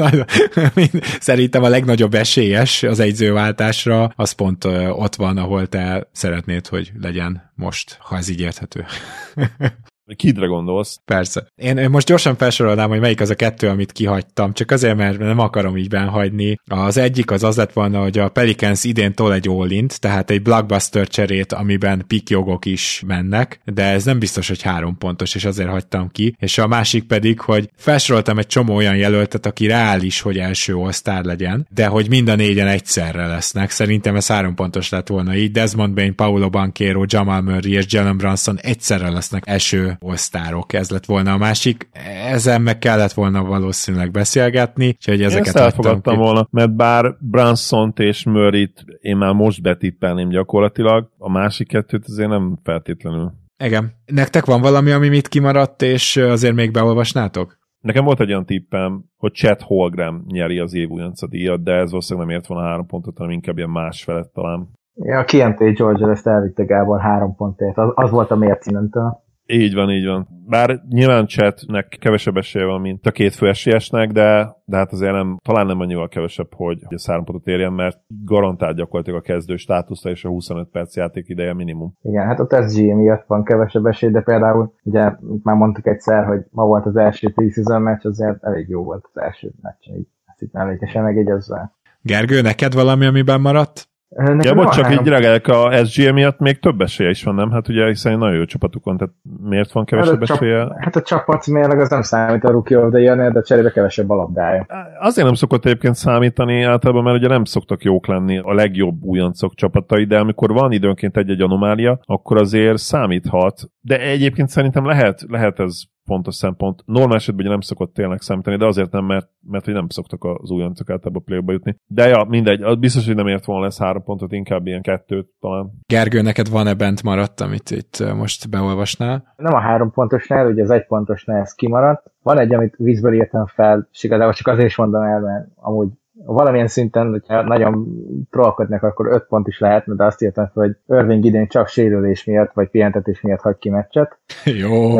szerintem 1.30 1.62
a 1.62 1.68
legnagyobb 1.68 2.14
esélyes 2.14 2.82
az 2.82 3.00
egyzőváltásra, 3.00 4.12
az 4.16 4.32
pont 4.32 4.64
ott 4.90 5.14
van, 5.14 5.36
ahol 5.36 5.66
te 5.66 6.08
szeretnéd, 6.12 6.66
hogy 6.66 6.92
legyen 7.00 7.49
most, 7.60 7.96
ha 8.00 8.16
ez 8.16 8.28
így 8.28 8.40
érthető. 8.40 8.86
Kidre 10.16 10.46
gondolsz? 10.46 11.00
Persze. 11.04 11.46
Én, 11.56 11.76
én 11.76 11.90
most 11.90 12.06
gyorsan 12.06 12.36
felsorolnám, 12.36 12.88
hogy 12.88 13.00
melyik 13.00 13.20
az 13.20 13.30
a 13.30 13.34
kettő, 13.34 13.68
amit 13.68 13.92
kihagytam, 13.92 14.52
csak 14.52 14.70
azért, 14.70 14.96
mert 14.96 15.18
nem 15.18 15.38
akarom 15.38 15.76
így 15.76 15.88
benhagyni. 15.88 16.56
Az 16.66 16.96
egyik 16.96 17.30
az 17.30 17.42
az 17.42 17.56
lett 17.56 17.72
volna, 17.72 18.00
hogy 18.00 18.18
a 18.18 18.28
Pelicans 18.28 18.84
idén 18.84 19.14
tol 19.14 19.34
egy 19.34 19.48
all 19.48 19.68
tehát 19.86 20.30
egy 20.30 20.42
blockbuster 20.42 21.08
cserét, 21.08 21.52
amiben 21.52 22.04
pikjogok 22.06 22.64
is 22.64 23.02
mennek, 23.06 23.60
de 23.64 23.84
ez 23.84 24.04
nem 24.04 24.18
biztos, 24.18 24.48
hogy 24.48 24.62
három 24.62 24.98
pontos, 24.98 25.34
és 25.34 25.44
azért 25.44 25.68
hagytam 25.68 26.08
ki. 26.08 26.34
És 26.38 26.58
a 26.58 26.66
másik 26.66 27.04
pedig, 27.04 27.40
hogy 27.40 27.70
felsoroltam 27.76 28.38
egy 28.38 28.46
csomó 28.46 28.74
olyan 28.74 28.96
jelöltet, 28.96 29.46
aki 29.46 29.66
reális, 29.66 30.20
hogy 30.20 30.38
első 30.38 30.74
all 30.74 31.22
legyen, 31.22 31.66
de 31.74 31.86
hogy 31.86 32.08
mind 32.08 32.28
a 32.28 32.34
négyen 32.34 32.66
egyszerre 32.66 33.26
lesznek. 33.26 33.70
Szerintem 33.70 34.16
ez 34.16 34.26
három 34.26 34.54
pontos 34.54 34.88
lett 34.88 35.08
volna 35.08 35.34
így. 35.34 35.50
Desmond 35.50 35.94
Bain, 35.94 36.14
Paulo 36.14 36.50
Banquero, 36.50 37.04
Jamal 37.06 37.40
Murray 37.40 37.72
és 37.72 37.84
Jalen 37.88 38.16
Brunson 38.16 38.58
egyszerre 38.60 39.10
lesznek 39.10 39.42
első 39.46 39.96
osztárok, 40.00 40.72
ez 40.72 40.90
lett 40.90 41.04
volna 41.04 41.32
a 41.32 41.38
másik. 41.38 41.88
Ezen 42.26 42.62
meg 42.62 42.78
kellett 42.78 43.12
volna 43.12 43.44
valószínűleg 43.44 44.10
beszélgetni, 44.10 44.86
úgyhogy 44.86 45.22
ezeket 45.22 45.46
Én 45.46 45.52
ezt 45.52 45.64
elfogadtam 45.64 46.16
volna, 46.16 46.46
mert 46.50 46.76
bár 46.76 47.16
Branson 47.20 47.92
és 47.96 48.24
Murray-t 48.24 48.84
én 49.00 49.16
már 49.16 49.32
most 49.32 49.62
betippelném 49.62 50.28
gyakorlatilag, 50.28 51.10
a 51.18 51.30
másik 51.30 51.68
kettőt 51.68 52.04
azért 52.06 52.28
nem 52.28 52.58
feltétlenül. 52.62 53.32
Igen. 53.64 53.92
Nektek 54.06 54.44
van 54.44 54.60
valami, 54.60 54.90
ami 54.90 55.08
mit 55.08 55.28
kimaradt, 55.28 55.82
és 55.82 56.16
azért 56.16 56.54
még 56.54 56.70
beolvasnátok? 56.70 57.58
Nekem 57.80 58.04
volt 58.04 58.20
egy 58.20 58.30
olyan 58.30 58.46
tippem, 58.46 59.04
hogy 59.16 59.32
Chet 59.32 59.62
Holgram 59.62 60.24
nyeri 60.26 60.58
az 60.58 60.74
év 60.74 60.88
újonca 60.88 61.26
díjat, 61.26 61.62
de 61.62 61.72
ez 61.72 61.90
valószínűleg 61.90 62.28
nem 62.28 62.36
ért 62.36 62.46
volna 62.46 62.68
három 62.68 62.86
pontot, 62.86 63.16
hanem 63.16 63.32
inkább 63.32 63.56
ilyen 63.56 63.70
más 63.70 64.04
felett 64.04 64.32
talán. 64.32 64.68
Ja, 64.94 65.18
a 65.18 65.24
KMT 65.24 65.58
Georgia 65.58 66.10
ezt 66.10 66.26
elvitte 66.26 66.64
Gábor 66.64 67.00
három 67.00 67.34
pontért. 67.34 67.78
Az, 67.78 67.92
az 67.94 68.10
volt 68.10 68.30
a 68.30 68.36
mércinentől. 68.36 69.22
Így 69.52 69.74
van, 69.74 69.90
így 69.90 70.06
van. 70.06 70.28
Bár 70.46 70.80
nyilván 70.88 71.26
chatnek 71.26 71.96
kevesebb 72.00 72.36
esélye 72.36 72.64
van, 72.64 72.80
mint 72.80 73.06
a 73.06 73.10
két 73.10 73.34
fő 73.34 73.48
esélyesnek, 73.48 74.10
de, 74.10 74.56
de 74.64 74.76
hát 74.76 74.92
azért 74.92 75.12
nem, 75.12 75.36
talán 75.42 75.66
nem 75.66 75.80
annyival 75.80 76.08
kevesebb, 76.08 76.54
hogy 76.54 76.78
a 76.88 76.96
három 77.06 77.24
pontot 77.24 77.46
érjen, 77.46 77.72
mert 77.72 77.98
garantált 78.24 78.76
gyakorlatilag 78.76 79.18
a 79.18 79.22
kezdő 79.22 79.56
státuszta 79.56 80.10
és 80.10 80.24
a 80.24 80.28
25 80.28 80.68
perc 80.68 80.96
játék 80.96 81.28
ideje 81.28 81.54
minimum. 81.54 81.94
Igen, 82.02 82.26
hát 82.26 82.40
a 82.40 82.68
SG 82.68 82.94
miatt 82.94 83.24
van 83.26 83.44
kevesebb 83.44 83.86
esély, 83.86 84.10
de 84.10 84.20
például 84.20 84.74
ugye 84.82 85.12
már 85.42 85.56
mondtuk 85.56 85.86
egyszer, 85.86 86.24
hogy 86.24 86.40
ma 86.50 86.64
volt 86.64 86.86
az 86.86 86.96
első 86.96 87.32
preseason 87.32 87.82
meccs, 87.82 88.06
azért 88.06 88.44
elég 88.44 88.68
jó 88.68 88.82
volt 88.82 89.04
az 89.12 89.22
első 89.22 89.50
meccs, 89.62 89.98
így 89.98 90.06
ezt 90.26 90.42
itt 90.42 90.52
mellékesen 90.52 91.02
megjegyezve. 91.02 91.72
Gergő, 92.02 92.40
neked 92.40 92.74
valami, 92.74 93.06
amiben 93.06 93.40
maradt? 93.40 93.89
Nekem 94.16 94.40
ja, 94.40 94.54
bocs, 94.54 94.74
csak 94.74 94.84
három... 94.84 95.00
így 95.00 95.08
reagálok, 95.08 95.48
a 95.48 95.84
SGM 95.84 96.14
miatt 96.14 96.38
még 96.38 96.58
több 96.58 96.80
esélye 96.80 97.10
is 97.10 97.24
van, 97.24 97.34
nem? 97.34 97.50
Hát 97.50 97.68
ugye 97.68 97.86
hiszen 97.86 98.18
nagyon 98.18 98.36
jó 98.36 98.44
csapatukon, 98.44 98.96
tehát 98.96 99.14
miért 99.40 99.72
van 99.72 99.84
kevesebb 99.84 100.26
hát 100.26 100.30
esélye? 100.30 100.64
Csap, 100.64 100.76
hát 100.78 100.96
a 100.96 101.02
csapat 101.02 101.46
mérleg 101.46 101.80
az 101.80 101.88
nem 101.88 102.02
számít 102.02 102.44
a 102.44 102.50
Rookie 102.50 102.78
of 102.78 102.90
the 102.90 103.00
year 103.00 103.32
de 103.32 103.42
cserébe 103.42 103.70
kevesebb 103.70 104.10
a 104.10 104.14
labdája. 104.14 104.66
Azért 105.00 105.26
nem 105.26 105.36
szokott 105.36 105.64
egyébként 105.64 105.94
számítani 105.94 106.62
általában, 106.62 107.02
mert 107.02 107.16
ugye 107.16 107.28
nem 107.28 107.44
szoktak 107.44 107.82
jók 107.82 108.06
lenni 108.06 108.38
a 108.38 108.54
legjobb 108.54 109.02
újoncok 109.02 109.54
csapatai, 109.54 110.04
de 110.04 110.18
amikor 110.18 110.52
van 110.52 110.72
időnként 110.72 111.16
egy-egy 111.16 111.40
anomália, 111.40 112.00
akkor 112.04 112.36
azért 112.36 112.78
számíthat. 112.78 113.70
De 113.80 114.00
egyébként 114.00 114.48
szerintem 114.48 114.86
lehet, 114.86 115.24
lehet 115.28 115.60
ez 115.60 115.80
fontos 116.10 116.34
szempont. 116.34 116.82
Normál 116.86 117.16
esetben 117.16 117.44
ugye 117.44 117.54
nem 117.54 117.60
szokott 117.60 117.94
tényleg 117.94 118.20
számítani, 118.20 118.56
de 118.56 118.66
azért 118.66 118.90
nem, 118.90 119.04
mert, 119.04 119.28
mert 119.50 119.64
hogy 119.64 119.74
nem 119.74 119.88
szoktak 119.88 120.24
az 120.24 120.50
újoncok 120.50 120.90
általában 120.90 121.24
play 121.24 121.42
jutni. 121.46 121.76
De 121.86 122.06
ja, 122.06 122.24
mindegy, 122.28 122.62
az 122.62 122.76
biztos, 122.76 123.06
hogy 123.06 123.14
nem 123.14 123.26
ért 123.26 123.44
volna 123.44 123.64
lesz 123.64 123.78
három 123.78 124.02
pontot, 124.02 124.32
inkább 124.32 124.66
ilyen 124.66 124.82
kettőt 124.82 125.28
talán. 125.40 125.70
Gergő, 125.86 126.22
neked 126.22 126.48
van-e 126.48 126.74
bent 126.74 127.02
maradt, 127.02 127.40
amit 127.40 127.70
itt 127.70 128.14
most 128.14 128.50
beolvasnál? 128.50 129.34
Nem 129.36 129.54
a 129.54 129.60
három 129.60 129.90
pontosnál, 129.90 130.46
ugye 130.46 130.62
az 130.62 130.70
egy 130.70 130.86
pontosnál 130.86 131.40
ez 131.40 131.54
kimaradt. 131.54 132.10
Van 132.22 132.38
egy, 132.38 132.54
amit 132.54 132.74
vízből 132.76 133.14
írtam 133.14 133.46
fel, 133.46 133.88
és 133.92 134.04
igazából 134.04 134.32
csak 134.32 134.46
azért 134.46 134.68
is 134.68 134.76
mondom 134.76 135.02
el, 135.02 135.20
mert 135.20 135.48
amúgy 135.56 135.88
valamilyen 136.24 136.66
szinten, 136.66 137.10
hogyha 137.10 137.42
nagyon 137.42 137.86
trollkodnak, 138.30 138.82
akkor 138.82 139.06
öt 139.06 139.26
pont 139.28 139.46
is 139.46 139.58
lehetne, 139.58 139.94
de 139.94 140.04
azt 140.04 140.22
írtam 140.22 140.50
hogy 140.54 140.76
Irving 140.88 141.24
idén 141.24 141.48
csak 141.48 141.68
sérülés 141.68 142.24
miatt, 142.24 142.52
vagy 142.52 142.68
pihentetés 142.68 143.20
miatt 143.20 143.40
hagy 143.40 143.58
ki 143.58 143.70
meccset. 143.70 144.18
Jó. 144.60 144.98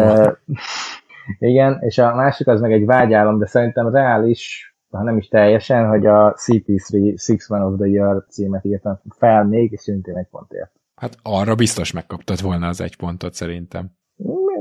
Igen, 1.39 1.79
és 1.81 1.99
a 1.99 2.15
másik 2.15 2.47
az 2.47 2.61
meg 2.61 2.73
egy 2.73 2.85
vágyálom, 2.85 3.39
de 3.39 3.47
szerintem 3.47 3.89
reális, 3.89 4.75
ha 4.91 5.03
nem 5.03 5.17
is 5.17 5.29
teljesen, 5.29 5.89
hogy 5.89 6.07
a 6.07 6.35
CP3 6.35 7.21
Six 7.23 7.49
Man 7.49 7.63
of 7.63 7.79
the 7.79 7.87
Year 7.89 8.25
címet 8.29 8.65
írtam 8.65 9.01
fel 9.19 9.45
még, 9.45 9.73
és 9.73 9.81
szintén 9.81 10.17
egy 10.17 10.29
pontért. 10.31 10.73
Hát 10.95 11.17
arra 11.23 11.55
biztos 11.55 11.93
megkaptad 11.93 12.43
volna 12.43 12.69
az 12.69 12.81
egy 12.81 12.97
pontot 12.97 13.35
szerintem 13.35 13.99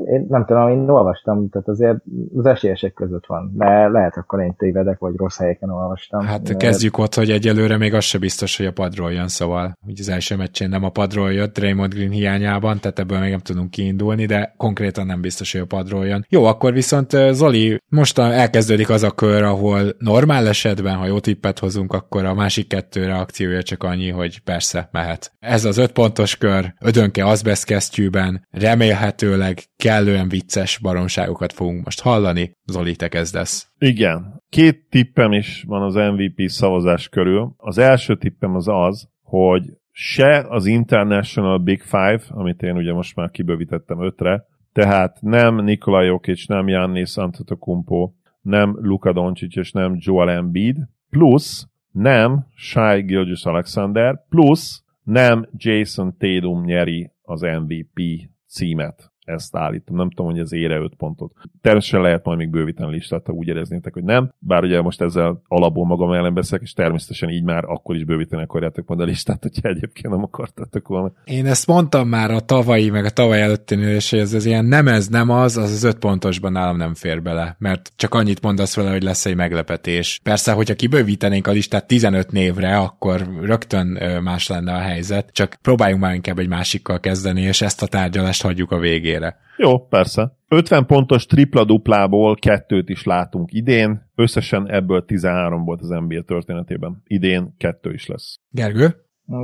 én 0.06 0.26
nem 0.30 0.46
tudom, 0.46 0.70
én 0.70 0.90
olvastam, 0.90 1.50
tehát 1.50 1.68
azért 1.68 1.98
az 2.36 2.46
esélyesek 2.46 2.94
között 2.94 3.26
van, 3.26 3.52
de 3.56 3.88
lehet 3.88 4.18
akkor 4.18 4.42
én 4.42 4.56
tévedek, 4.58 5.00
vagy 5.00 5.16
rossz 5.16 5.38
helyeken 5.38 5.70
olvastam. 5.70 6.22
Hát 6.22 6.42
de... 6.42 6.56
kezdjük 6.56 6.98
ott, 6.98 7.14
hogy 7.14 7.32
egyelőre 7.32 7.78
még 7.78 7.94
az 7.94 8.04
se 8.04 8.18
biztos, 8.18 8.58
hogy 8.58 8.66
a 8.66 8.72
padról 8.72 9.12
jön, 9.12 9.28
szóval 9.28 9.78
úgy 9.88 10.00
az 10.00 10.10
első 10.10 10.36
meccsén 10.36 10.70
nem 10.70 10.84
a 10.84 10.90
padról 10.90 11.34
jött 11.34 11.54
Draymond 11.54 11.94
Green 11.94 12.12
hiányában, 12.12 12.80
tehát 12.80 13.00
ebből 13.00 13.20
még 13.20 13.30
nem 13.30 13.40
tudunk 13.40 13.70
kiindulni, 13.70 14.26
de 14.26 14.54
konkrétan 14.58 15.06
nem 15.06 15.22
biztos, 15.22 15.52
hogy 15.52 15.62
a 15.62 15.66
padról 15.66 16.06
jön. 16.06 16.26
Jó, 16.30 16.44
akkor 16.46 16.74
viszont 16.74 17.10
Zoli, 17.32 17.82
most 17.90 18.20
elkezdődik 18.20 18.90
az 18.90 19.04
a 19.04 19.12
kör, 19.12 19.44
ahol 19.44 19.82
normál 19.98 20.48
esetben, 20.48 20.96
ha 20.96 21.06
jó 21.06 21.20
tippet 21.20 21.60
hozunk, 21.60 21.94
akkor 21.94 22.26
a 22.26 22.34
másik 22.34 22.68
kettő 22.68 23.06
reakciója 23.06 23.64
csak 23.64 23.84
annyi, 23.84 24.10
hogy 24.10 24.40
persze, 24.40 24.90
mehet. 24.92 25.32
Ez 25.40 25.66
az 25.66 25.78
öt 25.78 25.92
pontos 25.92 26.38
kör, 26.38 26.74
ödönke 26.82 27.26
azbeszkesztyűben, 27.26 28.48
remélhetőleg 28.52 29.58
kellően 29.90 30.30
vicces 30.30 30.78
baromságokat 30.78 31.54
fogunk 31.54 31.86
most 31.86 32.02
hallani. 32.02 32.52
Zoli, 32.66 32.96
te 32.96 33.08
kezdesz. 33.08 33.72
Igen. 33.80 34.42
Két 34.50 34.86
tippem 34.90 35.32
is 35.32 35.64
van 35.68 35.82
az 35.82 35.96
MVP 35.96 36.50
szavazás 36.50 37.10
körül. 37.10 37.54
Az 37.58 37.78
első 37.78 38.18
tippem 38.18 38.56
az 38.56 38.68
az, 38.68 39.10
hogy 39.24 39.64
se 39.92 40.46
az 40.50 40.66
International 40.66 41.58
Big 41.58 41.82
Five, 41.82 42.22
amit 42.30 42.62
én 42.62 42.76
ugye 42.76 42.94
most 42.94 43.16
már 43.16 43.30
kibővítettem 43.32 44.04
ötre, 44.04 44.46
tehát 44.74 45.18
nem 45.22 45.64
Nikola 45.64 46.02
Jokic, 46.02 46.48
nem 46.48 46.66
Giannis 46.66 47.18
Antetokounmpo, 47.18 48.12
nem 48.42 48.78
Luka 48.82 49.14
Doncic 49.14 49.56
és 49.56 49.72
nem 49.72 49.96
Joel 50.00 50.30
Embiid, 50.30 50.78
plusz 51.10 51.68
nem 51.92 52.46
Shai 52.56 53.02
Gilgis 53.02 53.44
Alexander, 53.44 54.26
plusz 54.30 54.84
nem 55.04 55.50
Jason 55.58 56.16
Tatum 56.18 56.64
nyeri 56.64 57.12
az 57.22 57.42
MVP 57.42 58.02
címet 58.48 59.09
ezt 59.30 59.56
állítom. 59.56 59.96
Nem 59.96 60.10
tudom, 60.10 60.32
hogy 60.32 60.40
ez 60.40 60.54
ére 60.54 60.78
5 60.78 60.94
pontot. 60.98 61.32
Természetesen 61.62 62.02
lehet 62.02 62.26
majd 62.26 62.38
még 62.38 62.50
bővíteni 62.50 62.92
listát, 62.92 63.26
ha 63.26 63.34
úgy 63.34 63.48
éreznétek, 63.48 63.94
hogy 63.94 64.04
nem. 64.04 64.34
Bár 64.40 64.64
ugye 64.64 64.82
most 64.82 65.02
ezzel 65.02 65.42
alapból 65.48 65.86
magam 65.86 66.12
ellen 66.12 66.34
beszélek, 66.34 66.64
és 66.64 66.74
természetesen 66.74 67.30
így 67.30 67.44
már 67.44 67.64
akkor 67.64 67.96
is 67.96 68.04
bővíteni 68.04 68.44
akarjátok 68.44 68.88
majd 68.88 69.00
a 69.00 69.04
listát, 69.04 69.42
hogyha 69.42 69.70
egyébként 69.70 70.14
nem 70.14 70.24
akartátok 70.24 70.88
volna. 70.88 71.12
Én 71.24 71.46
ezt 71.46 71.68
mondtam 71.68 72.08
már 72.08 72.32
a 72.32 72.40
tavalyi, 72.40 72.90
meg 72.90 73.06
a 73.06 73.10
tavaly 73.10 73.42
előtti 73.42 73.76
és 73.76 74.14
ez, 74.14 74.34
ez 74.34 74.46
ilyen 74.46 74.66
nem 74.66 74.88
ez, 74.88 75.08
nem 75.08 75.30
az, 75.30 75.58
az 75.58 75.72
az 75.72 75.84
öt 75.84 75.98
pontosban 75.98 76.52
nálam 76.52 76.78
nem 76.78 76.94
fér 76.94 77.22
bele, 77.22 77.56
mert 77.60 77.92
csak 77.96 78.14
annyit 78.14 78.42
mondasz 78.42 78.76
vele, 78.76 78.92
hogy 78.92 79.04
lesz 79.04 79.26
egy 79.26 79.36
meglepetés. 79.36 80.20
Persze, 80.24 80.52
hogyha 80.52 80.76
kibővítenénk 80.76 81.48
a 81.48 81.52
listát 81.52 81.88
15 81.88 82.32
névre, 82.32 82.78
akkor 82.78 83.30
rögtön 83.42 83.88
más 84.24 84.48
lenne 84.48 84.74
a 84.74 84.80
helyzet, 84.80 85.30
csak 85.32 85.58
próbáljunk 85.62 86.02
már 86.02 86.14
inkább 86.14 86.40
egy 86.40 86.48
másikkal 86.48 87.00
kezdeni, 87.00 87.42
és 87.42 87.62
ezt 87.62 87.82
a 87.82 87.88
tárgyalást 87.88 88.42
hagyjuk 88.42 88.72
a 88.72 88.80
végére 88.80 89.19
végére. 89.20 89.38
Jó, 89.58 89.88
persze. 89.88 90.38
50 90.48 90.86
pontos 90.86 91.26
tripla-duplából 91.26 92.36
kettőt 92.36 92.90
is 92.90 93.06
látunk 93.06 93.54
idén, 93.54 94.10
összesen 94.16 94.70
ebből 94.70 95.06
13 95.06 95.66
volt 95.66 95.82
az 95.82 95.90
NBA 95.90 96.22
történetében. 96.22 97.02
Idén 97.04 97.54
kettő 97.58 97.94
is 97.94 98.08
lesz. 98.08 98.36
Gergő? 98.50 98.88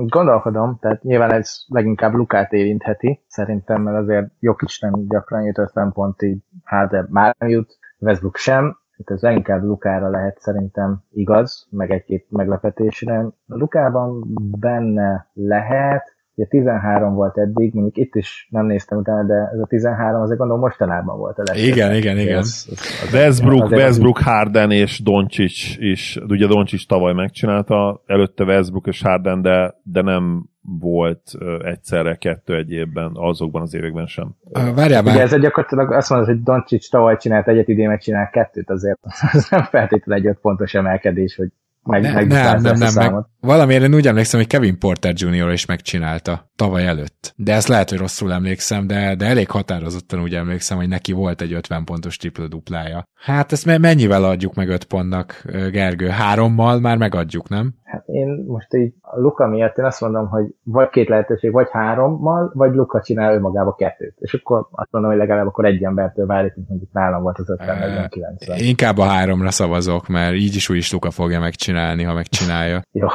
Gondolkodom, 0.06 0.78
tehát 0.82 1.04
nyilván 1.04 1.34
ez 1.34 1.64
leginkább 1.68 2.14
Lukát 2.14 2.54
érintheti, 2.54 3.24
szerintem, 3.28 3.82
mert 3.82 3.98
azért 3.98 4.32
Jokic 4.40 4.82
nem 4.82 5.08
gyakran 5.08 5.44
jut 5.44 5.58
50 5.58 5.92
pontig, 5.92 6.38
Harder 6.64 7.06
már 7.10 7.36
nem 7.40 7.50
jut, 7.50 7.78
Westbrook 8.00 8.36
sem, 8.36 8.78
itt 8.98 9.10
ez 9.10 9.22
leginkább 9.22 9.64
Lukára 9.64 10.10
lehet 10.10 10.40
szerintem 10.40 11.04
igaz, 11.12 11.68
meg 11.70 11.92
egy-két 11.92 12.26
meglepetésre. 12.30 13.26
Lukában 13.46 14.24
benne 14.60 15.30
lehet, 15.34 16.15
Ugye 16.36 16.48
13 16.48 17.14
volt 17.14 17.38
eddig, 17.38 17.74
mondjuk 17.74 17.98
itt 17.98 18.16
is 18.16 18.48
nem 18.52 18.66
néztem 18.66 18.98
utána, 18.98 19.24
de 19.24 19.50
ez 19.54 19.60
a 19.60 19.66
13 19.66 20.22
azért 20.22 20.38
gondolom 20.38 20.62
mostanában 20.62 21.18
volt 21.18 21.38
a 21.38 21.44
legtöbb. 21.46 21.66
Igen, 21.66 21.96
igen, 21.96 22.18
igen. 22.18 22.38
Ez, 22.38 22.68
Westbrook, 23.14 23.72
Westbrook, 23.72 24.18
Harden 24.18 24.72
és 24.72 25.02
Doncic 25.04 25.76
is, 25.78 26.20
ugye 26.28 26.48
Doncic 26.48 26.86
tavaly 26.86 27.14
megcsinálta, 27.14 28.02
előtte 28.06 28.44
Westbrook 28.44 28.88
és 28.88 29.02
Harden, 29.02 29.42
de, 29.42 29.76
de 29.84 30.02
nem 30.02 30.46
volt 30.80 31.22
egyszerre 31.64 32.16
kettő 32.16 32.56
egy 32.56 32.72
évben, 32.72 33.12
azokban 33.14 33.62
az 33.62 33.74
években 33.74 34.06
sem. 34.06 34.36
Várjál 34.76 35.04
már. 35.04 35.14
Ugye 35.14 35.24
ez 35.24 35.40
gyakorlatilag 35.40 35.92
azt 35.92 36.10
mondod, 36.10 36.28
hogy 36.28 36.44
Doncic 36.44 36.90
tavaly 36.90 37.18
csinált 37.18 37.48
egyet, 37.48 37.68
idén 37.68 37.88
megcsinál 37.88 38.30
kettőt, 38.30 38.70
azért 38.70 39.00
az 39.34 39.50
nem 39.50 39.64
feltétlenül 39.64 40.24
egy 40.24 40.30
öt 40.30 40.40
pontos 40.42 40.74
emelkedés, 40.74 41.36
hogy 41.36 41.50
meg, 41.86 42.02
ne, 42.02 42.14
meg 42.14 42.28
nem, 42.28 42.62
nem, 42.62 42.78
nem, 42.78 42.94
meg 42.94 43.14
valamiért 43.40 43.84
én 43.84 43.94
úgy 43.96 44.08
emlékszem, 44.08 44.40
hogy 44.40 44.50
Kevin 44.50 44.80
Porter 44.80 45.14
Jr. 45.16 45.52
is 45.52 45.66
megcsinálta 45.66 46.52
tavaly 46.56 46.88
előtt. 46.88 47.34
De 47.36 47.54
ezt 47.54 47.68
lehet, 47.68 47.90
hogy 47.90 47.98
rosszul 47.98 48.34
emlékszem, 48.34 48.88
de, 48.88 49.16
de 49.16 49.26
elég 49.26 49.50
határozottan 49.50 50.22
úgy 50.22 50.36
emlékszem, 50.36 50.78
hogy 50.78 50.88
neki 50.88 51.12
volt 51.12 51.42
egy 51.42 51.54
50 51.54 51.84
pontos 51.84 52.18
tripla 52.18 52.48
duplája. 52.48 53.04
Hát 53.16 53.52
ezt 53.52 53.66
mennyivel 53.66 54.24
adjuk 54.24 54.54
meg 54.54 54.70
5 54.70 54.84
pontnak, 54.84 55.44
Gergő? 55.72 56.08
Hárommal 56.08 56.80
már 56.80 56.98
megadjuk, 56.98 57.50
nem? 57.50 57.74
Hát 57.96 58.08
én 58.08 58.44
most 58.48 58.74
így 58.74 58.94
a 59.02 59.20
Luka 59.20 59.48
miatt 59.48 59.78
én 59.78 59.86
azt 59.86 60.02
mondom, 60.02 60.28
hogy 60.28 60.56
vagy 60.64 60.90
két 60.90 61.10
lehetőség, 61.10 61.52
vagy 61.52 61.68
hárommal, 61.72 62.52
vagy 62.54 62.74
Luka 62.74 63.02
csinál 63.02 63.34
önmagába 63.34 63.76
kettőt. 63.76 64.16
És 64.20 64.34
akkor 64.34 64.68
azt 64.72 64.92
mondom, 64.92 65.12
hogy 65.12 65.20
legalább 65.20 65.48
akkor 65.48 65.66
egy 65.66 65.84
embertől 65.84 66.26
válik, 66.26 66.56
mint 66.56 66.70
mondjuk 66.70 66.92
nálam 66.94 67.22
volt 67.22 67.38
az 67.38 67.50
50 67.50 68.10
90 68.10 68.58
Inkább 68.58 68.98
a 68.98 69.04
háromra 69.04 69.52
szavazok, 69.52 70.08
mert 70.08 70.34
így 70.34 70.56
is 70.56 70.70
úgy 70.70 70.78
is 70.78 70.92
Luka 70.92 71.12
fogja 71.12 71.40
megcsinálni, 71.40 72.04
ha 72.04 72.14
megcsinálja. 72.14 72.82
Jó, 72.92 73.08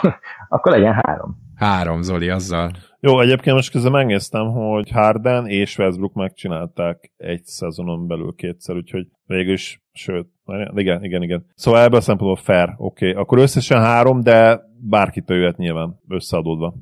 akkor 0.49 0.73
legyen 0.73 0.93
három. 0.93 1.37
Három, 1.55 2.03
Zoli, 2.03 2.29
azzal. 2.29 2.71
Jó, 3.01 3.21
egyébként 3.21 3.57
most 3.57 3.71
közben 3.71 3.93
megnéztem, 3.93 4.47
hogy 4.47 4.91
Harden 4.91 5.47
és 5.47 5.79
Westbrook 5.79 6.15
megcsinálták 6.15 7.13
egy 7.17 7.45
szezonon 7.45 8.07
belül 8.07 8.35
kétszer, 8.37 8.77
úgyhogy 8.77 9.07
végül 9.27 9.53
is, 9.53 9.83
sőt, 9.93 10.27
igen, 10.75 11.05
igen, 11.05 11.23
igen. 11.23 11.47
Szóval 11.55 11.81
ebből 11.81 11.99
a 11.99 12.03
szempontból 12.03 12.43
fair, 12.45 12.75
oké. 12.77 13.09
Okay. 13.11 13.23
Akkor 13.23 13.39
összesen 13.39 13.81
három, 13.81 14.21
de 14.21 14.61
bárkitől 14.83 15.37
jöhet 15.39 15.57
nyilván 15.57 16.01
összeadódva. 16.09 16.75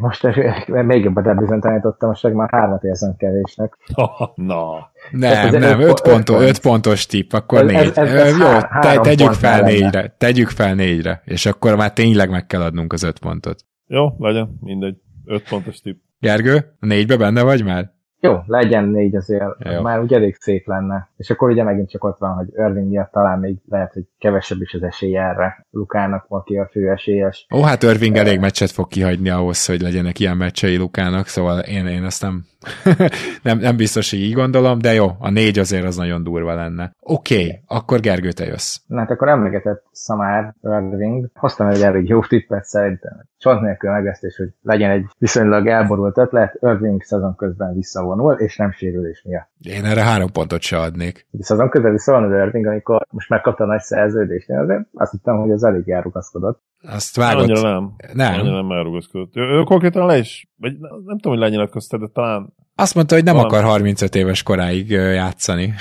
Most 0.00 0.22
még 0.66 1.04
jobban 1.04 1.26
elbizonytalanítottam, 1.28 2.08
most 2.08 2.32
már 2.32 2.48
hármat 2.50 2.82
érzem 2.84 3.14
kevésnek. 3.16 3.76
Na. 4.34 4.90
Nem, 5.10 5.50
nem, 5.50 5.60
nem, 5.60 5.80
öt, 5.80 6.00
pontos, 6.02 6.42
öt 6.42 6.60
pontos 6.60 7.06
tipp, 7.06 7.32
akkor 7.32 7.58
ez, 7.60 7.66
négy. 7.66 7.76
Ez, 7.86 7.96
ez, 7.96 8.12
ez 8.12 8.38
Jó, 8.38 8.46
há- 8.46 8.80
te, 8.80 9.00
tegyük 9.00 9.32
fel 9.32 9.60
négyre, 9.60 9.90
lenne. 9.90 10.14
tegyük 10.18 10.48
fel 10.48 10.74
négyre, 10.74 11.22
és 11.24 11.46
akkor 11.46 11.76
már 11.76 11.92
tényleg 11.92 12.30
meg 12.30 12.46
kell 12.46 12.60
adnunk 12.62 12.92
az 12.92 13.02
öt 13.02 13.18
pontot. 13.18 13.64
Jó, 13.86 14.08
legyen, 14.18 14.58
mindegy. 14.60 14.96
Öt 15.24 15.48
pontos 15.48 15.80
tipp. 15.80 15.96
Gergő, 16.18 16.76
a 16.80 16.86
négybe 16.86 17.16
benne 17.16 17.42
vagy 17.42 17.64
már? 17.64 17.94
Jó, 18.20 18.38
legyen 18.46 18.84
négy 18.84 19.16
azért, 19.16 19.44
Jó. 19.58 19.80
már 19.80 20.00
ugye 20.00 20.16
elég 20.16 20.34
szép 20.34 20.66
lenne. 20.66 21.08
És 21.16 21.30
akkor 21.30 21.50
ugye 21.50 21.62
megint 21.62 21.90
csak 21.90 22.04
ott 22.04 22.18
van, 22.18 22.34
hogy 22.34 22.48
Irving 22.52 22.88
miatt 22.88 23.10
talán 23.12 23.38
még 23.38 23.56
lehet, 23.68 23.92
hogy 23.92 24.02
kevesebb 24.18 24.60
is 24.60 24.74
az 24.74 24.82
esély 24.82 25.16
erre. 25.16 25.66
Lukának, 25.70 26.24
aki 26.28 26.56
a 26.56 26.68
fő 26.70 26.90
esélyes. 26.90 27.46
Ó, 27.54 27.62
hát 27.62 27.82
Irving 27.82 28.16
elég 28.16 28.40
meccset 28.40 28.70
fog 28.70 28.88
kihagyni 28.88 29.28
ahhoz, 29.28 29.66
hogy 29.66 29.80
legyenek 29.80 30.18
ilyen 30.18 30.36
meccsei 30.36 30.76
Lukának, 30.76 31.26
szóval 31.26 31.58
én, 31.58 31.86
én 31.86 32.04
azt 32.04 32.22
nem, 32.22 32.44
nem, 33.42 33.58
nem 33.58 33.76
biztos, 33.76 34.10
hogy 34.10 34.20
így 34.20 34.32
gondolom, 34.32 34.78
de 34.78 34.92
jó, 34.92 35.06
a 35.18 35.30
négy 35.30 35.58
azért 35.58 35.84
az 35.84 35.96
nagyon 35.96 36.22
durva 36.22 36.54
lenne. 36.54 36.92
Oké, 37.00 37.34
okay, 37.34 37.60
akkor 37.66 38.00
Gergő, 38.00 38.32
te 38.32 38.44
jössz. 38.44 38.76
Na 38.86 38.98
hát 38.98 39.10
akkor 39.10 39.28
emlegetett 39.28 39.84
Samár 39.92 40.54
Irving. 40.62 41.26
Hoztam 41.34 41.66
egy 41.66 41.82
elég 41.82 42.08
jó 42.08 42.20
tippet 42.20 42.64
szerintem. 42.64 43.24
Csont 43.46 43.60
nélkül 43.60 43.90
megvesztés, 43.90 44.36
hogy 44.36 44.48
legyen 44.62 44.90
egy 44.90 45.04
viszonylag 45.18 45.66
elborult 45.66 46.18
ötlet, 46.18 46.58
Irving 46.60 47.02
szezon 47.02 47.36
közben 47.36 47.74
visszavonul, 47.74 48.32
és 48.32 48.56
nem 48.56 48.70
sérülés 48.70 49.22
miatt. 49.22 49.48
Én 49.60 49.84
erre 49.84 50.02
három 50.02 50.32
pontot 50.32 50.60
se 50.60 50.78
adnék. 50.78 51.26
Szezon 51.38 51.68
közben 51.68 51.92
visszavonul 51.92 52.34
Irving, 52.34 52.66
amikor 52.66 53.06
most 53.10 53.28
megkapta 53.28 53.64
a 53.64 53.66
nagy 53.66 53.80
szerződést, 53.80 54.48
én 54.48 54.58
azért 54.58 54.86
azt 54.94 55.10
hittem, 55.10 55.36
hogy 55.36 55.50
az 55.50 55.64
elég 55.64 55.88
elrugaszkodott. 55.88 56.62
Azt 56.82 57.16
vágott. 57.16 57.42
Annyira 57.42 57.60
nem. 57.60 57.94
Nem. 58.12 58.32
Annyira 58.32 58.54
nem 58.54 58.70
elrugaszkodott. 58.70 59.36
Ő, 59.36 59.42
ő 59.42 59.62
konkrétan 59.62 60.06
le 60.06 60.16
is, 60.16 60.48
vagy 60.56 60.78
nem 60.80 61.18
tudom, 61.18 61.32
hogy 61.32 61.38
lenyilatkozta, 61.38 61.98
de 61.98 62.06
talán 62.12 62.54
azt 62.78 62.94
mondta, 62.94 63.14
hogy 63.14 63.24
nem 63.24 63.34
valami... 63.34 63.54
akar 63.54 63.64
35 63.64 64.14
éves 64.14 64.42
koráig 64.42 64.90
játszani. 64.90 65.74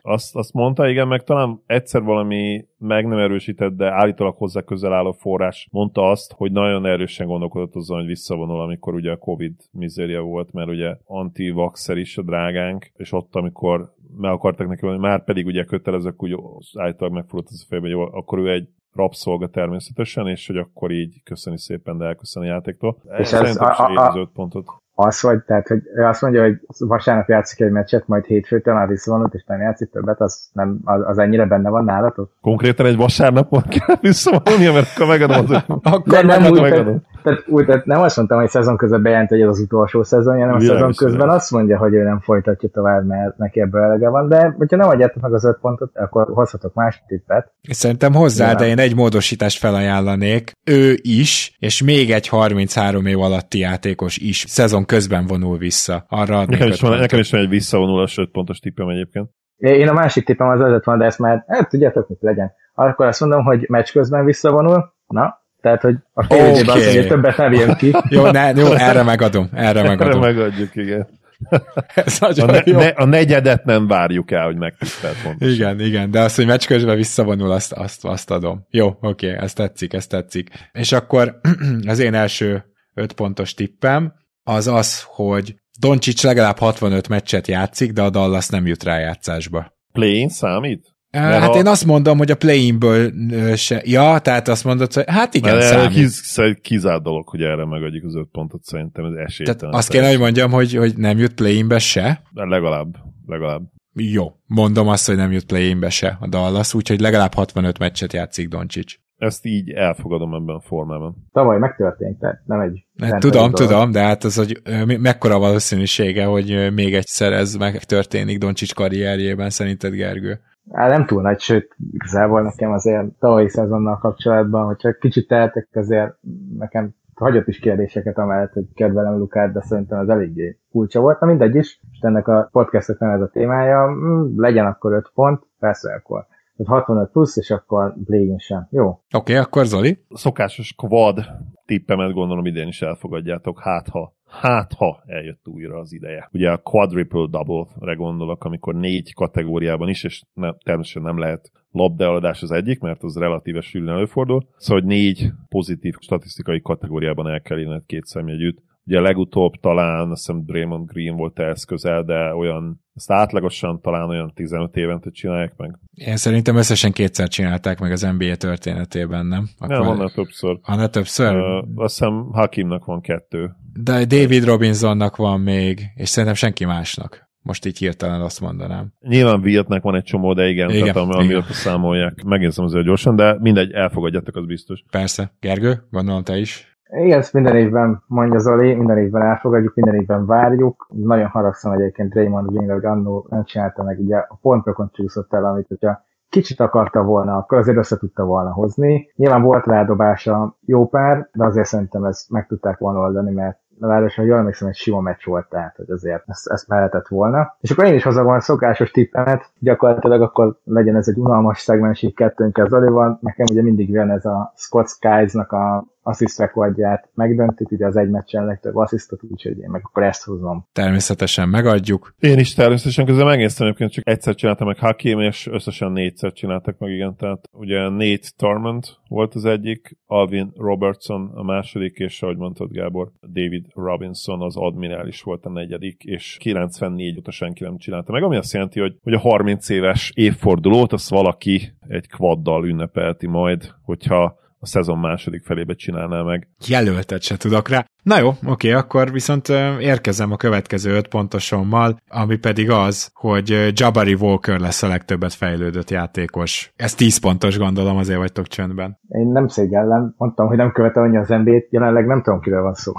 Azt, 0.00 0.36
azt 0.36 0.52
mondta, 0.52 0.88
igen, 0.88 1.08
meg 1.08 1.22
talán 1.22 1.62
egyszer 1.66 2.02
valami 2.02 2.64
meg 2.78 3.06
nem 3.06 3.18
erősített, 3.18 3.76
de 3.76 3.92
állítólag 3.92 4.36
hozzá 4.36 4.60
közel 4.60 4.92
álló 4.92 5.12
forrás 5.12 5.68
mondta 5.70 6.10
azt, 6.10 6.32
hogy 6.36 6.52
nagyon 6.52 6.86
erősen 6.86 7.26
gondolkodott 7.26 7.74
azon, 7.74 7.98
hogy 7.98 8.06
visszavonul, 8.06 8.60
amikor 8.60 8.94
ugye 8.94 9.10
a 9.10 9.16
Covid 9.16 9.54
mizéria 9.70 10.20
volt, 10.20 10.52
mert 10.52 10.68
ugye 10.68 10.96
anti-vaxxer 11.04 11.96
is 11.96 12.18
a 12.18 12.22
drágánk, 12.22 12.90
és 12.96 13.12
ott, 13.12 13.34
amikor 13.34 13.94
meg 14.16 14.30
akartak 14.30 14.68
neki 14.68 14.84
mondani, 14.84 15.08
már 15.08 15.24
pedig 15.24 15.46
ugye 15.46 15.64
kötelezők, 15.64 16.22
úgy 16.22 16.36
állítólag 16.78 17.14
megfordult 17.14 17.48
az 17.52 17.62
a 17.64 17.66
fejben, 17.68 17.90
hogy 17.90 17.98
jó, 18.00 18.18
akkor 18.18 18.38
ő 18.38 18.50
egy 18.50 18.68
rabszolga 18.94 19.46
természetesen, 19.46 20.28
és 20.28 20.46
hogy 20.46 20.56
akkor 20.56 20.90
így 20.90 21.22
köszöni 21.22 21.58
szépen, 21.58 21.98
de 21.98 22.04
elköszön 22.04 22.42
a 22.42 22.46
játéktól. 22.46 22.96
És 23.18 23.32
ez 23.32 23.56
a, 23.56 23.78
a, 23.78 24.20
a, 24.20 24.30
pontot 24.34 24.81
az, 24.94 25.22
vagy, 25.22 25.38
tehát, 25.46 25.68
hogy 25.68 25.80
azt 26.04 26.22
mondja, 26.22 26.42
hogy 26.42 26.60
vasárnap 26.78 27.28
játszik 27.28 27.60
egy 27.60 27.70
meccset, 27.70 28.06
majd 28.06 28.24
hétfőtől 28.24 28.74
már 28.74 28.88
visszavonult, 28.88 29.34
és 29.34 29.44
nem 29.46 29.60
játszik 29.60 29.90
többet, 29.90 30.20
az, 30.20 30.50
nem, 30.52 30.78
az, 30.84 31.00
az 31.06 31.18
ennyire 31.18 31.44
benne 31.44 31.70
van 31.70 31.84
nálatok? 31.84 32.30
Konkrétan 32.40 32.86
egy 32.86 32.96
vasárnapon 32.96 33.62
kell 33.62 33.96
visszavonulni, 34.00 34.72
mert 34.72 34.88
akkor 34.94 35.06
megadom 35.06 35.44
az 35.44 35.62
Akkor 35.82 36.24
nem, 36.24 36.44
úgy, 36.44 36.60
megadom. 36.60 37.02
Tehát, 37.22 37.44
úgy, 37.46 37.66
tehát 37.66 37.84
nem 37.84 38.00
azt 38.00 38.16
mondtam, 38.16 38.38
hogy 38.38 38.48
szezon 38.48 38.76
közben 38.76 39.02
bejelent, 39.02 39.28
hogy 39.28 39.40
ez 39.40 39.48
az 39.48 39.60
utolsó 39.60 40.02
szezon, 40.02 40.38
hanem 40.38 40.54
a 40.54 40.60
szezon 40.60 40.92
közben 40.96 41.28
azt 41.28 41.50
mondja, 41.50 41.78
hogy 41.78 41.94
ő 41.94 42.02
nem 42.02 42.20
folytatja 42.20 42.68
tovább, 42.68 43.06
mert 43.06 43.36
neki 43.36 43.60
ebből 43.60 43.82
elege 43.82 44.08
van, 44.08 44.28
de 44.28 44.54
hogyha 44.56 44.76
nem 44.76 44.88
adjátok 44.88 45.22
meg 45.22 45.32
az 45.32 45.44
öt 45.44 45.58
pontot, 45.60 45.96
akkor 45.96 46.26
hozhatok 46.32 46.74
más 46.74 47.02
tippet. 47.06 47.52
Szerintem 47.62 48.14
hozzá, 48.14 48.44
Nyilván. 48.44 48.62
de 48.62 48.70
én 48.70 48.78
egy 48.78 48.96
módosítást 48.96 49.58
felajánlanék. 49.58 50.52
Ő 50.64 50.94
is, 51.02 51.56
és 51.58 51.82
még 51.82 52.10
egy 52.10 52.28
33 52.28 53.06
év 53.06 53.20
alatti 53.20 53.58
játékos 53.58 54.18
is 54.18 54.44
szezon 54.48 54.84
közben 54.84 55.26
vonul 55.26 55.58
vissza. 55.58 56.04
Arra 56.08 56.44
nekem 56.46 56.68
is, 56.68 56.80
van, 56.80 56.98
nekem 56.98 57.18
is 57.18 57.30
van 57.30 57.40
egy 57.40 57.48
visszavonulás 57.48 58.18
5 58.18 58.30
pontos 58.30 58.58
tippem 58.58 58.88
egyébként. 58.88 59.30
Én 59.56 59.88
a 59.88 59.92
másik 59.92 60.24
tippem 60.24 60.48
az 60.48 60.60
az 60.60 60.84
van, 60.84 60.98
de 60.98 61.04
ezt 61.04 61.18
már, 61.18 61.44
hát 61.46 61.68
tudjátok, 61.68 62.08
mit 62.08 62.22
legyen. 62.22 62.52
Akkor 62.74 63.06
azt 63.06 63.20
mondom, 63.20 63.44
hogy 63.44 63.64
meccs 63.68 63.92
közben 63.92 64.24
visszavonul, 64.24 64.94
na, 65.06 65.41
tehát, 65.62 65.80
hogy 65.80 65.94
a 66.12 66.22
fél 66.24 66.50
okay. 66.50 66.62
azt, 66.62 66.94
hogy 66.94 67.06
többet 67.06 67.36
nem 67.36 67.52
jön 67.52 67.74
ki. 67.74 67.92
jó, 68.08 68.30
ne, 68.30 68.50
jó, 68.50 68.72
erre 68.72 69.02
megadom, 69.02 69.48
erre 69.52 69.82
megadom. 69.82 70.22
Erre 70.22 70.32
megadjuk, 70.32 70.76
igen. 70.76 71.08
Ez 71.94 72.18
a, 72.20 72.44
ne, 72.44 72.60
jó. 72.64 72.78
Ne, 72.78 72.88
a 72.88 73.04
negyedet 73.04 73.64
nem 73.64 73.86
várjuk 73.86 74.30
el, 74.30 74.44
hogy 74.44 74.56
megtisztelt 74.56 75.22
pontosan. 75.22 75.54
Igen, 75.54 75.80
igen, 75.80 76.10
de 76.10 76.20
azt, 76.20 76.36
hogy 76.36 76.46
meccs 76.46 76.66
közben 76.66 76.96
visszavonul, 76.96 77.50
azt, 77.50 77.72
azt, 77.72 78.04
azt 78.04 78.30
adom. 78.30 78.66
Jó, 78.70 78.86
oké, 78.86 79.30
okay, 79.30 79.44
ezt 79.44 79.56
tetszik, 79.56 79.92
ezt 79.92 80.08
tetszik. 80.08 80.48
És 80.72 80.92
akkor 80.92 81.40
az 81.86 81.98
én 81.98 82.14
első 82.14 82.64
öt 82.94 83.12
pontos 83.12 83.54
tippem 83.54 84.12
az 84.42 84.66
az, 84.66 85.02
hogy 85.06 85.54
Doncsics 85.78 86.22
legalább 86.22 86.58
65 86.58 87.08
meccset 87.08 87.48
játszik, 87.48 87.92
de 87.92 88.02
a 88.02 88.10
Dallas 88.10 88.48
nem 88.48 88.66
jut 88.66 88.84
rájátszásba. 88.84 89.72
Play-in 89.92 90.28
számít? 90.28 90.91
Mert 91.12 91.40
hát 91.40 91.50
ha... 91.50 91.58
én 91.58 91.66
azt 91.66 91.84
mondom, 91.84 92.18
hogy 92.18 92.30
a 92.30 92.36
play-inből 92.36 93.12
se... 93.56 93.82
Ja, 93.84 94.18
tehát 94.18 94.48
azt 94.48 94.64
mondod, 94.64 94.92
hogy 94.92 95.04
hát 95.06 95.34
igen, 95.34 95.54
Mert 95.54 95.66
számít. 95.66 95.96
Kiz, 95.96 96.40
kizárt 96.62 97.02
dolog, 97.02 97.28
hogy 97.28 97.42
erre 97.42 97.66
megadjuk 97.66 98.04
az 98.04 98.14
öt 98.14 98.28
pontot, 98.32 98.62
szerintem 98.62 99.04
ez 99.04 99.12
esélytelen. 99.12 99.58
Tehát 99.58 99.74
azt 99.74 99.88
kéne, 99.88 100.08
hogy 100.08 100.18
mondjam, 100.18 100.50
hogy, 100.50 100.74
hogy 100.74 100.96
nem 100.96 101.18
jut 101.18 101.34
play-inbe 101.34 101.78
se? 101.78 102.22
De 102.30 102.44
legalább, 102.44 102.96
legalább. 103.26 103.62
Jó, 103.94 104.32
mondom 104.46 104.88
azt, 104.88 105.06
hogy 105.06 105.16
nem 105.16 105.32
jut 105.32 105.46
play-inbe 105.46 105.90
se 105.90 106.16
a 106.20 106.28
Dallas, 106.28 106.74
úgyhogy 106.74 107.00
legalább 107.00 107.34
65 107.34 107.78
meccset 107.78 108.12
játszik 108.12 108.48
Doncsics. 108.48 108.96
Ezt 109.16 109.46
így 109.46 109.70
elfogadom 109.70 110.34
ebben 110.34 110.54
a 110.54 110.60
formában. 110.60 111.28
Tavaly 111.32 111.58
megtörtént, 111.58 112.18
tehát 112.18 112.42
nem 112.46 112.60
egy... 112.60 112.84
Nem 112.92 113.20
tudom, 113.20 113.50
dolog. 113.50 113.68
tudom, 113.68 113.90
de 113.90 114.00
hát 114.00 114.24
az, 114.24 114.36
hogy 114.36 114.60
mekkora 115.00 115.38
valószínűsége, 115.38 116.24
hogy 116.24 116.72
még 116.74 116.94
egyszer 116.94 117.32
ez 117.32 117.54
megtörténik 117.54 118.38
Doncsics 118.38 118.74
karrierjében, 118.74 119.50
szerinted 119.50 119.92
Gergő? 119.92 120.40
Hát 120.70 120.90
nem 120.90 121.06
túl 121.06 121.22
nagy, 121.22 121.40
sőt, 121.40 121.76
igazából 121.92 122.42
nekem 122.42 122.72
azért 122.72 123.06
tavalyi 123.18 123.48
szezonnal 123.48 123.98
kapcsolatban, 123.98 124.66
hogyha 124.66 124.92
kicsit 124.92 125.28
tehetek, 125.28 125.68
azért 125.72 126.14
nekem 126.58 126.94
hagyott 127.14 127.48
is 127.48 127.58
kérdéseket 127.58 128.18
amellett, 128.18 128.52
hogy 128.52 128.66
kedvelem 128.74 129.18
Lukát, 129.18 129.52
de 129.52 129.60
szerintem 129.60 129.98
az 129.98 130.08
eléggé 130.08 130.58
kulcsa 130.70 131.00
volt. 131.00 131.20
Na 131.20 131.26
mindegy 131.26 131.54
is, 131.54 131.80
és 131.92 131.98
ennek 132.00 132.28
a 132.28 132.48
podcastnak 132.52 132.98
nem 132.98 133.10
ez 133.10 133.20
a 133.20 133.28
témája, 133.28 133.86
mm, 133.86 134.40
legyen 134.40 134.66
akkor 134.66 134.92
5 134.92 135.10
pont, 135.14 135.42
persze 135.58 135.94
akkor 135.94 136.26
65 136.64 137.10
plusz, 137.10 137.36
és 137.36 137.50
akkor 137.50 137.94
play 138.04 138.34
sem. 138.38 138.66
Jó. 138.70 138.88
Oké, 138.88 139.02
okay, 139.16 139.36
akkor 139.36 139.64
Zoli. 139.64 139.98
Szokásos 140.08 140.74
quad 140.74 141.26
tippemet 141.64 142.12
gondolom 142.12 142.46
idén 142.46 142.68
is 142.68 142.82
elfogadjátok, 142.82 143.60
hát 143.60 143.88
ha 143.88 144.12
hát 144.40 144.72
ha 144.72 145.02
eljött 145.06 145.48
újra 145.48 145.78
az 145.78 145.92
ideje. 145.92 146.28
Ugye 146.32 146.50
a 146.50 146.56
quadruple 146.56 147.26
double-re 147.30 147.94
gondolok, 147.94 148.44
amikor 148.44 148.74
négy 148.74 149.14
kategóriában 149.14 149.88
is, 149.88 150.04
és 150.04 150.22
ne, 150.34 150.52
természetesen 150.52 151.02
nem 151.02 151.18
lehet 151.18 151.50
labdaeladás 151.70 152.42
az 152.42 152.50
egyik, 152.50 152.80
mert 152.80 153.02
az 153.02 153.16
relatíve 153.16 153.60
sűrűn 153.60 153.88
előfordul, 153.88 154.46
szóval 154.56 154.82
hogy 154.82 154.90
négy 154.90 155.32
pozitív 155.48 155.94
statisztikai 156.00 156.60
kategóriában 156.60 157.28
el 157.28 157.40
kell 157.40 157.58
inned 157.58 157.82
két 157.86 158.04
szemjegyűt. 158.04 158.62
Ugye 158.86 159.00
legutóbb 159.00 159.52
talán, 159.60 160.10
azt 160.10 160.26
hiszem 160.26 160.44
Draymond 160.44 160.90
Green 160.90 161.16
volt 161.16 161.38
ehhez 161.38 161.64
közel, 161.64 162.02
de 162.02 162.34
olyan, 162.34 162.80
ezt 162.94 163.10
átlagosan 163.10 163.80
talán 163.80 164.08
olyan 164.08 164.32
15 164.34 164.76
évente 164.76 165.10
csinálják 165.10 165.56
meg. 165.56 165.78
Én 165.94 166.16
szerintem 166.16 166.56
összesen 166.56 166.92
kétszer 166.92 167.28
csinálták 167.28 167.80
meg 167.80 167.92
az 167.92 168.02
NBA 168.18 168.36
történetében, 168.36 169.26
nem? 169.26 169.48
Akkor... 169.58 169.78
Nem, 169.78 169.88
annál 169.88 170.10
többször. 170.10 170.58
Annál 170.62 170.90
többször? 170.90 171.36
Uh, 171.36 171.64
azt 171.74 171.98
hiszem 171.98 172.28
Hakimnak 172.32 172.84
van 172.84 173.00
kettő. 173.00 173.50
De 173.72 174.04
David 174.04 174.44
Robinsonnak 174.44 175.16
van 175.16 175.40
még, 175.40 175.80
és 175.94 176.08
szerintem 176.08 176.34
senki 176.34 176.64
másnak. 176.64 177.30
Most 177.42 177.66
így 177.66 177.78
hirtelen 177.78 178.20
azt 178.20 178.40
mondanám. 178.40 178.92
Nyilván 179.00 179.40
Vietnek 179.40 179.82
van 179.82 179.94
egy 179.94 180.04
csomó, 180.04 180.32
de 180.32 180.48
igen, 180.48 180.70
Igen, 180.70 180.92
tehát 180.92 180.96
ami, 180.96 181.14
amiatt 181.14 181.50
számolják. 181.50 182.22
Megnézem 182.22 182.64
azért 182.64 182.84
gyorsan, 182.84 183.16
de 183.16 183.36
mindegy, 183.40 183.72
elfogadjátok, 183.72 184.36
az 184.36 184.46
biztos. 184.46 184.84
Persze. 184.90 185.32
Gergő, 185.40 185.86
gondolom 185.90 186.22
te 186.22 186.38
is. 186.38 186.71
Igen, 186.94 187.18
ezt 187.18 187.32
minden 187.32 187.56
évben 187.56 188.02
mondja 188.06 188.38
Zoli, 188.38 188.74
minden 188.74 188.98
évben 188.98 189.22
elfogadjuk, 189.22 189.74
minden 189.74 189.94
évben 189.94 190.26
várjuk. 190.26 190.88
Nagyon 190.90 191.26
haragszom 191.26 191.72
egyébként 191.72 192.14
Raymond 192.14 192.50
Green, 192.50 192.70
hogy 192.70 192.84
annó 192.84 193.26
nem 193.28 193.44
csinálta 193.44 193.82
meg, 193.82 193.98
ugye 194.00 194.16
a 194.16 194.38
pontokon 194.42 194.90
csúszott 194.92 195.32
el, 195.34 195.44
amit 195.44 195.68
hogyha 195.68 196.04
kicsit 196.28 196.60
akarta 196.60 197.02
volna, 197.02 197.36
akkor 197.36 197.58
azért 197.58 197.76
össze 197.76 197.96
tudta 197.96 198.24
volna 198.24 198.52
hozni. 198.52 199.12
Nyilván 199.16 199.42
volt 199.42 199.66
rádobása 199.66 200.56
jó 200.60 200.88
pár, 200.88 201.28
de 201.32 201.44
azért 201.44 201.66
szerintem 201.66 202.04
ezt 202.04 202.30
meg 202.30 202.46
tudták 202.46 202.78
volna 202.78 203.00
oldani, 203.00 203.30
mert 203.30 203.58
ráadásul, 203.80 204.24
jól 204.24 204.38
emlékszem, 204.38 204.68
egy 204.68 204.74
sima 204.74 205.00
meccs 205.00 205.24
volt, 205.24 205.48
tehát 205.48 205.76
hogy 205.76 205.90
azért 205.90 206.22
ezt, 206.26 206.50
ezt 206.50 206.68
mehetett 206.68 207.08
volna. 207.08 207.56
És 207.60 207.70
akkor 207.70 207.84
én 207.84 207.94
is 207.94 208.02
hozzá 208.02 208.22
a 208.22 208.40
szokásos 208.40 208.90
tippemet, 208.90 209.50
gyakorlatilag 209.58 210.22
akkor 210.22 210.56
legyen 210.64 210.96
ez 210.96 211.08
egy 211.08 211.18
unalmas 211.18 211.60
szegmens 211.60 212.02
így 212.02 212.14
kettőnkkel 212.14 212.66
Zolival. 212.66 213.18
Nekem 213.20 213.46
ugye 213.50 213.62
mindig 213.62 213.90
jön 213.90 214.10
ez 214.10 214.24
a 214.24 214.52
Scott 214.56 214.88
Skies-nak 214.88 215.52
a 215.52 215.84
assziszt 216.02 216.38
rekordját 216.38 217.08
megdöntik, 217.14 217.70
ugye 217.70 217.86
az 217.86 217.96
egy 217.96 218.10
meccsen 218.10 218.44
legtöbb 218.44 218.76
asszisztot, 218.76 219.20
úgyhogy 219.30 219.58
én 219.58 219.70
meg 219.70 219.80
akkor 219.84 220.02
ezt 220.02 220.24
hozom. 220.24 220.66
Természetesen 220.72 221.48
megadjuk. 221.48 222.14
Én 222.18 222.38
is 222.38 222.54
természetesen 222.54 223.06
közben 223.06 223.26
megnéztem, 223.26 223.74
hogy 223.76 223.90
csak 223.90 224.08
egyszer 224.08 224.34
csináltam 224.34 224.66
meg 224.66 224.78
Hakim, 224.78 225.20
és 225.20 225.46
összesen 225.46 225.92
négyszer 225.92 226.32
csináltak 226.32 226.78
meg, 226.78 226.90
igen. 226.90 227.16
Tehát 227.16 227.48
ugye 227.52 227.88
Nate 227.88 228.28
Torment 228.36 229.00
volt 229.08 229.34
az 229.34 229.44
egyik, 229.44 229.96
Alvin 230.06 230.52
Robertson 230.56 231.30
a 231.34 231.42
második, 231.42 231.98
és 231.98 232.22
ahogy 232.22 232.36
mondtad 232.36 232.70
Gábor, 232.70 233.10
David 233.20 233.66
Robinson 233.74 234.40
az 234.40 234.56
admirális 234.56 235.22
volt 235.22 235.44
a 235.44 235.50
negyedik, 235.50 236.02
és 236.04 236.36
94 236.40 237.18
óta 237.18 237.30
senki 237.30 237.64
nem 237.64 237.76
csinálta 237.76 238.12
meg, 238.12 238.22
ami 238.22 238.36
azt 238.36 238.52
jelenti, 238.52 238.80
hogy, 238.80 238.96
hogy 239.02 239.12
a 239.12 239.18
30 239.18 239.68
éves 239.68 240.12
évfordulót 240.14 240.92
azt 240.92 241.10
valaki 241.10 241.72
egy 241.88 242.08
kvaddal 242.08 242.66
ünnepelti 242.66 243.26
majd, 243.26 243.74
hogyha 243.82 244.40
a 244.62 244.66
szezon 244.66 244.98
második 244.98 245.44
felébe 245.44 245.74
csinálná 245.74 246.22
meg. 246.22 246.48
Jelöltet 246.66 247.22
se 247.22 247.36
tudok 247.36 247.68
rá. 247.68 247.84
Na 248.02 248.18
jó, 248.18 248.30
oké, 248.46 248.72
akkor 248.72 249.12
viszont 249.12 249.48
érkezem 249.78 250.32
a 250.32 250.36
következő 250.36 250.94
öt 250.94 251.08
pontosommal, 251.08 251.96
ami 252.08 252.36
pedig 252.36 252.70
az, 252.70 253.10
hogy 253.14 253.72
Jabari 253.72 254.14
Walker 254.14 254.60
lesz 254.60 254.82
a 254.82 254.88
legtöbbet 254.88 255.34
fejlődött 255.34 255.90
játékos. 255.90 256.72
Ez 256.76 256.94
10 256.94 257.18
pontos 257.18 257.58
gondolom, 257.58 257.96
azért 257.96 258.18
vagytok 258.18 258.46
csöndben. 258.46 258.98
Én 259.08 259.26
nem 259.26 259.48
szégyellem, 259.48 260.14
mondtam, 260.16 260.46
hogy 260.46 260.56
nem 260.56 260.72
követem 260.72 261.02
annyi 261.02 261.16
az 261.16 261.28
NBA-t, 261.28 261.66
jelenleg 261.70 262.06
nem 262.06 262.22
tudom, 262.22 262.40
kiről 262.40 262.62
van 262.62 262.74
szó. 262.74 262.92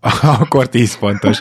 akkor 0.40 0.68
10 0.68 0.98
pontos. 0.98 1.40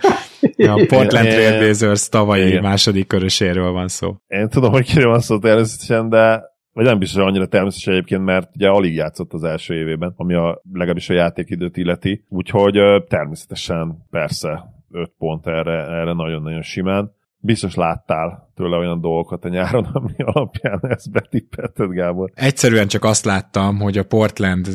A 0.58 0.86
Portland 0.88 1.28
Trail 1.28 1.60
Blazers 1.60 2.10
tavalyi 2.10 2.48
Igen. 2.48 2.62
második 2.62 3.08
köröséről 3.08 3.72
van 3.72 3.88
szó. 3.88 4.16
Én 4.28 4.50
tudom, 4.50 4.72
hogy 4.72 4.86
kiről 4.86 5.10
van 5.10 5.20
szó 5.20 5.40
természetesen, 5.40 6.10
de 6.10 6.56
vagy 6.78 6.86
nem 6.86 7.00
biztos, 7.00 7.22
annyira 7.22 7.48
természetes 7.48 7.88
egyébként, 7.88 8.24
mert 8.24 8.56
ugye 8.56 8.70
alig 8.70 8.96
játszott 8.96 9.34
az 9.34 9.44
első 9.44 9.74
évében, 9.74 10.14
ami 10.16 10.34
a 10.34 10.62
legalábbis 10.74 11.10
a 11.10 11.14
játékidőt 11.14 11.78
illeti, 11.78 12.24
úgyhogy 12.30 12.80
természetesen 13.08 14.06
persze 14.10 14.64
5 14.92 15.12
pont 15.18 15.48
erre, 15.48 15.72
erre 15.72 16.14
nagyon-nagyon 16.14 16.62
simán. 16.62 17.12
Biztos 17.40 17.76
láttál 17.76 18.47
tőle 18.58 18.78
olyan 18.78 19.02
dolgokat 19.02 19.46
a 19.46 19.50
nyáron, 19.50 19.84
ami 19.94 20.14
alapján 20.18 20.80
ezt 20.82 21.12
betippelted, 21.12 21.92
Gábor. 21.92 22.32
Egyszerűen 22.34 22.88
csak 22.88 23.04
azt 23.04 23.26
láttam, 23.26 23.80
hogy 23.80 23.98
a 23.98 24.04
Portland 24.04 24.68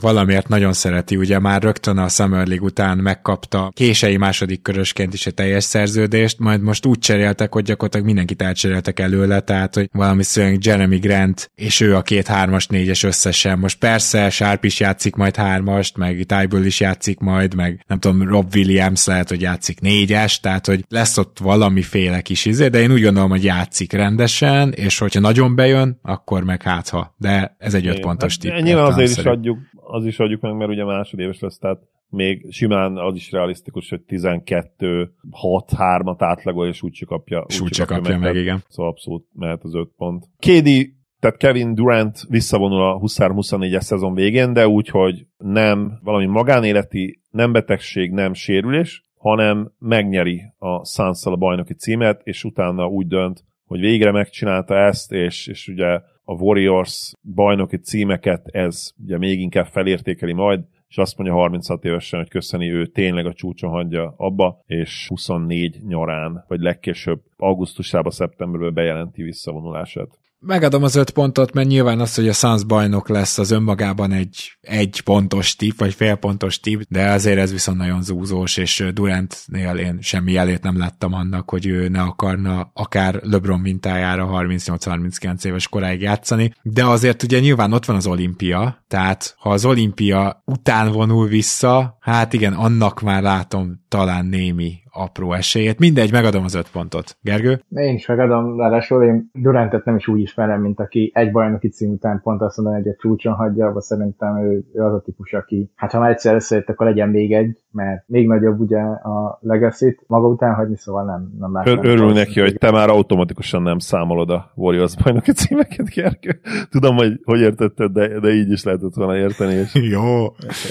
valamiért 0.00 0.48
nagyon 0.48 0.72
szereti, 0.72 1.16
ugye 1.16 1.38
már 1.38 1.62
rögtön 1.62 1.98
a 1.98 2.08
Summer 2.08 2.46
League 2.46 2.66
után 2.66 2.98
megkapta 2.98 3.70
kései 3.74 4.16
második 4.16 4.62
körösként 4.62 5.14
is 5.14 5.26
a 5.26 5.30
teljes 5.30 5.64
szerződést, 5.64 6.38
majd 6.38 6.62
most 6.62 6.86
úgy 6.86 6.98
cseréltek, 6.98 7.52
hogy 7.52 7.64
gyakorlatilag 7.64 8.06
mindenkit 8.06 8.42
elcseréltek 8.42 9.00
előle, 9.00 9.40
tehát 9.40 9.74
hogy 9.74 9.88
valami 9.92 10.22
szörny 10.22 10.56
Jeremy 10.60 10.98
Grant, 10.98 11.50
és 11.54 11.80
ő 11.80 11.96
a 11.96 12.02
két 12.02 12.26
hármas, 12.26 12.66
négyes 12.66 13.02
összesen. 13.02 13.58
Most 13.58 13.78
persze 13.78 14.30
Sharp 14.30 14.64
is 14.64 14.80
játszik 14.80 15.14
majd 15.14 15.36
hármast, 15.36 15.96
meg 15.96 16.24
Tyből 16.26 16.64
is 16.64 16.80
játszik 16.80 17.18
majd, 17.18 17.54
meg 17.54 17.84
nem 17.86 17.98
tudom, 17.98 18.28
Rob 18.28 18.54
Williams 18.54 19.06
lehet, 19.06 19.28
hogy 19.28 19.40
játszik 19.40 19.80
négyes, 19.80 20.40
tehát 20.40 20.66
hogy 20.66 20.84
lesz 20.88 21.18
ott 21.18 21.38
valamiféle 21.38 22.20
kis 22.20 22.44
izé, 22.44 22.68
de 22.68 22.80
én 22.80 22.92
úgy 22.92 23.02
gondolom, 23.02 23.29
hogy 23.30 23.44
játszik 23.44 23.92
rendesen, 23.92 24.72
és 24.72 24.98
hogyha 24.98 25.20
nagyon 25.20 25.54
bejön, 25.54 25.98
akkor 26.02 26.44
meg 26.44 26.62
hátha. 26.62 27.14
De 27.18 27.56
ez 27.58 27.74
egy 27.74 27.86
öt 27.86 28.00
pontos 28.00 28.32
hát, 28.32 28.40
tipp. 28.40 28.64
Nyilván 28.64 28.86
azért 28.86 29.10
is 29.10 29.24
adjuk, 29.24 29.58
az 29.72 30.06
is 30.06 30.18
adjuk 30.18 30.40
meg, 30.40 30.56
mert 30.56 30.70
ugye 30.70 30.84
másodéves 30.84 31.40
lesz, 31.40 31.58
tehát 31.58 31.78
még 32.08 32.46
simán 32.50 32.96
az 32.96 33.14
is 33.14 33.30
realisztikus, 33.30 33.88
hogy 33.88 34.00
12 34.00 35.12
6 35.30 35.70
3 35.76 36.06
at 36.06 36.22
átlagol, 36.22 36.66
és 36.66 36.82
úgy 36.82 37.04
kapja, 37.06 37.38
úgy, 37.38 37.60
úgy 37.62 37.78
kapja, 37.78 37.96
kapja 37.96 38.18
meg, 38.18 38.20
meg, 38.20 38.42
igen. 38.42 38.62
Szóval 38.68 38.90
abszolút 38.90 39.26
mehet 39.32 39.62
az 39.62 39.74
5 39.74 39.88
pont. 39.96 40.24
KD 40.38 40.98
tehát 41.20 41.36
Kevin 41.36 41.74
Durant 41.74 42.24
visszavonul 42.28 42.82
a 42.82 42.98
23-24-es 42.98 43.80
szezon 43.80 44.14
végén, 44.14 44.52
de 44.52 44.68
úgy, 44.68 44.88
hogy 44.88 45.26
nem 45.36 45.98
valami 46.02 46.26
magánéleti, 46.26 47.22
nem 47.30 47.52
betegség, 47.52 48.10
nem 48.10 48.32
sérülés, 48.32 49.04
hanem 49.20 49.72
megnyeri 49.78 50.42
a 50.58 50.84
suns 50.84 51.24
a 51.24 51.36
bajnoki 51.36 51.74
címet, 51.74 52.20
és 52.24 52.44
utána 52.44 52.86
úgy 52.86 53.06
dönt, 53.06 53.44
hogy 53.66 53.80
végre 53.80 54.10
megcsinálta 54.10 54.74
ezt, 54.74 55.12
és, 55.12 55.46
és 55.46 55.68
ugye 55.68 56.00
a 56.24 56.32
Warriors 56.32 57.12
bajnoki 57.34 57.76
címeket 57.76 58.46
ez 58.46 58.90
ugye 59.02 59.18
még 59.18 59.40
inkább 59.40 59.66
felértékeli 59.66 60.32
majd, 60.32 60.60
és 60.88 60.98
azt 60.98 61.16
mondja 61.16 61.36
36 61.36 61.84
évesen, 61.84 62.18
hogy 62.18 62.28
köszöni, 62.28 62.72
ő 62.72 62.86
tényleg 62.86 63.26
a 63.26 63.32
csúcson 63.32 63.70
hagyja 63.70 64.14
abba, 64.16 64.62
és 64.66 65.06
24 65.08 65.82
nyarán, 65.86 66.44
vagy 66.48 66.60
legkésőbb 66.60 67.20
augusztusában, 67.36 68.12
szeptemberben 68.12 68.74
bejelenti 68.74 69.22
visszavonulását. 69.22 70.18
Megadom 70.42 70.82
az 70.82 70.94
öt 70.94 71.10
pontot, 71.10 71.52
mert 71.52 71.68
nyilván 71.68 72.00
az, 72.00 72.14
hogy 72.14 72.28
a 72.28 72.32
Suns 72.32 72.64
bajnok 72.64 73.08
lesz, 73.08 73.38
az 73.38 73.50
önmagában 73.50 74.12
egy 74.12 74.58
egy 74.60 75.00
pontos 75.00 75.56
tip, 75.56 75.78
vagy 75.78 75.94
fél 75.94 76.14
pontos 76.14 76.60
tip, 76.60 76.82
de 76.88 77.10
azért 77.10 77.38
ez 77.38 77.52
viszont 77.52 77.78
nagyon 77.78 78.02
zúzós, 78.02 78.56
és 78.56 78.84
Durantnél 78.92 79.76
én 79.76 79.98
semmi 80.00 80.32
jelét 80.32 80.62
nem 80.62 80.78
láttam 80.78 81.12
annak, 81.12 81.50
hogy 81.50 81.66
ő 81.66 81.88
ne 81.88 82.00
akarna 82.00 82.70
akár 82.74 83.20
LeBron 83.22 83.60
mintájára 83.60 84.28
38-39 84.32 85.44
éves 85.44 85.68
koráig 85.68 86.00
játszani, 86.00 86.54
de 86.62 86.84
azért 86.84 87.22
ugye 87.22 87.40
nyilván 87.40 87.72
ott 87.72 87.84
van 87.84 87.96
az 87.96 88.06
olimpia, 88.06 88.84
tehát 88.88 89.34
ha 89.38 89.50
az 89.50 89.64
olimpia 89.64 90.42
után 90.44 90.92
vonul 90.92 91.26
vissza, 91.26 91.96
hát 92.00 92.32
igen, 92.32 92.52
annak 92.52 93.00
már 93.00 93.22
látom 93.22 93.84
talán 93.88 94.26
némi 94.26 94.78
apró 94.92 95.32
esélyét. 95.32 95.78
Mindegy, 95.78 96.12
megadom 96.12 96.44
az 96.44 96.54
öt 96.54 96.70
pontot. 96.70 97.16
Gergő? 97.22 97.60
Én 97.68 97.94
is 97.94 98.06
megadom, 98.06 98.58
ráadásul 98.58 99.04
én 99.04 99.30
Durantet 99.32 99.84
nem 99.84 99.96
is 99.96 100.08
úgy 100.08 100.20
ismerem, 100.20 100.60
mint 100.60 100.80
aki 100.80 101.10
egy 101.14 101.30
bajnoki 101.30 101.68
cím 101.68 101.90
után 101.90 102.20
pont 102.22 102.40
azt 102.40 102.56
mondani, 102.56 102.82
hogy 102.82 102.92
a 102.92 102.96
csúcson 102.98 103.32
hagyja, 103.32 103.66
abban 103.66 103.80
szerintem 103.80 104.38
ő, 104.38 104.64
ő, 104.74 104.82
az 104.82 104.92
a 104.92 105.00
típus, 105.00 105.32
aki 105.32 105.70
hát 105.74 105.92
ha 105.92 105.98
már 105.98 106.10
egyszer 106.10 106.34
összejött, 106.34 106.68
akkor 106.68 106.86
legyen 106.86 107.08
még 107.08 107.32
egy, 107.32 107.58
mert 107.70 108.02
még 108.06 108.26
nagyobb 108.26 108.60
ugye 108.60 108.78
a 108.80 109.38
legacy 109.40 109.98
maga 110.06 110.26
után 110.26 110.54
hagyni, 110.54 110.76
szóval 110.76 111.04
nem, 111.04 111.32
nem 111.38 111.52
látom. 111.52 111.78
Ör, 111.78 111.84
örül 111.84 112.12
neki, 112.12 112.40
hogy 112.40 112.58
te 112.58 112.70
már 112.70 112.88
automatikusan 112.88 113.62
nem 113.62 113.78
számolod 113.78 114.30
a 114.30 114.52
Warriors 114.54 114.96
bajnoki 115.02 115.32
címeket, 115.32 115.88
Gergő. 115.94 116.40
Tudom, 116.70 116.96
hogy 116.96 117.20
hogy 117.24 117.40
értetted, 117.40 117.92
de, 117.92 118.20
de 118.20 118.32
így 118.32 118.50
is 118.50 118.64
lehetett 118.64 118.94
volna 118.94 119.16
érteni, 119.16 119.54
és 119.54 119.74
Jó. 119.92 120.26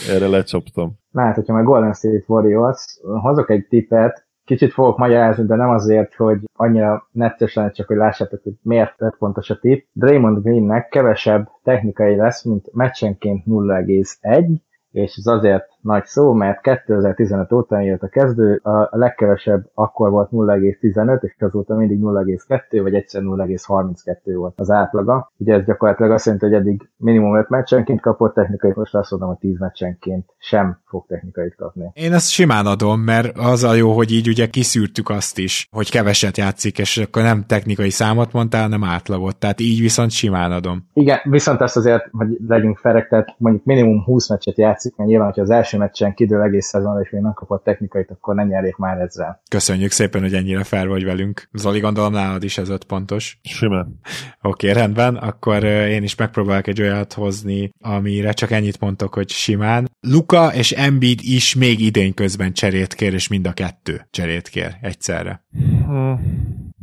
erre 0.09 0.27
lecsaptam. 0.27 0.97
Hát, 1.13 1.35
hogyha 1.35 1.53
már 1.53 1.63
Golden 1.63 1.93
State 1.93 2.23
Warriors, 2.27 2.99
hozok 3.21 3.49
egy 3.49 3.67
tippet, 3.67 4.27
kicsit 4.49 4.73
fogok 4.73 4.97
magyarázni, 4.97 5.45
de 5.45 5.55
nem 5.55 5.69
azért, 5.69 6.15
hogy 6.15 6.39
annyira 6.53 7.07
nettes 7.11 7.53
lenne, 7.53 7.71
csak 7.71 7.87
hogy 7.87 7.97
lássátok, 7.97 8.43
hogy 8.43 8.53
miért 8.61 8.93
lett 8.97 9.15
fontos 9.15 9.49
a 9.49 9.59
tipp. 9.59 9.85
Draymond 9.93 10.43
Greennek 10.43 10.87
kevesebb 10.87 11.49
technikai 11.63 12.15
lesz, 12.15 12.43
mint 12.43 12.73
meccsenként 12.73 13.43
0,1, 13.45 14.61
és 14.91 15.15
ez 15.15 15.25
azért 15.25 15.67
nagy 15.81 16.05
szó, 16.05 16.33
mert 16.33 16.61
2015 16.61 17.51
óta 17.51 17.79
jött 17.79 18.01
a 18.01 18.07
kezdő, 18.07 18.59
a 18.63 18.97
legkevesebb 18.97 19.69
akkor 19.73 20.09
volt 20.09 20.29
0,15, 20.31 21.23
és 21.23 21.35
azóta 21.39 21.75
mindig 21.75 21.99
0,2, 22.01 22.79
vagy 22.81 22.93
egyszer 22.93 23.21
0,32 23.21 24.33
volt 24.35 24.53
az 24.55 24.69
átlaga. 24.69 25.31
Ugye 25.37 25.53
ez 25.53 25.65
gyakorlatilag 25.65 26.11
azt 26.11 26.25
jelenti, 26.25 26.45
hogy 26.45 26.55
eddig 26.55 26.89
minimum 26.97 27.37
5 27.37 27.49
meccsenként 27.49 28.01
kapott 28.01 28.33
technikai, 28.33 28.71
most 28.75 28.95
azt 28.95 29.11
mondom, 29.11 29.29
hogy 29.29 29.37
10 29.37 29.59
meccsenként 29.59 30.25
sem 30.37 30.79
fog 30.85 31.05
technikait 31.07 31.55
kapni. 31.55 31.91
Én 31.93 32.13
ezt 32.13 32.29
simán 32.29 32.65
adom, 32.65 32.99
mert 32.99 33.37
az 33.37 33.63
a 33.63 33.73
jó, 33.73 33.91
hogy 33.91 34.11
így 34.11 34.27
ugye 34.27 34.47
kiszűrtük 34.47 35.09
azt 35.09 35.37
is, 35.37 35.67
hogy 35.71 35.91
keveset 35.91 36.37
játszik, 36.37 36.77
és 36.77 36.97
akkor 36.97 37.23
nem 37.23 37.43
technikai 37.47 37.89
számot 37.89 38.33
mondtál, 38.33 38.61
hanem 38.61 38.83
átlagot, 38.83 39.37
tehát 39.37 39.59
így 39.59 39.81
viszont 39.81 40.11
simán 40.11 40.51
adom. 40.51 40.87
Igen, 40.93 41.17
viszont 41.23 41.61
ezt 41.61 41.77
azért, 41.77 42.09
hogy 42.11 42.37
legyünk 42.47 42.77
ferek, 42.77 43.07
tehát 43.07 43.35
mondjuk 43.37 43.65
minimum 43.65 44.03
20 44.03 44.29
meccset 44.29 44.57
játszik, 44.57 44.95
mert 44.95 45.09
nyilván, 45.09 45.27
hogyha 45.27 45.41
az 45.41 45.49
első 45.49 45.68
első 45.69 45.77
meccsen 45.77 46.13
kidől 46.13 46.41
egész 46.41 46.65
szezonra, 46.65 47.01
és 47.01 47.09
még 47.09 47.21
nem 47.21 47.33
kapott 47.33 47.63
technikait, 47.63 48.11
akkor 48.11 48.35
ne 48.35 48.43
nyerjék 48.43 48.75
már 48.75 48.99
ezzel. 48.99 49.41
Köszönjük 49.49 49.91
szépen, 49.91 50.21
hogy 50.21 50.33
ennyire 50.33 50.63
fel 50.63 50.87
vagy 50.87 51.03
velünk. 51.03 51.49
Zoli, 51.53 51.79
gondolom 51.79 52.11
nálad 52.11 52.43
is 52.43 52.57
ez 52.57 52.69
öt 52.69 52.83
pontos. 52.83 53.39
Simán. 53.43 53.99
Oké, 54.41 54.69
okay, 54.69 54.81
rendben, 54.81 55.15
akkor 55.15 55.63
én 55.63 56.03
is 56.03 56.15
megpróbálok 56.15 56.67
egy 56.67 56.81
olyat 56.81 57.13
hozni, 57.13 57.69
amire 57.79 58.31
csak 58.31 58.51
ennyit 58.51 58.79
mondtok, 58.79 59.13
hogy 59.13 59.29
simán. 59.29 59.87
Luka 59.99 60.53
és 60.53 60.71
Embiid 60.71 61.19
is 61.21 61.55
még 61.55 61.79
idén 61.79 62.13
közben 62.13 62.53
cserét 62.53 62.93
kér, 62.93 63.13
és 63.13 63.27
mind 63.27 63.47
a 63.47 63.53
kettő 63.53 64.07
cserét 64.09 64.47
kér 64.47 64.75
egyszerre. 64.81 65.43
Hmm. 65.85 66.19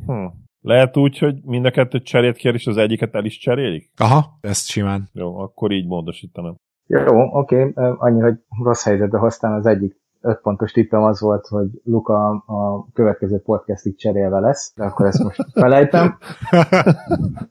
Hmm. 0.06 0.44
Lehet 0.60 0.96
úgy, 0.96 1.18
hogy 1.18 1.36
mind 1.42 1.64
a 1.64 1.70
kettőt 1.70 2.04
cserét 2.04 2.36
kér, 2.36 2.54
és 2.54 2.66
az 2.66 2.76
egyiket 2.76 3.14
el 3.14 3.24
is 3.24 3.38
cserélik? 3.38 3.90
Aha, 3.96 4.38
ezt 4.40 4.68
simán. 4.68 5.08
Jó, 5.12 5.38
akkor 5.38 5.72
így 5.72 5.86
módosítanám. 5.86 6.56
Jó, 6.86 7.38
oké, 7.38 7.62
okay. 7.62 7.94
annyi, 7.98 8.20
hogy 8.20 8.34
rossz 8.62 8.84
helyzetbe 8.84 9.18
hoztam 9.18 9.52
az 9.52 9.66
egyik 9.66 9.96
öt 10.26 10.40
pontos 10.40 10.72
tippem 10.72 11.02
az 11.02 11.20
volt, 11.20 11.46
hogy 11.46 11.66
Luka 11.84 12.28
a 12.30 12.86
következő 12.92 13.38
podcastig 13.38 13.96
cserélve 13.96 14.38
lesz, 14.38 14.72
de 14.76 14.84
akkor 14.84 15.06
ezt 15.06 15.22
most 15.22 15.46
felejtem. 15.60 16.18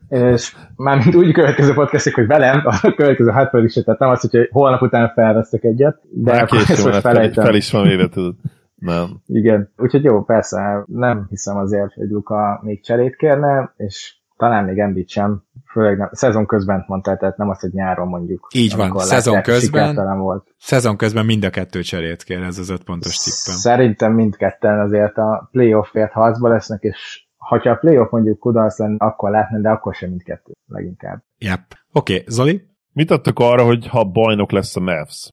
és 0.10 0.56
mármint 0.76 1.16
úgy 1.16 1.32
következő 1.32 1.74
podcastig, 1.74 2.14
hogy 2.14 2.28
velem, 2.28 2.62
a 2.66 2.94
következő 2.96 3.30
hát 3.30 3.50
pedig 3.50 3.70
se 3.70 3.84
tettem 3.84 4.10
azt, 4.10 4.32
hogy 4.32 4.50
holnap 4.52 4.82
után 4.82 5.12
felvesztek 5.14 5.64
egyet, 5.64 6.02
de 6.10 6.32
Már 6.32 6.42
akkor 6.44 6.58
ezt 6.58 6.86
most 6.86 7.00
felejtem. 7.00 7.46
Fel 7.46 7.56
is 7.56 7.72
van 7.72 7.88
éve, 7.88 8.10
tudod. 8.10 8.36
Nem. 8.76 9.22
Igen, 9.26 9.72
úgyhogy 9.78 10.04
jó, 10.04 10.24
persze, 10.24 10.84
nem 10.88 11.26
hiszem 11.30 11.58
azért, 11.58 11.94
hogy 11.94 12.10
Luka 12.10 12.60
még 12.64 12.84
cserét 12.84 13.16
kérne, 13.16 13.74
és 13.78 14.16
talán 14.38 14.64
még 14.64 14.80
Embiid 14.80 15.10
sem, 15.10 15.44
főleg 15.72 15.98
nem, 15.98 16.10
szezon 16.12 16.46
közben 16.46 16.84
mondta, 16.88 17.18
tehát 17.18 17.38
nem 17.38 17.50
az, 17.50 17.60
hogy 17.60 17.72
nyáron 17.72 18.08
mondjuk. 18.08 18.48
Így 18.54 18.76
van, 18.76 18.98
szezon 18.98 19.42
közben, 19.42 20.18
volt. 20.18 20.48
szezon 20.58 20.98
közben 20.98 21.26
mind 21.26 21.44
a 21.44 21.50
kettő 21.50 21.82
cserét 21.82 22.24
kér, 22.24 22.42
ez 22.42 22.58
az 22.58 22.70
öt 22.70 22.84
pontos 22.84 23.18
tippem. 23.18 23.60
Szerintem 23.60 24.14
mindketten 24.14 24.80
azért 24.80 25.18
a 25.18 25.50
playoffért 25.52 26.12
harcba 26.12 26.50
lesznek, 26.50 26.82
és 26.82 27.28
ha 27.38 27.56
a 27.56 27.76
playoff 27.76 28.12
mondjuk 28.12 28.40
kudarc 28.40 28.80
lenne, 28.80 29.06
akkor 29.06 29.32
látni, 29.32 29.62
de 29.62 29.70
akkor 29.70 29.94
sem 29.94 30.10
mindkettő 30.10 30.54
leginkább. 30.68 31.24
Yep. 31.38 31.62
Oké, 31.92 32.14
okay, 32.14 32.26
Zoli? 32.28 32.75
Mit 32.96 33.12
adtak 33.12 33.40
arra, 33.40 33.64
hogy 33.64 33.88
ha 33.88 34.04
bajnok 34.04 34.52
lesz 34.52 34.76
a 34.76 34.80
Mavs? 34.80 35.30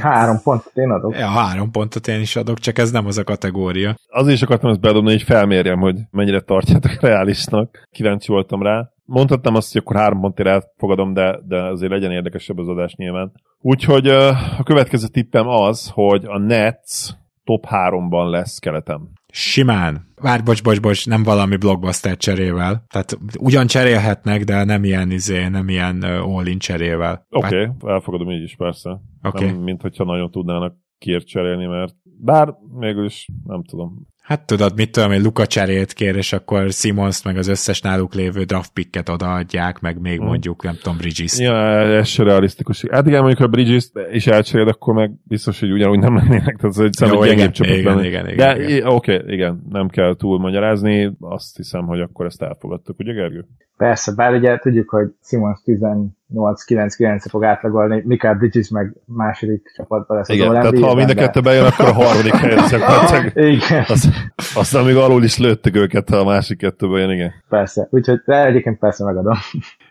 Három 0.00 0.40
pontot 0.42 0.76
én 0.76 0.90
adok. 0.90 1.16
Ja, 1.16 1.26
három 1.26 1.70
pontot 1.70 2.08
én 2.08 2.20
is 2.20 2.36
adok, 2.36 2.58
csak 2.58 2.78
ez 2.78 2.90
nem 2.90 3.06
az 3.06 3.18
a 3.18 3.24
kategória. 3.24 3.94
Azért 4.08 4.36
is 4.36 4.42
akartam 4.42 4.70
ezt 4.70 4.80
bedobni, 4.80 5.10
hogy 5.10 5.22
felmérjem, 5.22 5.80
hogy 5.80 5.98
mennyire 6.10 6.40
tartjátok 6.40 7.00
reálisnak. 7.00 7.88
Kíváncsi 7.90 8.32
voltam 8.32 8.62
rá. 8.62 8.90
Mondhattam 9.04 9.54
azt, 9.54 9.72
hogy 9.72 9.80
akkor 9.84 9.96
három 9.96 10.20
pontért 10.20 10.48
elfogadom, 10.48 11.12
de, 11.12 11.38
de 11.46 11.62
azért 11.62 11.92
legyen 11.92 12.12
érdekesebb 12.12 12.58
az 12.58 12.68
adás 12.68 12.94
nyilván. 12.94 13.32
Úgyhogy 13.60 14.08
a 14.08 14.62
következő 14.64 15.06
tippem 15.06 15.48
az, 15.48 15.90
hogy 15.94 16.24
a 16.24 16.38
Nets 16.38 17.08
top 17.44 17.66
3-ban 17.70 18.30
lesz 18.30 18.58
keletem. 18.58 19.08
Simán. 19.32 20.06
Várj, 20.20 20.42
bocs, 20.42 20.62
bocs, 20.62 20.80
bocs, 20.80 21.06
nem 21.06 21.22
valami 21.22 21.56
blockbuster 21.56 22.16
cserével. 22.16 22.84
Tehát 22.88 23.18
ugyan 23.38 23.66
cserélhetnek, 23.66 24.44
de 24.44 24.64
nem 24.64 24.84
ilyen 24.84 25.10
izé, 25.10 25.48
nem 25.48 25.68
ilyen 25.68 26.02
all-in 26.02 26.58
cserével. 26.58 27.26
Oké, 27.30 27.46
okay, 27.46 27.92
elfogadom 27.92 28.30
így 28.30 28.42
is 28.42 28.56
persze. 28.56 29.00
Okay. 29.22 29.46
Nem, 29.46 29.56
mint 29.56 29.82
hogyha 29.82 30.04
nagyon 30.04 30.30
tudnának 30.30 30.76
kiért 30.98 31.26
cserélni, 31.26 31.66
mert 31.66 31.94
bár 32.20 32.54
mégis 32.78 33.28
nem 33.44 33.62
tudom. 33.64 34.06
Hát 34.28 34.46
tudod, 34.46 34.72
mit 34.76 34.90
tudom, 34.90 35.10
hogy 35.10 35.22
Luka 35.22 35.46
cserét 35.46 35.92
kér, 35.92 36.16
és 36.16 36.32
akkor 36.32 36.70
Simons 36.70 37.22
meg 37.22 37.36
az 37.36 37.48
összes 37.48 37.80
náluk 37.80 38.14
lévő 38.14 38.42
draft 38.42 38.72
picket 38.72 39.08
odaadják, 39.08 39.80
meg 39.80 40.00
még 40.00 40.18
hmm. 40.18 40.26
mondjuk, 40.26 40.62
nem 40.62 40.74
tudom, 40.82 40.96
Bridges. 40.96 41.38
Ja, 41.38 41.54
ez 41.54 42.06
se 42.06 42.22
realisztikus. 42.22 42.84
Hát 42.90 43.06
igen, 43.06 43.18
mondjuk, 43.18 43.40
ha 43.40 43.46
Bridges 43.46 43.90
is 44.12 44.26
elcserél, 44.26 44.68
akkor 44.68 44.94
meg 44.94 45.10
biztos, 45.22 45.60
hogy 45.60 45.72
ugyanúgy 45.72 45.98
nem 45.98 46.16
lennének. 46.16 46.56
Tehát 46.56 46.78
ez 46.78 46.78
egy 46.78 47.10
Jó, 47.12 47.24
igen, 47.24 47.52
igen, 47.54 47.78
igen, 47.78 48.04
igen, 48.04 48.28
igen, 48.28 48.60
igen. 48.60 48.86
Oké, 48.86 49.14
okay, 49.14 49.34
igen, 49.34 49.62
nem 49.68 49.88
kell 49.88 50.16
túl 50.16 50.38
magyarázni. 50.38 51.16
Azt 51.20 51.56
hiszem, 51.56 51.86
hogy 51.86 52.00
akkor 52.00 52.26
ezt 52.26 52.42
elfogadtuk, 52.42 52.98
ugye 52.98 53.12
Gergő? 53.12 53.46
Persze, 53.78 54.12
bár 54.14 54.34
ugye 54.34 54.58
tudjuk, 54.58 54.90
hogy 54.90 55.06
Simons 55.22 55.60
18-9-9 55.64 57.24
fog 57.30 57.44
átlagolni, 57.44 58.02
Mikael 58.04 58.34
Bridges 58.34 58.68
meg 58.68 58.96
második 59.04 59.72
csapatban 59.76 60.16
lesz 60.16 60.28
Igen, 60.28 60.50
tehát 60.50 60.78
ha 60.78 60.94
mind 60.94 61.10
a 61.10 61.14
kettő 61.14 61.40
bejön, 61.40 61.64
akkor 61.64 61.84
a 61.84 61.92
harmadik 61.92 62.34
helyet 62.34 63.34
Igen. 63.56 63.84
Az, 63.88 64.08
aztán 64.54 64.84
még 64.84 64.96
alul 64.96 65.24
is 65.24 65.38
lőttek 65.38 65.76
őket, 65.76 66.08
ha 66.08 66.16
a 66.16 66.24
másik 66.24 66.58
kettő 66.58 66.88
bejön, 66.88 67.10
igen. 67.10 67.32
Persze, 67.48 67.88
úgyhogy 67.90 68.20
de 68.24 68.44
egyébként 68.46 68.78
persze 68.78 69.04
megadom. 69.04 69.34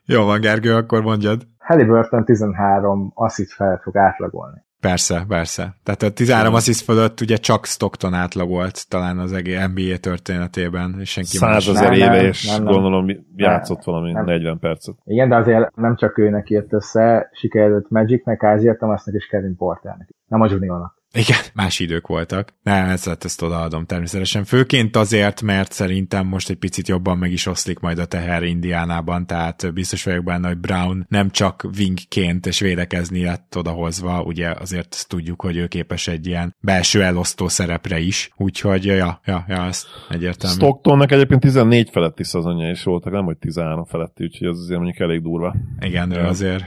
Jó 0.05 0.25
van, 0.25 0.39
Gergő, 0.39 0.75
akkor 0.75 1.01
mondjad. 1.01 1.47
Halliburton 1.57 2.25
13 2.25 3.11
asszit 3.15 3.51
fel 3.51 3.79
fog 3.83 3.97
átlagolni. 3.97 4.65
Persze, 4.81 5.25
persze. 5.27 5.75
Tehát 5.83 6.01
a 6.01 6.09
13 6.09 6.53
assist 6.53 6.83
fölött 6.83 7.21
ugye 7.21 7.35
csak 7.35 7.65
Stockton 7.65 8.13
átlagolt 8.13 8.89
talán 8.89 9.19
az 9.19 9.33
egész 9.33 9.67
NBA 9.67 9.97
történetében, 9.97 10.95
és 10.99 11.09
senki 11.09 11.37
más. 11.39 11.67
ezer 11.67 11.93
éve, 11.93 12.23
és 12.23 12.51
nem, 12.51 12.63
nem, 12.63 12.73
gondolom 12.73 13.07
játszott 13.35 13.85
nem, 13.85 13.93
valami 13.93 14.11
nem. 14.11 14.25
40 14.25 14.59
percet. 14.59 14.95
Igen, 15.03 15.29
de 15.29 15.35
azért 15.35 15.75
nem 15.75 15.95
csak 15.95 16.17
őnek 16.17 16.49
írt 16.49 16.73
össze, 16.73 17.29
sikerült 17.31 17.89
Magicnek, 17.89 18.43
Ázia 18.43 18.75
Thomasnak 18.75 19.15
és 19.15 19.27
Kevin 19.27 19.55
Porternek. 19.55 20.09
Nem 20.27 20.41
a 20.41 20.47
juniornak. 20.49 20.96
Igen, 21.17 21.39
más 21.53 21.79
idők 21.79 22.07
voltak. 22.07 22.53
Nem, 22.63 22.89
ezt, 22.89 23.17
ezt 23.23 23.41
odaadom 23.41 23.85
természetesen. 23.85 24.43
Főként 24.43 24.95
azért, 24.95 25.41
mert 25.41 25.71
szerintem 25.71 26.27
most 26.27 26.49
egy 26.49 26.55
picit 26.55 26.87
jobban 26.87 27.17
meg 27.17 27.31
is 27.31 27.45
oszlik 27.45 27.79
majd 27.79 27.99
a 27.99 28.05
teher 28.05 28.43
Indiánában, 28.43 29.25
tehát 29.25 29.73
biztos 29.73 30.03
vagyok 30.03 30.23
benne, 30.23 30.47
hogy 30.47 30.57
Brown 30.57 31.05
nem 31.09 31.29
csak 31.29 31.69
wingként 31.77 32.45
és 32.45 32.59
védekezni 32.59 33.23
lett 33.23 33.57
odahozva, 33.57 34.21
ugye 34.21 34.49
azért 34.49 35.05
tudjuk, 35.07 35.41
hogy 35.41 35.57
ő 35.57 35.67
képes 35.67 36.07
egy 36.07 36.27
ilyen 36.27 36.55
belső 36.59 37.03
elosztó 37.03 37.47
szerepre 37.47 37.99
is, 37.99 38.31
úgyhogy 38.35 38.85
ja, 38.85 39.21
ja, 39.25 39.45
ja, 39.47 39.63
ezt 39.63 39.87
egyértelmű. 40.09 40.55
Stocktonnak 40.55 41.11
egyébként 41.11 41.41
14 41.41 41.89
feletti 41.89 42.23
szezonja 42.23 42.69
is 42.69 42.83
voltak, 42.83 43.13
nem 43.13 43.25
hogy 43.25 43.37
13 43.37 43.85
feletti, 43.85 44.23
úgyhogy 44.23 44.47
az 44.47 44.59
azért 44.59 44.79
mondjuk 44.79 44.99
elég 44.99 45.21
durva. 45.21 45.55
Igen, 45.79 46.11
ő 46.11 46.19
azért. 46.19 46.63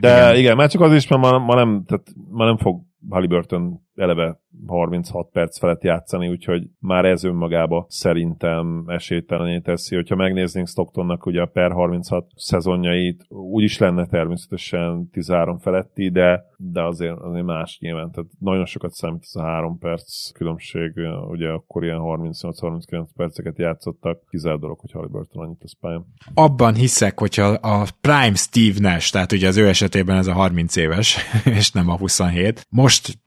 De 0.00 0.18
igen. 0.20 0.36
igen, 0.36 0.56
már 0.56 0.70
csak 0.70 0.80
az 0.80 0.92
is, 0.92 1.08
mert 1.08 1.22
ma, 1.22 1.38
ma, 1.38 1.54
nem, 1.54 1.84
tehát 1.86 2.04
ma 2.30 2.44
nem 2.44 2.56
fog 2.56 2.86
Halliburton 3.10 3.80
eleve 3.98 4.40
36 4.66 5.30
perc 5.32 5.58
felett 5.58 5.82
játszani, 5.82 6.28
úgyhogy 6.28 6.68
már 6.78 7.04
ez 7.04 7.24
önmagába 7.24 7.86
szerintem 7.88 8.84
esélytelené 8.86 9.58
teszi. 9.58 9.94
Hogyha 9.94 10.16
megnéznénk 10.16 10.68
Stocktonnak 10.68 11.26
ugye 11.26 11.40
a 11.40 11.46
per 11.46 11.72
36 11.72 12.26
szezonjait, 12.34 13.24
úgy 13.28 13.62
is 13.62 13.78
lenne 13.78 14.06
természetesen 14.06 15.08
13 15.12 15.58
feletti, 15.58 16.10
de, 16.10 16.44
de 16.56 16.82
azért, 16.82 17.18
azért 17.18 17.44
más 17.44 17.78
nyilván. 17.80 18.10
Tehát 18.10 18.30
nagyon 18.38 18.66
sokat 18.66 18.92
számít 18.92 19.22
ez 19.22 19.40
a 19.40 19.44
3 19.44 19.78
perc 19.78 20.30
különbség, 20.32 20.92
ugye 21.28 21.48
akkor 21.48 21.84
ilyen 21.84 22.00
38-39 22.02 23.06
perceket 23.16 23.58
játszottak, 23.58 24.20
kizárt 24.30 24.60
dolog, 24.60 24.78
hogy 24.80 24.92
Halliburton 24.92 25.44
annyit 25.44 25.62
a 25.62 25.76
pályán. 25.80 26.06
Abban 26.34 26.74
hiszek, 26.74 27.18
hogyha 27.18 27.46
a 27.46 27.86
Prime 28.00 28.34
Steve 28.34 28.90
Nash, 28.90 29.12
tehát 29.12 29.32
ugye 29.32 29.48
az 29.48 29.56
ő 29.56 29.68
esetében 29.68 30.16
ez 30.16 30.26
a 30.26 30.32
30 30.32 30.76
éves, 30.76 31.18
és 31.58 31.72
nem 31.72 31.88
a 31.88 31.96
27, 31.96 32.66
most 32.68 33.18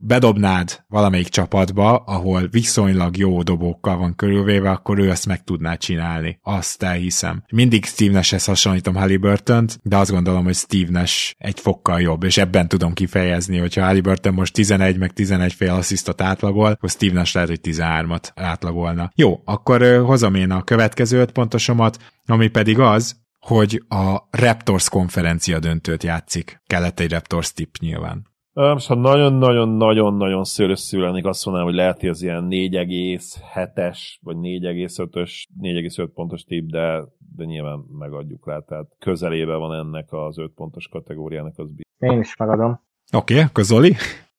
bedobnád 0.62 0.84
valamelyik 0.88 1.28
csapatba, 1.28 1.96
ahol 1.96 2.48
viszonylag 2.48 3.16
jó 3.16 3.42
dobókkal 3.42 3.96
van 3.96 4.14
körülvéve, 4.14 4.70
akkor 4.70 4.98
ő 4.98 5.10
ezt 5.10 5.26
meg 5.26 5.44
tudná 5.44 5.74
csinálni. 5.74 6.38
Azt 6.42 6.82
elhiszem. 6.82 7.42
Mindig 7.52 7.84
Steve 7.84 8.12
Nash-hez 8.12 8.44
hasonlítom 8.44 8.94
halliburton 8.94 9.66
de 9.82 9.96
azt 9.96 10.10
gondolom, 10.10 10.44
hogy 10.44 10.54
Steve 10.54 10.90
Nash 10.90 11.34
egy 11.38 11.60
fokkal 11.60 12.00
jobb, 12.00 12.22
és 12.24 12.36
ebben 12.36 12.68
tudom 12.68 12.92
kifejezni, 12.92 13.58
hogyha 13.58 13.84
Halliburton 13.84 14.34
most 14.34 14.52
11 14.52 14.98
meg 14.98 15.12
11 15.12 15.52
fél 15.52 15.70
asszisztot 15.70 16.20
átlagol, 16.20 16.70
akkor 16.70 16.90
Steve 16.90 17.12
Nash 17.12 17.34
lehet, 17.34 17.48
hogy 17.48 17.60
13-at 17.62 18.28
átlagolna. 18.34 19.10
Jó, 19.14 19.40
akkor 19.44 20.02
hozom 20.04 20.34
én 20.34 20.50
a 20.50 20.62
következő 20.62 21.20
öt 21.20 21.32
pontosomat, 21.32 21.98
ami 22.26 22.48
pedig 22.48 22.78
az, 22.78 23.20
hogy 23.38 23.82
a 23.88 24.16
Raptors 24.30 24.88
konferencia 24.88 25.58
döntőt 25.58 26.02
játszik. 26.02 26.62
Kellett 26.66 27.00
egy 27.00 27.10
Raptors 27.10 27.52
tip 27.52 27.76
nyilván. 27.80 28.31
Most 28.54 28.86
ha 28.86 28.94
nagyon-nagyon-nagyon-nagyon 28.94 30.44
szőrösszű 30.44 30.98
lennék, 31.00 31.24
azt 31.24 31.44
mondanám, 31.44 31.68
hogy 31.68 31.78
lehet, 31.78 32.00
hogy 32.00 32.08
az 32.08 32.22
ilyen 32.22 32.46
4,7-es, 32.50 33.98
vagy 34.22 34.36
4,5-ös, 34.36 35.46
4,5 35.62 36.08
pontos 36.14 36.42
tip, 36.42 36.70
de, 36.70 37.04
de 37.36 37.44
nyilván 37.44 37.84
megadjuk 37.98 38.46
rá, 38.46 38.58
tehát 38.58 38.86
közelébe 38.98 39.54
van 39.54 39.74
ennek 39.74 40.12
az 40.12 40.38
5 40.38 40.52
pontos 40.54 40.88
kategóriának 40.88 41.58
az 41.58 41.68
Én 41.98 42.20
is 42.20 42.36
megadom. 42.36 42.70
Oké, 43.12 43.34
okay, 43.34 43.46
akkor 43.46 43.64
Zoli? 43.64 43.94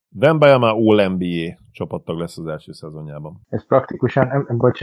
Dembaja 0.10 0.58
már 0.58 0.74
All-NBA 0.74 1.62
csapattag 1.74 2.20
lesz 2.20 2.38
az 2.38 2.48
első 2.48 2.72
szezonjában. 2.72 3.42
Ez 3.50 3.66
praktikusan, 3.68 4.46
bocs, 4.58 4.82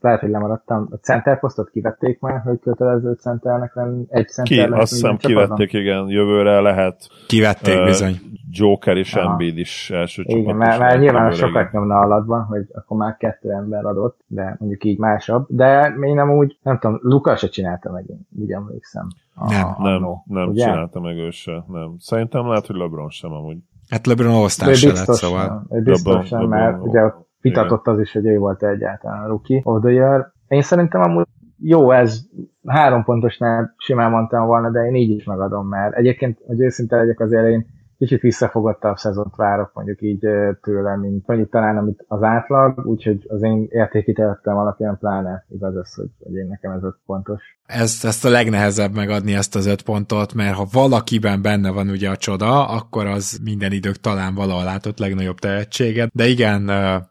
lehet, 0.00 0.20
hogy 0.20 0.30
lemaradtam, 0.30 0.88
a 0.90 0.96
center 0.96 1.40
posztot 1.40 1.70
kivették 1.70 2.20
már, 2.20 2.40
hogy 2.40 2.58
kötelező 2.60 3.12
centernek 3.12 3.74
lenni, 3.74 4.04
egy 4.08 4.28
center 4.28 4.68
Ki, 4.68 4.72
azt 4.72 4.92
hiszem 4.92 5.16
kivették, 5.16 5.72
igen, 5.72 6.08
jövőre 6.08 6.60
lehet. 6.60 7.08
Kivették 7.26 7.78
uh, 7.78 7.84
bizony. 7.84 8.20
Joker 8.50 8.96
és 8.96 9.14
Aha. 9.14 9.30
Embiid 9.30 9.58
is 9.58 9.90
első 9.90 10.22
igen, 10.26 10.42
csapat. 10.42 10.58
Mert, 10.58 10.78
mert 10.78 11.00
nyilván 11.00 11.32
sokat 11.32 11.72
nyomna 11.72 11.98
alatban, 11.98 12.44
hogy 12.44 12.66
akkor 12.72 12.96
már 12.96 13.16
kettő 13.16 13.50
ember 13.50 13.84
adott, 13.84 14.20
de 14.26 14.56
mondjuk 14.58 14.84
így 14.84 14.98
másabb. 14.98 15.46
De 15.48 15.94
én 16.02 16.14
nem 16.14 16.30
úgy, 16.30 16.58
nem 16.62 16.78
tudom, 16.78 16.98
Lukas 17.02 17.38
se 17.38 17.48
csinálta 17.48 17.90
meg, 17.90 18.04
én 18.08 18.26
úgy 18.40 18.50
emlékszem. 18.50 19.08
A, 19.34 19.52
nem, 19.52 19.66
a, 19.66 19.82
nem, 19.82 20.00
no, 20.00 20.14
nem 20.24 20.54
csinálta 20.54 21.00
meg 21.00 21.16
ő 21.16 21.30
se, 21.30 21.64
nem. 21.68 21.94
Szerintem 21.98 22.48
lehet, 22.48 22.66
hogy 22.66 22.76
LeBron 22.76 23.08
sem 23.08 23.32
amúgy. 23.32 23.58
Hát 23.88 24.06
LeBron 24.06 24.34
all 24.34 24.48
se 24.48 24.92
lett, 24.92 25.12
szóval. 25.12 25.66
Biztosan, 25.68 26.48
mert 26.48 26.82
ugye 26.82 27.00
vitatott 27.40 27.86
az 27.86 28.00
is, 28.00 28.12
hogy 28.12 28.26
ő 28.26 28.38
volt 28.38 28.62
egyáltalán 28.62 29.24
a 29.24 29.26
rookie 29.26 29.60
of 29.64 29.80
the 29.80 29.90
year. 29.90 30.32
Én 30.48 30.62
szerintem 30.62 31.00
amúgy 31.00 31.26
jó, 31.60 31.90
ez 31.90 32.20
három 32.66 33.04
pontosnál 33.04 33.74
simán 33.76 34.10
mondtam 34.10 34.46
volna, 34.46 34.70
de 34.70 34.86
én 34.86 34.94
így 34.94 35.10
is 35.10 35.24
megadom, 35.24 35.68
mert 35.68 35.94
egyébként, 35.94 36.38
hogy 36.46 36.60
őszinte 36.60 36.96
legyek 36.96 37.20
azért 37.20 37.46
én 37.46 37.66
kicsit 37.98 38.20
visszafogottabb 38.20 38.96
szezont 38.96 39.36
várok 39.36 39.70
mondjuk 39.74 40.02
így 40.02 40.26
tőle, 40.62 40.96
mint 40.96 41.26
mondjuk 41.26 41.50
talán 41.50 41.76
amit 41.76 42.04
az 42.08 42.22
átlag, 42.22 42.86
úgyhogy 42.86 43.24
az 43.28 43.42
én 43.42 43.66
értékítettem 43.70 44.56
alapján 44.56 44.98
pláne 44.98 45.46
igaz 45.48 45.76
az, 45.76 45.94
hogy, 45.94 46.10
hogy 46.18 46.34
én 46.34 46.46
nekem 46.46 46.72
ez 46.72 46.82
öt 46.82 46.96
pontos. 47.06 47.42
Ezt, 47.66 48.04
ezt 48.04 48.24
a 48.24 48.28
legnehezebb 48.28 48.94
megadni 48.94 49.34
ezt 49.34 49.54
az 49.54 49.66
öt 49.66 49.82
pontot, 49.82 50.34
mert 50.34 50.56
ha 50.56 50.66
valakiben 50.72 51.42
benne 51.42 51.70
van 51.70 51.88
ugye 51.88 52.10
a 52.10 52.16
csoda, 52.16 52.68
akkor 52.68 53.06
az 53.06 53.40
minden 53.44 53.72
idők 53.72 53.96
talán 53.96 54.34
valahol 54.34 54.64
látott 54.64 54.98
legnagyobb 54.98 55.38
tehetséget, 55.38 56.10
de 56.12 56.26
igen, 56.26 56.62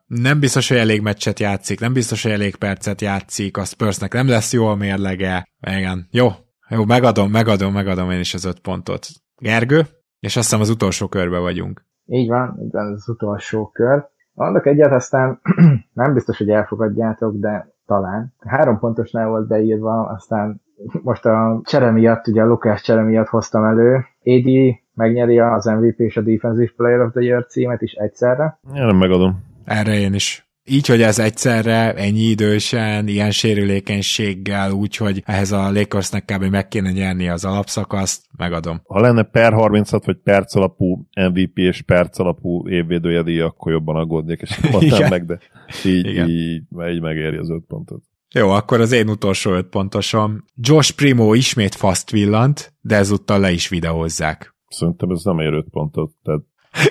nem 0.08 0.40
biztos, 0.40 0.68
hogy 0.68 0.78
elég 0.78 1.02
meccset 1.02 1.40
játszik, 1.40 1.80
nem 1.80 1.94
biztos, 1.94 2.24
hogy 2.24 2.32
elég 2.32 2.56
percet 2.56 3.02
játszik, 3.02 3.58
a 3.58 3.64
Spursnek 3.64 4.14
nem 4.14 4.28
lesz 4.28 4.54
jó 4.54 4.68
a 4.68 4.76
mérlege, 4.76 5.48
igen, 5.62 6.08
jó, 6.12 6.28
jó, 6.70 6.86
megadom, 6.86 7.32
megadom, 7.32 7.74
megadom 7.74 8.12
én 8.12 8.20
is 8.20 8.34
az 8.34 8.46
öt 8.46 8.60
pontot. 8.60 9.08
Gergő? 9.38 9.97
És 10.20 10.36
azt 10.36 10.46
hiszem 10.46 10.62
az 10.62 10.70
utolsó 10.70 11.08
körbe 11.08 11.40
vagyunk. 11.40 11.86
Így 12.06 12.28
van, 12.28 12.60
így 12.64 12.72
van, 12.72 12.94
az 12.94 13.10
utolsó 13.10 13.70
kör. 13.74 14.08
Mondok 14.34 14.66
egyet, 14.66 14.92
aztán 14.92 15.42
nem 15.94 16.14
biztos, 16.14 16.38
hogy 16.38 16.50
elfogadjátok, 16.50 17.36
de 17.36 17.74
talán. 17.86 18.34
Három 18.40 18.80
pontosnál 18.80 19.28
volt 19.28 19.48
beírva, 19.48 20.06
aztán 20.06 20.62
most 21.04 21.26
a 21.26 21.62
csere 21.64 21.92
miatt, 21.92 22.28
ugye 22.28 22.42
a 22.42 22.46
Lukás 22.46 22.82
csere 22.82 23.02
miatt 23.02 23.28
hoztam 23.28 23.64
elő. 23.64 23.96
AD 24.24 24.78
megnyeri 24.94 25.40
az 25.40 25.66
MVP 25.66 26.00
és 26.00 26.18
a 26.18 26.22
Defensive 26.22 26.72
Player 26.76 27.02
of 27.02 27.12
the 27.12 27.22
Year 27.22 27.46
címet 27.46 27.82
is 27.82 27.94
egyszerre. 27.94 28.60
Én 28.76 28.86
nem 28.86 28.98
megadom. 28.98 29.44
Erre 29.66 29.94
én 29.94 30.14
is 30.14 30.47
így, 30.70 30.88
hogy 30.88 31.02
ez 31.02 31.20
egyszerre, 31.20 31.94
ennyi 31.94 32.24
idősen, 32.24 33.08
ilyen 33.08 33.32
sérülékenységgel, 33.32 34.72
úgyhogy 34.72 35.24
ehhez 35.26 35.52
a 35.52 35.72
Lakersnek 35.72 36.26
kb. 36.26 36.44
meg 36.44 36.68
kéne 36.68 36.92
nyerni 36.92 37.30
az 37.30 37.46
alapszakaszt, 37.46 38.26
megadom. 38.38 38.82
Ha 38.84 39.00
lenne 39.00 39.24
per 39.24 39.54
36 39.54 40.06
vagy 40.06 40.18
perc 40.24 40.56
alapú 40.56 41.08
MVP 41.14 41.58
és 41.58 41.82
perc 41.82 42.20
alapú 42.20 42.70
évvédője 42.70 43.44
akkor 43.44 43.72
jobban 43.72 43.96
aggódnék, 43.96 44.42
és 44.42 44.60
mondtam 44.72 45.10
meg, 45.10 45.26
de 45.26 45.40
így, 45.86 46.06
Igen. 46.06 46.30
így, 46.30 46.62
így 46.90 47.02
megéri 47.02 47.38
az 47.38 47.50
öt 47.50 47.64
pontot. 47.68 48.04
Jó, 48.34 48.50
akkor 48.50 48.82
az 48.82 48.92
én 48.92 49.10
utolsó 49.10 49.52
öt 49.52 49.68
pontosom. 49.68 50.44
Josh 50.56 50.96
Primo 50.96 51.34
ismét 51.34 51.76
fast 51.76 52.12
villant, 52.12 52.74
de 52.82 52.96
ezúttal 52.96 53.40
le 53.40 53.52
is 53.52 53.70
videózzák. 53.70 54.56
Szerintem 54.68 55.10
ez 55.10 55.24
nem 55.24 55.40
ér 55.40 55.54
öt 55.54 55.70
pontot, 55.70 56.12
tehát 56.24 56.42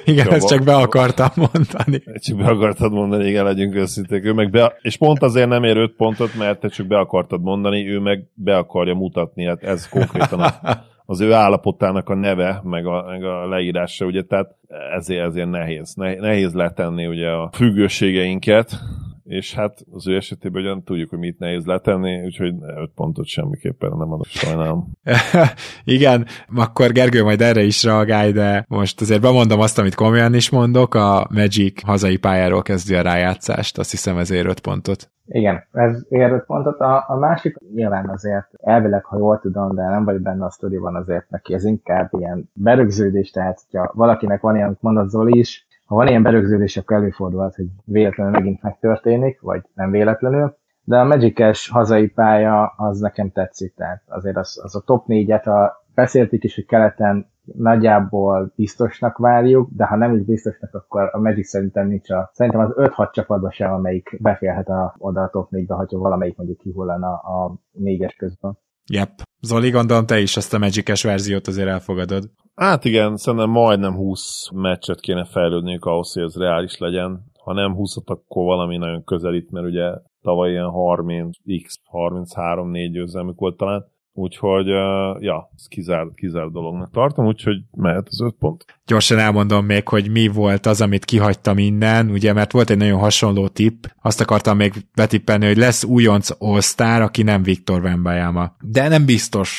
igen, 0.04 0.28
ezt 0.28 0.48
csak 0.48 0.64
be 0.64 0.74
akartam 0.74 1.28
mondani. 1.34 2.02
Csak 2.18 2.36
be 2.36 2.44
akartad 2.44 2.92
mondani, 2.92 3.28
igen, 3.28 3.44
legyünk 3.44 3.74
őszinték. 3.74 4.24
Ő 4.24 4.32
meg 4.32 4.50
be, 4.50 4.76
és 4.82 4.96
pont 4.96 5.22
azért 5.22 5.48
nem 5.48 5.64
ér 5.64 5.76
5 5.76 5.92
pontot, 5.96 6.34
mert 6.34 6.60
te 6.60 6.68
csak 6.68 6.86
be 6.86 6.98
akartad 6.98 7.42
mondani, 7.42 7.88
ő 7.88 7.98
meg 7.98 8.24
be 8.34 8.56
akarja 8.56 8.94
mutatni, 8.94 9.44
hát 9.44 9.62
ez 9.62 9.88
konkrétan 9.88 10.40
a, 10.40 10.52
az 11.06 11.20
ő 11.20 11.32
állapotának 11.32 12.08
a 12.08 12.14
neve, 12.14 12.60
meg 12.64 12.86
a, 12.86 13.04
meg 13.08 13.24
a 13.24 13.48
leírása, 13.48 14.06
ugye, 14.06 14.22
tehát 14.22 14.54
ezért, 14.96 15.24
ezért 15.24 15.50
nehéz. 15.50 15.94
Nehéz 15.94 16.52
letenni 16.52 17.06
ugye 17.06 17.28
a 17.28 17.50
függőségeinket, 17.52 18.78
és 19.27 19.55
hát 19.55 19.78
az 19.93 20.09
ő 20.09 20.16
esetében 20.16 20.62
ugyan 20.62 20.82
tudjuk, 20.82 21.11
hogy 21.11 21.19
mit 21.19 21.39
nehéz 21.39 21.65
letenni, 21.65 22.24
úgyhogy 22.24 22.55
5 22.61 22.90
pontot 22.94 23.27
semmiképpen 23.27 23.90
nem 23.97 24.12
adok, 24.12 24.27
sajnálom. 24.27 24.93
Igen, 25.85 26.27
akkor 26.57 26.93
Gergő 26.93 27.23
majd 27.23 27.40
erre 27.40 27.62
is 27.62 27.85
reagálj, 27.85 28.32
de 28.32 28.65
most 28.69 29.01
azért 29.01 29.20
bemondom 29.20 29.61
azt, 29.61 29.78
amit 29.78 29.94
komolyan 29.94 30.35
is 30.35 30.51
mondok, 30.51 30.94
a 30.94 31.27
Magic 31.31 31.82
hazai 31.82 32.16
pályáról 32.16 32.62
kezdi 32.62 32.94
a 32.94 33.03
rájátszást, 33.03 33.78
azt 33.78 33.90
hiszem 33.90 34.19
ezért 34.19 34.47
5 34.47 34.61
pontot. 34.61 35.11
Igen, 35.27 35.65
ez 35.73 36.05
ér 36.09 36.32
5 36.32 36.44
pontot. 36.44 36.81
A, 36.81 37.05
a 37.09 37.16
másik 37.16 37.57
nyilván 37.74 38.09
azért 38.09 38.48
elvileg, 38.57 39.05
ha 39.05 39.16
jól 39.16 39.39
tudom, 39.39 39.74
de 39.74 39.82
nem 39.82 40.05
vagy 40.05 40.20
benne 40.20 40.44
a 40.44 40.51
sztoriban 40.51 40.97
azért 40.97 41.31
neki, 41.31 41.55
ez 41.55 41.65
inkább 41.65 42.09
ilyen 42.19 42.51
berögződés, 42.53 43.31
tehát 43.31 43.59
ha 43.73 43.93
valakinek 43.94 44.40
van 44.40 44.57
ilyen, 44.57 44.77
mondott 44.81 45.09
Zoli 45.09 45.39
is, 45.39 45.65
ha 45.86 45.94
van 45.94 46.08
ilyen 46.08 46.22
berögződés, 46.22 46.76
akkor 46.76 46.96
előfordulhat, 46.96 47.54
hogy 47.54 47.66
véletlenül 47.84 48.32
megint 48.32 48.62
megtörténik, 48.62 49.40
vagy 49.40 49.62
nem 49.74 49.90
véletlenül. 49.90 50.56
De 50.82 50.96
a 50.96 51.04
magic 51.04 51.68
hazai 51.68 52.08
pálya 52.08 52.66
az 52.76 52.98
nekem 52.98 53.30
tetszik, 53.30 53.74
tehát 53.74 54.02
azért 54.06 54.36
az, 54.36 54.60
az 54.62 54.76
a 54.76 54.80
top 54.80 55.06
négyet, 55.06 55.46
a, 55.46 55.84
beszéltük 55.94 56.44
is, 56.44 56.54
hogy 56.54 56.66
keleten 56.66 57.30
nagyjából 57.54 58.52
biztosnak 58.56 59.18
várjuk, 59.18 59.68
de 59.72 59.86
ha 59.86 59.96
nem 59.96 60.14
is 60.14 60.22
biztosnak, 60.22 60.74
akkor 60.74 61.10
a 61.12 61.18
Magic 61.18 61.48
szerintem 61.48 61.88
nincs 61.88 62.10
a, 62.10 62.30
szerintem 62.32 62.60
az 62.60 62.72
5-6 62.76 63.12
csapatban 63.12 63.50
sem, 63.50 63.72
amelyik 63.72 64.16
beférhet 64.20 64.68
a, 64.68 64.94
oda 64.98 65.22
a 65.22 65.28
top 65.28 65.48
4-be, 65.50 65.74
ha 65.74 65.86
valamelyik 65.90 66.36
mondjuk 66.36 66.58
kihullana 66.58 67.14
a 67.14 67.54
négyes 67.72 68.14
közben. 68.14 68.58
Yep. 68.92 69.10
Zoli, 69.40 69.70
gondolom 69.70 70.06
te 70.06 70.18
is 70.18 70.36
ezt 70.36 70.54
a 70.54 70.58
magic 70.58 71.02
verziót 71.02 71.46
azért 71.46 71.68
elfogadod. 71.68 72.24
Hát 72.56 72.84
igen, 72.84 73.16
szerintem 73.16 73.50
majdnem 73.50 73.94
20 73.94 74.48
meccset 74.52 75.00
kéne 75.00 75.24
fejlődniük 75.24 75.84
ahhoz, 75.84 76.12
hogy 76.12 76.22
ez 76.22 76.36
reális 76.36 76.78
legyen. 76.78 77.24
Ha 77.42 77.52
nem 77.52 77.74
20 77.74 77.96
akkor 78.04 78.44
valami 78.44 78.76
nagyon 78.76 79.04
közelít, 79.04 79.50
mert 79.50 79.66
ugye 79.66 79.92
tavaly 80.22 80.50
ilyen 80.50 80.70
30, 80.70 81.36
x 81.62 81.80
33-4 81.92 82.88
győzelmük 82.92 83.38
volt 83.38 83.56
talán. 83.56 83.94
Úgyhogy, 84.12 84.70
uh, 84.70 85.22
ja, 85.22 85.50
ez 85.56 85.66
kizárt, 85.66 86.14
kizárt 86.14 86.52
dolognak 86.52 86.90
tartom, 86.90 87.26
úgyhogy 87.26 87.56
mehet 87.70 88.06
az 88.08 88.20
öt 88.20 88.34
pont. 88.38 88.64
Gyorsan 88.86 89.18
elmondom 89.18 89.64
még, 89.64 89.88
hogy 89.88 90.10
mi 90.10 90.28
volt 90.28 90.66
az, 90.66 90.80
amit 90.80 91.04
kihagytam 91.04 91.58
innen, 91.58 92.10
ugye, 92.10 92.32
mert 92.32 92.52
volt 92.52 92.70
egy 92.70 92.76
nagyon 92.76 92.98
hasonló 92.98 93.48
tipp, 93.48 93.84
azt 94.02 94.20
akartam 94.20 94.56
még 94.56 94.72
betippelni, 94.94 95.46
hogy 95.46 95.56
lesz 95.56 95.84
újonc 95.84 96.30
all 96.38 97.02
aki 97.02 97.22
nem 97.22 97.42
Viktor 97.42 97.82
Wembanyama. 97.82 98.56
De 98.60 98.88
nem 98.88 99.04
biztos, 99.04 99.50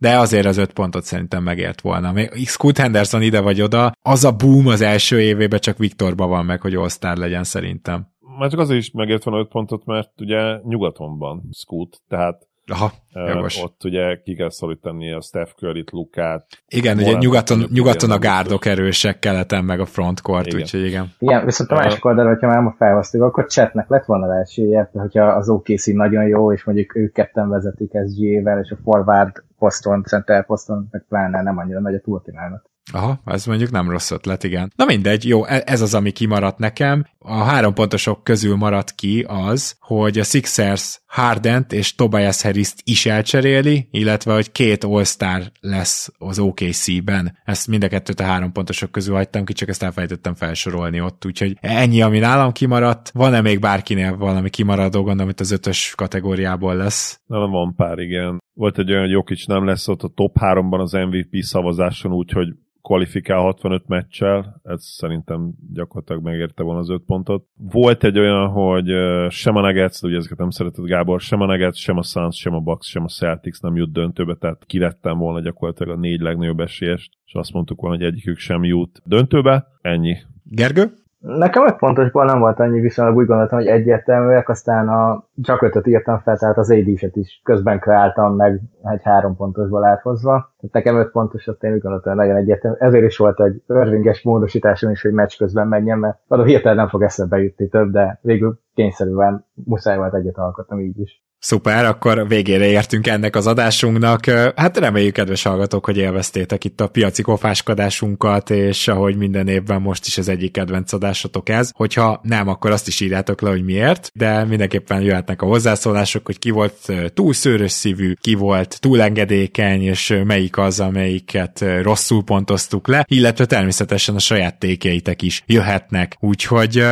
de 0.00 0.18
azért 0.18 0.46
az 0.46 0.56
öt 0.56 0.72
pontot 0.72 1.04
szerintem 1.04 1.42
megért 1.42 1.80
volna. 1.80 2.12
Még 2.12 2.48
Scoot 2.48 2.78
Henderson 2.78 3.22
ide 3.22 3.40
vagy 3.40 3.62
oda, 3.62 3.92
az 4.02 4.24
a 4.24 4.36
boom 4.36 4.66
az 4.66 4.80
első 4.80 5.20
évében 5.20 5.60
csak 5.60 5.78
Viktorba 5.78 6.26
van 6.26 6.44
meg, 6.44 6.60
hogy 6.60 6.74
all 6.74 6.88
legyen 7.00 7.44
szerintem. 7.44 8.08
Már 8.38 8.50
csak 8.50 8.60
azért 8.60 8.80
is 8.80 8.90
megért 8.90 9.24
volna 9.24 9.40
öt 9.40 9.48
pontot, 9.48 9.84
mert 9.84 10.20
ugye 10.20 10.58
nyugaton 10.62 11.18
van 11.18 11.48
Scoot, 11.52 11.96
tehát 12.08 12.48
Aha, 12.66 12.92
jogos. 13.12 13.62
Ott 13.62 13.84
ugye 13.84 14.20
ki 14.22 14.34
kell 14.34 14.50
szorítani 14.50 15.12
a 15.12 15.20
Steph 15.20 15.52
Curry-t, 15.52 15.90
Lukát. 15.90 16.46
Igen, 16.68 16.98
ugye 16.98 17.12
nyugaton, 17.12 17.66
nyugaton 17.72 18.10
a 18.10 18.18
gárdok 18.18 18.66
erősek, 18.66 19.18
keleten 19.18 19.64
meg 19.64 19.80
a 19.80 19.86
frontcourt, 19.86 20.46
igen. 20.46 20.60
úgyhogy 20.60 20.84
igen. 20.84 21.12
Igen, 21.18 21.44
viszont 21.44 21.70
a 21.70 21.74
másik 21.74 22.04
oldalra, 22.04 22.28
hogyha 22.28 22.46
már 22.46 22.60
ma 22.60 22.74
felhoztuk, 22.78 23.22
akkor 23.22 23.46
csetnek 23.46 23.88
lett 23.88 24.04
volna 24.04 24.40
esélye, 24.40 24.90
hogyha 24.92 25.24
az 25.24 25.48
OKC 25.48 25.86
nagyon 25.86 26.26
jó, 26.26 26.52
és 26.52 26.64
mondjuk 26.64 26.96
ők 26.96 27.12
ketten 27.12 27.48
vezetik 27.48 27.90
SG-vel, 27.90 28.60
és 28.60 28.70
a 28.70 28.76
forward 28.84 29.44
poszton, 29.58 30.02
center 30.02 30.46
poszton, 30.46 30.88
meg 30.90 31.04
pláne 31.08 31.42
nem 31.42 31.58
annyira 31.58 31.80
nagy 31.80 31.94
a 31.94 32.00
túlkínálat. 32.00 32.69
Aha, 32.92 33.20
ez 33.24 33.44
mondjuk 33.44 33.70
nem 33.70 33.90
rossz 33.90 34.10
ötlet, 34.10 34.44
igen. 34.44 34.72
Na 34.76 34.84
mindegy, 34.84 35.28
jó, 35.28 35.44
e- 35.44 35.62
ez 35.66 35.80
az, 35.80 35.94
ami 35.94 36.10
kimaradt 36.10 36.58
nekem. 36.58 37.06
A 37.18 37.34
három 37.34 37.74
pontosok 37.74 38.24
közül 38.24 38.56
maradt 38.56 38.94
ki 38.94 39.24
az, 39.28 39.76
hogy 39.80 40.18
a 40.18 40.22
Sixers 40.22 41.00
Hardent 41.06 41.72
és 41.72 41.94
Tobias 41.94 42.42
harris 42.42 42.72
is 42.84 43.06
elcseréli, 43.06 43.88
illetve 43.90 44.34
hogy 44.34 44.52
két 44.52 44.84
All-Star 44.84 45.42
lesz 45.60 46.12
az 46.18 46.38
OKC-ben. 46.38 47.38
Ezt 47.44 47.66
mind 47.66 47.84
a 47.84 47.88
kettőt 47.88 48.20
a 48.20 48.24
három 48.24 48.52
pontosok 48.52 48.90
közül 48.90 49.14
hagytam 49.14 49.44
ki, 49.44 49.52
csak 49.52 49.68
ezt 49.68 49.82
elfelejtettem 49.82 50.34
felsorolni 50.34 51.00
ott, 51.00 51.26
úgyhogy 51.26 51.56
ennyi, 51.60 52.02
ami 52.02 52.18
nálam 52.18 52.52
kimaradt. 52.52 53.10
Van-e 53.14 53.40
még 53.40 53.58
bárkinél 53.58 54.16
valami 54.16 54.50
kimaradó, 54.50 54.98
gondolom, 54.98 55.22
amit 55.22 55.40
az 55.40 55.50
ötös 55.50 55.92
kategóriából 55.96 56.74
lesz? 56.74 57.20
Na, 57.26 57.46
van 57.46 57.74
pár, 57.74 57.98
igen. 57.98 58.38
Volt 58.52 58.78
egy 58.78 58.90
olyan, 58.90 59.02
hogy 59.02 59.10
Jokic 59.10 59.46
nem 59.46 59.64
lesz 59.64 59.88
ott 59.88 60.02
a 60.02 60.08
top 60.08 60.36
3-ban 60.40 60.78
az 60.78 60.92
MVP 60.92 61.36
szavazáson, 61.42 62.12
úgyhogy 62.12 62.54
kvalifikál 62.82 63.40
65 63.40 63.86
meccsel, 63.86 64.60
ez 64.62 64.84
szerintem 64.84 65.52
gyakorlatilag 65.72 66.22
megérte 66.22 66.62
volna 66.62 66.80
az 66.80 66.90
5 66.90 67.02
pontot. 67.06 67.46
Volt 67.56 68.04
egy 68.04 68.18
olyan, 68.18 68.48
hogy 68.48 68.86
sem 69.30 69.56
a 69.56 69.60
Nuggets, 69.60 70.02
ugye 70.02 70.16
ezeket 70.16 70.38
nem 70.38 70.50
szeretett 70.50 70.84
Gábor, 70.84 71.20
sem 71.20 71.40
a 71.40 71.46
Nuggets, 71.46 71.78
sem 71.78 71.96
a 71.96 72.02
Suns, 72.02 72.36
sem 72.36 72.54
a 72.54 72.60
Bucks, 72.60 72.88
sem 72.88 73.04
a 73.04 73.08
Celtics 73.08 73.60
nem 73.60 73.76
jut 73.76 73.92
döntőbe, 73.92 74.34
tehát 74.34 74.64
kivettem 74.66 75.18
volna 75.18 75.40
gyakorlatilag 75.40 75.96
a 75.96 76.00
négy 76.00 76.20
legnagyobb 76.20 76.60
esélyest, 76.60 77.12
és 77.24 77.34
azt 77.34 77.52
mondtuk 77.52 77.80
volna, 77.80 77.96
hogy 77.96 78.06
egyikük 78.06 78.38
sem 78.38 78.64
jut 78.64 79.00
döntőbe. 79.04 79.66
Ennyi. 79.80 80.16
Gergő? 80.44 80.92
Nekem 81.20 81.66
öt 81.66 81.76
pontosból 81.76 82.24
nem 82.24 82.38
volt 82.38 82.60
annyi, 82.60 82.80
viszont 82.80 83.16
úgy 83.16 83.26
gondoltam, 83.26 83.58
hogy 83.58 83.66
egyértelműek, 83.66 84.48
aztán 84.48 84.88
a 84.88 85.24
csak 85.42 85.62
ötöt 85.62 85.86
írtam 85.86 86.18
fel, 86.18 86.36
tehát 86.36 86.58
az 86.58 86.70
ad 86.70 87.16
is 87.16 87.40
közben 87.44 87.78
kreáltam 87.78 88.36
meg 88.36 88.60
egy 88.82 89.02
három 89.02 89.36
pontosból 89.36 89.84
áthozva. 89.84 90.30
Tehát 90.30 90.74
nekem 90.74 90.96
öt 90.96 91.10
pontos, 91.10 91.46
azt 91.46 91.62
én 91.62 91.72
úgy 91.72 91.80
gondoltam, 91.80 92.12
hogy 92.12 92.20
nagyon 92.20 92.40
egyértelmű. 92.40 92.76
Ezért 92.78 93.04
is 93.04 93.16
volt 93.16 93.40
egy 93.40 93.62
örvinges 93.66 94.22
módosításom 94.22 94.90
is, 94.90 95.02
hogy 95.02 95.12
meccs 95.12 95.36
közben 95.36 95.68
menjen, 95.68 95.98
mert 95.98 96.18
a 96.28 96.42
hirtelen 96.42 96.76
nem 96.76 96.88
fog 96.88 97.02
eszembe 97.02 97.38
jutni 97.38 97.68
több, 97.68 97.90
de 97.90 98.18
végül 98.22 98.58
kényszerűen 98.74 99.44
muszáj 99.64 99.96
volt 99.96 100.14
egyet 100.14 100.38
alkotnom 100.38 100.80
így 100.80 101.00
is. 101.00 101.24
Szuper, 101.42 101.84
akkor 101.84 102.28
végére 102.28 102.66
értünk 102.66 103.06
ennek 103.06 103.36
az 103.36 103.46
adásunknak. 103.46 104.24
Hát 104.56 104.78
reméljük, 104.78 105.12
kedves 105.12 105.42
hallgatók, 105.42 105.84
hogy 105.84 105.96
élveztétek 105.96 106.64
itt 106.64 106.80
a 106.80 106.86
piaci 106.88 107.22
kofáskodásunkat, 107.22 108.50
és 108.50 108.88
ahogy 108.88 109.16
minden 109.16 109.48
évben 109.48 109.80
most 109.80 110.06
is 110.06 110.18
az 110.18 110.28
egyik 110.28 110.52
kedvenc 110.52 110.92
adásotok 110.92 111.48
ez. 111.48 111.70
Hogyha 111.74 112.20
nem, 112.22 112.48
akkor 112.48 112.70
azt 112.70 112.86
is 112.86 113.00
írjátok 113.00 113.40
le, 113.40 113.50
hogy 113.50 113.64
miért, 113.64 114.10
de 114.14 114.44
mindenképpen 114.44 115.00
jöhetnek 115.00 115.42
a 115.42 115.46
hozzászólások, 115.46 116.26
hogy 116.26 116.38
ki 116.38 116.50
volt 116.50 116.92
túl 117.14 117.32
szőrös 117.32 117.72
szívű, 117.72 118.12
ki 118.20 118.34
volt 118.34 118.80
túl 118.80 119.02
engedékeny, 119.02 119.82
és 119.82 120.20
melyik 120.24 120.58
az, 120.58 120.80
amelyiket 120.80 121.64
rosszul 121.82 122.24
pontoztuk 122.24 122.88
le, 122.88 123.04
illetve 123.08 123.46
természetesen 123.46 124.14
a 124.14 124.18
saját 124.18 124.58
tékjeitek 124.58 125.22
is 125.22 125.42
jöhetnek. 125.46 126.16
Úgyhogy 126.20 126.84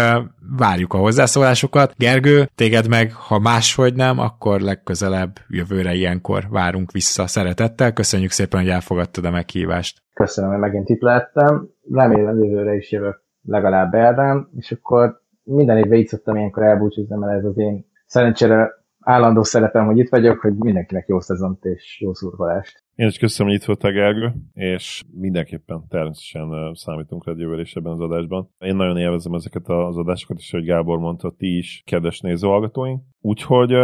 várjuk 0.57 0.93
a 0.93 0.99
hozzászólásokat. 0.99 1.95
Gergő, 1.97 2.49
téged 2.55 2.89
meg, 2.89 3.13
ha 3.13 3.39
máshogy 3.39 3.95
nem, 3.95 4.19
akkor 4.19 4.61
legközelebb 4.61 5.33
jövőre 5.49 5.95
ilyenkor 5.95 6.45
várunk 6.51 6.91
vissza 6.91 7.27
szeretettel. 7.27 7.93
Köszönjük 7.93 8.31
szépen, 8.31 8.61
hogy 8.61 8.69
elfogadtad 8.69 9.25
a 9.25 9.31
meghívást. 9.31 10.03
Köszönöm, 10.15 10.51
hogy 10.51 10.59
megint 10.59 10.89
itt 10.89 11.01
lettem. 11.01 11.69
Remélem 11.93 12.43
jövőre 12.43 12.75
is 12.75 12.91
jövök 12.93 13.23
legalább 13.43 13.95
erre, 13.95 14.47
és 14.57 14.73
akkor 14.73 15.23
minden 15.43 15.77
évben 15.77 15.99
így 15.99 16.07
szoktam 16.07 16.37
ilyenkor 16.37 16.63
elbúcsúzni, 16.63 17.17
mert 17.17 17.39
ez 17.39 17.45
az 17.45 17.59
én 17.59 17.87
szerencsére 18.07 18.78
állandó 19.09 19.43
szerepem, 19.43 19.87
hogy 19.87 19.99
itt 19.99 20.09
vagyok, 20.09 20.41
hogy 20.41 20.55
mindenkinek 20.55 21.07
jó 21.07 21.21
szezont 21.21 21.65
és 21.65 22.01
jó 22.01 22.15
szurkolást. 22.15 22.85
Én 22.95 23.07
is 23.07 23.19
köszönöm, 23.19 23.53
hogy 23.53 23.61
itt 23.61 23.67
voltál, 23.67 23.93
Gergő, 23.93 24.33
és 24.53 25.03
mindenképpen 25.13 25.85
természetesen 25.89 26.75
számítunk 26.75 27.27
rá 27.27 27.33
jövőre 27.37 27.61
is 27.61 27.75
ebben 27.75 27.93
az 27.93 28.01
adásban. 28.01 28.51
Én 28.59 28.77
nagyon 28.77 28.97
élvezem 28.97 29.35
ezeket 29.35 29.69
az 29.69 29.97
adásokat, 29.97 30.39
és 30.39 30.51
hogy 30.51 30.65
Gábor 30.65 30.99
mondta, 30.99 31.35
ti 31.37 31.57
is, 31.57 31.83
kedves 31.87 32.21
nézőhallgatóink. 32.21 33.03
Úgyhogy 33.21 33.75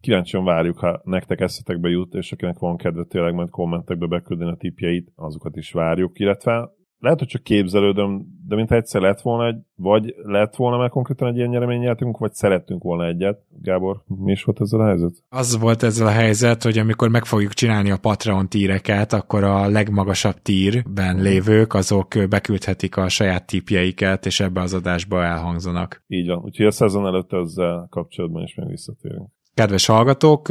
kíváncsian 0.00 0.44
várjuk, 0.44 0.78
ha 0.78 1.00
nektek 1.04 1.40
eszetekbe 1.40 1.88
jut, 1.88 2.14
és 2.14 2.32
akinek 2.32 2.58
van 2.58 2.76
kedve 2.76 3.04
tényleg 3.04 3.34
majd 3.34 3.50
kommentekbe 3.50 4.06
beküldeni 4.06 4.50
a 4.50 4.56
tipjeit, 4.56 5.12
azokat 5.14 5.56
is 5.56 5.72
várjuk, 5.72 6.18
illetve 6.18 6.70
lehet, 7.04 7.18
hogy 7.18 7.28
csak 7.28 7.42
képzelődöm, 7.42 8.26
de 8.48 8.54
mint 8.54 8.72
egyszer 8.72 9.00
lett 9.00 9.20
volna 9.20 9.46
egy, 9.46 9.56
vagy 9.74 10.14
lett 10.22 10.56
volna 10.56 10.76
már 10.76 10.88
konkrétan 10.88 11.28
egy 11.28 11.36
ilyen 11.36 11.48
nyereményjátunk, 11.48 12.18
vagy 12.18 12.32
szerettünk 12.32 12.82
volna 12.82 13.06
egyet. 13.06 13.38
Gábor, 13.62 14.02
mi 14.06 14.32
is 14.32 14.44
volt 14.44 14.60
ezzel 14.60 14.80
a 14.80 14.86
helyzet? 14.86 15.12
Az 15.28 15.58
volt 15.58 15.82
ezzel 15.82 16.06
a 16.06 16.10
helyzet, 16.10 16.62
hogy 16.62 16.78
amikor 16.78 17.08
meg 17.08 17.24
fogjuk 17.24 17.52
csinálni 17.52 17.90
a 17.90 17.98
Patreon 17.98 18.48
tíreket, 18.48 19.12
akkor 19.12 19.44
a 19.44 19.68
legmagasabb 19.68 20.42
tírben 20.42 21.22
lévők, 21.22 21.74
azok 21.74 22.08
beküldhetik 22.28 22.96
a 22.96 23.08
saját 23.08 23.46
tipjeiket, 23.46 24.26
és 24.26 24.40
ebbe 24.40 24.60
az 24.60 24.74
adásba 24.74 25.24
elhangzanak. 25.24 26.04
Így 26.06 26.26
van, 26.26 26.38
úgyhogy 26.38 26.66
a 26.66 26.70
szezon 26.70 27.06
előtt 27.06 27.32
ezzel 27.32 27.86
kapcsolatban 27.90 28.42
is 28.42 28.54
még 28.54 28.68
visszatérünk. 28.68 29.28
Kedves 29.54 29.86
hallgatók, 29.86 30.48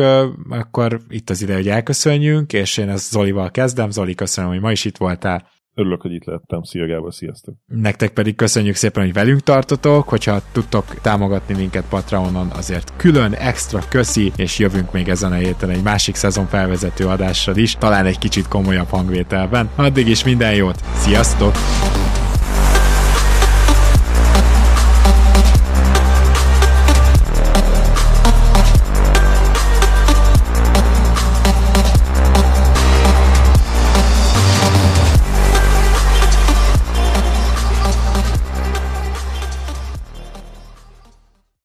akkor 0.50 1.00
itt 1.10 1.30
az 1.30 1.42
ide, 1.42 1.54
hogy 1.54 1.68
elköszönjünk, 1.68 2.54
és 2.54 2.78
én 2.78 2.90
ezt 2.90 3.12
Zolival 3.12 3.52
kezdem. 3.52 3.90
Zoli, 3.90 4.16
köszönöm, 4.16 4.50
hogy 4.50 4.60
ma 4.60 4.72
is 4.72 4.86
itt 4.86 4.98
voltál. 4.98 5.48
Örülök, 5.76 6.02
hogy 6.02 6.14
itt 6.14 6.26
lettem. 6.26 6.64
Szia 6.64 6.86
Gábor, 6.86 7.14
sziasztok! 7.14 7.56
Nektek 7.66 8.14
pedig 8.14 8.36
köszönjük 8.36 8.76
szépen, 8.76 9.04
hogy 9.04 9.14
velünk 9.14 9.40
tartotok, 9.40 10.10
hogyha 10.10 10.42
tudtok 10.52 10.86
támogatni 11.02 11.56
minket 11.56 11.86
Patreonon, 11.90 12.50
azért 12.50 12.94
külön 12.98 13.34
extra 13.34 13.80
köszi, 13.90 14.32
és 14.36 14.60
jövünk 14.60 14.92
még 14.92 15.10
ezen 15.10 15.32
a 15.32 15.36
héten 15.36 15.70
egy 15.70 15.84
másik 15.84 16.16
szezon 16.16 16.46
felvezető 16.46 17.08
adással 17.08 17.56
is, 17.56 17.76
talán 17.76 18.06
egy 18.06 18.18
kicsit 18.18 18.48
komolyabb 18.48 18.88
hangvételben. 18.88 19.70
Addig 19.76 20.08
is 20.08 20.24
minden 20.24 20.56
jót, 20.56 20.80
sziasztok! 20.96 21.54